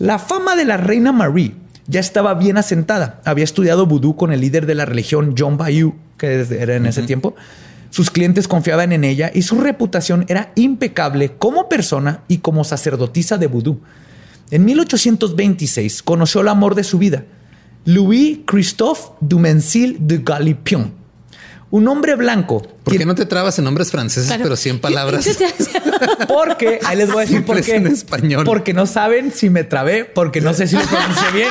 La 0.00 0.18
fama 0.18 0.56
de 0.56 0.64
la 0.64 0.76
reina 0.76 1.12
Marie 1.12 1.54
ya 1.86 2.00
estaba 2.00 2.34
bien 2.34 2.56
asentada. 2.56 3.20
Había 3.24 3.44
estudiado 3.44 3.86
vudú 3.86 4.16
con 4.16 4.32
el 4.32 4.40
líder 4.40 4.66
de 4.66 4.74
la 4.74 4.84
religión 4.84 5.34
John 5.36 5.56
Bayou, 5.56 5.94
que 6.18 6.46
era 6.58 6.76
en 6.76 6.86
ese 6.86 7.02
tiempo. 7.02 7.34
Sus 7.90 8.10
clientes 8.10 8.48
confiaban 8.48 8.92
en 8.92 9.04
ella 9.04 9.30
y 9.32 9.42
su 9.42 9.60
reputación 9.60 10.24
era 10.28 10.52
impecable 10.56 11.32
como 11.38 11.68
persona 11.68 12.22
y 12.26 12.38
como 12.38 12.64
sacerdotisa 12.64 13.38
de 13.38 13.46
vudú. 13.46 13.80
En 14.50 14.64
1826 14.64 16.02
conoció 16.02 16.40
el 16.40 16.48
amor 16.48 16.74
de 16.74 16.84
su 16.84 16.98
vida, 16.98 17.24
Louis 17.84 18.40
Christophe 18.46 19.12
Dumensil 19.20 19.98
de 20.00 20.18
Galipion, 20.18 20.92
un 21.76 21.88
hombre 21.88 22.14
blanco. 22.14 22.62
¿Por 22.62 22.92
qué 22.92 22.98
quien- 22.98 23.08
no 23.08 23.16
te 23.16 23.26
trabas 23.26 23.58
en 23.58 23.64
nombres 23.64 23.90
franceses, 23.90 24.28
Claro. 24.28 24.44
pero 24.44 24.54
100 24.56 24.78
palabras? 24.80 25.28
Porque, 26.28 26.78
ahí 26.84 26.96
les 26.96 27.08
voy 27.10 27.24
a 27.24 27.26
decir 27.26 27.44
por 27.44 27.60
qué. 27.62 27.74
en 27.76 27.88
español. 27.88 28.44
Porque 28.44 28.72
no 28.72 28.86
saben 28.86 29.32
si 29.32 29.50
me 29.50 29.64
trabé, 29.64 30.04
porque 30.04 30.40
no 30.40 30.54
sé 30.54 30.68
si 30.68 30.76
lo 30.76 30.82
pronuncié 30.82 31.30
bien. 31.32 31.48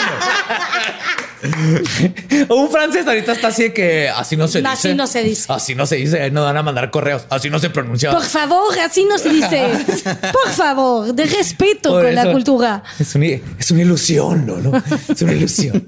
Un 2.49 2.69
francés 2.71 3.05
ahorita 3.05 3.33
está 3.33 3.49
así 3.49 3.63
de 3.63 3.73
que 3.73 4.07
así 4.09 4.37
no 4.37 4.47
se 4.47 4.61
No, 4.61 4.69
dice. 4.71 4.87
así 4.89 4.97
no 4.97 5.07
se 5.07 5.23
dice. 5.23 5.45
Así 5.51 5.75
no 5.75 5.85
se 5.85 5.97
dice. 5.97 6.21
ahí 6.21 6.31
Nos 6.31 6.45
van 6.45 6.55
a 6.55 6.63
mandar 6.63 6.89
correos. 6.89 7.23
Así 7.29 7.49
no 7.49 7.59
se 7.59 7.69
pronuncia. 7.69 8.11
Por 8.11 8.23
favor, 8.23 8.79
así 8.79 9.03
no 9.03 9.17
se 9.17 9.27
dice. 9.29 9.67
Por 10.31 10.49
favor, 10.53 11.13
de 11.13 11.25
respeto 11.25 11.89
Por 11.89 12.03
con 12.05 12.15
la 12.15 12.31
cultura. 12.31 12.83
Es 12.97 13.13
una, 13.15 13.25
es 13.25 13.71
una 13.71 13.81
ilusión, 13.81 14.45
¿no? 14.45 14.55
¿no? 14.57 14.81
Es 15.09 15.21
una 15.21 15.33
ilusión. 15.33 15.85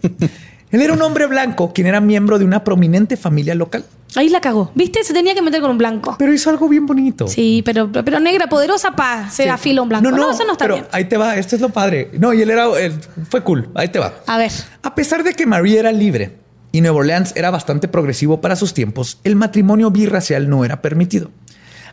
Él 0.75 0.81
era 0.81 0.91
un 0.93 1.01
hombre 1.01 1.25
blanco 1.25 1.71
quien 1.73 1.87
era 1.87 2.01
miembro 2.01 2.37
de 2.37 2.43
una 2.43 2.63
prominente 2.65 3.15
familia 3.17 3.55
local, 3.55 3.85
Ahí 4.17 4.29
la 4.29 4.39
cagó. 4.39 4.71
¿Viste? 4.75 5.03
Se 5.03 5.13
tenía 5.13 5.33
que 5.33 5.41
meter 5.41 5.59
con 5.61 5.71
un 5.71 5.77
blanco. 5.77 6.15
pero 6.19 6.33
hizo 6.33 6.49
algo 6.49 6.69
bien 6.69 6.85
bonito. 6.85 7.27
Sí, 7.27 7.61
pero, 7.65 7.91
pero 7.91 8.19
negra, 8.19 8.47
poderosa, 8.47 8.91
pa, 8.91 9.29
se 9.29 9.43
Sí. 9.43 9.49
afila 9.49 9.81
un 9.81 9.89
blanco. 9.89 10.09
No, 10.11 10.31
eso 10.31 10.43
no 10.45 10.53
está 10.53 10.65
pero 10.65 10.75
bien. 10.75 10.87
ahí 10.91 11.05
te 11.05 11.17
va, 11.17 11.35
esto 11.37 11.55
es 11.55 11.61
lo 11.61 11.69
padre. 11.69 12.11
No, 12.19 12.33
y 12.33 12.41
él 12.41 12.49
era, 12.49 12.65
él 12.79 12.93
fue 13.29 13.41
cool, 13.43 13.69
ahí 13.75 13.89
te 13.89 13.99
va. 13.99 14.13
A 14.27 14.37
ver. 14.37 14.51
A 14.83 14.95
pesar 14.95 15.23
de 15.23 15.33
que 15.33 15.45
Marie 15.45 15.79
era 15.79 15.91
libre 15.91 16.37
y 16.71 16.79
Nueva 16.81 16.97
Orleans 16.97 17.33
era 17.35 17.51
bastante 17.51 17.87
progresivo 17.87 18.39
para 18.41 18.55
sus 18.57 18.73
tiempos, 18.73 19.19
el 19.23 19.35
matrimonio 19.37 19.91
birracial 19.91 20.49
no 20.49 20.63
era 20.65 20.81
permitido. 20.81 21.31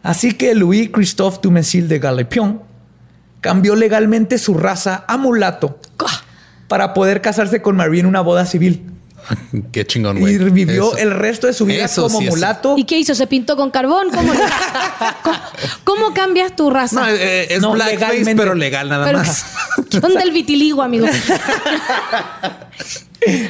Así 0.02 0.32
que 0.34 0.54
Louis 0.54 0.90
Christophe 0.90 1.38
Dumézil 1.42 1.88
de 1.88 1.98
Galepion 2.00 2.62
cambió 3.40 3.74
legalmente 3.74 4.38
su 4.38 4.54
raza 4.54 5.04
a 5.08 5.16
mulato 5.16 5.78
para 6.72 6.94
poder 6.94 7.20
casarse 7.20 7.60
con 7.60 7.76
Marie 7.76 8.00
en 8.00 8.06
una 8.06 8.22
boda 8.22 8.46
civil. 8.46 8.80
Qué 9.72 9.86
chingón, 9.86 10.16
Y 10.16 10.20
güey. 10.20 10.38
vivió 10.38 10.96
Eso. 10.96 10.96
el 10.96 11.10
resto 11.10 11.46
de 11.46 11.52
su 11.52 11.66
vida 11.66 11.84
Eso 11.84 12.04
como 12.04 12.20
sí 12.20 12.30
mulato. 12.30 12.76
¿Y 12.78 12.84
qué 12.84 12.98
hizo? 12.98 13.14
¿Se 13.14 13.26
pintó 13.26 13.58
con 13.58 13.70
carbón? 13.70 14.08
¿Cómo, 14.10 14.32
¿Cómo, 15.22 15.36
cómo 15.84 16.14
cambias 16.14 16.56
tu 16.56 16.70
raza? 16.70 16.98
No, 16.98 17.08
eh, 17.08 17.52
es 17.52 17.60
No, 17.60 17.72
blackface, 17.72 18.34
pero 18.34 18.54
legal 18.54 18.88
nada 18.88 19.04
Pero, 19.04 19.18
más. 19.18 19.44
¿Dónde 20.00 20.22
el 20.22 20.30
vitiligo, 20.30 20.80
amigo? 20.80 21.06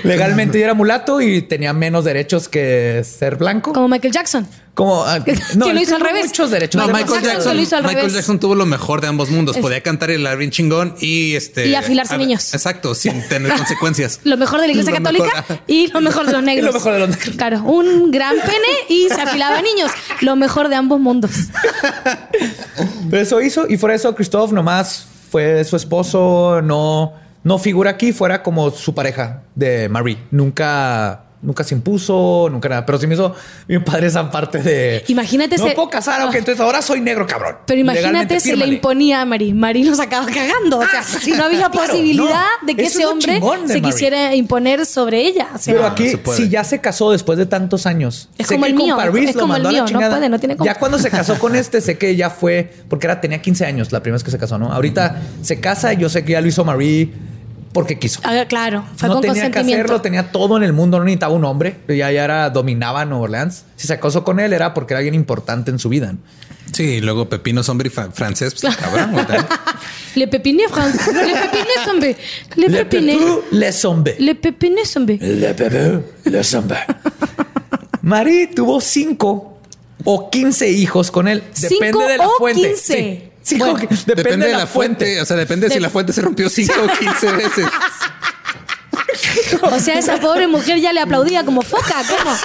Legalmente 0.05 0.61
era 0.62 0.75
mulato 0.75 1.20
y 1.20 1.43
tenía 1.43 1.73
menos 1.73 2.05
derechos 2.05 2.49
que 2.49 3.03
ser 3.05 3.37
blanco. 3.37 3.73
Como 3.73 3.89
Michael 3.89 4.12
Jackson. 4.12 4.47
Como 4.75 5.05
ah, 5.05 5.18
no, 5.57 5.70
lo 5.73 5.81
hizo 5.81 5.97
al 5.97 6.01
revés. 6.01 6.27
Muchos 6.29 6.51
derechos. 6.51 6.81
No, 6.81 6.87
Michael 6.89 7.07
Jackson 7.09 7.23
Jackson, 7.35 7.57
lo 7.57 7.62
hizo 7.62 7.77
al 7.77 7.83
Michael 7.83 7.99
revés. 7.99 8.14
Jackson 8.14 8.41
tuvo 8.41 8.55
lo 8.55 8.64
mejor 8.64 9.01
de 9.03 9.09
ambos 9.09 9.29
mundos. 9.31 9.57
Es- 9.57 9.62
Podía 9.62 9.83
cantar 9.83 10.09
y 10.11 10.14
bailar 10.14 10.39
bien 10.39 10.51
chingón 10.51 10.95
y 11.01 11.35
este 11.35 11.66
Y 11.68 11.75
afilarse 11.75 12.14
a- 12.14 12.18
niños. 12.18 12.55
Exacto, 12.55 12.95
sin 12.95 13.27
tener 13.29 13.53
consecuencias. 13.57 14.20
Lo 14.25 14.37
mejor 14.39 14.61
de 14.61 14.66
la 14.68 14.73
iglesia 14.73 14.93
Lo 14.93 14.99
católica 14.99 15.25
mejor. 15.49 15.59
y 15.66 15.87
lo 15.89 16.01
mejor 16.01 16.27
de 16.27 16.33
los 16.33 16.43
negros. 16.45 16.66
lo 16.66 16.73
mejor 16.73 16.93
de 16.95 16.99
los 17.01 17.09
negros. 17.11 17.37
Claro, 17.37 17.62
un 17.64 18.11
gran 18.11 18.35
pene 18.37 18.68
y 18.89 19.09
se 19.09 19.20
afilaba 19.20 19.59
a 19.59 19.62
niños. 19.62 19.91
Lo 20.23 20.37
mejor 20.37 20.68
de 20.70 20.77
ambos 20.77 21.01
mundos. 21.01 21.33
Pero 23.11 23.23
eso 23.23 23.41
hizo 23.41 23.66
y 23.68 23.77
fuera 23.77 23.93
de 23.93 23.97
eso 23.99 24.14
Christoph 24.14 24.53
nomás 24.53 25.07
fue 25.31 25.64
su 25.64 25.77
esposo, 25.77 26.61
no, 26.62 27.14
no 27.45 27.59
figura 27.59 27.90
aquí, 27.90 28.12
fuera 28.12 28.43
como 28.43 28.70
su 28.70 28.95
pareja 28.95 29.43
de 29.55 29.88
Marie. 29.88 30.18
Nunca, 30.30 31.24
nunca 31.43 31.64
se 31.64 31.74
impuso, 31.74 32.49
nunca 32.51 32.68
nada. 32.68 32.86
Pero 32.86 32.99
sí 32.99 33.07
me 33.07 33.14
hizo 33.14 33.34
bien 33.66 33.84
padre 33.84 34.07
esa 34.07 34.30
parte 34.30 34.62
de... 34.62 35.05
Imagínate 35.09 35.59
No 35.59 35.66
puedo 35.74 35.90
casar, 35.90 36.22
ok, 36.22 36.34
entonces 36.36 36.61
ahora 36.61 36.80
soy 36.80 37.01
negro, 37.01 37.26
cabrón. 37.26 37.57
Pero 37.66 37.80
imagínate, 37.80 38.38
se 38.40 38.57
le 38.57 38.66
imponía 38.66 39.22
a 39.22 39.24
Mari. 39.24 39.53
Mari 39.53 39.84
lo 39.84 39.95
sacaba 39.95 40.26
cagando. 40.26 40.78
O 40.78 40.86
sea, 40.86 41.03
si 41.03 41.32
no 41.32 41.45
había 41.45 41.68
claro, 41.68 41.88
posibilidad 41.88 42.47
no. 42.61 42.66
de 42.66 42.76
que 42.76 42.82
Eso 42.82 42.99
ese 42.99 43.03
es 43.03 43.43
hombre 43.43 43.66
se 43.66 43.82
quisiera 43.82 44.34
imponer 44.34 44.86
sobre 44.86 45.20
ella. 45.20 45.49
O 45.55 45.59
sea, 45.59 45.74
Pero 45.74 45.86
aquí, 45.86 46.12
no 46.24 46.32
si 46.32 46.49
ya 46.49 46.62
se 46.62 46.80
casó 46.80 47.11
después 47.11 47.38
de 47.38 47.47
tantos 47.47 47.86
años. 47.86 48.28
Es 48.38 48.47
sé 48.47 48.55
como 48.55 48.66
que 48.66 48.70
el 48.70 48.76
mío, 48.76 48.97
Paris 48.97 49.30
es 49.30 49.34
lo 49.34 49.40
como 49.43 49.57
el 49.57 49.62
mandó 49.62 49.68
a 49.68 49.72
la 49.72 49.84
mío, 49.84 50.01
no 50.01 50.11
puede, 50.11 50.28
no 50.28 50.38
tiene. 50.38 50.57
Ya 50.64 50.76
cuando 50.76 50.99
se 50.99 51.11
casó 51.11 51.38
con 51.38 51.57
este, 51.57 51.80
sé 51.80 51.99
que 51.99 52.14
ya 52.14 52.30
fue, 52.30 52.72
porque 52.88 53.07
era, 53.07 53.20
tenía 53.20 53.43
15 53.43 53.66
años 53.66 53.90
la 53.90 54.01
primera 54.01 54.16
vez 54.16 54.24
que 54.24 54.30
se 54.30 54.38
casó, 54.38 54.59
¿no? 54.59 54.72
Ahorita 54.72 55.20
se 55.43 55.61
casa 55.61 55.93
y 55.93 55.97
yo 55.97 56.09
sé 56.09 56.24
que 56.24 56.32
ya 56.32 56.40
lo 56.40 56.47
hizo 56.47 56.64
Marie 56.64 57.32
porque 57.73 57.99
quiso. 57.99 58.20
ah, 58.25 58.45
claro, 58.49 58.85
fue 58.97 59.09
no 59.09 59.14
con 59.16 59.23
tenía 59.23 59.51
que 59.51 59.59
hacerlo, 59.61 60.01
tenía 60.01 60.31
todo 60.33 60.57
en 60.57 60.62
el 60.62 60.73
mundo, 60.73 60.99
no 60.99 61.05
necesitaba 61.05 61.35
un 61.35 61.45
hombre. 61.45 61.77
Ya, 61.89 62.11
ya 62.11 62.25
era, 62.25 62.51
dominaba 62.51 63.05
Nueva 63.05 63.25
Orleans. 63.25 63.64
Si 63.77 63.87
se 63.87 63.99
casó 63.99 64.25
con 64.25 64.41
él 64.41 64.53
era 64.53 64.75
porque 64.75 64.95
era 64.95 64.99
alguien 64.99 65.14
importante 65.14 65.70
en 65.70 65.79
su 65.79 65.89
vida. 65.89 66.12
¿no? 66.12 66.18
Sí, 66.73 66.85
y 66.85 67.01
luego 67.01 67.29
Pepino 67.29 67.62
Zombie 67.62 67.91
fa- 67.91 68.11
francés, 68.12 68.55
pues 68.61 68.77
cabrón. 68.77 69.14
Le 70.14 70.29
pepiné, 70.29 70.68
Fran. 70.68 70.91
Le 71.07 71.35
pepiné, 71.35 71.75
zombie. 71.85 72.16
Le 72.57 72.68
Le 72.68 72.85
pepiné. 72.85 73.12
pepeu, 73.16 73.45
le 73.51 73.73
sombe. 73.73 74.16
Le 74.18 74.35
pepiné, 74.35 74.85
zombie. 74.87 75.18
Le 75.18 75.55
pepeu, 75.55 76.03
le 76.25 76.45
sombe. 76.45 76.77
Marie 78.03 78.49
tuvo 78.49 78.81
cinco 78.81 79.59
o 80.05 80.29
15 80.31 80.68
hijos 80.70 81.11
con 81.11 81.29
él. 81.29 81.43
¿Cinco 81.53 81.75
Depende 81.81 82.05
de 82.12 82.18
la 82.18 82.27
o 82.27 82.31
fuente. 82.39 82.68
15? 82.70 82.77
Sí. 82.95 83.23
Bueno, 83.59 83.78
Depende, 84.07 84.47
de 84.47 84.57
la 84.57 84.66
fuente. 84.66 85.20
O 85.20 85.24
sea, 85.26 85.36
depende 85.36 85.68
de 85.68 85.74
si 85.74 85.80
la 85.80 85.90
fuente 85.90 86.12
se 86.12 86.20
rompió 86.22 86.49
5 86.49 86.72
o 86.84 86.99
15 86.99 87.32
veces. 87.36 87.66
O 89.62 89.78
sea, 89.80 89.99
esa 89.99 90.18
pobre 90.20 90.47
mujer 90.47 90.80
ya 90.80 90.93
le 90.93 91.01
aplaudía 91.01 91.45
como 91.45 91.62
foca. 91.62 91.97
¿Cómo? 92.09 92.36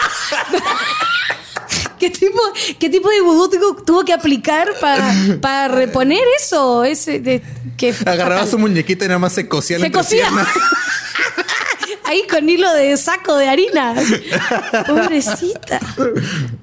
¿Qué 1.99 2.09
tipo, 2.11 2.39
¿Qué 2.79 2.89
tipo 2.89 3.09
de 3.09 3.21
vudú 3.21 3.49
tuvo, 3.49 3.83
tuvo 3.83 4.05
que 4.05 4.13
aplicar 4.13 4.67
para, 4.79 5.13
para 5.41 5.67
reponer 5.67 6.21
eso? 6.39 6.83
Ese 6.83 7.19
de, 7.19 7.41
que 7.75 7.89
Agarraba 7.89 8.35
fatal. 8.41 8.49
su 8.49 8.59
muñequita 8.59 9.05
y 9.05 9.07
nada 9.07 9.19
más 9.19 9.33
se 9.33 9.47
cosía 9.47 9.79
la 9.79 9.85
Se 9.85 9.91
cosía. 9.91 10.27
Ahí 12.05 12.23
con 12.29 12.47
hilo 12.47 12.71
de 12.73 12.95
saco 12.97 13.35
de 13.35 13.49
harina. 13.49 13.95
Pobrecita. 14.87 15.79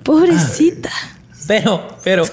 Pobrecita. 0.02 0.90
Pero, 1.46 1.98
pero, 2.02 2.24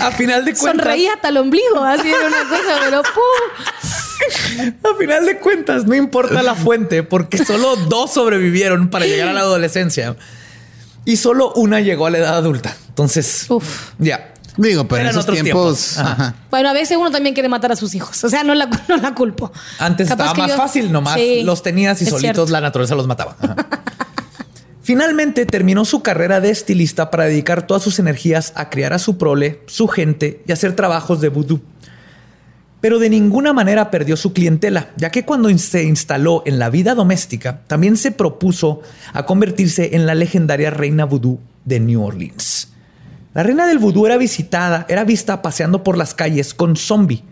a 0.00 0.10
final 0.12 0.44
de 0.44 0.54
cuentas, 0.54 0.84
Sonreía 0.86 1.12
hasta 1.14 1.28
el 1.28 1.36
ombligo. 1.36 1.82
Así 1.84 2.08
era 2.08 2.26
una 2.26 2.48
cosa, 2.48 2.80
pero 2.84 3.02
¡pum! 3.02 4.74
a 4.94 4.98
final 4.98 5.26
de 5.26 5.38
cuentas, 5.38 5.84
no 5.86 5.94
importa 5.94 6.42
la 6.42 6.54
fuente, 6.54 7.02
porque 7.02 7.44
solo 7.44 7.76
dos 7.76 8.12
sobrevivieron 8.14 8.88
para 8.88 9.06
llegar 9.06 9.28
a 9.28 9.32
la 9.32 9.40
adolescencia 9.40 10.16
y 11.04 11.16
solo 11.16 11.52
una 11.54 11.80
llegó 11.80 12.06
a 12.06 12.10
la 12.10 12.18
edad 12.18 12.36
adulta. 12.36 12.74
Entonces, 12.88 13.46
Uf. 13.48 13.90
ya. 13.98 14.30
Digo, 14.56 14.86
pero 14.86 15.02
en 15.02 15.08
esos 15.08 15.24
otros 15.24 15.40
tiempos. 15.42 15.78
tiempos. 15.94 15.98
Ajá. 15.98 16.12
ajá. 16.12 16.34
Bueno, 16.48 16.68
a 16.68 16.72
veces 16.72 16.96
uno 16.96 17.10
también 17.10 17.34
quiere 17.34 17.48
matar 17.48 17.72
a 17.72 17.76
sus 17.76 17.92
hijos. 17.96 18.22
O 18.22 18.28
sea, 18.28 18.44
no 18.44 18.54
la, 18.54 18.66
no 18.88 18.96
la 18.98 19.12
culpo. 19.12 19.52
Antes 19.80 20.08
Capaz 20.08 20.26
estaba 20.26 20.46
más 20.46 20.50
yo- 20.52 20.56
fácil, 20.56 20.92
nomás 20.92 21.14
Sí, 21.14 21.42
los 21.42 21.62
tenías 21.62 22.00
y 22.00 22.04
solitos 22.06 22.20
cierto. 22.20 22.46
la 22.46 22.60
naturaleza 22.60 22.94
los 22.94 23.06
mataba. 23.08 23.36
Ajá. 23.40 23.56
Finalmente 24.84 25.46
terminó 25.46 25.86
su 25.86 26.02
carrera 26.02 26.42
de 26.42 26.50
estilista 26.50 27.10
para 27.10 27.24
dedicar 27.24 27.66
todas 27.66 27.82
sus 27.82 27.98
energías 27.98 28.52
a 28.54 28.68
criar 28.68 28.92
a 28.92 28.98
su 28.98 29.16
prole, 29.16 29.62
su 29.64 29.88
gente 29.88 30.42
y 30.46 30.52
hacer 30.52 30.76
trabajos 30.76 31.22
de 31.22 31.30
vudú. 31.30 31.62
Pero 32.82 32.98
de 32.98 33.08
ninguna 33.08 33.54
manera 33.54 33.90
perdió 33.90 34.14
su 34.18 34.34
clientela, 34.34 34.90
ya 34.98 35.08
que 35.08 35.24
cuando 35.24 35.48
se 35.56 35.84
instaló 35.84 36.42
en 36.44 36.58
la 36.58 36.68
vida 36.68 36.94
doméstica, 36.94 37.62
también 37.66 37.96
se 37.96 38.12
propuso 38.12 38.82
a 39.14 39.24
convertirse 39.24 39.96
en 39.96 40.04
la 40.04 40.14
legendaria 40.14 40.68
reina 40.68 41.06
vudú 41.06 41.40
de 41.64 41.80
New 41.80 42.04
Orleans. 42.04 42.68
La 43.32 43.42
reina 43.42 43.66
del 43.66 43.78
vudú 43.78 44.04
era 44.04 44.18
visitada, 44.18 44.84
era 44.90 45.04
vista 45.04 45.40
paseando 45.40 45.82
por 45.82 45.96
las 45.96 46.12
calles 46.12 46.52
con 46.52 46.76
Zombie, 46.76 47.24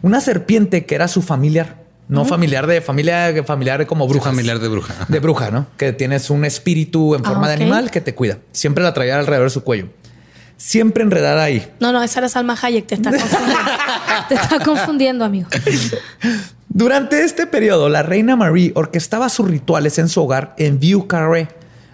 una 0.00 0.20
serpiente 0.20 0.86
que 0.86 0.94
era 0.94 1.08
su 1.08 1.22
familiar, 1.22 1.82
no 2.10 2.24
familiar 2.24 2.66
de 2.66 2.80
familia, 2.80 3.32
familiar 3.44 3.86
como 3.86 4.06
bruja. 4.06 4.30
Familiar 4.30 4.58
de 4.58 4.68
bruja. 4.68 4.92
ajá. 4.92 5.06
De 5.08 5.20
bruja, 5.20 5.50
¿no? 5.50 5.66
Que 5.76 5.92
tienes 5.92 6.28
un 6.30 6.44
espíritu 6.44 7.14
en 7.14 7.24
Ah, 7.24 7.28
forma 7.28 7.48
de 7.48 7.54
animal 7.54 7.90
que 7.90 8.00
te 8.00 8.14
cuida. 8.14 8.38
Siempre 8.52 8.84
la 8.84 8.92
traía 8.92 9.18
alrededor 9.18 9.46
de 9.46 9.50
su 9.50 9.62
cuello. 9.62 9.88
Siempre 10.56 11.02
enredada 11.02 11.42
ahí. 11.42 11.72
No, 11.80 11.90
no, 11.92 12.02
esa 12.02 12.18
era 12.20 12.28
Salma 12.28 12.54
Hayek. 12.60 12.86
Te 12.86 12.94
está 12.96 13.10
confundiendo. 13.10 13.60
te 14.28 14.34
está 14.34 14.58
confundiendo, 14.64 15.24
amigo. 15.24 15.48
Durante 16.68 17.24
este 17.24 17.46
periodo, 17.46 17.88
la 17.88 18.02
reina 18.02 18.36
Marie 18.36 18.72
orquestaba 18.74 19.28
sus 19.28 19.48
rituales 19.48 19.98
en 19.98 20.08
su 20.08 20.22
hogar 20.22 20.54
en 20.58 20.78
Vieux 20.78 21.06
Carré, 21.06 21.48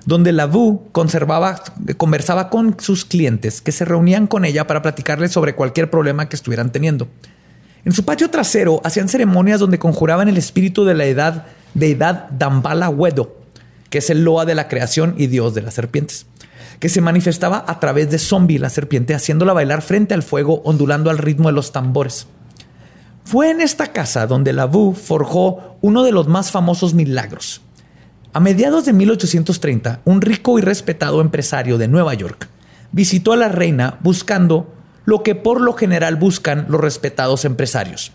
donde 0.04 0.32
la 0.32 0.46
Vu 0.46 0.88
conservaba, 0.92 1.62
conversaba 1.96 2.50
con 2.50 2.76
sus 2.80 3.04
clientes 3.04 3.60
que 3.60 3.72
se 3.72 3.84
reunían 3.84 4.26
con 4.26 4.44
ella 4.44 4.66
para 4.66 4.82
platicarles 4.82 5.32
sobre 5.32 5.54
cualquier 5.54 5.90
problema 5.90 6.28
que 6.28 6.36
estuvieran 6.36 6.72
teniendo. 6.72 7.08
En 7.86 7.92
su 7.92 8.04
patio 8.04 8.28
trasero 8.30 8.80
hacían 8.82 9.08
ceremonias 9.08 9.60
donde 9.60 9.78
conjuraban 9.78 10.26
el 10.26 10.36
espíritu 10.36 10.84
de 10.84 10.94
la 10.94 11.04
edad, 11.04 11.46
deidad 11.72 12.28
Dambala 12.30 12.88
Wedo, 12.88 13.36
que 13.90 13.98
es 13.98 14.10
el 14.10 14.24
Loa 14.24 14.44
de 14.44 14.56
la 14.56 14.66
creación 14.66 15.14
y 15.16 15.28
dios 15.28 15.54
de 15.54 15.62
las 15.62 15.74
serpientes, 15.74 16.26
que 16.80 16.88
se 16.88 17.00
manifestaba 17.00 17.64
a 17.64 17.78
través 17.78 18.10
de 18.10 18.18
Zombie, 18.18 18.58
la 18.58 18.70
serpiente, 18.70 19.14
haciéndola 19.14 19.52
bailar 19.52 19.82
frente 19.82 20.14
al 20.14 20.24
fuego, 20.24 20.62
ondulando 20.64 21.10
al 21.10 21.18
ritmo 21.18 21.48
de 21.48 21.52
los 21.54 21.70
tambores. 21.70 22.26
Fue 23.22 23.52
en 23.52 23.60
esta 23.60 23.92
casa 23.92 24.26
donde 24.26 24.52
la 24.52 24.64
Vu 24.64 24.92
forjó 24.92 25.76
uno 25.80 26.02
de 26.02 26.10
los 26.10 26.26
más 26.26 26.50
famosos 26.50 26.92
milagros. 26.92 27.60
A 28.32 28.40
mediados 28.40 28.84
de 28.84 28.94
1830, 28.94 30.00
un 30.04 30.22
rico 30.22 30.58
y 30.58 30.62
respetado 30.62 31.20
empresario 31.20 31.78
de 31.78 31.86
Nueva 31.86 32.14
York 32.14 32.48
visitó 32.90 33.32
a 33.32 33.36
la 33.36 33.48
reina 33.48 33.98
buscando 34.02 34.74
lo 35.06 35.22
que 35.22 35.34
por 35.34 35.60
lo 35.62 35.72
general 35.72 36.16
buscan 36.16 36.66
los 36.68 36.80
respetados 36.80 37.44
empresarios. 37.46 38.12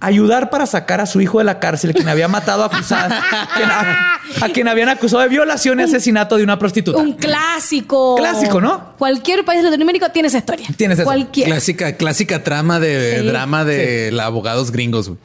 Ayudar 0.00 0.50
para 0.50 0.66
sacar 0.66 1.00
a 1.00 1.06
su 1.06 1.20
hijo 1.20 1.38
de 1.38 1.44
la 1.44 1.60
cárcel, 1.60 1.94
quien 1.94 2.08
había 2.08 2.26
matado 2.26 2.64
acusada, 2.64 3.22
quien- 3.56 3.70
a, 3.70 4.14
a 4.40 4.48
quien 4.48 4.66
habían 4.66 4.88
acusado 4.88 5.22
de 5.22 5.28
violación 5.28 5.78
y 5.78 5.84
asesinato 5.84 6.36
de 6.36 6.42
una 6.42 6.58
prostituta. 6.58 6.98
Un 6.98 7.12
clásico. 7.12 8.16
Clásico, 8.16 8.60
¿no? 8.60 8.94
Cualquier 8.98 9.44
país 9.44 9.62
latinoamérico 9.62 10.08
tiene 10.10 10.26
esa 10.26 10.38
historia. 10.38 10.66
Tienes 10.76 10.98
eso. 10.98 11.04
Cualquier. 11.04 11.46
Clásica, 11.46 11.96
clásica 11.96 12.42
trama 12.42 12.80
de 12.80 13.20
Sí. 13.20 13.26
drama 13.28 13.64
de 13.64 14.10
la 14.10 14.24
abogados 14.26 14.72
gringos. 14.72 15.06
güey. 15.08 15.20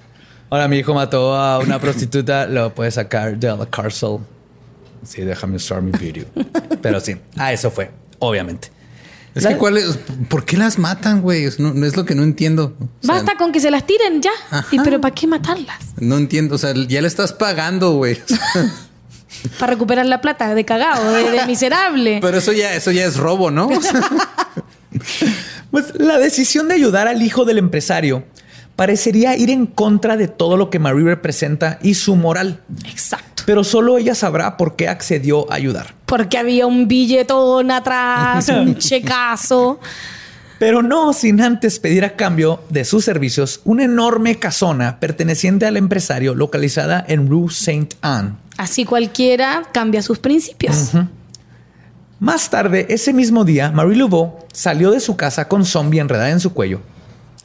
Ahora 0.52 0.68
mi 0.68 0.78
hijo 0.78 0.94
mató 0.94 1.36
a 1.36 1.58
una 1.58 1.80
prostituta, 1.80 2.46
lo 2.46 2.76
puede 2.76 2.92
sacar 2.92 3.36
de 3.36 3.48
la 3.58 3.66
cárcel. 3.66 4.20
Sí, 5.04 5.24
déjame 5.24 5.56
usar 5.56 5.82
mi 5.82 5.92
video. 5.92 6.26
Pero 6.84 7.00
sí, 7.00 7.16
a 7.36 7.52
eso 7.52 7.72
fue, 7.72 7.90
obviamente. 8.20 8.70
Es 9.38 9.44
La- 9.44 9.50
que 9.52 9.58
cuál 9.58 9.78
es, 9.78 9.98
¿por 10.30 10.46
qué 10.46 10.58
las 10.58 10.78
matan, 10.78 11.22
güey? 11.22 11.46
Es, 11.46 11.60
no, 11.60 11.74
no 11.74 11.86
es 11.86 11.96
lo 11.96 12.06
que 12.06 12.16
no 12.16 12.24
entiendo. 12.24 12.76
O 12.80 13.06
sea, 13.06 13.16
Basta 13.16 13.38
con 13.38 13.52
que 13.52 13.60
se 13.60 13.72
las 13.72 13.86
tiren 13.86 14.22
ya. 14.22 14.32
¿Y 14.72 14.80
pero 14.80 15.00
para 15.00 15.14
qué 15.14 15.28
matarlas? 15.28 15.78
No 16.00 16.18
entiendo. 16.18 16.56
O 16.56 16.58
sea, 16.58 16.74
ya 16.74 17.02
le 17.02 17.08
estás 17.08 17.34
pagando, 17.34 17.92
güey. 17.94 18.20
Para 19.60 19.74
recuperar 19.74 20.06
la 20.08 20.20
plata 20.20 20.56
de 20.56 20.66
cagado, 20.66 21.12
de, 21.12 21.30
de 21.30 21.46
miserable. 21.46 22.18
Pero 22.22 22.38
eso 22.38 22.54
ya, 22.54 22.74
eso 22.74 22.92
ya 22.92 23.06
es 23.06 23.18
robo, 23.18 23.52
¿no? 23.52 23.70
Pues 25.70 25.94
la 26.00 26.18
decisión 26.18 26.68
de 26.70 26.76
ayudar 26.76 27.08
al 27.08 27.22
hijo 27.22 27.46
del 27.46 27.58
empresario 27.58 28.24
parecería 28.76 29.36
ir 29.36 29.50
en 29.50 29.66
contra 29.68 30.18
de 30.18 30.28
todo 30.28 30.58
lo 30.58 30.70
que 30.70 30.80
Marie 30.80 31.04
representa 31.04 31.78
y 31.84 31.94
su 31.96 32.16
moral. 32.16 32.62
Exacto. 32.86 33.37
Pero 33.48 33.64
solo 33.64 33.98
ella 33.98 34.14
sabrá 34.14 34.58
por 34.58 34.76
qué 34.76 34.90
accedió 34.90 35.50
a 35.50 35.56
ayudar. 35.56 35.94
Porque 36.06 36.38
había 36.38 36.68
un 36.68 36.86
billetón 36.90 37.72
atrás, 37.72 38.50
un 38.50 38.76
checazo. 38.76 39.80
Pero 40.60 40.82
no 40.82 41.14
sin 41.14 41.40
antes 41.40 41.80
pedir 41.80 42.04
a 42.04 42.18
cambio 42.18 42.62
de 42.70 42.84
sus 42.84 43.06
servicios 43.06 43.62
una 43.64 43.86
enorme 43.86 44.36
casona 44.36 45.00
perteneciente 45.00 45.66
al 45.66 45.78
empresario 45.78 46.36
localizada 46.36 47.06
en 47.08 47.30
Rue 47.30 47.50
Saint 47.50 47.94
Anne. 48.02 48.34
Así 48.58 48.84
cualquiera 48.84 49.64
cambia 49.72 50.02
sus 50.02 50.20
principios. 50.20 50.92
Más 52.20 52.50
tarde, 52.50 52.88
ese 52.90 53.14
mismo 53.14 53.46
día, 53.46 53.72
Marie 53.72 53.96
Laveau 53.96 54.40
salió 54.52 54.92
de 54.92 55.00
su 55.00 55.16
casa 55.16 55.48
con 55.48 55.64
zombie 55.64 56.02
enredada 56.02 56.32
en 56.32 56.42
su 56.42 56.52
cuello. 56.52 56.82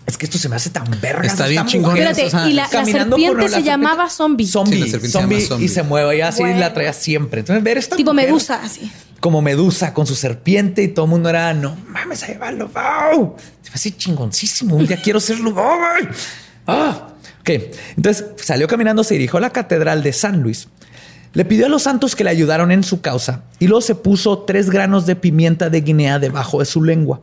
Es 0.06 0.16
que 0.16 0.26
esto 0.26 0.36
se 0.38 0.48
me 0.48 0.56
hace 0.56 0.70
tan 0.70 0.84
verga. 1.00 1.22
Está 1.26 1.46
bien 1.46 1.64
chingón. 1.66 1.96
Espérate, 1.96 2.26
o 2.26 2.30
sea, 2.30 2.48
y 2.48 2.52
la, 2.54 2.68
la 2.72 2.84
serpiente 2.84 3.48
se 3.48 3.62
llamaba 3.62 4.10
zombie. 4.10 4.46
Zombie, 4.46 4.74
Sí, 4.74 4.80
la 4.80 4.86
serpiente 4.86 5.08
se 5.08 5.12
zombie, 5.18 5.36
llama 5.38 5.48
zombie. 5.48 5.64
y 5.66 5.68
se 5.68 5.82
mueve 5.84 6.16
y 6.16 6.20
así 6.22 6.40
Bueno. 6.42 6.58
la 6.58 6.74
traía 6.74 6.92
siempre. 6.92 7.40
Entonces, 7.40 7.62
ver 7.62 7.78
esta 7.78 7.96
Tipo 7.96 8.12
mujer 8.12 8.28
medusa, 8.28 8.60
así. 8.62 8.90
Como 9.20 9.40
medusa 9.42 9.94
con 9.94 10.06
su 10.06 10.16
serpiente 10.16 10.82
y 10.82 10.88
todo 10.88 11.04
el 11.04 11.10
mundo 11.12 11.28
era, 11.28 11.54
no 11.54 11.76
mames, 11.88 12.24
ahí 12.24 12.36
va 12.36 12.50
Lubao. 12.50 13.36
Se 13.62 13.70
me 13.70 13.74
hace 13.74 13.96
chingoncísimo. 13.96 14.74
Un 14.74 14.86
día 14.88 15.00
quiero 15.00 15.20
ser 15.20 15.38
Lubao. 15.38 15.76
güey. 15.78 16.08
Ah, 16.66 17.08
ok. 17.40 17.50
Entonces 17.96 18.26
salió 18.42 18.66
caminando, 18.66 19.04
se 19.04 19.14
dirigió 19.14 19.38
a 19.38 19.40
la 19.40 19.50
catedral 19.50 20.02
de 20.02 20.12
San 20.12 20.42
Luis. 20.42 20.66
Le 21.34 21.44
pidió 21.44 21.66
a 21.66 21.68
los 21.68 21.84
santos 21.84 22.16
que 22.16 22.24
le 22.24 22.30
ayudaron 22.30 22.72
en 22.72 22.82
su 22.82 23.00
causa 23.00 23.44
y 23.60 23.68
luego 23.68 23.80
se 23.80 23.94
puso 23.94 24.40
tres 24.40 24.68
granos 24.68 25.06
de 25.06 25.14
pimienta 25.16 25.70
de 25.70 25.80
Guinea 25.80 26.18
debajo 26.18 26.58
de 26.58 26.66
su 26.66 26.82
lengua, 26.82 27.20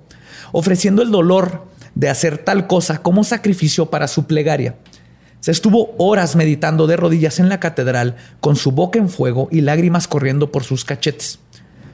ofreciendo 0.54 1.02
el 1.04 1.12
dolor 1.12 1.68
de 1.96 2.10
hacer 2.10 2.38
tal 2.38 2.68
cosa 2.68 3.02
como 3.02 3.24
sacrificio 3.24 3.88
para 3.90 4.08
su 4.08 4.26
plegaria. 4.26 4.76
Se 5.40 5.52
estuvo 5.52 5.96
horas 5.98 6.36
meditando 6.36 6.86
de 6.86 6.98
rodillas 6.98 7.40
en 7.40 7.48
la 7.48 7.60
catedral 7.60 8.18
con 8.42 8.56
su 8.56 8.72
boca 8.72 9.00
en 9.00 9.10
fuego 9.10 9.48
y 9.52 9.62
lágrimas 9.62 10.08
corriendo 10.08 10.52
por 10.52 10.64
sus 10.64 10.84
cachetes. 10.84 11.40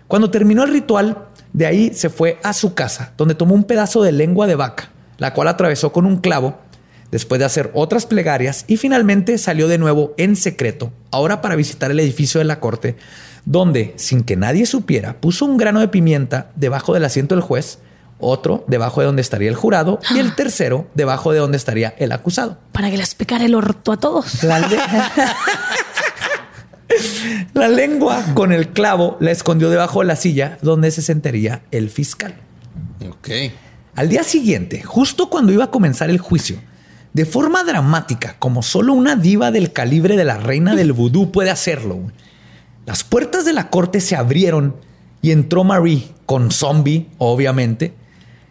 Cuando 0.07 0.31
terminó 0.31 0.63
el 0.63 0.71
ritual, 0.71 1.27
de 1.53 1.65
ahí 1.65 1.93
se 1.93 2.09
fue 2.09 2.39
a 2.43 2.53
su 2.53 2.73
casa, 2.73 3.13
donde 3.17 3.35
tomó 3.35 3.55
un 3.55 3.63
pedazo 3.63 4.03
de 4.03 4.11
lengua 4.11 4.47
de 4.47 4.55
vaca, 4.55 4.89
la 5.17 5.33
cual 5.33 5.47
atravesó 5.47 5.91
con 5.91 6.05
un 6.05 6.17
clavo, 6.17 6.57
después 7.11 7.39
de 7.39 7.45
hacer 7.45 7.71
otras 7.73 8.05
plegarias, 8.05 8.65
y 8.67 8.77
finalmente 8.77 9.37
salió 9.37 9.67
de 9.67 9.77
nuevo 9.77 10.13
en 10.17 10.35
secreto, 10.35 10.91
ahora 11.11 11.41
para 11.41 11.55
visitar 11.55 11.91
el 11.91 11.99
edificio 11.99 12.39
de 12.39 12.45
la 12.45 12.59
corte, 12.59 12.97
donde, 13.45 13.93
sin 13.95 14.23
que 14.23 14.35
nadie 14.35 14.65
supiera, 14.65 15.21
puso 15.21 15.45
un 15.45 15.57
grano 15.57 15.79
de 15.79 15.87
pimienta 15.87 16.51
debajo 16.55 16.93
del 16.93 17.05
asiento 17.05 17.35
del 17.35 17.43
juez, 17.43 17.79
otro 18.19 18.63
debajo 18.67 19.01
de 19.01 19.07
donde 19.07 19.21
estaría 19.21 19.49
el 19.49 19.55
jurado 19.55 19.99
y 20.13 20.19
el 20.19 20.35
tercero 20.35 20.87
debajo 20.95 21.31
de 21.31 21.39
donde 21.39 21.57
estaría 21.57 21.89
el 21.97 22.11
acusado. 22.11 22.57
Para 22.71 22.89
que 22.89 22.97
les 22.97 23.13
picara 23.15 23.45
el 23.45 23.55
orto 23.55 23.91
a 23.91 23.97
todos. 23.97 24.43
La, 24.43 24.59
le- 24.59 24.77
La 27.53 27.67
lengua 27.67 28.23
con 28.35 28.51
el 28.53 28.69
clavo 28.69 29.17
la 29.19 29.31
escondió 29.31 29.69
debajo 29.69 30.01
de 30.01 30.05
la 30.05 30.15
silla 30.15 30.57
donde 30.61 30.91
se 30.91 31.01
sentaría 31.01 31.63
el 31.71 31.89
fiscal. 31.89 32.35
ok. 33.09 33.29
Al 33.95 34.09
día 34.09 34.23
siguiente, 34.23 34.83
justo 34.83 35.29
cuando 35.29 35.51
iba 35.53 35.63
a 35.65 35.71
comenzar 35.71 36.09
el 36.09 36.19
juicio, 36.19 36.57
de 37.13 37.25
forma 37.25 37.63
dramática, 37.63 38.35
como 38.39 38.61
solo 38.61 38.91
una 38.93 39.15
diva 39.15 39.51
del 39.51 39.71
calibre 39.71 40.17
de 40.17 40.25
la 40.25 40.37
reina 40.37 40.75
del 40.75 40.91
vudú 40.93 41.31
puede 41.31 41.49
hacerlo, 41.49 41.99
las 42.85 43.03
puertas 43.03 43.45
de 43.45 43.53
la 43.53 43.69
corte 43.69 43.99
se 44.01 44.15
abrieron 44.15 44.75
y 45.21 45.31
entró 45.31 45.63
Marie 45.63 46.09
con 46.25 46.51
zombie, 46.51 47.07
obviamente. 47.17 47.93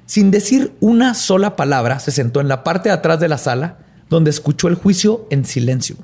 Sin 0.06 0.30
decir 0.30 0.74
una 0.80 1.14
sola 1.14 1.56
palabra, 1.56 1.98
se 1.98 2.10
sentó 2.10 2.40
en 2.40 2.48
la 2.48 2.62
parte 2.62 2.88
de 2.88 2.94
atrás 2.94 3.20
de 3.20 3.28
la 3.28 3.38
sala, 3.38 3.78
donde 4.10 4.30
escuchó 4.30 4.68
el 4.68 4.74
juicio 4.74 5.26
en 5.30 5.44
silencio. 5.44 5.96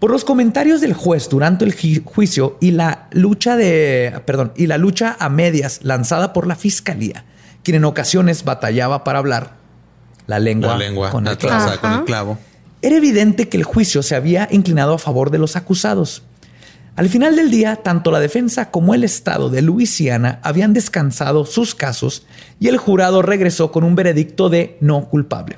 Por 0.00 0.10
los 0.10 0.24
comentarios 0.24 0.80
del 0.80 0.94
juez 0.94 1.28
durante 1.28 1.64
el 1.64 1.74
juicio 2.04 2.56
y 2.60 2.72
la 2.72 3.06
lucha 3.12 3.56
de, 3.56 4.20
perdón, 4.26 4.52
y 4.56 4.66
la 4.66 4.76
lucha 4.76 5.16
a 5.20 5.28
medias 5.28 5.78
lanzada 5.84 6.32
por 6.32 6.48
la 6.48 6.56
fiscalía, 6.56 7.24
quien 7.62 7.76
en 7.76 7.84
ocasiones 7.84 8.42
batallaba 8.42 9.04
para 9.04 9.20
hablar 9.20 9.52
la 10.26 10.40
lengua, 10.40 10.72
La 10.72 10.78
lengua 10.78 11.10
con 11.10 11.28
el 11.28 11.38
clavo. 11.38 11.54
atravesada 11.54 11.80
con 11.80 12.00
el 12.00 12.04
clavo. 12.04 12.38
Era 12.82 12.96
evidente 12.96 13.48
que 13.48 13.56
el 13.56 13.62
juicio 13.62 14.02
se 14.02 14.16
había 14.16 14.48
inclinado 14.50 14.94
a 14.94 14.98
favor 14.98 15.30
de 15.30 15.38
los 15.38 15.54
acusados. 15.54 16.24
Al 16.94 17.08
final 17.08 17.36
del 17.36 17.50
día, 17.50 17.76
tanto 17.76 18.10
la 18.10 18.20
defensa 18.20 18.70
como 18.70 18.94
el 18.94 19.02
Estado 19.02 19.48
de 19.48 19.62
Luisiana 19.62 20.40
habían 20.42 20.74
descansado 20.74 21.46
sus 21.46 21.74
casos 21.74 22.26
y 22.60 22.68
el 22.68 22.76
jurado 22.76 23.22
regresó 23.22 23.72
con 23.72 23.82
un 23.82 23.94
veredicto 23.94 24.50
de 24.50 24.76
no 24.80 25.08
culpable. 25.08 25.56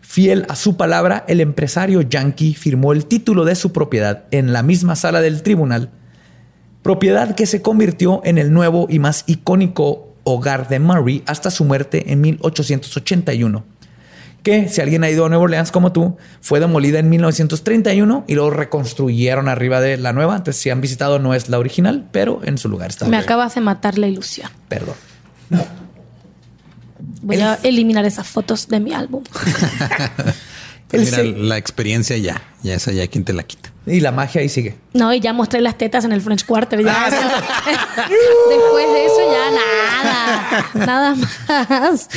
Fiel 0.00 0.46
a 0.48 0.54
su 0.54 0.76
palabra, 0.76 1.24
el 1.26 1.40
empresario 1.40 2.00
yankee 2.00 2.54
firmó 2.54 2.92
el 2.92 3.06
título 3.06 3.44
de 3.44 3.56
su 3.56 3.72
propiedad 3.72 4.26
en 4.30 4.52
la 4.52 4.62
misma 4.62 4.94
sala 4.94 5.20
del 5.20 5.42
tribunal, 5.42 5.90
propiedad 6.84 7.34
que 7.34 7.46
se 7.46 7.60
convirtió 7.60 8.20
en 8.24 8.38
el 8.38 8.52
nuevo 8.52 8.86
y 8.88 9.00
más 9.00 9.24
icónico 9.26 10.14
hogar 10.22 10.68
de 10.68 10.78
Murray 10.78 11.24
hasta 11.26 11.50
su 11.50 11.64
muerte 11.64 12.12
en 12.12 12.20
1881 12.20 13.75
que 14.46 14.68
si 14.68 14.80
alguien 14.80 15.02
ha 15.02 15.10
ido 15.10 15.26
a 15.26 15.28
Nueva 15.28 15.42
Orleans 15.42 15.72
como 15.72 15.90
tú, 15.90 16.16
fue 16.40 16.60
demolida 16.60 17.00
en 17.00 17.10
1931 17.10 18.26
y 18.28 18.34
luego 18.36 18.50
reconstruyeron 18.50 19.48
arriba 19.48 19.80
de 19.80 19.96
la 19.96 20.12
nueva. 20.12 20.36
Entonces, 20.36 20.62
si 20.62 20.70
han 20.70 20.80
visitado, 20.80 21.18
no 21.18 21.34
es 21.34 21.48
la 21.48 21.58
original, 21.58 22.06
pero 22.12 22.40
en 22.44 22.56
su 22.56 22.68
lugar 22.68 22.90
está. 22.90 23.08
Me 23.08 23.16
acabas 23.16 23.56
de 23.56 23.60
matar 23.60 23.98
la 23.98 24.06
ilusión. 24.06 24.48
Perdón. 24.68 24.94
Voy 27.22 27.40
a 27.40 27.58
eliminar 27.64 28.04
esas 28.04 28.28
fotos 28.28 28.68
de 28.68 28.78
mi 28.78 28.92
álbum. 28.92 29.24
Mira, 30.92 31.24
la 31.24 31.58
experiencia 31.58 32.16
ya, 32.16 32.40
ya 32.62 32.74
esa 32.74 32.92
ya 32.92 33.08
quien 33.08 33.24
te 33.24 33.32
la 33.32 33.42
quita. 33.42 33.72
Y 33.86 34.00
la 34.00 34.10
magia 34.10 34.40
ahí 34.40 34.48
sigue. 34.48 34.74
No, 34.94 35.14
y 35.14 35.20
ya 35.20 35.32
mostré 35.32 35.60
las 35.60 35.78
tetas 35.78 36.04
en 36.04 36.12
el 36.12 36.20
French 36.20 36.44
Quarter. 36.44 36.82
Ya, 36.84 37.06
Ah, 37.06 37.10
Después 38.48 38.86
de 38.92 39.04
eso 39.06 39.20
ya 39.30 39.50
nada. 40.74 40.86
Nada 40.86 41.14
más. 41.14 42.08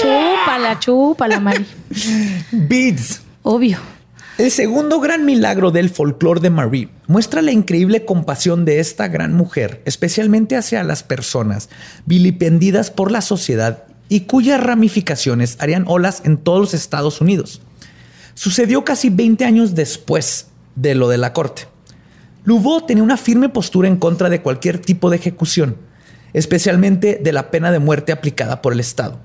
Chúpala, 0.00 0.78
chúpala, 0.80 1.38
Mari. 1.40 1.66
Beads. 2.50 3.20
Obvio. 3.42 3.78
El 4.38 4.50
segundo 4.50 4.98
gran 4.98 5.24
milagro 5.24 5.70
del 5.70 5.90
folclore 5.90 6.40
de 6.40 6.50
Marie 6.50 6.88
muestra 7.06 7.42
la 7.42 7.52
increíble 7.52 8.04
compasión 8.04 8.64
de 8.64 8.80
esta 8.80 9.06
gran 9.08 9.34
mujer, 9.34 9.82
especialmente 9.84 10.56
hacia 10.56 10.82
las 10.82 11.02
personas 11.02 11.68
vilipendidas 12.06 12.90
por 12.90 13.12
la 13.12 13.20
sociedad 13.20 13.84
y 14.08 14.20
cuyas 14.22 14.60
ramificaciones 14.60 15.56
harían 15.60 15.84
olas 15.86 16.22
en 16.24 16.38
todos 16.38 16.60
los 16.60 16.74
Estados 16.74 17.20
Unidos. 17.20 17.60
Sucedió 18.34 18.84
casi 18.84 19.10
20 19.10 19.44
años 19.44 19.74
después 19.74 20.46
de 20.74 20.94
lo 20.94 21.08
de 21.08 21.18
la 21.18 21.32
corte. 21.32 21.66
Lubot 22.44 22.86
tenía 22.86 23.04
una 23.04 23.16
firme 23.16 23.48
postura 23.48 23.88
en 23.88 23.96
contra 23.96 24.28
de 24.28 24.42
cualquier 24.42 24.78
tipo 24.78 25.10
de 25.10 25.16
ejecución, 25.16 25.76
especialmente 26.32 27.20
de 27.22 27.32
la 27.32 27.50
pena 27.50 27.70
de 27.70 27.78
muerte 27.78 28.12
aplicada 28.12 28.62
por 28.62 28.72
el 28.72 28.80
Estado. 28.80 29.18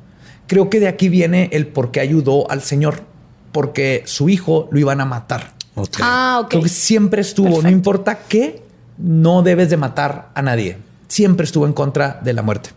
Creo 0.46 0.70
que 0.70 0.80
de 0.80 0.88
aquí 0.88 1.10
viene 1.10 1.50
el 1.52 1.68
por 1.68 1.92
qué 1.92 2.00
ayudó 2.00 2.50
al 2.52 2.62
Señor, 2.62 3.04
porque 3.52 4.04
su 4.06 4.30
hijo 4.30 4.70
lo 4.72 4.80
iban 4.80 5.02
a 5.02 5.06
matar. 5.06 5.54
Ah, 6.02 6.42
ok. 6.44 6.50
Creo 6.50 6.64
que 6.64 6.70
siempre 6.70 7.22
estuvo, 7.22 7.62
no 7.62 7.70
importa 7.70 8.20
qué, 8.28 8.64
no 8.98 9.42
debes 9.42 9.70
de 9.70 9.78
matar 9.78 10.30
a 10.34 10.42
nadie. 10.42 10.78
Siempre 11.08 11.46
estuvo 11.46 11.66
en 11.66 11.74
contra 11.74 12.20
de 12.24 12.34
la 12.34 12.42
muerte. 12.42 12.70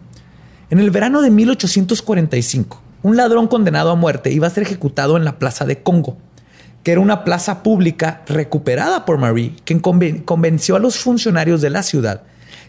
En 0.70 0.78
el 0.78 0.90
verano 0.90 1.22
de 1.22 1.30
1845, 1.30 2.80
un 3.02 3.16
ladrón 3.16 3.48
condenado 3.48 3.90
a 3.90 3.94
muerte 3.94 4.32
iba 4.32 4.46
a 4.46 4.50
ser 4.50 4.62
ejecutado 4.62 5.16
en 5.16 5.24
la 5.24 5.38
Plaza 5.38 5.64
de 5.64 5.82
Congo, 5.82 6.16
que 6.82 6.92
era 6.92 7.00
una 7.00 7.24
plaza 7.24 7.62
pública 7.62 8.22
recuperada 8.26 9.04
por 9.04 9.18
Marie, 9.18 9.52
quien 9.64 9.82
conven- 9.82 10.24
convenció 10.24 10.76
a 10.76 10.78
los 10.78 10.98
funcionarios 10.98 11.60
de 11.60 11.70
la 11.70 11.82
ciudad 11.82 12.22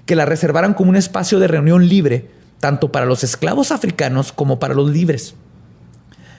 que 0.05 0.15
la 0.15 0.25
reservaran 0.25 0.73
como 0.73 0.89
un 0.89 0.95
espacio 0.95 1.39
de 1.39 1.47
reunión 1.47 1.87
libre, 1.87 2.29
tanto 2.59 2.91
para 2.91 3.05
los 3.05 3.23
esclavos 3.23 3.71
africanos 3.71 4.31
como 4.31 4.59
para 4.59 4.73
los 4.73 4.89
libres. 4.89 5.35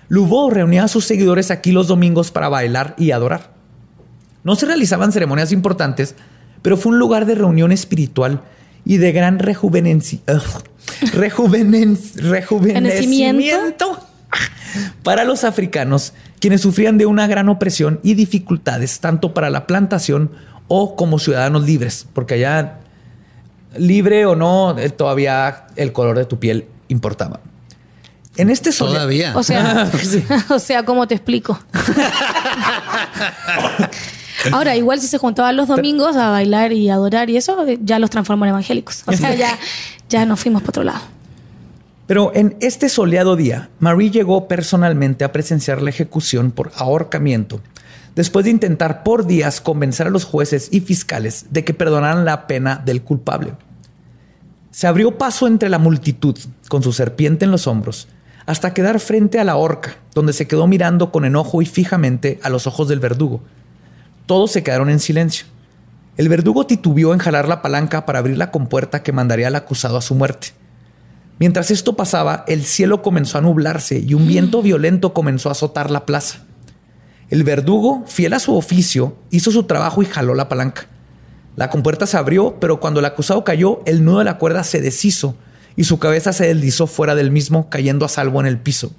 Lubó 0.09 0.51
reunía 0.51 0.85
a 0.85 0.89
sus 0.89 1.07
seguidores 1.07 1.51
aquí 1.51 1.73
los 1.73 1.87
domingos 1.87 2.31
para 2.31 2.49
bailar 2.49 2.95
y 2.99 3.13
adorar. 3.13 3.53
No 4.45 4.57
se 4.57 4.67
realizaban 4.67 5.13
ceremonias 5.13 5.53
importantes, 5.53 6.15
pero 6.61 6.77
fue 6.77 6.93
un 6.93 6.99
lugar 6.99 7.25
de 7.25 7.37
reunión 7.37 7.73
espiritual 7.73 8.43
y 8.85 8.99
de 8.99 9.13
gran 9.13 9.39
rejuvenecimiento 9.39 10.25
para 15.03 15.25
los 15.25 15.45
africanos, 15.45 16.13
quienes 16.43 16.61
sufrían 16.61 16.99
de 16.99 17.07
una 17.07 17.29
gran 17.29 17.49
opresión 17.49 18.01
y 18.03 18.15
dificultades, 18.15 18.99
tanto 18.99 19.33
para 19.33 19.49
la 19.49 19.65
plantación 19.69 20.33
o 20.67 20.97
como 20.97 21.21
ciudadanos 21.21 21.65
libres, 21.65 22.05
porque 22.13 22.35
allá 22.35 22.81
libre 23.79 24.27
o 24.27 24.35
no, 24.35 24.77
eh, 24.77 24.91
todavía 24.91 25.67
el 25.77 25.93
color 25.93 26.19
de 26.19 26.25
tu 26.25 26.41
piel 26.41 26.67
importaba. 26.89 27.39
En 28.37 28.51
este 28.51 28.73
sole- 28.73 28.95
Todavía. 28.95 29.35
O 29.37 29.45
sea, 29.45 29.89
Sí. 30.03 30.25
o 30.51 30.59
sea, 30.59 30.85
¿cómo 30.85 31.07
te 31.07 31.15
explico? 31.15 31.61
Ahora, 34.53 34.75
igual 34.75 35.01
si 35.01 35.07
se 35.07 35.19
juntaban 35.19 35.57
los 35.57 35.69
domingos 35.69 36.17
a 36.17 36.31
bailar 36.31 36.73
y 36.73 36.91
adorar 36.91 37.31
y 37.31 37.37
eso, 37.37 37.65
ya 37.81 38.01
los 38.01 38.11
transformó 38.11 38.45
en 38.47 38.51
evangélicos. 38.51 39.05
O 39.07 39.13
sea, 39.13 39.33
ya, 39.35 39.57
ya 40.09 40.27
nos 40.27 40.41
fuimos 40.41 40.63
para 40.63 40.71
otro 40.71 40.83
lado. 40.83 41.01
Pero 42.07 42.33
en 42.35 42.57
este 42.61 42.89
soleado 42.89 43.37
día, 43.37 43.71
Marie 43.79 44.11
llegó 44.11 44.49
personalmente 44.49 45.25
a 45.25 45.33
presenciar 45.33 45.81
la 45.81 45.91
ejecución 45.91 46.51
por 46.51 46.73
ahorcamiento, 46.77 47.61
después 48.17 48.45
de 48.45 48.51
intentar 48.51 49.03
por 49.03 49.27
días 49.27 49.61
convencer 49.61 50.09
a 50.09 50.11
los 50.11 50.25
jueces 50.25 50.69
y 50.73 50.81
fiscales 50.81 51.47
de 51.51 51.65
que 51.65 51.75
perdonaran 51.75 52.25
la 52.25 52.47
pena 52.47 52.83
del 52.85 53.03
culpable. 53.03 53.55
Se 54.71 54.87
abrió 54.87 55.17
paso 55.17 55.47
entre 55.47 55.69
la 55.69 55.79
multitud, 55.79 56.37
con 56.69 56.83
su 56.83 56.93
serpiente 56.93 57.45
en 57.45 57.51
los 57.51 57.67
hombros, 57.67 58.09
hasta 58.47 58.75
quedar 58.75 58.99
frente 58.99 59.39
a 59.39 59.45
la 59.45 59.57
horca, 59.57 59.97
donde 60.15 60.33
se 60.33 60.49
quedó 60.49 60.67
mirando 60.67 61.13
con 61.13 61.25
enojo 61.25 61.63
y 61.63 61.67
fijamente 61.67 62.41
a 62.43 62.49
los 62.49 62.67
ojos 62.67 62.89
del 62.89 62.99
verdugo. 62.99 63.43
Todos 64.27 64.51
se 64.51 64.63
quedaron 64.63 64.91
en 64.91 64.99
silencio. 64.99 65.47
El 66.17 66.29
verdugo 66.29 66.67
titubeó 66.67 67.13
en 67.13 67.21
jalar 67.21 67.49
la 67.49 67.63
palanca 67.63 68.05
para 68.07 68.19
abrir 68.19 68.37
la 68.37 68.51
compuerta 68.51 69.03
que 69.03 69.13
mandaría 69.13 69.47
al 69.47 69.57
acusado 69.57 69.97
a 69.97 70.03
su 70.03 70.15
muerte. 70.15 70.49
Mientras 71.43 71.73
esto 71.73 71.97
pasaba, 71.97 72.45
el 72.47 72.63
cielo 72.63 73.03
comenzó 73.03 73.37
a 73.37 73.41
nublarse 73.41 73.99
y 73.99 74.15
un 74.15 74.29
viento 74.29 74.63
violento 74.63 75.13
comenzó 75.13 75.49
a 75.49 75.53
azotar 75.53 75.91
la 75.91 76.07
plaza. 76.07 76.45
El 77.31 77.43
verdugo, 77.43 78.05
fiel 78.07 78.35
a 78.35 78.39
su 78.39 78.55
oficio, 78.55 79.17
hizo 79.33 79.51
su 79.51 79.65
trabajo 79.65 80.05
y 80.05 80.07
jaló 80.07 80.37
la 80.37 80.49
palanca. 80.49 80.87
La 81.57 81.69
compuerta 81.69 82.07
se 82.07 82.17
abrió, 82.17 82.61
pero 82.61 82.79
cuando 82.79 83.01
el 83.01 83.07
acusado 83.07 83.43
cayó, 83.43 83.81
el 83.87 84.05
nudo 84.05 84.21
de 84.21 84.25
la 84.25 84.39
cuerda 84.39 84.63
se 84.63 84.81
deshizo 84.81 85.35
y 85.75 85.83
su 85.83 85.99
cabeza 85.99 86.33
se 86.33 86.47
deslizó 86.47 86.87
fuera 86.87 87.17
del 87.17 87.33
mismo, 87.33 87.69
cayendo 87.69 88.07
a 88.07 88.09
salvo 88.09 88.39
en 88.39 88.47
el 88.47 88.61
piso. 88.61 88.93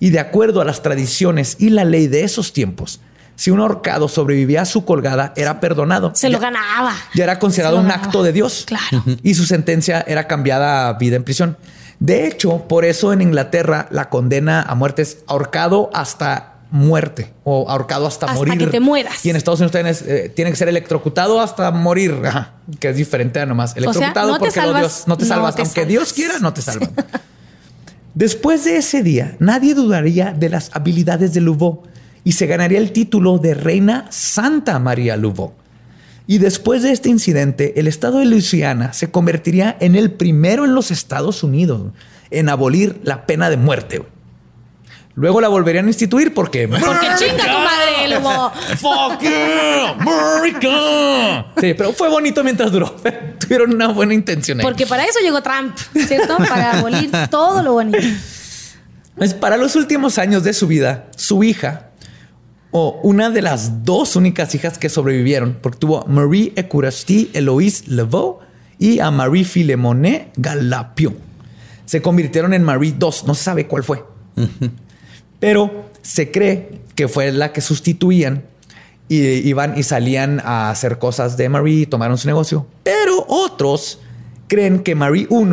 Y 0.00 0.08
de 0.08 0.20
acuerdo 0.20 0.62
a 0.62 0.64
las 0.64 0.80
tradiciones 0.80 1.58
y 1.58 1.68
la 1.68 1.84
ley 1.84 2.06
de 2.06 2.24
esos 2.24 2.54
tiempos, 2.54 3.02
si 3.36 3.50
un 3.50 3.60
ahorcado 3.60 4.08
sobrevivía 4.08 4.62
a 4.62 4.64
su 4.64 4.84
colgada, 4.84 5.32
era 5.36 5.60
perdonado. 5.60 6.12
Se 6.14 6.28
lo 6.28 6.38
ganaba. 6.38 6.94
ya 7.14 7.24
era 7.24 7.38
considerado 7.38 7.78
un 7.78 7.90
acto 7.90 8.22
de 8.22 8.32
Dios. 8.32 8.64
Claro. 8.66 9.02
Y 9.22 9.34
su 9.34 9.44
sentencia 9.44 10.04
era 10.06 10.26
cambiada 10.26 10.88
a 10.88 10.92
vida 10.94 11.16
en 11.16 11.24
prisión. 11.24 11.56
De 12.00 12.26
hecho, 12.26 12.66
por 12.68 12.84
eso 12.84 13.12
en 13.12 13.22
Inglaterra 13.22 13.86
la 13.90 14.08
condena 14.08 14.62
a 14.62 14.74
muerte 14.74 15.02
es 15.02 15.18
ahorcado 15.26 15.90
hasta 15.94 16.50
muerte 16.70 17.32
o 17.44 17.70
ahorcado 17.70 18.06
hasta, 18.06 18.26
Hasta 18.26 18.36
morir. 18.38 18.58
que 18.58 18.66
te 18.66 18.80
mueras. 18.80 19.24
Y 19.24 19.30
en 19.30 19.36
Estados 19.36 19.60
Unidos 19.60 19.72
también 19.72 19.94
es, 19.94 20.02
eh, 20.02 20.32
tiene 20.34 20.50
que 20.50 20.56
ser 20.56 20.68
electrocutado 20.68 21.40
hasta 21.40 21.70
morir, 21.70 22.20
Ajá. 22.24 22.50
que 22.80 22.88
es 22.88 22.96
diferente 22.96 23.38
a 23.38 23.46
nomás. 23.46 23.76
Electrocutado 23.76 24.28
no 24.28 24.34
te 24.34 24.38
porque 24.40 24.50
salvas, 24.60 24.80
Dios 24.80 25.02
no 25.06 25.16
te 25.16 25.22
no 25.24 25.28
salvas. 25.28 25.54
te 25.54 25.62
Aunque 25.62 25.74
salvas. 25.82 25.88
Dios 25.88 26.12
quiera, 26.12 26.38
no 26.40 26.52
te 26.52 26.62
salvan. 26.62 26.90
Después 28.14 28.64
de 28.64 28.76
ese 28.76 29.02
día, 29.02 29.36
nadie 29.38 29.74
dudaría 29.74 30.32
de 30.32 30.48
las 30.48 30.70
habilidades 30.72 31.32
de 31.34 31.40
Louveau 31.40 31.82
y 32.24 32.32
se 32.32 32.46
ganaría 32.46 32.78
el 32.78 32.92
título 32.92 33.38
de 33.38 33.54
Reina 33.54 34.06
Santa 34.10 34.78
María 34.78 35.16
Louveau. 35.16 35.52
Y 36.26 36.38
después 36.38 36.82
de 36.82 36.90
este 36.90 37.10
incidente, 37.10 37.78
el 37.78 37.86
estado 37.86 38.18
de 38.18 38.24
Luisiana 38.24 38.94
se 38.94 39.10
convertiría 39.10 39.76
en 39.78 39.94
el 39.94 40.10
primero 40.10 40.64
en 40.64 40.74
los 40.74 40.90
Estados 40.90 41.42
Unidos 41.42 41.92
en 42.30 42.48
abolir 42.48 43.00
la 43.04 43.26
pena 43.26 43.50
de 43.50 43.58
muerte. 43.58 44.02
Luego 45.16 45.40
la 45.40 45.48
volverían 45.48 45.84
a 45.84 45.88
instituir 45.88 46.34
porque... 46.34 46.66
Porque 46.66 47.06
chinga 47.18 47.44
tu 47.44 47.58
madre, 47.58 48.08
Lobo. 48.08 48.50
¡Fuck 48.76 49.20
yeah! 49.20 49.90
¡America! 49.90 51.52
Sí, 51.60 51.74
pero 51.74 51.92
fue 51.92 52.08
bonito 52.08 52.42
mientras 52.42 52.72
duró. 52.72 52.96
Tuvieron 53.38 53.72
una 53.72 53.88
buena 53.88 54.14
intención 54.14 54.58
ahí. 54.58 54.64
Porque 54.64 54.86
para 54.86 55.04
eso 55.04 55.20
llegó 55.22 55.40
Trump, 55.42 55.76
¿cierto? 56.08 56.38
Para 56.38 56.78
abolir 56.78 57.10
todo 57.30 57.62
lo 57.62 57.74
bonito. 57.74 57.98
Pues 59.14 59.34
para 59.34 59.56
los 59.56 59.76
últimos 59.76 60.18
años 60.18 60.42
de 60.42 60.52
su 60.52 60.66
vida, 60.66 61.06
su 61.14 61.44
hija, 61.44 61.90
o 62.76 62.98
una 63.04 63.30
de 63.30 63.40
las 63.40 63.84
dos 63.84 64.16
únicas 64.16 64.52
hijas 64.56 64.78
que 64.78 64.88
sobrevivieron, 64.88 65.58
porque 65.62 65.78
tuvo 65.78 66.00
a 66.00 66.06
Marie 66.06 66.52
Ecurasti 66.56 67.30
Eloise 67.32 67.84
Leveau 67.86 68.40
y 68.80 68.98
a 68.98 69.12
Marie 69.12 69.44
Philemone 69.44 70.32
Galapion. 70.36 71.14
Se 71.84 72.02
convirtieron 72.02 72.52
en 72.52 72.64
Marie 72.64 72.96
II, 73.00 73.10
no 73.28 73.34
se 73.36 73.44
sabe 73.44 73.68
cuál 73.68 73.84
fue. 73.84 74.02
Pero 75.38 75.84
se 76.02 76.32
cree 76.32 76.80
que 76.96 77.06
fue 77.06 77.30
la 77.30 77.52
que 77.52 77.60
sustituían 77.60 78.42
y 79.08 79.20
iban 79.20 79.78
y 79.78 79.84
salían 79.84 80.40
a 80.44 80.70
hacer 80.70 80.98
cosas 80.98 81.36
de 81.36 81.48
Marie 81.48 81.82
y 81.82 81.86
tomaron 81.86 82.18
su 82.18 82.26
negocio. 82.26 82.66
Pero 82.82 83.24
otros 83.28 84.00
creen 84.48 84.80
que 84.80 84.96
Marie 84.96 85.28
I 85.30 85.46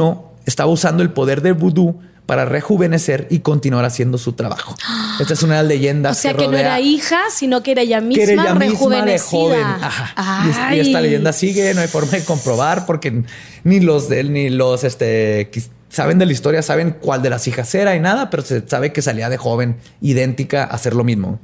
estaba 0.48 0.72
usando 0.72 1.04
el 1.04 1.12
poder 1.12 1.44
del 1.44 1.54
vudú 1.54 2.00
para 2.32 2.46
rejuvenecer 2.46 3.28
y 3.30 3.40
continuar 3.40 3.84
haciendo 3.84 4.18
su 4.18 4.32
trabajo. 4.32 4.74
Esta 5.20 5.34
es 5.34 5.44
una 5.44 5.58
de 5.58 5.64
las 5.64 5.68
leyendas 5.68 6.18
O 6.18 6.22
sea 6.22 6.32
que 6.34 6.46
no 6.46 6.52
rodea- 6.54 6.62
era 6.62 6.80
hija, 6.80 7.20
sino 7.30 7.62
que 7.62 7.72
era 7.74 7.82
ella 7.82 8.00
misma 8.00 8.16
que 8.16 8.32
era 8.32 8.42
ella 8.44 8.56
misma 8.56 8.64
de 8.64 8.70
rejuvenecida. 8.72 9.28
joven. 9.30 9.60
Ajá. 9.62 10.46
Y, 10.46 10.50
es- 10.80 10.86
y 10.86 10.88
esta 10.88 11.02
leyenda 11.02 11.34
sigue, 11.34 11.74
no 11.74 11.82
hay 11.82 11.90
forma 11.90 12.12
de 12.14 12.24
comprobar 12.24 12.86
porque 12.86 13.24
ni 13.66 13.82
los 13.82 14.08
de 14.08 14.22
él 14.22 14.32
ni 14.32 14.50
los 14.50 14.86
este 14.86 15.52
saben 15.90 16.20
de 16.20 16.26
la 16.26 16.32
historia 16.32 16.62
saben 16.62 16.96
cuál 17.02 17.22
de 17.22 17.30
las 17.32 17.50
hijas 17.50 17.76
era 17.76 17.98
y 17.98 18.00
nada, 18.00 18.30
pero 18.30 18.44
se 18.44 18.66
sabe 18.66 18.94
que 18.94 19.02
salía 19.02 19.28
de 19.28 19.36
joven 19.36 19.76
idéntica 20.00 20.64
a 20.64 20.68
hacer 20.68 20.96
lo 20.96 21.04
mismo. 21.04 21.38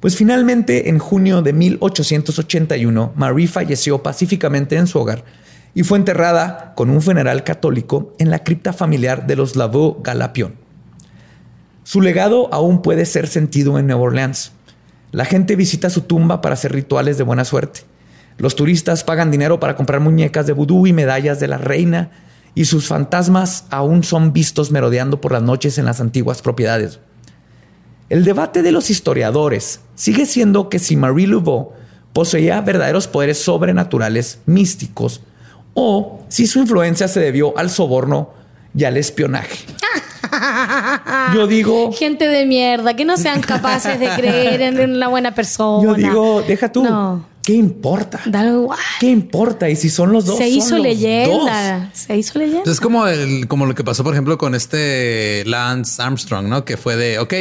Pues 0.00 0.16
finalmente, 0.16 0.90
en 0.90 0.98
junio 0.98 1.40
de 1.40 1.54
1881, 1.54 3.14
Marie 3.16 3.48
falleció 3.48 4.02
pacíficamente 4.02 4.76
en 4.76 4.86
su 4.86 4.98
hogar 4.98 5.24
y 5.74 5.82
fue 5.82 5.98
enterrada 5.98 6.72
con 6.76 6.88
un 6.88 7.02
funeral 7.02 7.42
católico 7.44 8.14
en 8.18 8.30
la 8.30 8.44
cripta 8.44 8.72
familiar 8.72 9.26
de 9.26 9.36
los 9.36 9.56
Lavaux 9.56 10.02
Galapion. 10.02 10.54
Su 11.82 12.00
legado 12.00 12.48
aún 12.52 12.80
puede 12.80 13.04
ser 13.04 13.26
sentido 13.26 13.78
en 13.78 13.86
Nueva 13.86 14.02
Orleans. 14.02 14.52
La 15.10 15.24
gente 15.24 15.56
visita 15.56 15.90
su 15.90 16.02
tumba 16.02 16.40
para 16.40 16.54
hacer 16.54 16.72
rituales 16.72 17.18
de 17.18 17.24
buena 17.24 17.44
suerte. 17.44 17.80
Los 18.38 18.56
turistas 18.56 19.04
pagan 19.04 19.30
dinero 19.30 19.60
para 19.60 19.76
comprar 19.76 20.00
muñecas 20.00 20.46
de 20.46 20.52
vudú 20.52 20.86
y 20.86 20.92
medallas 20.92 21.40
de 21.40 21.48
la 21.48 21.58
reina, 21.58 22.10
y 22.54 22.66
sus 22.66 22.86
fantasmas 22.86 23.66
aún 23.70 24.04
son 24.04 24.32
vistos 24.32 24.70
merodeando 24.70 25.20
por 25.20 25.32
las 25.32 25.42
noches 25.42 25.76
en 25.78 25.84
las 25.84 26.00
antiguas 26.00 26.40
propiedades. 26.40 27.00
El 28.08 28.24
debate 28.24 28.62
de 28.62 28.70
los 28.70 28.90
historiadores 28.90 29.80
sigue 29.96 30.24
siendo 30.24 30.68
que 30.68 30.78
si 30.78 30.96
Marie 30.96 31.26
Laveau 31.26 31.72
poseía 32.12 32.60
verdaderos 32.60 33.08
poderes 33.08 33.42
sobrenaturales 33.42 34.38
místicos 34.46 35.20
o 35.74 36.20
si 36.28 36.46
su 36.46 36.60
influencia 36.60 37.08
se 37.08 37.20
debió 37.20 37.56
al 37.58 37.70
soborno 37.70 38.30
y 38.76 38.84
al 38.84 38.96
espionaje. 38.96 39.66
Yo 41.34 41.46
digo, 41.46 41.92
Gente 41.92 42.26
de 42.26 42.46
mierda, 42.46 42.94
que 42.94 43.04
no 43.04 43.16
sean 43.16 43.40
capaces 43.40 44.00
de 44.00 44.08
creer 44.16 44.62
en 44.62 44.90
una 44.90 45.08
buena 45.08 45.34
persona. 45.34 45.84
yo 45.84 45.94
digo, 45.94 46.42
deja 46.42 46.72
tú. 46.72 46.84
No. 46.84 47.26
¿Qué 47.44 47.52
importa? 47.52 48.20
Da 48.24 48.46
igual. 48.46 48.78
¿Qué 49.00 49.08
importa? 49.08 49.68
Y 49.68 49.76
si 49.76 49.90
son 49.90 50.12
los 50.12 50.24
dos. 50.24 50.38
Se 50.38 50.48
son 50.48 50.52
hizo 50.56 50.76
los 50.76 50.84
leyenda. 50.84 51.90
Se 51.92 52.16
hizo 52.16 52.38
leyenda. 52.38 52.70
Es 52.70 52.80
como, 52.80 53.06
el, 53.06 53.46
como 53.48 53.66
lo 53.66 53.74
que 53.74 53.84
pasó, 53.84 54.02
por 54.02 54.14
ejemplo, 54.14 54.38
con 54.38 54.54
este 54.54 55.44
Lance 55.44 56.00
Armstrong, 56.00 56.46
¿no? 56.48 56.64
Que 56.64 56.78
fue 56.78 56.96
de, 56.96 57.18
ok, 57.18 57.34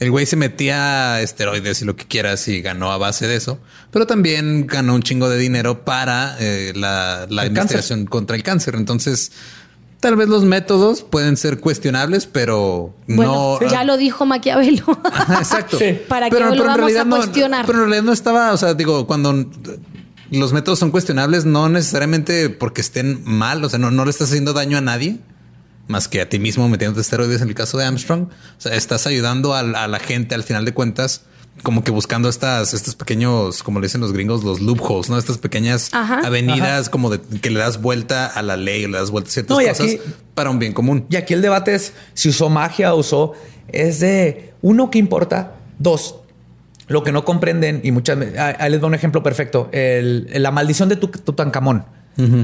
el 0.00 0.10
güey 0.10 0.24
se 0.24 0.36
metía 0.36 1.20
esteroides 1.20 1.82
y 1.82 1.84
lo 1.84 1.94
que 1.94 2.06
quieras 2.06 2.48
y 2.48 2.62
ganó 2.62 2.90
a 2.90 2.96
base 2.96 3.28
de 3.28 3.36
eso, 3.36 3.60
pero 3.90 4.06
también 4.06 4.66
ganó 4.66 4.94
un 4.94 5.02
chingo 5.02 5.28
de 5.28 5.36
dinero 5.36 5.84
para 5.84 6.36
eh, 6.40 6.72
la, 6.74 7.26
la 7.28 7.44
investigación 7.44 8.06
contra 8.06 8.34
el 8.34 8.42
cáncer. 8.42 8.76
Entonces, 8.76 9.30
tal 10.00 10.16
vez 10.16 10.28
los 10.28 10.44
métodos 10.44 11.02
pueden 11.02 11.36
ser 11.36 11.60
cuestionables, 11.60 12.26
pero 12.26 12.94
Bueno, 13.06 13.58
no... 13.60 13.68
ya 13.70 13.84
lo 13.84 13.98
dijo 13.98 14.24
Maquiavelo. 14.24 14.84
Ajá, 15.04 15.34
exacto. 15.34 15.78
¿Para 16.08 16.30
qué 16.30 16.40
lo 16.40 16.64
vamos 16.64 16.96
a 16.96 17.04
no, 17.04 17.16
cuestionar? 17.16 17.66
pero 17.66 17.80
en 17.80 17.84
realidad 17.84 18.02
no 18.02 18.12
estaba, 18.14 18.52
o 18.52 18.56
sea, 18.56 18.72
digo, 18.72 19.06
cuando 19.06 19.50
los 20.30 20.52
métodos 20.54 20.78
son 20.78 20.90
cuestionables, 20.90 21.44
no 21.44 21.68
necesariamente 21.68 22.48
porque 22.48 22.80
estén 22.80 23.22
mal, 23.24 23.62
o 23.62 23.68
sea, 23.68 23.78
no, 23.78 23.90
no 23.90 24.06
le 24.06 24.10
estás 24.10 24.30
haciendo 24.30 24.54
daño 24.54 24.78
a 24.78 24.80
nadie, 24.80 25.18
más 25.90 26.08
que 26.08 26.20
a 26.22 26.28
ti 26.28 26.38
mismo 26.38 26.68
metiéndote 26.68 27.00
esteroides 27.02 27.42
en 27.42 27.48
el 27.48 27.54
caso 27.54 27.76
de 27.76 27.84
Armstrong. 27.84 28.22
O 28.24 28.30
sea, 28.60 28.74
estás 28.74 29.06
ayudando 29.06 29.54
a, 29.54 29.60
a 29.60 29.88
la 29.88 29.98
gente 29.98 30.34
al 30.34 30.42
final 30.44 30.64
de 30.64 30.72
cuentas, 30.72 31.22
como 31.62 31.84
que 31.84 31.90
buscando 31.90 32.28
estas, 32.30 32.72
estos 32.72 32.94
pequeños, 32.94 33.62
como 33.62 33.80
le 33.80 33.86
dicen 33.86 34.00
los 34.00 34.12
gringos, 34.14 34.44
los 34.44 34.60
loopholes, 34.60 35.10
¿no? 35.10 35.18
Estas 35.18 35.36
pequeñas 35.36 35.90
Ajá. 35.92 36.20
avenidas 36.24 36.88
como 36.88 37.10
de 37.10 37.20
que 37.40 37.50
le 37.50 37.58
das 37.58 37.82
vuelta 37.82 38.26
a 38.26 38.40
la 38.42 38.56
ley, 38.56 38.86
le 38.86 38.96
das 38.98 39.10
vuelta 39.10 39.28
a 39.28 39.32
ciertas 39.32 39.58
No, 39.58 39.62
cosas 39.62 39.80
aquí- 39.86 40.00
para 40.34 40.48
un 40.48 40.58
bien 40.58 40.72
común. 40.72 41.04
Y 41.10 41.16
aquí 41.16 41.34
el 41.34 41.42
debate 41.42 41.74
es 41.74 41.92
si 42.14 42.30
usó 42.30 42.48
magia 42.48 42.94
o 42.94 42.98
usó. 43.00 43.32
Es 43.68 44.00
de 44.00 44.54
uno, 44.62 44.90
¿qué 44.90 44.98
importa? 44.98 45.56
Dos, 45.78 46.16
lo 46.88 47.02
que 47.04 47.12
no 47.12 47.24
comprenden 47.24 47.80
y 47.84 47.92
muchas. 47.92 48.16
Ahí 48.18 48.54
ahí 48.58 48.70
les 48.70 48.80
doy 48.80 48.88
un 48.88 48.94
ejemplo 48.94 49.22
perfecto. 49.22 49.68
El- 49.72 50.28
la 50.34 50.50
maldición 50.50 50.88
de 50.88 50.96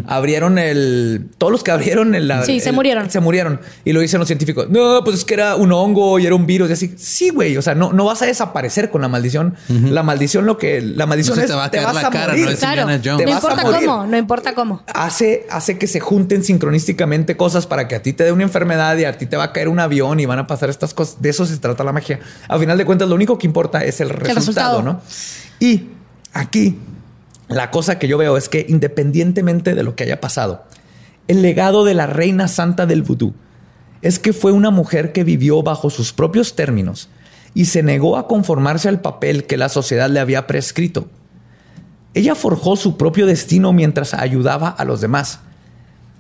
Abrieron 0.07 0.59
el. 0.59 1.29
Todos 1.37 1.53
los 1.53 1.63
que 1.63 1.71
abrieron 1.71 2.15
el. 2.15 2.33
Sí, 2.47 2.61
se 2.61 2.71
el- 2.71 2.75
murieron. 2.75 3.11
Se 3.11 3.21
murieron. 3.21 3.61
Y 3.85 3.93
lo 3.93 4.01
dicen 4.01 4.19
los 4.19 4.27
científicos. 4.27 4.69
No, 4.71 5.03
pues 5.05 5.17
es 5.19 5.25
que 5.27 5.35
era 5.35 5.55
un 5.57 5.71
hongo 5.71 6.19
y 6.19 6.25
era 6.27 6.35
un 6.35 6.47
virus. 6.47 6.71
Y 6.71 6.73
así. 6.73 6.95
Sí, 6.97 7.29
güey. 7.29 7.57
O 7.59 7.63
sea, 7.63 7.75
no, 7.75 7.93
no 7.93 8.07
vas 8.07 8.23
a 8.23 8.27
desaparecer 8.27 8.91
con 8.91 9.03
la 9.03 9.09
maldición. 9.09 9.55
La 9.69 10.03
maldición, 10.03 10.47
lo 10.47 10.57
que. 10.57 10.81
La 10.81 11.05
maldición 11.07 11.37
No 11.37 11.43
es. 11.43 11.49
te 11.51 11.55
va 11.55 11.67
a 11.67 11.71
caer 11.71 11.85
vas 11.85 11.95
la 11.95 12.11
cara, 12.11 12.29
morir. 12.29 12.47
no 12.51 12.57
Claro. 12.57 12.87
Te 13.19 13.25
a 13.25 13.29
importa 13.31 13.63
morir. 13.63 13.87
cómo, 13.87 14.07
no 14.07 14.17
importa 14.17 14.55
cómo. 14.55 14.83
hace, 14.95 15.47
hace 15.51 15.77
que 15.77 15.87
se 15.87 16.01
junten 16.01 16.43
sincronísticamente 16.43 17.37
cosas 17.37 17.67
para 17.67 17.87
que 17.87 17.97
a 17.97 18.03
ti 18.03 18.13
te 18.15 18.25
dé 18.25 18.33
una 18.33 18.45
enfermedad 18.45 18.97
y 18.97 19.05
a 19.05 19.19
ti 19.19 19.27
te 19.27 19.37
va 19.37 19.45
a 19.45 19.53
caer 19.53 19.69
un 19.69 19.79
avión 19.81 20.21
y 20.21 20.27
van 20.27 20.39
a 20.39 20.47
pasar 20.47 20.71
estas 20.71 20.95
cosas. 20.95 21.21
De 21.21 21.29
eso 21.29 21.45
se 21.45 21.59
trata 21.59 21.85
la 21.85 21.93
magia. 21.93 22.19
A 22.49 22.59
final 22.59 22.79
de 22.79 22.85
cuentas, 22.87 23.09
lo 23.09 23.15
único 23.15 23.37
que 23.39 23.47
importa 23.47 23.85
es 23.85 24.01
el 24.01 24.09
resultado, 24.11 24.81
resultado. 24.81 24.83
¿no? 24.83 25.01
Y 25.61 25.89
aquí, 26.33 26.79
la 27.49 27.71
cosa 27.71 27.99
que 27.99 28.09
yo 28.09 28.19
veo 28.19 28.37
es 28.37 28.49
que 28.49 28.67
independientemente 28.69 29.75
de 29.75 29.83
lo 29.83 29.95
que 29.95 30.05
haya 30.05 30.21
pasado, 30.21 30.65
el 31.29 31.43
legado 31.43 31.85
de 31.85 31.95
la 31.95 32.07
reina 32.07 32.49
santa 32.49 32.87
del 32.87 33.03
vudú 33.03 33.35
es 34.03 34.19
que 34.19 34.33
fue 34.33 34.53
una 34.53 34.71
mujer 34.71 35.13
que 35.13 35.25
vivió 35.25 35.63
bajo 35.63 35.91
sus 35.91 36.13
propios 36.13 36.55
términos 36.55 37.09
y 37.55 37.67
se 37.67 37.83
negó 37.83 38.17
a 38.17 38.29
conformarse 38.29 38.89
al 38.89 39.01
papel 39.01 39.47
que 39.47 39.57
la 39.57 39.69
sociedad 39.69 40.11
le 40.11 40.21
había 40.21 40.47
prescrito. 40.47 41.09
Ella 42.15 42.35
forjó 42.35 42.77
su 42.77 42.97
propio 42.97 43.27
destino 43.27 43.73
mientras 43.73 44.15
ayudaba 44.15 44.69
a 44.69 44.85
los 44.85 45.01
demás. 45.01 45.41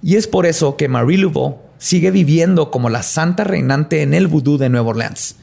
Y 0.02 0.16
es 0.16 0.26
por 0.26 0.46
eso 0.46 0.76
que 0.76 0.88
Marie 0.88 1.18
Laveau 1.18 1.58
sigue 1.78 2.10
viviendo 2.10 2.70
como 2.70 2.88
la 2.88 3.02
santa 3.02 3.44
reinante 3.44 4.02
en 4.02 4.14
el 4.14 4.26
vudú 4.26 4.58
de 4.58 4.68
Nueva 4.68 4.90
Orleans. 4.90 5.36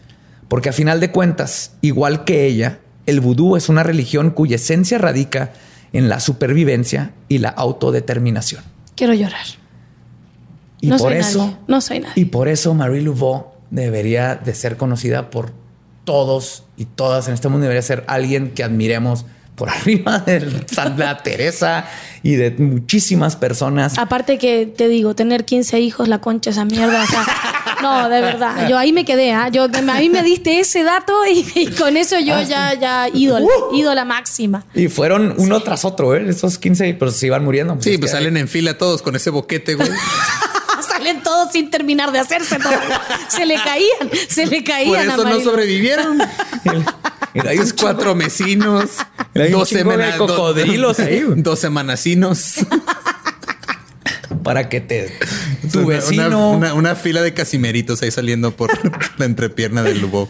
Porque 0.48 0.70
a 0.70 0.74
final 0.74 1.00
de 1.00 1.12
cuentas, 1.12 1.74
igual 1.82 2.24
que 2.24 2.46
ella, 2.46 2.80
el 3.06 3.20
vudú 3.20 3.56
es 3.56 3.70
una 3.70 3.84
religión 3.84 4.32
cuya 4.32 4.56
esencia 4.56 4.98
radica 4.98 5.54
en 5.94 6.10
la 6.10 6.20
supervivencia 6.20 7.14
y 7.30 7.38
la 7.38 7.50
autodeterminación. 7.50 8.64
Quiero 8.96 9.14
llorar. 9.14 9.46
Y 10.82 10.88
no 10.88 10.98
por 10.98 11.12
soy 11.12 11.22
eso, 11.22 11.38
nadie. 11.40 11.58
No 11.68 11.82
soy 11.82 12.00
nadie. 12.02 12.22
y 12.22 12.26
por 12.26 12.50
eso 12.50 12.74
Marie 12.74 13.02
Laveau 13.02 13.54
debería 13.70 14.36
de 14.36 14.54
ser 14.54 14.76
conocida 14.76 15.30
por 15.30 15.54
todos 16.04 16.64
y 16.76 16.86
todas 16.86 17.28
en 17.28 17.36
este 17.36 17.48
mundo. 17.48 17.64
Debería 17.64 17.82
ser 17.82 18.04
alguien 18.08 18.52
que 18.52 18.64
admiremos 18.64 19.26
por 19.56 19.70
arriba 19.72 20.20
de 20.20 20.66
Santa 20.68 21.18
Teresa 21.24 21.86
y 22.22 22.36
de 22.36 22.52
muchísimas 22.52 23.36
personas. 23.36 23.98
Aparte 23.98 24.38
que 24.38 24.66
te 24.66 24.88
digo, 24.88 25.14
tener 25.16 25.46
15 25.46 25.80
hijos, 25.80 26.08
la 26.08 26.20
concha 26.20 26.52
esa 26.52 26.66
mierda. 26.66 27.04
o 27.04 27.08
sea, 27.08 27.26
no, 27.82 28.10
de 28.10 28.22
verdad. 28.22 28.70
Yo 28.70 28.78
ahí 28.78 28.94
me 28.94 29.04
quedé, 29.04 29.34
¿ah? 29.34 29.50
Yo 29.50 29.66
a 29.66 30.00
mí 30.00 30.10
me 30.10 30.24
diste 30.24 30.60
ese 30.60 30.84
dato 30.84 31.14
y, 31.26 31.46
y 31.56 31.68
con 31.68 31.98
eso 31.98 32.18
yo 32.20 32.42
ya, 32.42 32.74
ya 32.76 33.10
ídola, 33.14 33.48
ídola 33.74 34.06
máxima. 34.06 34.66
Y 34.74 34.88
fueron 34.88 35.36
uno 35.38 35.62
tras 35.62 35.84
otro, 35.84 36.16
¿eh? 36.16 36.26
Esos 36.30 36.58
15, 36.58 36.96
pero 36.98 37.12
se 37.12 37.28
iban 37.28 37.44
muriendo. 37.44 37.78
Sí, 37.82 37.94
es 37.94 38.00
pues 38.00 38.12
salen 38.12 38.38
en 38.38 38.48
fila 38.48 38.78
todos 38.78 39.02
con 39.02 39.16
ese 39.16 39.30
boquete, 39.30 39.76
güey. 39.76 39.90
Salen 40.88 41.24
todos 41.24 41.52
sin 41.52 41.70
terminar 41.70 42.12
de 42.12 42.20
hacerse 42.20 42.60
todo. 42.60 42.74
Se 43.28 43.46
le 43.46 43.56
caían, 43.56 44.12
se 44.28 44.46
le 44.46 44.64
caían. 44.64 44.90
Por 44.90 44.98
a 44.98 45.04
eso 45.14 45.24
no 45.24 45.40
sobrevivieron. 45.40 46.20
Hay 47.48 47.58
cuatro 47.80 48.16
mesinos, 48.16 48.92
dos 49.52 49.70
semanas, 49.70 50.16
cocodrilos 50.18 51.00
ahí, 51.00 51.22
güey. 51.24 51.42
dos 51.42 51.60
semanasinos, 51.60 52.56
para 54.44 54.70
que 54.70 54.82
te 54.82 55.14
tu 55.72 55.80
Una- 55.80 55.88
vecino. 55.88 56.26
una, 56.28 56.38
una- 56.58 56.74
una 56.74 56.96
fila 56.96 57.22
de 57.22 57.34
casimeritos 57.34 58.02
ahí 58.02 58.12
saliendo 58.12 58.52
por 58.52 58.70
la 59.18 59.26
entrepierna 59.26 59.84
del 59.84 60.00
Lubo. 60.02 60.30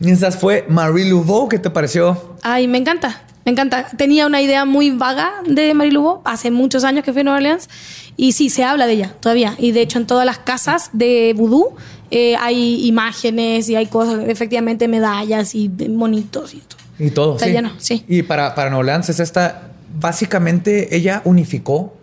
Y 0.00 0.10
Esa 0.10 0.32
fue 0.32 0.64
Marie 0.68 1.04
Laveau. 1.12 1.48
¿Qué 1.48 1.58
te 1.58 1.70
pareció? 1.70 2.36
Ay, 2.42 2.66
me 2.66 2.78
encanta, 2.78 3.22
me 3.44 3.52
encanta. 3.52 3.86
Tenía 3.96 4.26
una 4.26 4.40
idea 4.40 4.64
muy 4.64 4.90
vaga 4.90 5.30
de 5.46 5.74
Marilubo 5.74 6.22
hace 6.24 6.50
muchos 6.50 6.82
años 6.84 7.04
que 7.04 7.12
fui 7.12 7.20
a 7.20 7.24
Nueva 7.24 7.36
Orleans 7.36 7.68
y 8.16 8.32
sí, 8.32 8.50
se 8.50 8.64
habla 8.64 8.86
de 8.86 8.94
ella 8.94 9.14
todavía. 9.20 9.54
Y 9.58 9.72
de 9.72 9.82
hecho 9.82 9.98
en 9.98 10.06
todas 10.06 10.26
las 10.26 10.38
casas 10.38 10.90
de 10.92 11.34
vudú 11.36 11.76
eh, 12.14 12.36
hay 12.36 12.86
imágenes 12.86 13.70
y 13.70 13.74
hay 13.74 13.86
cosas, 13.86 14.28
efectivamente 14.28 14.86
medallas 14.86 15.54
y 15.54 15.70
monitos 15.70 16.52
y 16.52 16.58
todo. 16.58 16.78
Y 16.98 17.10
todo. 17.10 17.32
Está 17.36 17.46
sí. 17.46 17.52
lleno, 17.52 17.72
sí. 17.78 18.04
Y 18.06 18.22
para, 18.22 18.54
para 18.54 18.70
es 19.08 19.18
esta. 19.18 19.70
Básicamente, 19.98 20.94
ella 20.94 21.22
unificó 21.24 21.94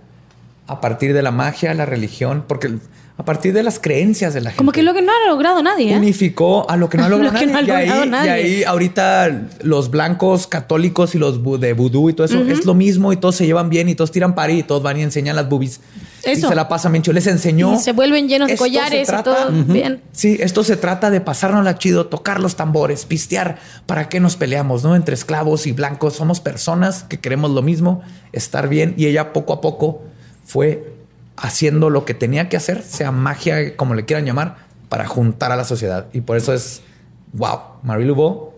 a 0.65 0.81
partir 0.81 1.13
de 1.13 1.21
la 1.21 1.29
magia, 1.29 1.75
la 1.75 1.85
religión, 1.85 2.43
porque 2.47 2.79
a 3.19 3.25
partir 3.25 3.51
de 3.51 3.63
las 3.63 3.79
creencias 3.79 4.33
de 4.33 4.39
la 4.39 4.51
gente. 4.51 4.57
Como 4.59 4.71
que 4.71 4.81
lo 4.81 4.93
que 4.93 5.01
no 5.01 5.11
ha 5.11 5.27
logrado 5.29 5.61
nadie. 5.61 5.93
¿eh? 5.93 5.97
unificó 5.97 6.65
a 6.69 6.77
lo 6.77 6.87
que 6.89 6.97
no 6.97 7.03
ha 7.03 7.09
logrado 7.09 7.33
Lo 7.33 7.51
nadie. 7.51 7.65
no 7.65 7.75
ha 7.75 7.83
y, 7.83 7.89
ahí, 7.89 8.09
nadie. 8.09 8.29
y 8.29 8.29
ahí 8.29 8.63
ahorita 8.63 9.49
los 9.61 9.91
blancos 9.91 10.47
católicos 10.47 11.15
y 11.15 11.17
los 11.17 11.43
de 11.59 11.73
vudú 11.73 12.09
y 12.09 12.13
todo 12.13 12.25
eso 12.25 12.39
es 12.39 12.65
lo 12.65 12.73
mismo 12.75 13.11
y 13.11 13.17
todos 13.17 13.35
se 13.35 13.45
llevan 13.45 13.69
bien 13.69 13.89
y 13.89 13.95
todos 13.95 14.11
tiran 14.11 14.35
pari 14.35 14.59
y 14.59 14.63
todos 14.63 14.81
van 14.81 14.97
y 14.99 15.03
enseñan 15.03 15.35
las 15.35 15.49
boobies. 15.49 15.81
Y 16.25 16.29
Eso. 16.31 16.47
se 16.47 16.55
la 16.55 16.69
pasan 16.69 16.93
bien. 16.93 17.03
Les 17.11 17.27
enseñó. 17.27 17.73
Y 17.73 17.79
se 17.79 17.91
vuelven 17.91 18.29
llenos 18.29 18.47
de 18.47 18.55
collares 18.55 19.09
y 19.09 19.23
todo 19.23 19.51
bien. 19.51 20.01
Sí, 20.13 20.37
esto 20.39 20.63
se 20.63 20.77
trata 20.77 21.09
de 21.09 21.19
pasárnosla 21.19 21.77
chido, 21.77 22.05
tocar 22.05 22.39
los 22.39 22.55
tambores, 22.55 23.05
pistear. 23.05 23.57
¿Para 23.85 24.07
qué 24.07 24.21
nos 24.21 24.37
peleamos, 24.37 24.83
no? 24.83 24.95
Entre 24.95 25.13
esclavos 25.13 25.67
y 25.67 25.73
blancos. 25.73 26.13
Somos 26.15 26.39
personas 26.39 27.03
que 27.03 27.19
queremos 27.19 27.51
lo 27.51 27.61
mismo, 27.61 28.01
estar 28.31 28.69
bien. 28.69 28.93
Y 28.95 29.07
ella 29.07 29.33
poco 29.33 29.51
a 29.51 29.59
poco 29.59 30.03
fue 30.45 30.98
haciendo 31.41 31.89
lo 31.89 32.05
que 32.05 32.13
tenía 32.13 32.49
que 32.49 32.57
hacer, 32.57 32.83
sea 32.83 33.11
magia, 33.11 33.75
como 33.75 33.95
le 33.95 34.05
quieran 34.05 34.25
llamar, 34.25 34.57
para 34.89 35.07
juntar 35.07 35.51
a 35.51 35.55
la 35.55 35.63
sociedad. 35.63 36.07
Y 36.13 36.21
por 36.21 36.37
eso 36.37 36.53
es 36.53 36.81
wow. 37.33 37.59
Marie 37.83 38.05
Laveau, 38.05 38.53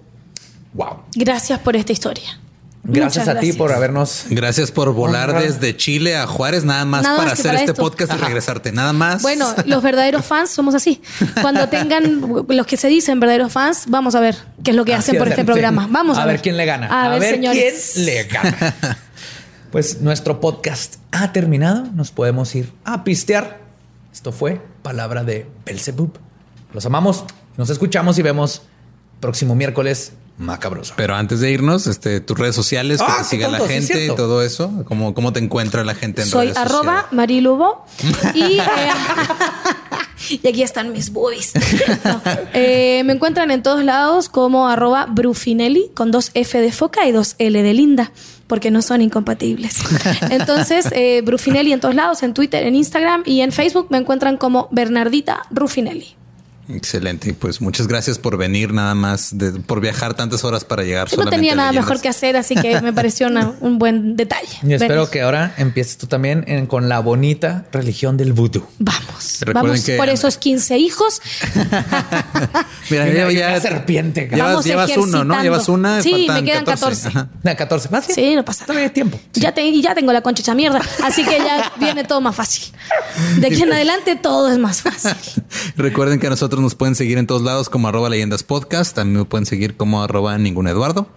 wow. 0.73 1.03
Gracias 1.15 1.59
por 1.59 1.75
esta 1.75 1.91
historia. 1.91 2.39
Gracias 2.83 3.25
Muchas 3.25 3.27
a 3.27 3.39
ti 3.39 3.47
gracias. 3.47 3.57
por 3.57 3.71
habernos. 3.73 4.23
Gracias 4.31 4.71
por 4.71 4.91
volar 4.93 5.39
desde 5.39 5.77
Chile 5.77 6.15
a 6.15 6.25
Juárez, 6.25 6.65
nada 6.65 6.83
más 6.83 7.03
Nada 7.03 7.17
para 7.17 7.29
más 7.29 7.39
hacer 7.39 7.51
para 7.51 7.59
este 7.59 7.71
esto. 7.73 7.83
podcast 7.83 8.13
y 8.13 8.17
regresarte. 8.17 8.71
Nada 8.71 8.91
más. 8.91 9.21
Bueno, 9.21 9.53
los 9.65 9.83
verdaderos 9.83 10.25
fans 10.25 10.49
somos 10.49 10.73
así. 10.73 10.99
Cuando 11.41 11.69
tengan 11.69 12.45
los 12.47 12.65
que 12.65 12.77
se 12.77 12.87
dicen 12.87 13.19
verdaderos 13.19 13.51
fans, 13.51 13.83
vamos 13.87 14.15
a 14.15 14.19
ver 14.19 14.35
qué 14.63 14.71
es 14.71 14.77
lo 14.77 14.83
que 14.83 14.95
hacen 14.95 15.19
por 15.19 15.27
es, 15.27 15.33
este 15.33 15.45
programa. 15.45 15.87
Vamos 15.91 16.17
a, 16.17 16.23
a 16.23 16.25
ver 16.25 16.41
quién 16.41 16.57
le 16.57 16.65
gana. 16.65 16.87
A, 16.87 17.19
ver, 17.19 17.35
señores. 17.35 17.91
quién 17.93 18.05
le 18.07 18.23
gana. 18.23 18.75
pues 19.71 20.01
nuestro 20.01 20.39
podcast 20.39 20.95
ha 21.11 21.31
terminado. 21.31 21.85
Nos 21.93 22.11
podemos 22.11 22.53
ir 22.55 22.71
a 22.83 23.03
pistear. 23.03 23.59
Esto 24.11 24.31
fue 24.31 24.61
Palabra 24.81 25.23
de 25.23 25.45
Belzebub. 25.65 26.11
Los 26.73 26.85
amamos. 26.85 27.23
Nos 27.57 27.69
escuchamos 27.69 28.17
y 28.17 28.21
vemos 28.21 28.63
próximo 29.19 29.55
miércoles 29.55 30.13
macabroso. 30.37 30.93
Pero 30.97 31.15
antes 31.15 31.39
de 31.39 31.51
irnos, 31.51 31.85
este, 31.87 32.19
tus 32.19 32.37
redes 32.37 32.55
sociales, 32.55 32.99
que 32.99 33.05
Ah, 33.07 33.17
te 33.19 33.23
siga 33.25 33.47
la 33.47 33.59
tonto, 33.59 33.71
gente 33.73 34.05
y 34.05 34.15
todo 34.15 34.41
eso. 34.41 34.83
¿Cómo, 34.87 35.13
¿Cómo 35.13 35.31
te 35.33 35.39
encuentra 35.39 35.83
la 35.83 35.93
gente 35.93 36.23
en 36.23 36.27
Soy 36.27 36.47
redes 36.47 36.57
arroba 36.57 36.79
sociales? 36.83 37.05
marilubo 37.13 37.85
y, 38.33 38.41
eh, 38.59 38.63
y 40.29 40.47
aquí 40.47 40.63
están 40.63 40.91
mis 40.91 41.11
boobies. 41.11 41.53
No, 42.03 42.21
eh, 42.53 43.03
me 43.05 43.13
encuentran 43.13 43.51
en 43.51 43.61
todos 43.63 43.83
lados 43.83 44.29
como 44.29 44.67
arroba 44.67 45.05
brufinelli 45.05 45.91
con 45.93 46.09
dos 46.11 46.31
F 46.33 46.59
de 46.59 46.71
foca 46.71 47.07
y 47.07 47.11
dos 47.11 47.35
L 47.37 47.61
de 47.61 47.73
linda 47.73 48.11
porque 48.47 48.69
no 48.69 48.81
son 48.81 49.01
incompatibles. 49.01 49.77
Entonces, 50.29 50.87
eh, 50.91 51.21
Brufinelli 51.23 51.71
en 51.71 51.79
todos 51.79 51.95
lados, 51.95 52.21
en 52.21 52.33
Twitter, 52.33 52.67
en 52.67 52.75
Instagram 52.75 53.23
y 53.25 53.39
en 53.39 53.53
Facebook 53.53 53.87
me 53.89 53.97
encuentran 53.97 54.35
como 54.35 54.67
Bernardita 54.71 55.43
Rufinelli. 55.51 56.15
Excelente. 56.75 57.29
Y 57.29 57.33
pues 57.33 57.61
muchas 57.61 57.87
gracias 57.87 58.17
por 58.17 58.37
venir 58.37 58.73
nada 58.73 58.95
más, 58.95 59.37
de- 59.37 59.51
por 59.53 59.81
viajar 59.81 60.13
tantas 60.13 60.43
horas 60.43 60.63
para 60.65 60.83
llegar 60.83 61.05
No 61.07 61.11
solamente 61.11 61.37
tenía 61.37 61.55
nada 61.55 61.71
Leyendas. 61.71 61.89
mejor 61.89 62.01
que 62.01 62.09
hacer, 62.09 62.37
así 62.37 62.55
que 62.55 62.81
me 62.81 62.93
pareció 62.93 63.27
una- 63.27 63.53
un 63.61 63.77
buen 63.79 64.15
detalle. 64.15 64.57
Y 64.63 64.73
espero 64.73 64.95
Venir. 64.95 65.09
que 65.09 65.21
ahora 65.21 65.53
empieces 65.57 65.97
tú 65.97 66.07
también 66.07 66.43
en- 66.47 66.67
con 66.67 66.89
la 66.89 66.99
bonita 66.99 67.65
religión 67.71 68.17
del 68.17 68.33
vudú. 68.33 68.65
Vamos, 68.79 69.37
Recuerden 69.41 69.63
vamos 69.71 69.85
que- 69.85 69.97
por 69.97 70.09
esos 70.09 70.37
15 70.37 70.77
hijos. 70.77 71.21
Mira, 72.89 73.09
Y 73.09 73.13
ya, 73.15 73.23
una- 73.23 73.31
y 73.31 73.35
ya- 73.35 73.47
una 73.49 73.61
serpiente. 73.61 74.27
cabrón. 74.27 74.47
llevas, 74.63 74.65
llevas 74.65 74.97
uno, 74.97 75.23
¿no? 75.23 75.41
Llevas 75.41 75.69
una. 75.69 76.01
Sí, 76.01 76.27
me 76.29 76.43
quedan 76.43 76.65
14. 76.65 77.07
Ajá. 77.07 77.29
La 77.43 77.55
14. 77.55 77.89
¿Más 77.89 78.07
bien? 78.07 78.15
Sí, 78.15 78.35
no 78.35 78.43
pasa 78.45 78.65
Todavía 78.65 78.81
hay 78.83 78.85
nada. 78.87 78.93
tiempo. 78.93 79.19
Ya, 79.33 79.53
te- 79.53 79.63
y 79.65 79.81
ya 79.81 79.95
tengo 79.95 80.11
la 80.13 80.21
concha 80.21 80.41
hecha 80.41 80.55
mierda, 80.55 80.81
así 81.03 81.23
que 81.23 81.37
ya 81.37 81.71
viene 81.79 82.03
todo 82.03 82.21
más 82.21 82.35
fácil. 82.35 82.71
De 83.37 83.47
aquí 83.47 83.61
en 83.61 83.71
adelante 83.73 84.15
todo 84.15 84.51
es 84.51 84.57
más 84.57 84.81
fácil. 84.81 85.15
Recuerden 85.77 86.19
que 86.19 86.27
a 86.27 86.29
nosotros 86.61 86.73
nos 86.73 86.75
pueden 86.75 86.95
seguir 86.95 87.17
en 87.17 87.27
todos 87.27 87.41
lados 87.41 87.69
como 87.69 87.87
arroba 87.87 88.09
leyendas 88.09 88.43
podcast. 88.43 88.95
También 88.95 89.19
me 89.19 89.25
pueden 89.25 89.45
seguir 89.45 89.75
como 89.77 90.03
arroba 90.03 90.37
ningún 90.37 90.67
Eduardo. 90.67 91.07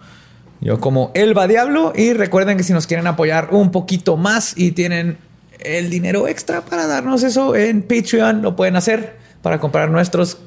Yo 0.61 0.81
como 0.81 1.11
Elba 1.15 1.47
Diablo. 1.47 1.93
Y 1.95 2.15
recuerden 2.15 2.57
que 2.57 2.65
si 2.65 2.73
nos 2.73 2.87
quieren 2.87 3.07
apoyar 3.07 3.49
un 3.53 3.71
poquito 3.71 4.17
más 4.17 4.55
y 4.57 4.73
tienen 4.73 5.19
el 5.61 5.91
dinero 5.91 6.27
extra 6.29 6.63
para 6.63 6.87
darnos 6.87 7.23
eso 7.23 7.55
en 7.55 7.83
Patreon, 7.83 8.43
lo 8.43 8.57
pueden 8.57 8.77
hacer 8.77 9.17
para 9.43 9.61
comprar 9.61 9.91
nuestros 9.91 10.39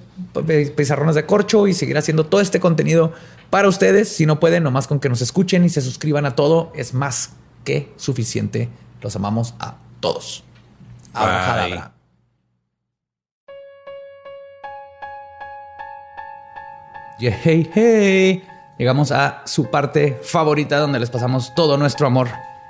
pizarrones 0.76 1.16
de 1.16 1.26
corcho 1.26 1.68
y 1.68 1.74
seguir 1.74 1.98
haciendo 1.98 2.26
todo 2.26 2.42
este 2.42 2.60
contenido 2.60 3.14
para 3.50 3.68
ustedes. 3.68 4.10
Si 4.10 4.26
no 4.26 4.40
pueden, 4.40 4.64
nomás 4.64 4.88
con 4.88 5.00
que 5.00 5.10
nos 5.10 5.22
escuchen 5.22 5.64
y 5.64 5.70
se 5.70 5.82
suscriban 5.82 6.26
a 6.26 6.36
todo, 6.36 6.72
es 6.76 6.94
más 6.94 7.32
que 7.64 7.92
suficiente. 7.98 8.70
Los 9.02 9.16
amamos 9.16 9.54
a 9.60 9.76
todos. 10.00 10.44
Yeah, 17.20 17.36
hey, 17.44 17.68
hey. 17.74 18.44
Llegamos 18.78 19.12
a 19.12 19.42
su 19.46 19.72
parte 19.72 20.20
favorita 20.22 20.78
donde 20.78 21.00
les 21.00 21.10
pasamos 21.10 21.56
todo 21.56 21.76
nuestro 21.76 22.06
amor 22.06 22.30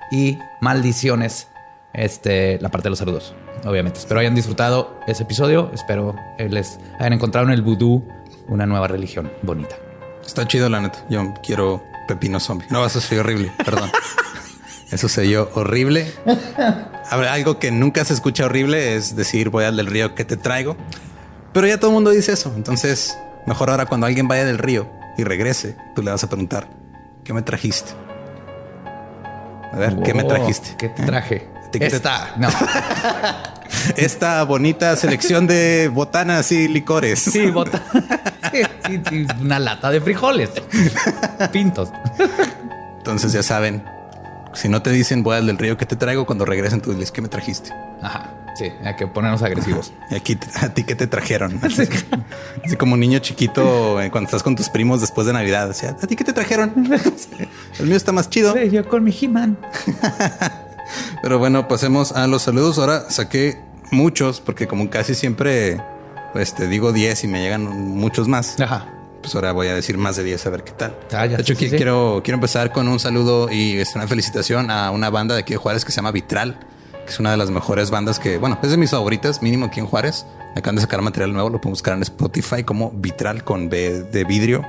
y 0.10 0.38
maldiciones 0.62 1.50
este, 1.94 2.58
la 2.62 2.70
parte 2.70 2.86
de 2.86 2.92
los 2.92 3.00
saludos, 3.00 3.36
obviamente. 3.66 4.00
Espero 4.00 4.22
hayan 4.22 4.36
disfrutado 4.36 5.02
ese 5.06 5.24
episodio. 5.24 5.70
Espero 5.74 6.16
eh, 6.38 6.48
les 6.48 6.80
hayan 6.98 7.12
encontrado 7.12 7.48
en 7.48 7.54
el 7.54 7.62
vudú 7.62 8.08
una 8.48 8.66
nueva 8.66 8.88
religión 8.88 9.30
bonita. 9.42 9.76
Está 10.26 10.48
chido, 10.48 10.70
la 10.70 10.80
neta. 10.80 11.06
Yo 11.10 11.34
quiero 11.44 11.84
pepino 12.08 12.40
zombie. 12.40 12.68
No, 12.70 12.86
eso 12.86 13.02
sería 13.02 13.26
horrible. 13.26 13.52
Perdón. 13.66 13.92
Eso 14.90 15.10
se 15.10 15.20
oyó 15.20 15.50
horrible. 15.56 16.10
Algo 17.12 17.60
que 17.60 17.72
nunca 17.72 18.06
se 18.06 18.14
escucha 18.14 18.46
horrible 18.46 18.96
es 18.96 19.18
decir 19.18 19.50
voy 19.50 19.66
al 19.66 19.76
del 19.76 19.88
río 19.88 20.16
que 20.16 20.24
te 20.24 20.38
traigo. 20.38 20.78
Pero 21.52 21.68
ya 21.68 21.78
todo 21.78 21.90
el 21.90 21.96
mundo 21.96 22.12
dice 22.12 22.32
eso. 22.32 22.54
Entonces, 22.56 23.18
mejor 23.48 23.70
ahora 23.72 23.86
cuando 23.88 24.06
alguien 24.06 24.28
vaya 24.28 24.46
del 24.46 24.58
río 24.60 24.88
y 25.18 25.24
regrese, 25.24 25.76
tú 25.96 26.04
le 26.04 26.12
vas 26.12 26.24
a 26.24 26.28
preguntar 26.30 26.68
¿qué 27.24 27.34
me 27.34 27.42
trajiste? 27.42 27.92
A 29.74 29.78
ver, 29.78 29.98
¿qué 30.04 30.14
me 30.14 30.24
Wow, 30.24 30.30
trajiste? 30.34 30.76
¿Qué 30.78 30.90
te 30.90 31.02
¿Eh? 31.02 31.06
traje? 31.06 31.48
¿Qué 31.72 31.80
te- 31.80 31.88
Esta. 31.88 32.34
No. 32.38 32.48
Esta 33.98 34.44
bonita 34.44 34.96
selección 34.96 35.46
de 35.46 35.90
botanas 35.94 36.52
y 36.54 36.68
licores. 36.70 37.20
Sí, 37.20 37.50
bota. 37.50 37.82
Y- 38.90 38.96
y 39.16 39.28
una 39.42 39.60
lata 39.60 39.90
de 39.92 40.00
frijoles. 40.00 40.50
Pintos. 41.52 41.92
Entonces 43.00 43.34
ya 43.34 43.44
saben, 43.44 43.84
si 44.54 44.70
no 44.70 44.82
te 44.82 44.90
dicen 44.92 45.22
voy 45.22 45.36
al 45.36 45.48
del 45.48 45.58
río 45.58 45.76
que 45.78 45.86
te 45.86 45.98
traigo, 45.98 46.26
cuando 46.26 46.46
regresen 46.46 46.80
tú 46.82 46.92
diles 46.94 47.12
¿qué 47.12 47.22
me 47.22 47.28
trajiste? 47.28 47.72
Ajá. 48.02 48.30
Sí, 48.58 48.72
hay 48.84 48.96
que 48.96 49.06
ponernos 49.06 49.44
agresivos. 49.44 49.94
Y 50.10 50.16
aquí 50.16 50.38
a 50.56 50.74
ti 50.74 50.84
qué 50.84 50.96
te 50.96 51.06
trajeron. 51.08 51.60
Así, 51.64 51.84
así 52.66 52.76
como 52.76 52.96
un 52.96 53.00
niño 53.00 53.20
chiquito 53.20 54.02
eh, 54.02 54.10
cuando 54.10 54.28
estás 54.28 54.42
con 54.42 54.56
tus 54.56 54.70
primos 54.70 55.00
después 55.02 55.28
de 55.28 55.34
Navidad. 55.34 55.68
Decía, 55.68 55.92
a 55.92 56.08
ti 56.08 56.16
qué 56.16 56.24
te 56.24 56.34
trajeron. 56.34 56.74
El 57.80 57.86
mío 57.86 57.96
está 57.96 58.12
más 58.12 58.30
chido. 58.30 58.54
Sí, 58.54 58.70
yo 58.72 58.88
con 58.88 59.04
mi 59.04 59.16
He-Man. 59.20 59.58
Pero 61.22 61.38
bueno, 61.38 61.68
pasemos 61.68 62.14
a 62.14 62.26
los 62.28 62.42
saludos. 62.44 62.80
Ahora 62.80 63.10
saqué 63.10 63.60
muchos 63.92 64.42
porque 64.42 64.68
como 64.68 64.90
casi 64.90 65.14
siempre 65.14 65.80
pues 66.34 66.54
te 66.54 66.68
digo 66.68 66.94
10 66.94 67.24
y 67.24 67.28
me 67.28 67.42
llegan 67.42 67.64
muchos 67.64 68.28
más. 68.28 68.60
Ajá. 68.60 68.88
Pues 69.22 69.34
ahora 69.36 69.52
voy 69.52 69.68
a 69.68 69.76
decir 69.76 69.98
más 69.98 70.16
de 70.16 70.24
10 70.24 70.46
a 70.46 70.50
ver 70.50 70.64
qué 70.64 70.72
tal. 70.72 70.96
Ah, 71.12 71.28
de 71.28 71.36
hecho, 71.36 71.56
sí, 71.56 71.70
quiero, 71.70 72.22
quiero 72.24 72.36
empezar 72.36 72.72
con 72.72 72.88
un 72.88 73.00
saludo 73.00 73.52
y 73.52 73.82
una 73.96 74.08
felicitación 74.08 74.72
a 74.72 74.92
una 74.92 75.10
banda 75.10 75.36
de 75.36 75.42
aquí 75.42 75.54
de 75.54 75.58
Juárez 75.58 75.84
que 75.84 75.92
se 75.92 75.98
llama 75.98 76.12
Vitral, 76.12 76.60
que 77.08 77.14
es 77.14 77.20
una 77.22 77.32
de 77.32 77.38
las 77.38 77.50
mejores 77.50 77.90
bandas 77.90 78.20
que, 78.20 78.38
bueno, 78.38 78.60
es 78.62 78.70
de 78.70 78.76
mis 78.76 78.92
favoritas, 78.92 79.42
mínimo 79.42 79.68
aquí 79.68 79.80
en 79.80 79.86
Juárez. 79.86 80.26
Acaban 80.56 80.76
de 80.76 80.82
sacar 80.82 81.02
material 81.02 81.32
nuevo, 81.32 81.50
lo 81.50 81.62
pueden 81.62 81.72
buscar 81.72 81.96
en 81.96 82.02
Spotify 82.02 82.64
como 82.64 82.92
Vitral 82.92 83.46
con 83.46 83.70
B 83.70 84.04
de 84.04 84.24
vidrio. 84.26 84.66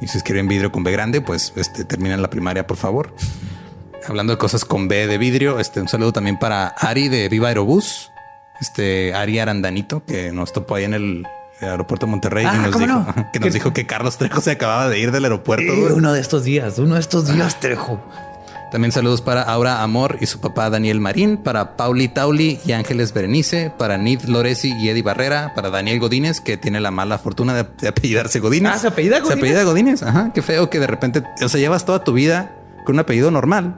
Y 0.00 0.08
si 0.08 0.16
escriben 0.16 0.48
vidrio 0.48 0.72
con 0.72 0.84
B 0.84 0.90
grande, 0.90 1.20
pues 1.20 1.52
este, 1.56 1.84
terminen 1.84 2.22
la 2.22 2.30
primaria, 2.30 2.66
por 2.66 2.78
favor. 2.78 3.14
Hablando 4.08 4.32
de 4.32 4.38
cosas 4.38 4.64
con 4.64 4.88
B 4.88 5.06
de 5.06 5.18
vidrio, 5.18 5.58
este, 5.58 5.80
un 5.82 5.88
saludo 5.88 6.12
también 6.14 6.38
para 6.38 6.68
Ari 6.68 7.08
de 7.08 7.28
Viva 7.28 7.48
Aerobús, 7.48 8.10
este 8.60 9.12
Ari 9.12 9.38
Arandanito, 9.38 10.02
que 10.06 10.32
nos 10.32 10.54
topó 10.54 10.76
ahí 10.76 10.84
en 10.84 10.94
el 10.94 11.26
aeropuerto 11.60 12.06
de 12.06 12.10
Monterrey 12.10 12.46
Ah, 12.46 12.54
y 12.54 12.58
nos, 12.58 12.70
¿cómo 12.70 12.86
dijo, 12.86 12.98
no? 12.98 13.30
que 13.32 13.40
nos 13.40 13.52
dijo 13.52 13.72
que 13.74 13.86
Carlos 13.86 14.16
Trejo 14.16 14.40
se 14.40 14.52
acababa 14.52 14.88
de 14.88 14.98
ir 14.98 15.12
del 15.12 15.24
aeropuerto. 15.24 15.70
Eh, 15.70 15.92
uno 15.92 16.12
de 16.14 16.20
estos 16.20 16.44
días, 16.44 16.78
uno 16.78 16.94
de 16.94 17.00
estos 17.00 17.30
días, 17.30 17.60
Trejo. 17.60 18.00
También 18.70 18.90
saludos 18.90 19.22
para 19.22 19.42
Aura 19.42 19.82
Amor 19.82 20.18
y 20.20 20.26
su 20.26 20.40
papá 20.40 20.68
Daniel 20.70 21.00
Marín, 21.00 21.36
para 21.36 21.76
Pauli 21.76 22.08
Tauli 22.08 22.58
y 22.66 22.72
Ángeles 22.72 23.12
Berenice, 23.14 23.72
para 23.78 23.96
Nid 23.96 24.22
Loresi 24.24 24.72
y 24.80 24.88
Eddie 24.88 25.02
Barrera, 25.02 25.52
para 25.54 25.70
Daniel 25.70 26.00
Godínez, 26.00 26.40
que 26.40 26.56
tiene 26.56 26.80
la 26.80 26.90
mala 26.90 27.18
fortuna 27.18 27.54
de, 27.54 27.64
de 27.80 27.88
apellidarse 27.88 28.40
Godínez. 28.40 28.72
Ah, 28.74 28.78
¿se 28.78 28.88
apellida 28.88 29.16
Se 29.16 29.22
Godínez? 29.22 29.38
apellida 29.38 29.62
Godínez, 29.64 30.02
ajá. 30.02 30.32
Qué 30.34 30.42
feo 30.42 30.68
que 30.68 30.80
de 30.80 30.88
repente, 30.88 31.22
o 31.42 31.48
sea, 31.48 31.60
llevas 31.60 31.84
toda 31.84 32.02
tu 32.02 32.12
vida 32.12 32.56
con 32.84 32.96
un 32.96 33.00
apellido 33.00 33.30
normal, 33.30 33.76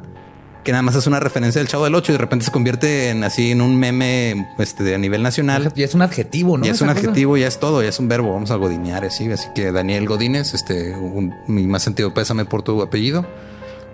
que 0.65 0.73
nada 0.73 0.83
más 0.83 0.97
es 0.97 1.07
una 1.07 1.21
referencia 1.21 1.61
del 1.61 1.69
Chavo 1.69 1.85
del 1.85 1.95
Ocho 1.95 2.13
y 2.13 2.15
de 2.15 2.19
repente 2.19 2.47
se 2.47 2.51
convierte 2.51 3.11
en 3.11 3.25
así 3.25 3.51
en 3.53 3.61
un 3.61 3.79
meme 3.79 4.49
este, 4.59 4.95
a 4.95 4.99
nivel 4.99 5.23
nacional. 5.23 5.71
Y 5.77 5.83
es 5.83 5.95
un 5.95 6.01
adjetivo, 6.03 6.57
¿no? 6.59 6.65
Ya 6.65 6.73
es 6.73 6.81
un 6.81 6.89
cosa. 6.89 6.99
adjetivo, 6.99 7.37
ya 7.37 7.47
es 7.47 7.61
todo, 7.61 7.83
ya 7.83 7.91
es 7.91 7.99
un 7.99 8.09
verbo. 8.09 8.33
Vamos 8.33 8.51
a 8.51 8.57
godinear 8.57 9.05
así. 9.05 9.31
Así 9.31 9.49
que 9.55 9.71
Daniel 9.71 10.07
Godínez, 10.07 10.55
este, 10.55 10.93
un- 10.97 11.35
mi 11.47 11.67
más 11.67 11.83
sentido 11.83 12.13
pésame 12.15 12.45
por 12.47 12.63
tu 12.63 12.83
apellido. 12.83 13.27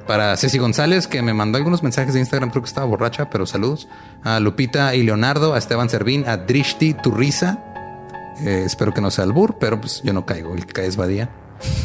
Para 0.06 0.36
Ceci 0.36 0.58
González, 0.58 1.06
que 1.06 1.22
me 1.22 1.32
mandó 1.32 1.56
algunos 1.56 1.82
mensajes 1.82 2.12
de 2.14 2.20
Instagram, 2.20 2.50
creo 2.50 2.62
que 2.62 2.68
estaba 2.68 2.86
borracha, 2.86 3.30
pero 3.30 3.46
saludos. 3.46 3.88
A 4.22 4.38
Lupita 4.38 4.94
y 4.94 5.02
Leonardo, 5.02 5.54
a 5.54 5.58
Esteban 5.58 5.88
Servín, 5.88 6.28
a 6.28 6.36
Drishti 6.36 6.94
Turriza. 6.94 7.58
Eh, 8.40 8.62
espero 8.66 8.92
que 8.92 9.00
no 9.00 9.10
sea 9.10 9.24
albur, 9.24 9.56
pero 9.58 9.80
pues 9.80 10.02
yo 10.02 10.12
no 10.12 10.26
caigo, 10.26 10.54
el 10.54 10.66
que 10.66 10.72
cae 10.74 10.86
es 10.86 10.96
Badía. 10.96 11.30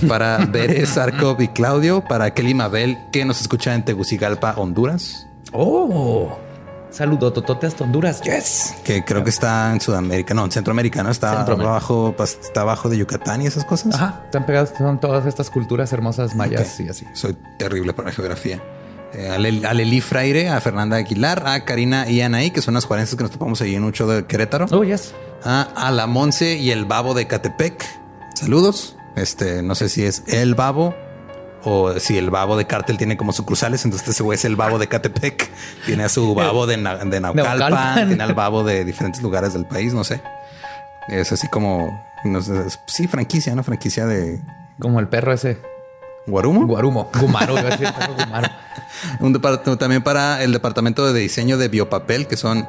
Para 0.07 0.37
Bere 0.51 0.85
Sarkov 0.85 1.41
y 1.41 1.47
Claudio, 1.47 2.01
para 2.01 2.33
Kelly 2.33 2.53
Mabel, 2.53 2.97
que 3.11 3.23
nos 3.23 3.39
escucha 3.39 3.73
en 3.75 3.85
Tegucigalpa, 3.85 4.53
Honduras, 4.57 5.25
Oh, 5.51 6.37
saludo 6.91 7.31
totote 7.33 7.67
hasta 7.67 7.83
Honduras. 7.83 8.21
Yes. 8.21 8.73
que 8.83 9.03
creo 9.03 9.23
que 9.23 9.29
está 9.29 9.71
en 9.73 9.81
Sudamérica, 9.81 10.33
no, 10.33 10.45
en 10.45 10.51
Centroamérica, 10.51 11.03
¿no? 11.03 11.11
Está 11.11 11.35
Centroamérica. 11.37 11.69
abajo, 11.71 12.15
pas- 12.17 12.37
está 12.41 12.61
abajo 12.61 12.89
de 12.89 12.97
Yucatán 12.97 13.41
y 13.41 13.47
esas 13.47 13.65
cosas. 13.65 13.95
Ajá, 13.95 14.21
están 14.25 14.45
pegados, 14.45 14.71
son 14.77 14.99
todas 14.99 15.25
estas 15.25 15.49
culturas 15.49 15.91
hermosas 15.93 16.35
mayas 16.35 16.73
Ok. 16.75 16.85
y 16.85 16.89
así. 16.89 17.05
Soy 17.13 17.35
terrible 17.57 17.93
para 17.93 18.09
la 18.09 18.15
geografía. 18.15 18.61
Eh, 19.13 19.29
a, 19.29 19.37
Lel- 19.39 19.65
a 19.65 19.73
Leli 19.73 20.01
Fraire, 20.01 20.49
a 20.49 20.61
Fernanda 20.61 20.97
Aguilar, 20.97 21.43
a 21.47 21.65
Karina 21.65 22.07
y 22.09 22.21
Anaí, 22.21 22.51
que 22.51 22.61
son 22.61 22.75
las 22.75 22.85
juarenses 22.85 23.15
que 23.15 23.23
nos 23.23 23.31
topamos 23.31 23.59
ahí 23.61 23.73
en 23.75 23.83
un 23.83 23.91
show 23.91 24.07
de 24.07 24.25
Querétaro. 24.25 24.67
Oh, 24.71 24.83
yes. 24.83 25.13
A, 25.43 25.61
a 25.75 25.89
la 25.91 26.05
Monse 26.05 26.57
y 26.57 26.69
el 26.71 26.85
Babo 26.85 27.13
de 27.15 27.25
Catepec. 27.25 27.83
Saludos. 28.35 28.95
Este, 29.15 29.63
no 29.63 29.73
sé 29.75 29.89
si 29.89 30.03
es 30.05 30.23
el 30.27 30.53
Babo 30.55 30.93
o 31.63 31.99
si 31.99 32.17
el 32.17 32.29
Babo 32.29 32.55
de 32.57 32.65
Cártel 32.67 32.97
tiene 32.97 33.17
como 33.17 33.31
sucursales. 33.33 33.83
Entonces 33.85 34.07
ese 34.09 34.23
güey 34.23 34.35
es 34.37 34.45
el 34.45 34.55
Babo 34.55 34.79
de 34.79 34.87
Catepec. 34.87 35.49
Tiene 35.85 36.03
a 36.05 36.09
su 36.09 36.33
Babo 36.35 36.67
de, 36.67 36.77
Na- 36.77 36.97
de 36.97 37.19
Naucalpan, 37.19 38.07
tiene 38.07 38.23
al 38.23 38.33
Babo 38.33 38.63
de 38.63 38.85
diferentes 38.85 39.21
lugares 39.21 39.53
del 39.53 39.65
país, 39.65 39.93
no 39.93 40.03
sé. 40.03 40.21
Es 41.09 41.31
así 41.31 41.47
como, 41.47 42.01
no 42.23 42.41
sé, 42.41 42.67
es- 42.67 42.79
sí, 42.87 43.07
franquicia, 43.07 43.55
¿no? 43.55 43.63
Franquicia 43.63 44.05
de 44.05 44.39
Como 44.79 44.99
el 44.99 45.07
perro 45.07 45.33
ese. 45.33 45.57
Guarumo. 46.27 46.67
Guarumo. 46.67 47.09
Gumaro. 47.19 47.53
iba 47.57 47.61
a 47.69 47.77
decir, 47.77 47.87
perro 47.97 48.13
Gumaro. 48.25 48.49
Un 49.19 49.33
departamento 49.33 49.77
también 49.77 50.03
para 50.03 50.43
el 50.43 50.51
departamento 50.53 51.11
de 51.11 51.19
diseño 51.19 51.57
de 51.57 51.67
biopapel, 51.69 52.27
que 52.27 52.37
son 52.37 52.67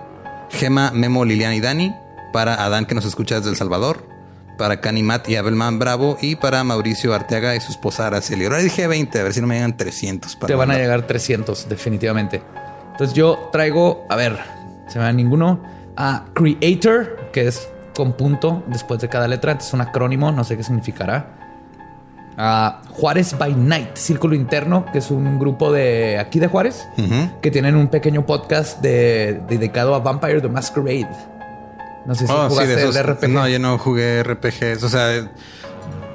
Gema, 0.50 0.90
Memo, 0.92 1.24
Liliana 1.24 1.54
y 1.54 1.60
Dani. 1.60 1.94
Para 2.32 2.64
Adán, 2.64 2.86
que 2.86 2.94
nos 2.94 3.04
escucha 3.04 3.34
desde 3.36 3.50
El 3.50 3.56
Salvador. 3.56 4.04
Para 4.60 4.80
Canimat 4.80 5.26
y 5.28 5.36
Abelman 5.36 5.78
Bravo. 5.78 6.18
Y 6.20 6.36
para 6.36 6.62
Mauricio 6.64 7.14
Arteaga 7.14 7.56
y 7.56 7.60
su 7.60 7.72
esposa 7.72 8.06
Araceli. 8.08 8.44
Ahora 8.44 8.58
dije 8.58 8.86
20, 8.86 9.18
a 9.18 9.22
ver 9.22 9.32
si 9.32 9.40
no 9.40 9.46
me 9.46 9.54
llegan 9.54 9.74
300. 9.76 10.36
Para 10.36 10.48
Te 10.48 10.54
van 10.54 10.64
a 10.70 10.74
mandar. 10.74 10.82
llegar 10.82 11.06
300, 11.06 11.66
definitivamente. 11.68 12.42
Entonces 12.92 13.16
yo 13.16 13.48
traigo, 13.50 14.04
a 14.10 14.16
ver, 14.16 14.38
se 14.86 14.98
me 14.98 15.04
da 15.06 15.12
ninguno, 15.14 15.62
a 15.96 16.26
Creator, 16.34 17.30
que 17.32 17.46
es 17.48 17.68
con 17.96 18.12
punto 18.12 18.62
después 18.66 19.00
de 19.00 19.08
cada 19.08 19.26
letra. 19.28 19.52
Es 19.52 19.72
un 19.72 19.80
acrónimo, 19.80 20.30
no 20.30 20.44
sé 20.44 20.58
qué 20.58 20.62
significará. 20.62 21.36
A 22.36 22.82
Juárez 22.90 23.36
by 23.38 23.54
Night, 23.54 23.96
Círculo 23.96 24.34
Interno, 24.34 24.84
que 24.92 24.98
es 24.98 25.10
un 25.10 25.38
grupo 25.38 25.72
de 25.72 26.18
aquí 26.18 26.38
de 26.38 26.46
Juárez, 26.48 26.86
que 27.42 27.50
tienen 27.50 27.76
un 27.76 27.88
pequeño 27.88 28.24
podcast 28.26 28.80
de- 28.82 29.40
dedicado 29.48 29.94
a 29.94 30.00
Vampire 30.00 30.40
the 30.42 30.48
Masquerade. 30.48 31.08
No 32.06 32.14
sé 32.14 32.26
si 32.26 32.32
Oh, 32.32 32.44
sí, 32.44 32.48
jugaste 32.50 32.76
de 32.76 32.82
esos- 32.82 32.96
el 32.96 33.02
RPG. 33.04 33.28
No, 33.30 33.48
yo 33.48 33.58
no 33.58 33.78
jugué 33.78 34.22
RPGs. 34.22 34.82
O 34.82 34.88
sea, 34.88 35.28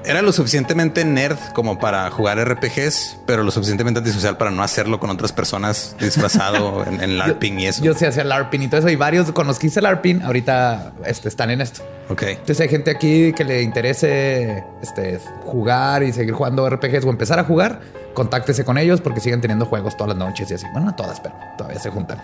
era 0.03 0.21
lo 0.21 0.31
suficientemente 0.31 1.03
nerd 1.03 1.37
como 1.53 1.79
para 1.79 2.09
jugar 2.11 2.37
RPGs, 2.39 3.17
pero 3.25 3.41
lo 3.43 3.49
suficientemente 3.51 3.99
antisocial 3.99 4.37
para 4.37 4.51
no 4.51 4.61
hacerlo 4.61 4.99
con 4.99 5.09
otras 5.09 5.31
personas 5.31 5.95
disfrazado 5.99 6.85
en, 6.87 7.01
en 7.01 7.17
LARPing 7.17 7.59
y 7.59 7.67
eso. 7.67 7.83
Yo 7.83 7.93
sí 7.95 8.05
hacía 8.05 8.23
LARPing 8.23 8.61
y 8.63 8.67
todo 8.67 8.79
eso. 8.81 8.89
Y 8.89 8.95
varios 8.95 9.31
con 9.31 9.47
los 9.47 9.57
que 9.57 9.67
hice 9.67 9.81
LARPing 9.81 10.21
ahorita 10.21 10.93
este, 11.05 11.27
están 11.29 11.49
en 11.49 11.61
esto. 11.61 11.81
ok. 12.09 12.21
Entonces 12.23 12.59
hay 12.61 12.69
gente 12.69 12.91
aquí 12.91 13.33
que 13.33 13.43
le 13.43 13.61
interese 13.63 14.63
este, 14.81 15.19
jugar 15.43 16.03
y 16.03 16.13
seguir 16.13 16.33
jugando 16.33 16.69
RPGs 16.69 17.03
o 17.05 17.09
empezar 17.09 17.39
a 17.39 17.43
jugar, 17.45 17.81
contáctese 18.13 18.63
con 18.63 18.77
ellos 18.77 19.01
porque 19.01 19.19
siguen 19.21 19.41
teniendo 19.41 19.65
juegos 19.65 19.97
todas 19.97 20.09
las 20.09 20.17
noches 20.17 20.49
y 20.51 20.53
así. 20.53 20.65
Bueno, 20.71 20.87
no 20.87 20.95
todas, 20.95 21.19
pero 21.19 21.33
todavía 21.57 21.79
se 21.79 21.89
juntan. 21.89 22.21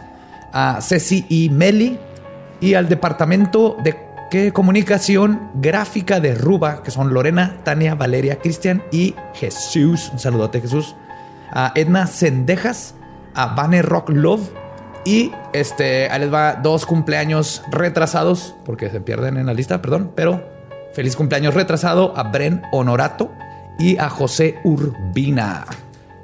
A 0.53 0.79
Ceci 0.81 1.25
y 1.29 1.49
Meli 1.49 1.97
y 2.61 2.75
al 2.75 2.87
departamento 2.87 3.75
de 3.83 3.97
¿qué? 4.29 4.53
comunicación 4.53 5.49
gráfica 5.55 6.21
de 6.21 6.35
Ruba, 6.35 6.83
que 6.83 6.91
son 6.91 7.13
Lorena, 7.13 7.57
Tania, 7.63 7.95
Valeria, 7.95 8.39
Cristian 8.39 8.83
y 8.91 9.15
Jesús. 9.33 10.09
Un 10.13 10.19
saludote, 10.19 10.61
Jesús. 10.61 10.95
A 11.51 11.73
Edna 11.75 12.07
Sendejas, 12.07 12.95
a 13.33 13.47
Vane 13.55 13.81
Rock 13.81 14.09
Love 14.09 14.49
y 15.03 15.31
este, 15.53 16.07
les 16.17 16.33
va 16.33 16.53
dos 16.53 16.85
cumpleaños 16.85 17.63
retrasados, 17.71 18.55
porque 18.63 18.89
se 18.89 19.01
pierden 19.01 19.37
en 19.37 19.47
la 19.47 19.53
lista, 19.53 19.81
perdón, 19.81 20.11
pero 20.15 20.47
feliz 20.93 21.15
cumpleaños 21.15 21.55
retrasado 21.55 22.15
a 22.15 22.23
Bren 22.23 22.61
Honorato 22.71 23.31
y 23.79 23.97
a 23.97 24.09
José 24.09 24.59
Urbina. 24.63 25.65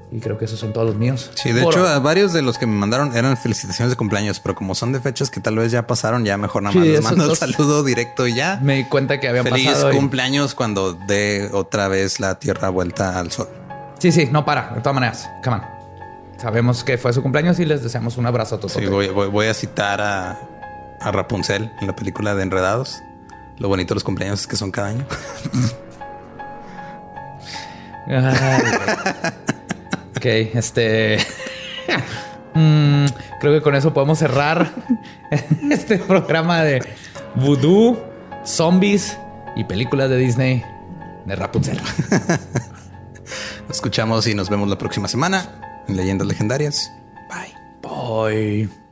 Y 0.10 0.20
creo 0.22 0.38
que 0.38 0.46
esos 0.46 0.58
son 0.60 0.72
todos 0.72 0.88
los 0.88 0.96
míos. 0.96 1.30
Sí, 1.36 1.52
de 1.52 1.62
Por- 1.62 1.74
hecho, 1.74 1.86
a 1.86 2.00
varios 2.00 2.32
de 2.32 2.42
los 2.42 2.58
que 2.58 2.66
me 2.66 2.74
mandaron 2.74 3.16
eran 3.18 3.36
felicitaciones 3.36 3.92
de 3.92 3.98
cumpleaños, 3.98 4.40
pero 4.40 4.56
como 4.56 4.74
son 4.74 4.94
de 4.94 5.02
fechas 5.02 5.30
que 5.30 5.42
tal 5.42 5.58
vez 5.58 5.70
ya 5.72 5.86
pasaron, 5.86 6.24
ya 6.24 6.38
mejor 6.38 6.64
nada 6.64 6.72
Sí, 6.72 6.80
más 6.80 6.88
les 6.88 7.02
mando 7.04 7.24
el 7.24 7.30
dos. 7.30 7.40
saludo 7.40 7.84
directo 7.84 8.26
y 8.26 8.34
ya. 8.34 8.58
me 8.64 8.76
di 8.76 8.86
cuenta 8.86 9.20
que 9.20 9.28
habían 9.28 9.44
Feliz 9.44 9.68
pasado. 9.68 9.92
y- 9.92 9.96
cumpleaños 9.98 10.56
cuando 10.56 10.94
dé 10.94 11.50
otra 11.52 11.90
vez 11.90 12.22
la 12.22 12.40
tierra 12.40 12.70
vuelta 12.70 13.20
al 13.20 13.32
sol. 13.32 13.50
Sí, 14.00 14.12
sí, 14.14 14.30
no 14.32 14.46
para, 14.46 14.70
de 14.76 14.80
todas 14.80 14.94
maneras. 14.94 15.30
Come 15.44 15.58
on. 15.58 15.64
sabemos 16.40 16.84
que 16.86 16.98
fue 16.98 17.12
su 17.12 17.22
cumpleaños 17.22 17.60
y 17.60 17.66
les 17.66 17.84
deseamos 17.84 18.16
un 18.16 18.28
abrazo 18.28 18.56
a 18.56 18.60
todos. 18.60 18.72
Sí, 18.74 18.86
voy, 18.86 19.10
voy- 19.10 19.28
voy 19.28 19.48
a 19.48 19.54
citar 19.54 20.00
a, 20.00 20.40
a 21.02 21.12
Rapunzel 21.12 21.70
en 21.82 21.88
la 21.88 21.96
película 21.96 22.34
de 22.34 22.44
Enredados. 22.44 23.02
Lo 23.58 23.68
bonito 23.68 23.94
de 23.94 23.96
los 23.96 24.04
cumpleaños 24.06 24.40
es 24.42 24.48
que 24.48 24.56
son 24.56 24.72
cada 24.72 24.88
año. 24.90 25.06
este. 30.28 31.18
Mm, 32.54 33.06
creo 33.40 33.54
que 33.54 33.62
con 33.62 33.76
eso 33.76 33.94
podemos 33.94 34.18
cerrar 34.18 34.72
este 35.70 36.00
programa 36.00 36.64
de 36.64 36.82
vudú, 37.36 38.00
zombies 38.46 39.16
y 39.56 39.64
películas 39.66 40.10
de 40.10 40.18
Disney 40.18 40.64
de 41.26 41.36
Rapunzel. 41.36 41.80
Nos 43.68 43.78
escuchamos 43.78 44.26
y 44.28 44.34
nos 44.34 44.50
vemos 44.50 44.70
la 44.70 44.78
próxima 44.78 45.08
semana 45.08 45.84
en 45.88 45.98
Leyendas 45.98 46.28
Legendarias. 46.28 46.92
Bye. 47.30 47.54
Bye. 47.84 48.87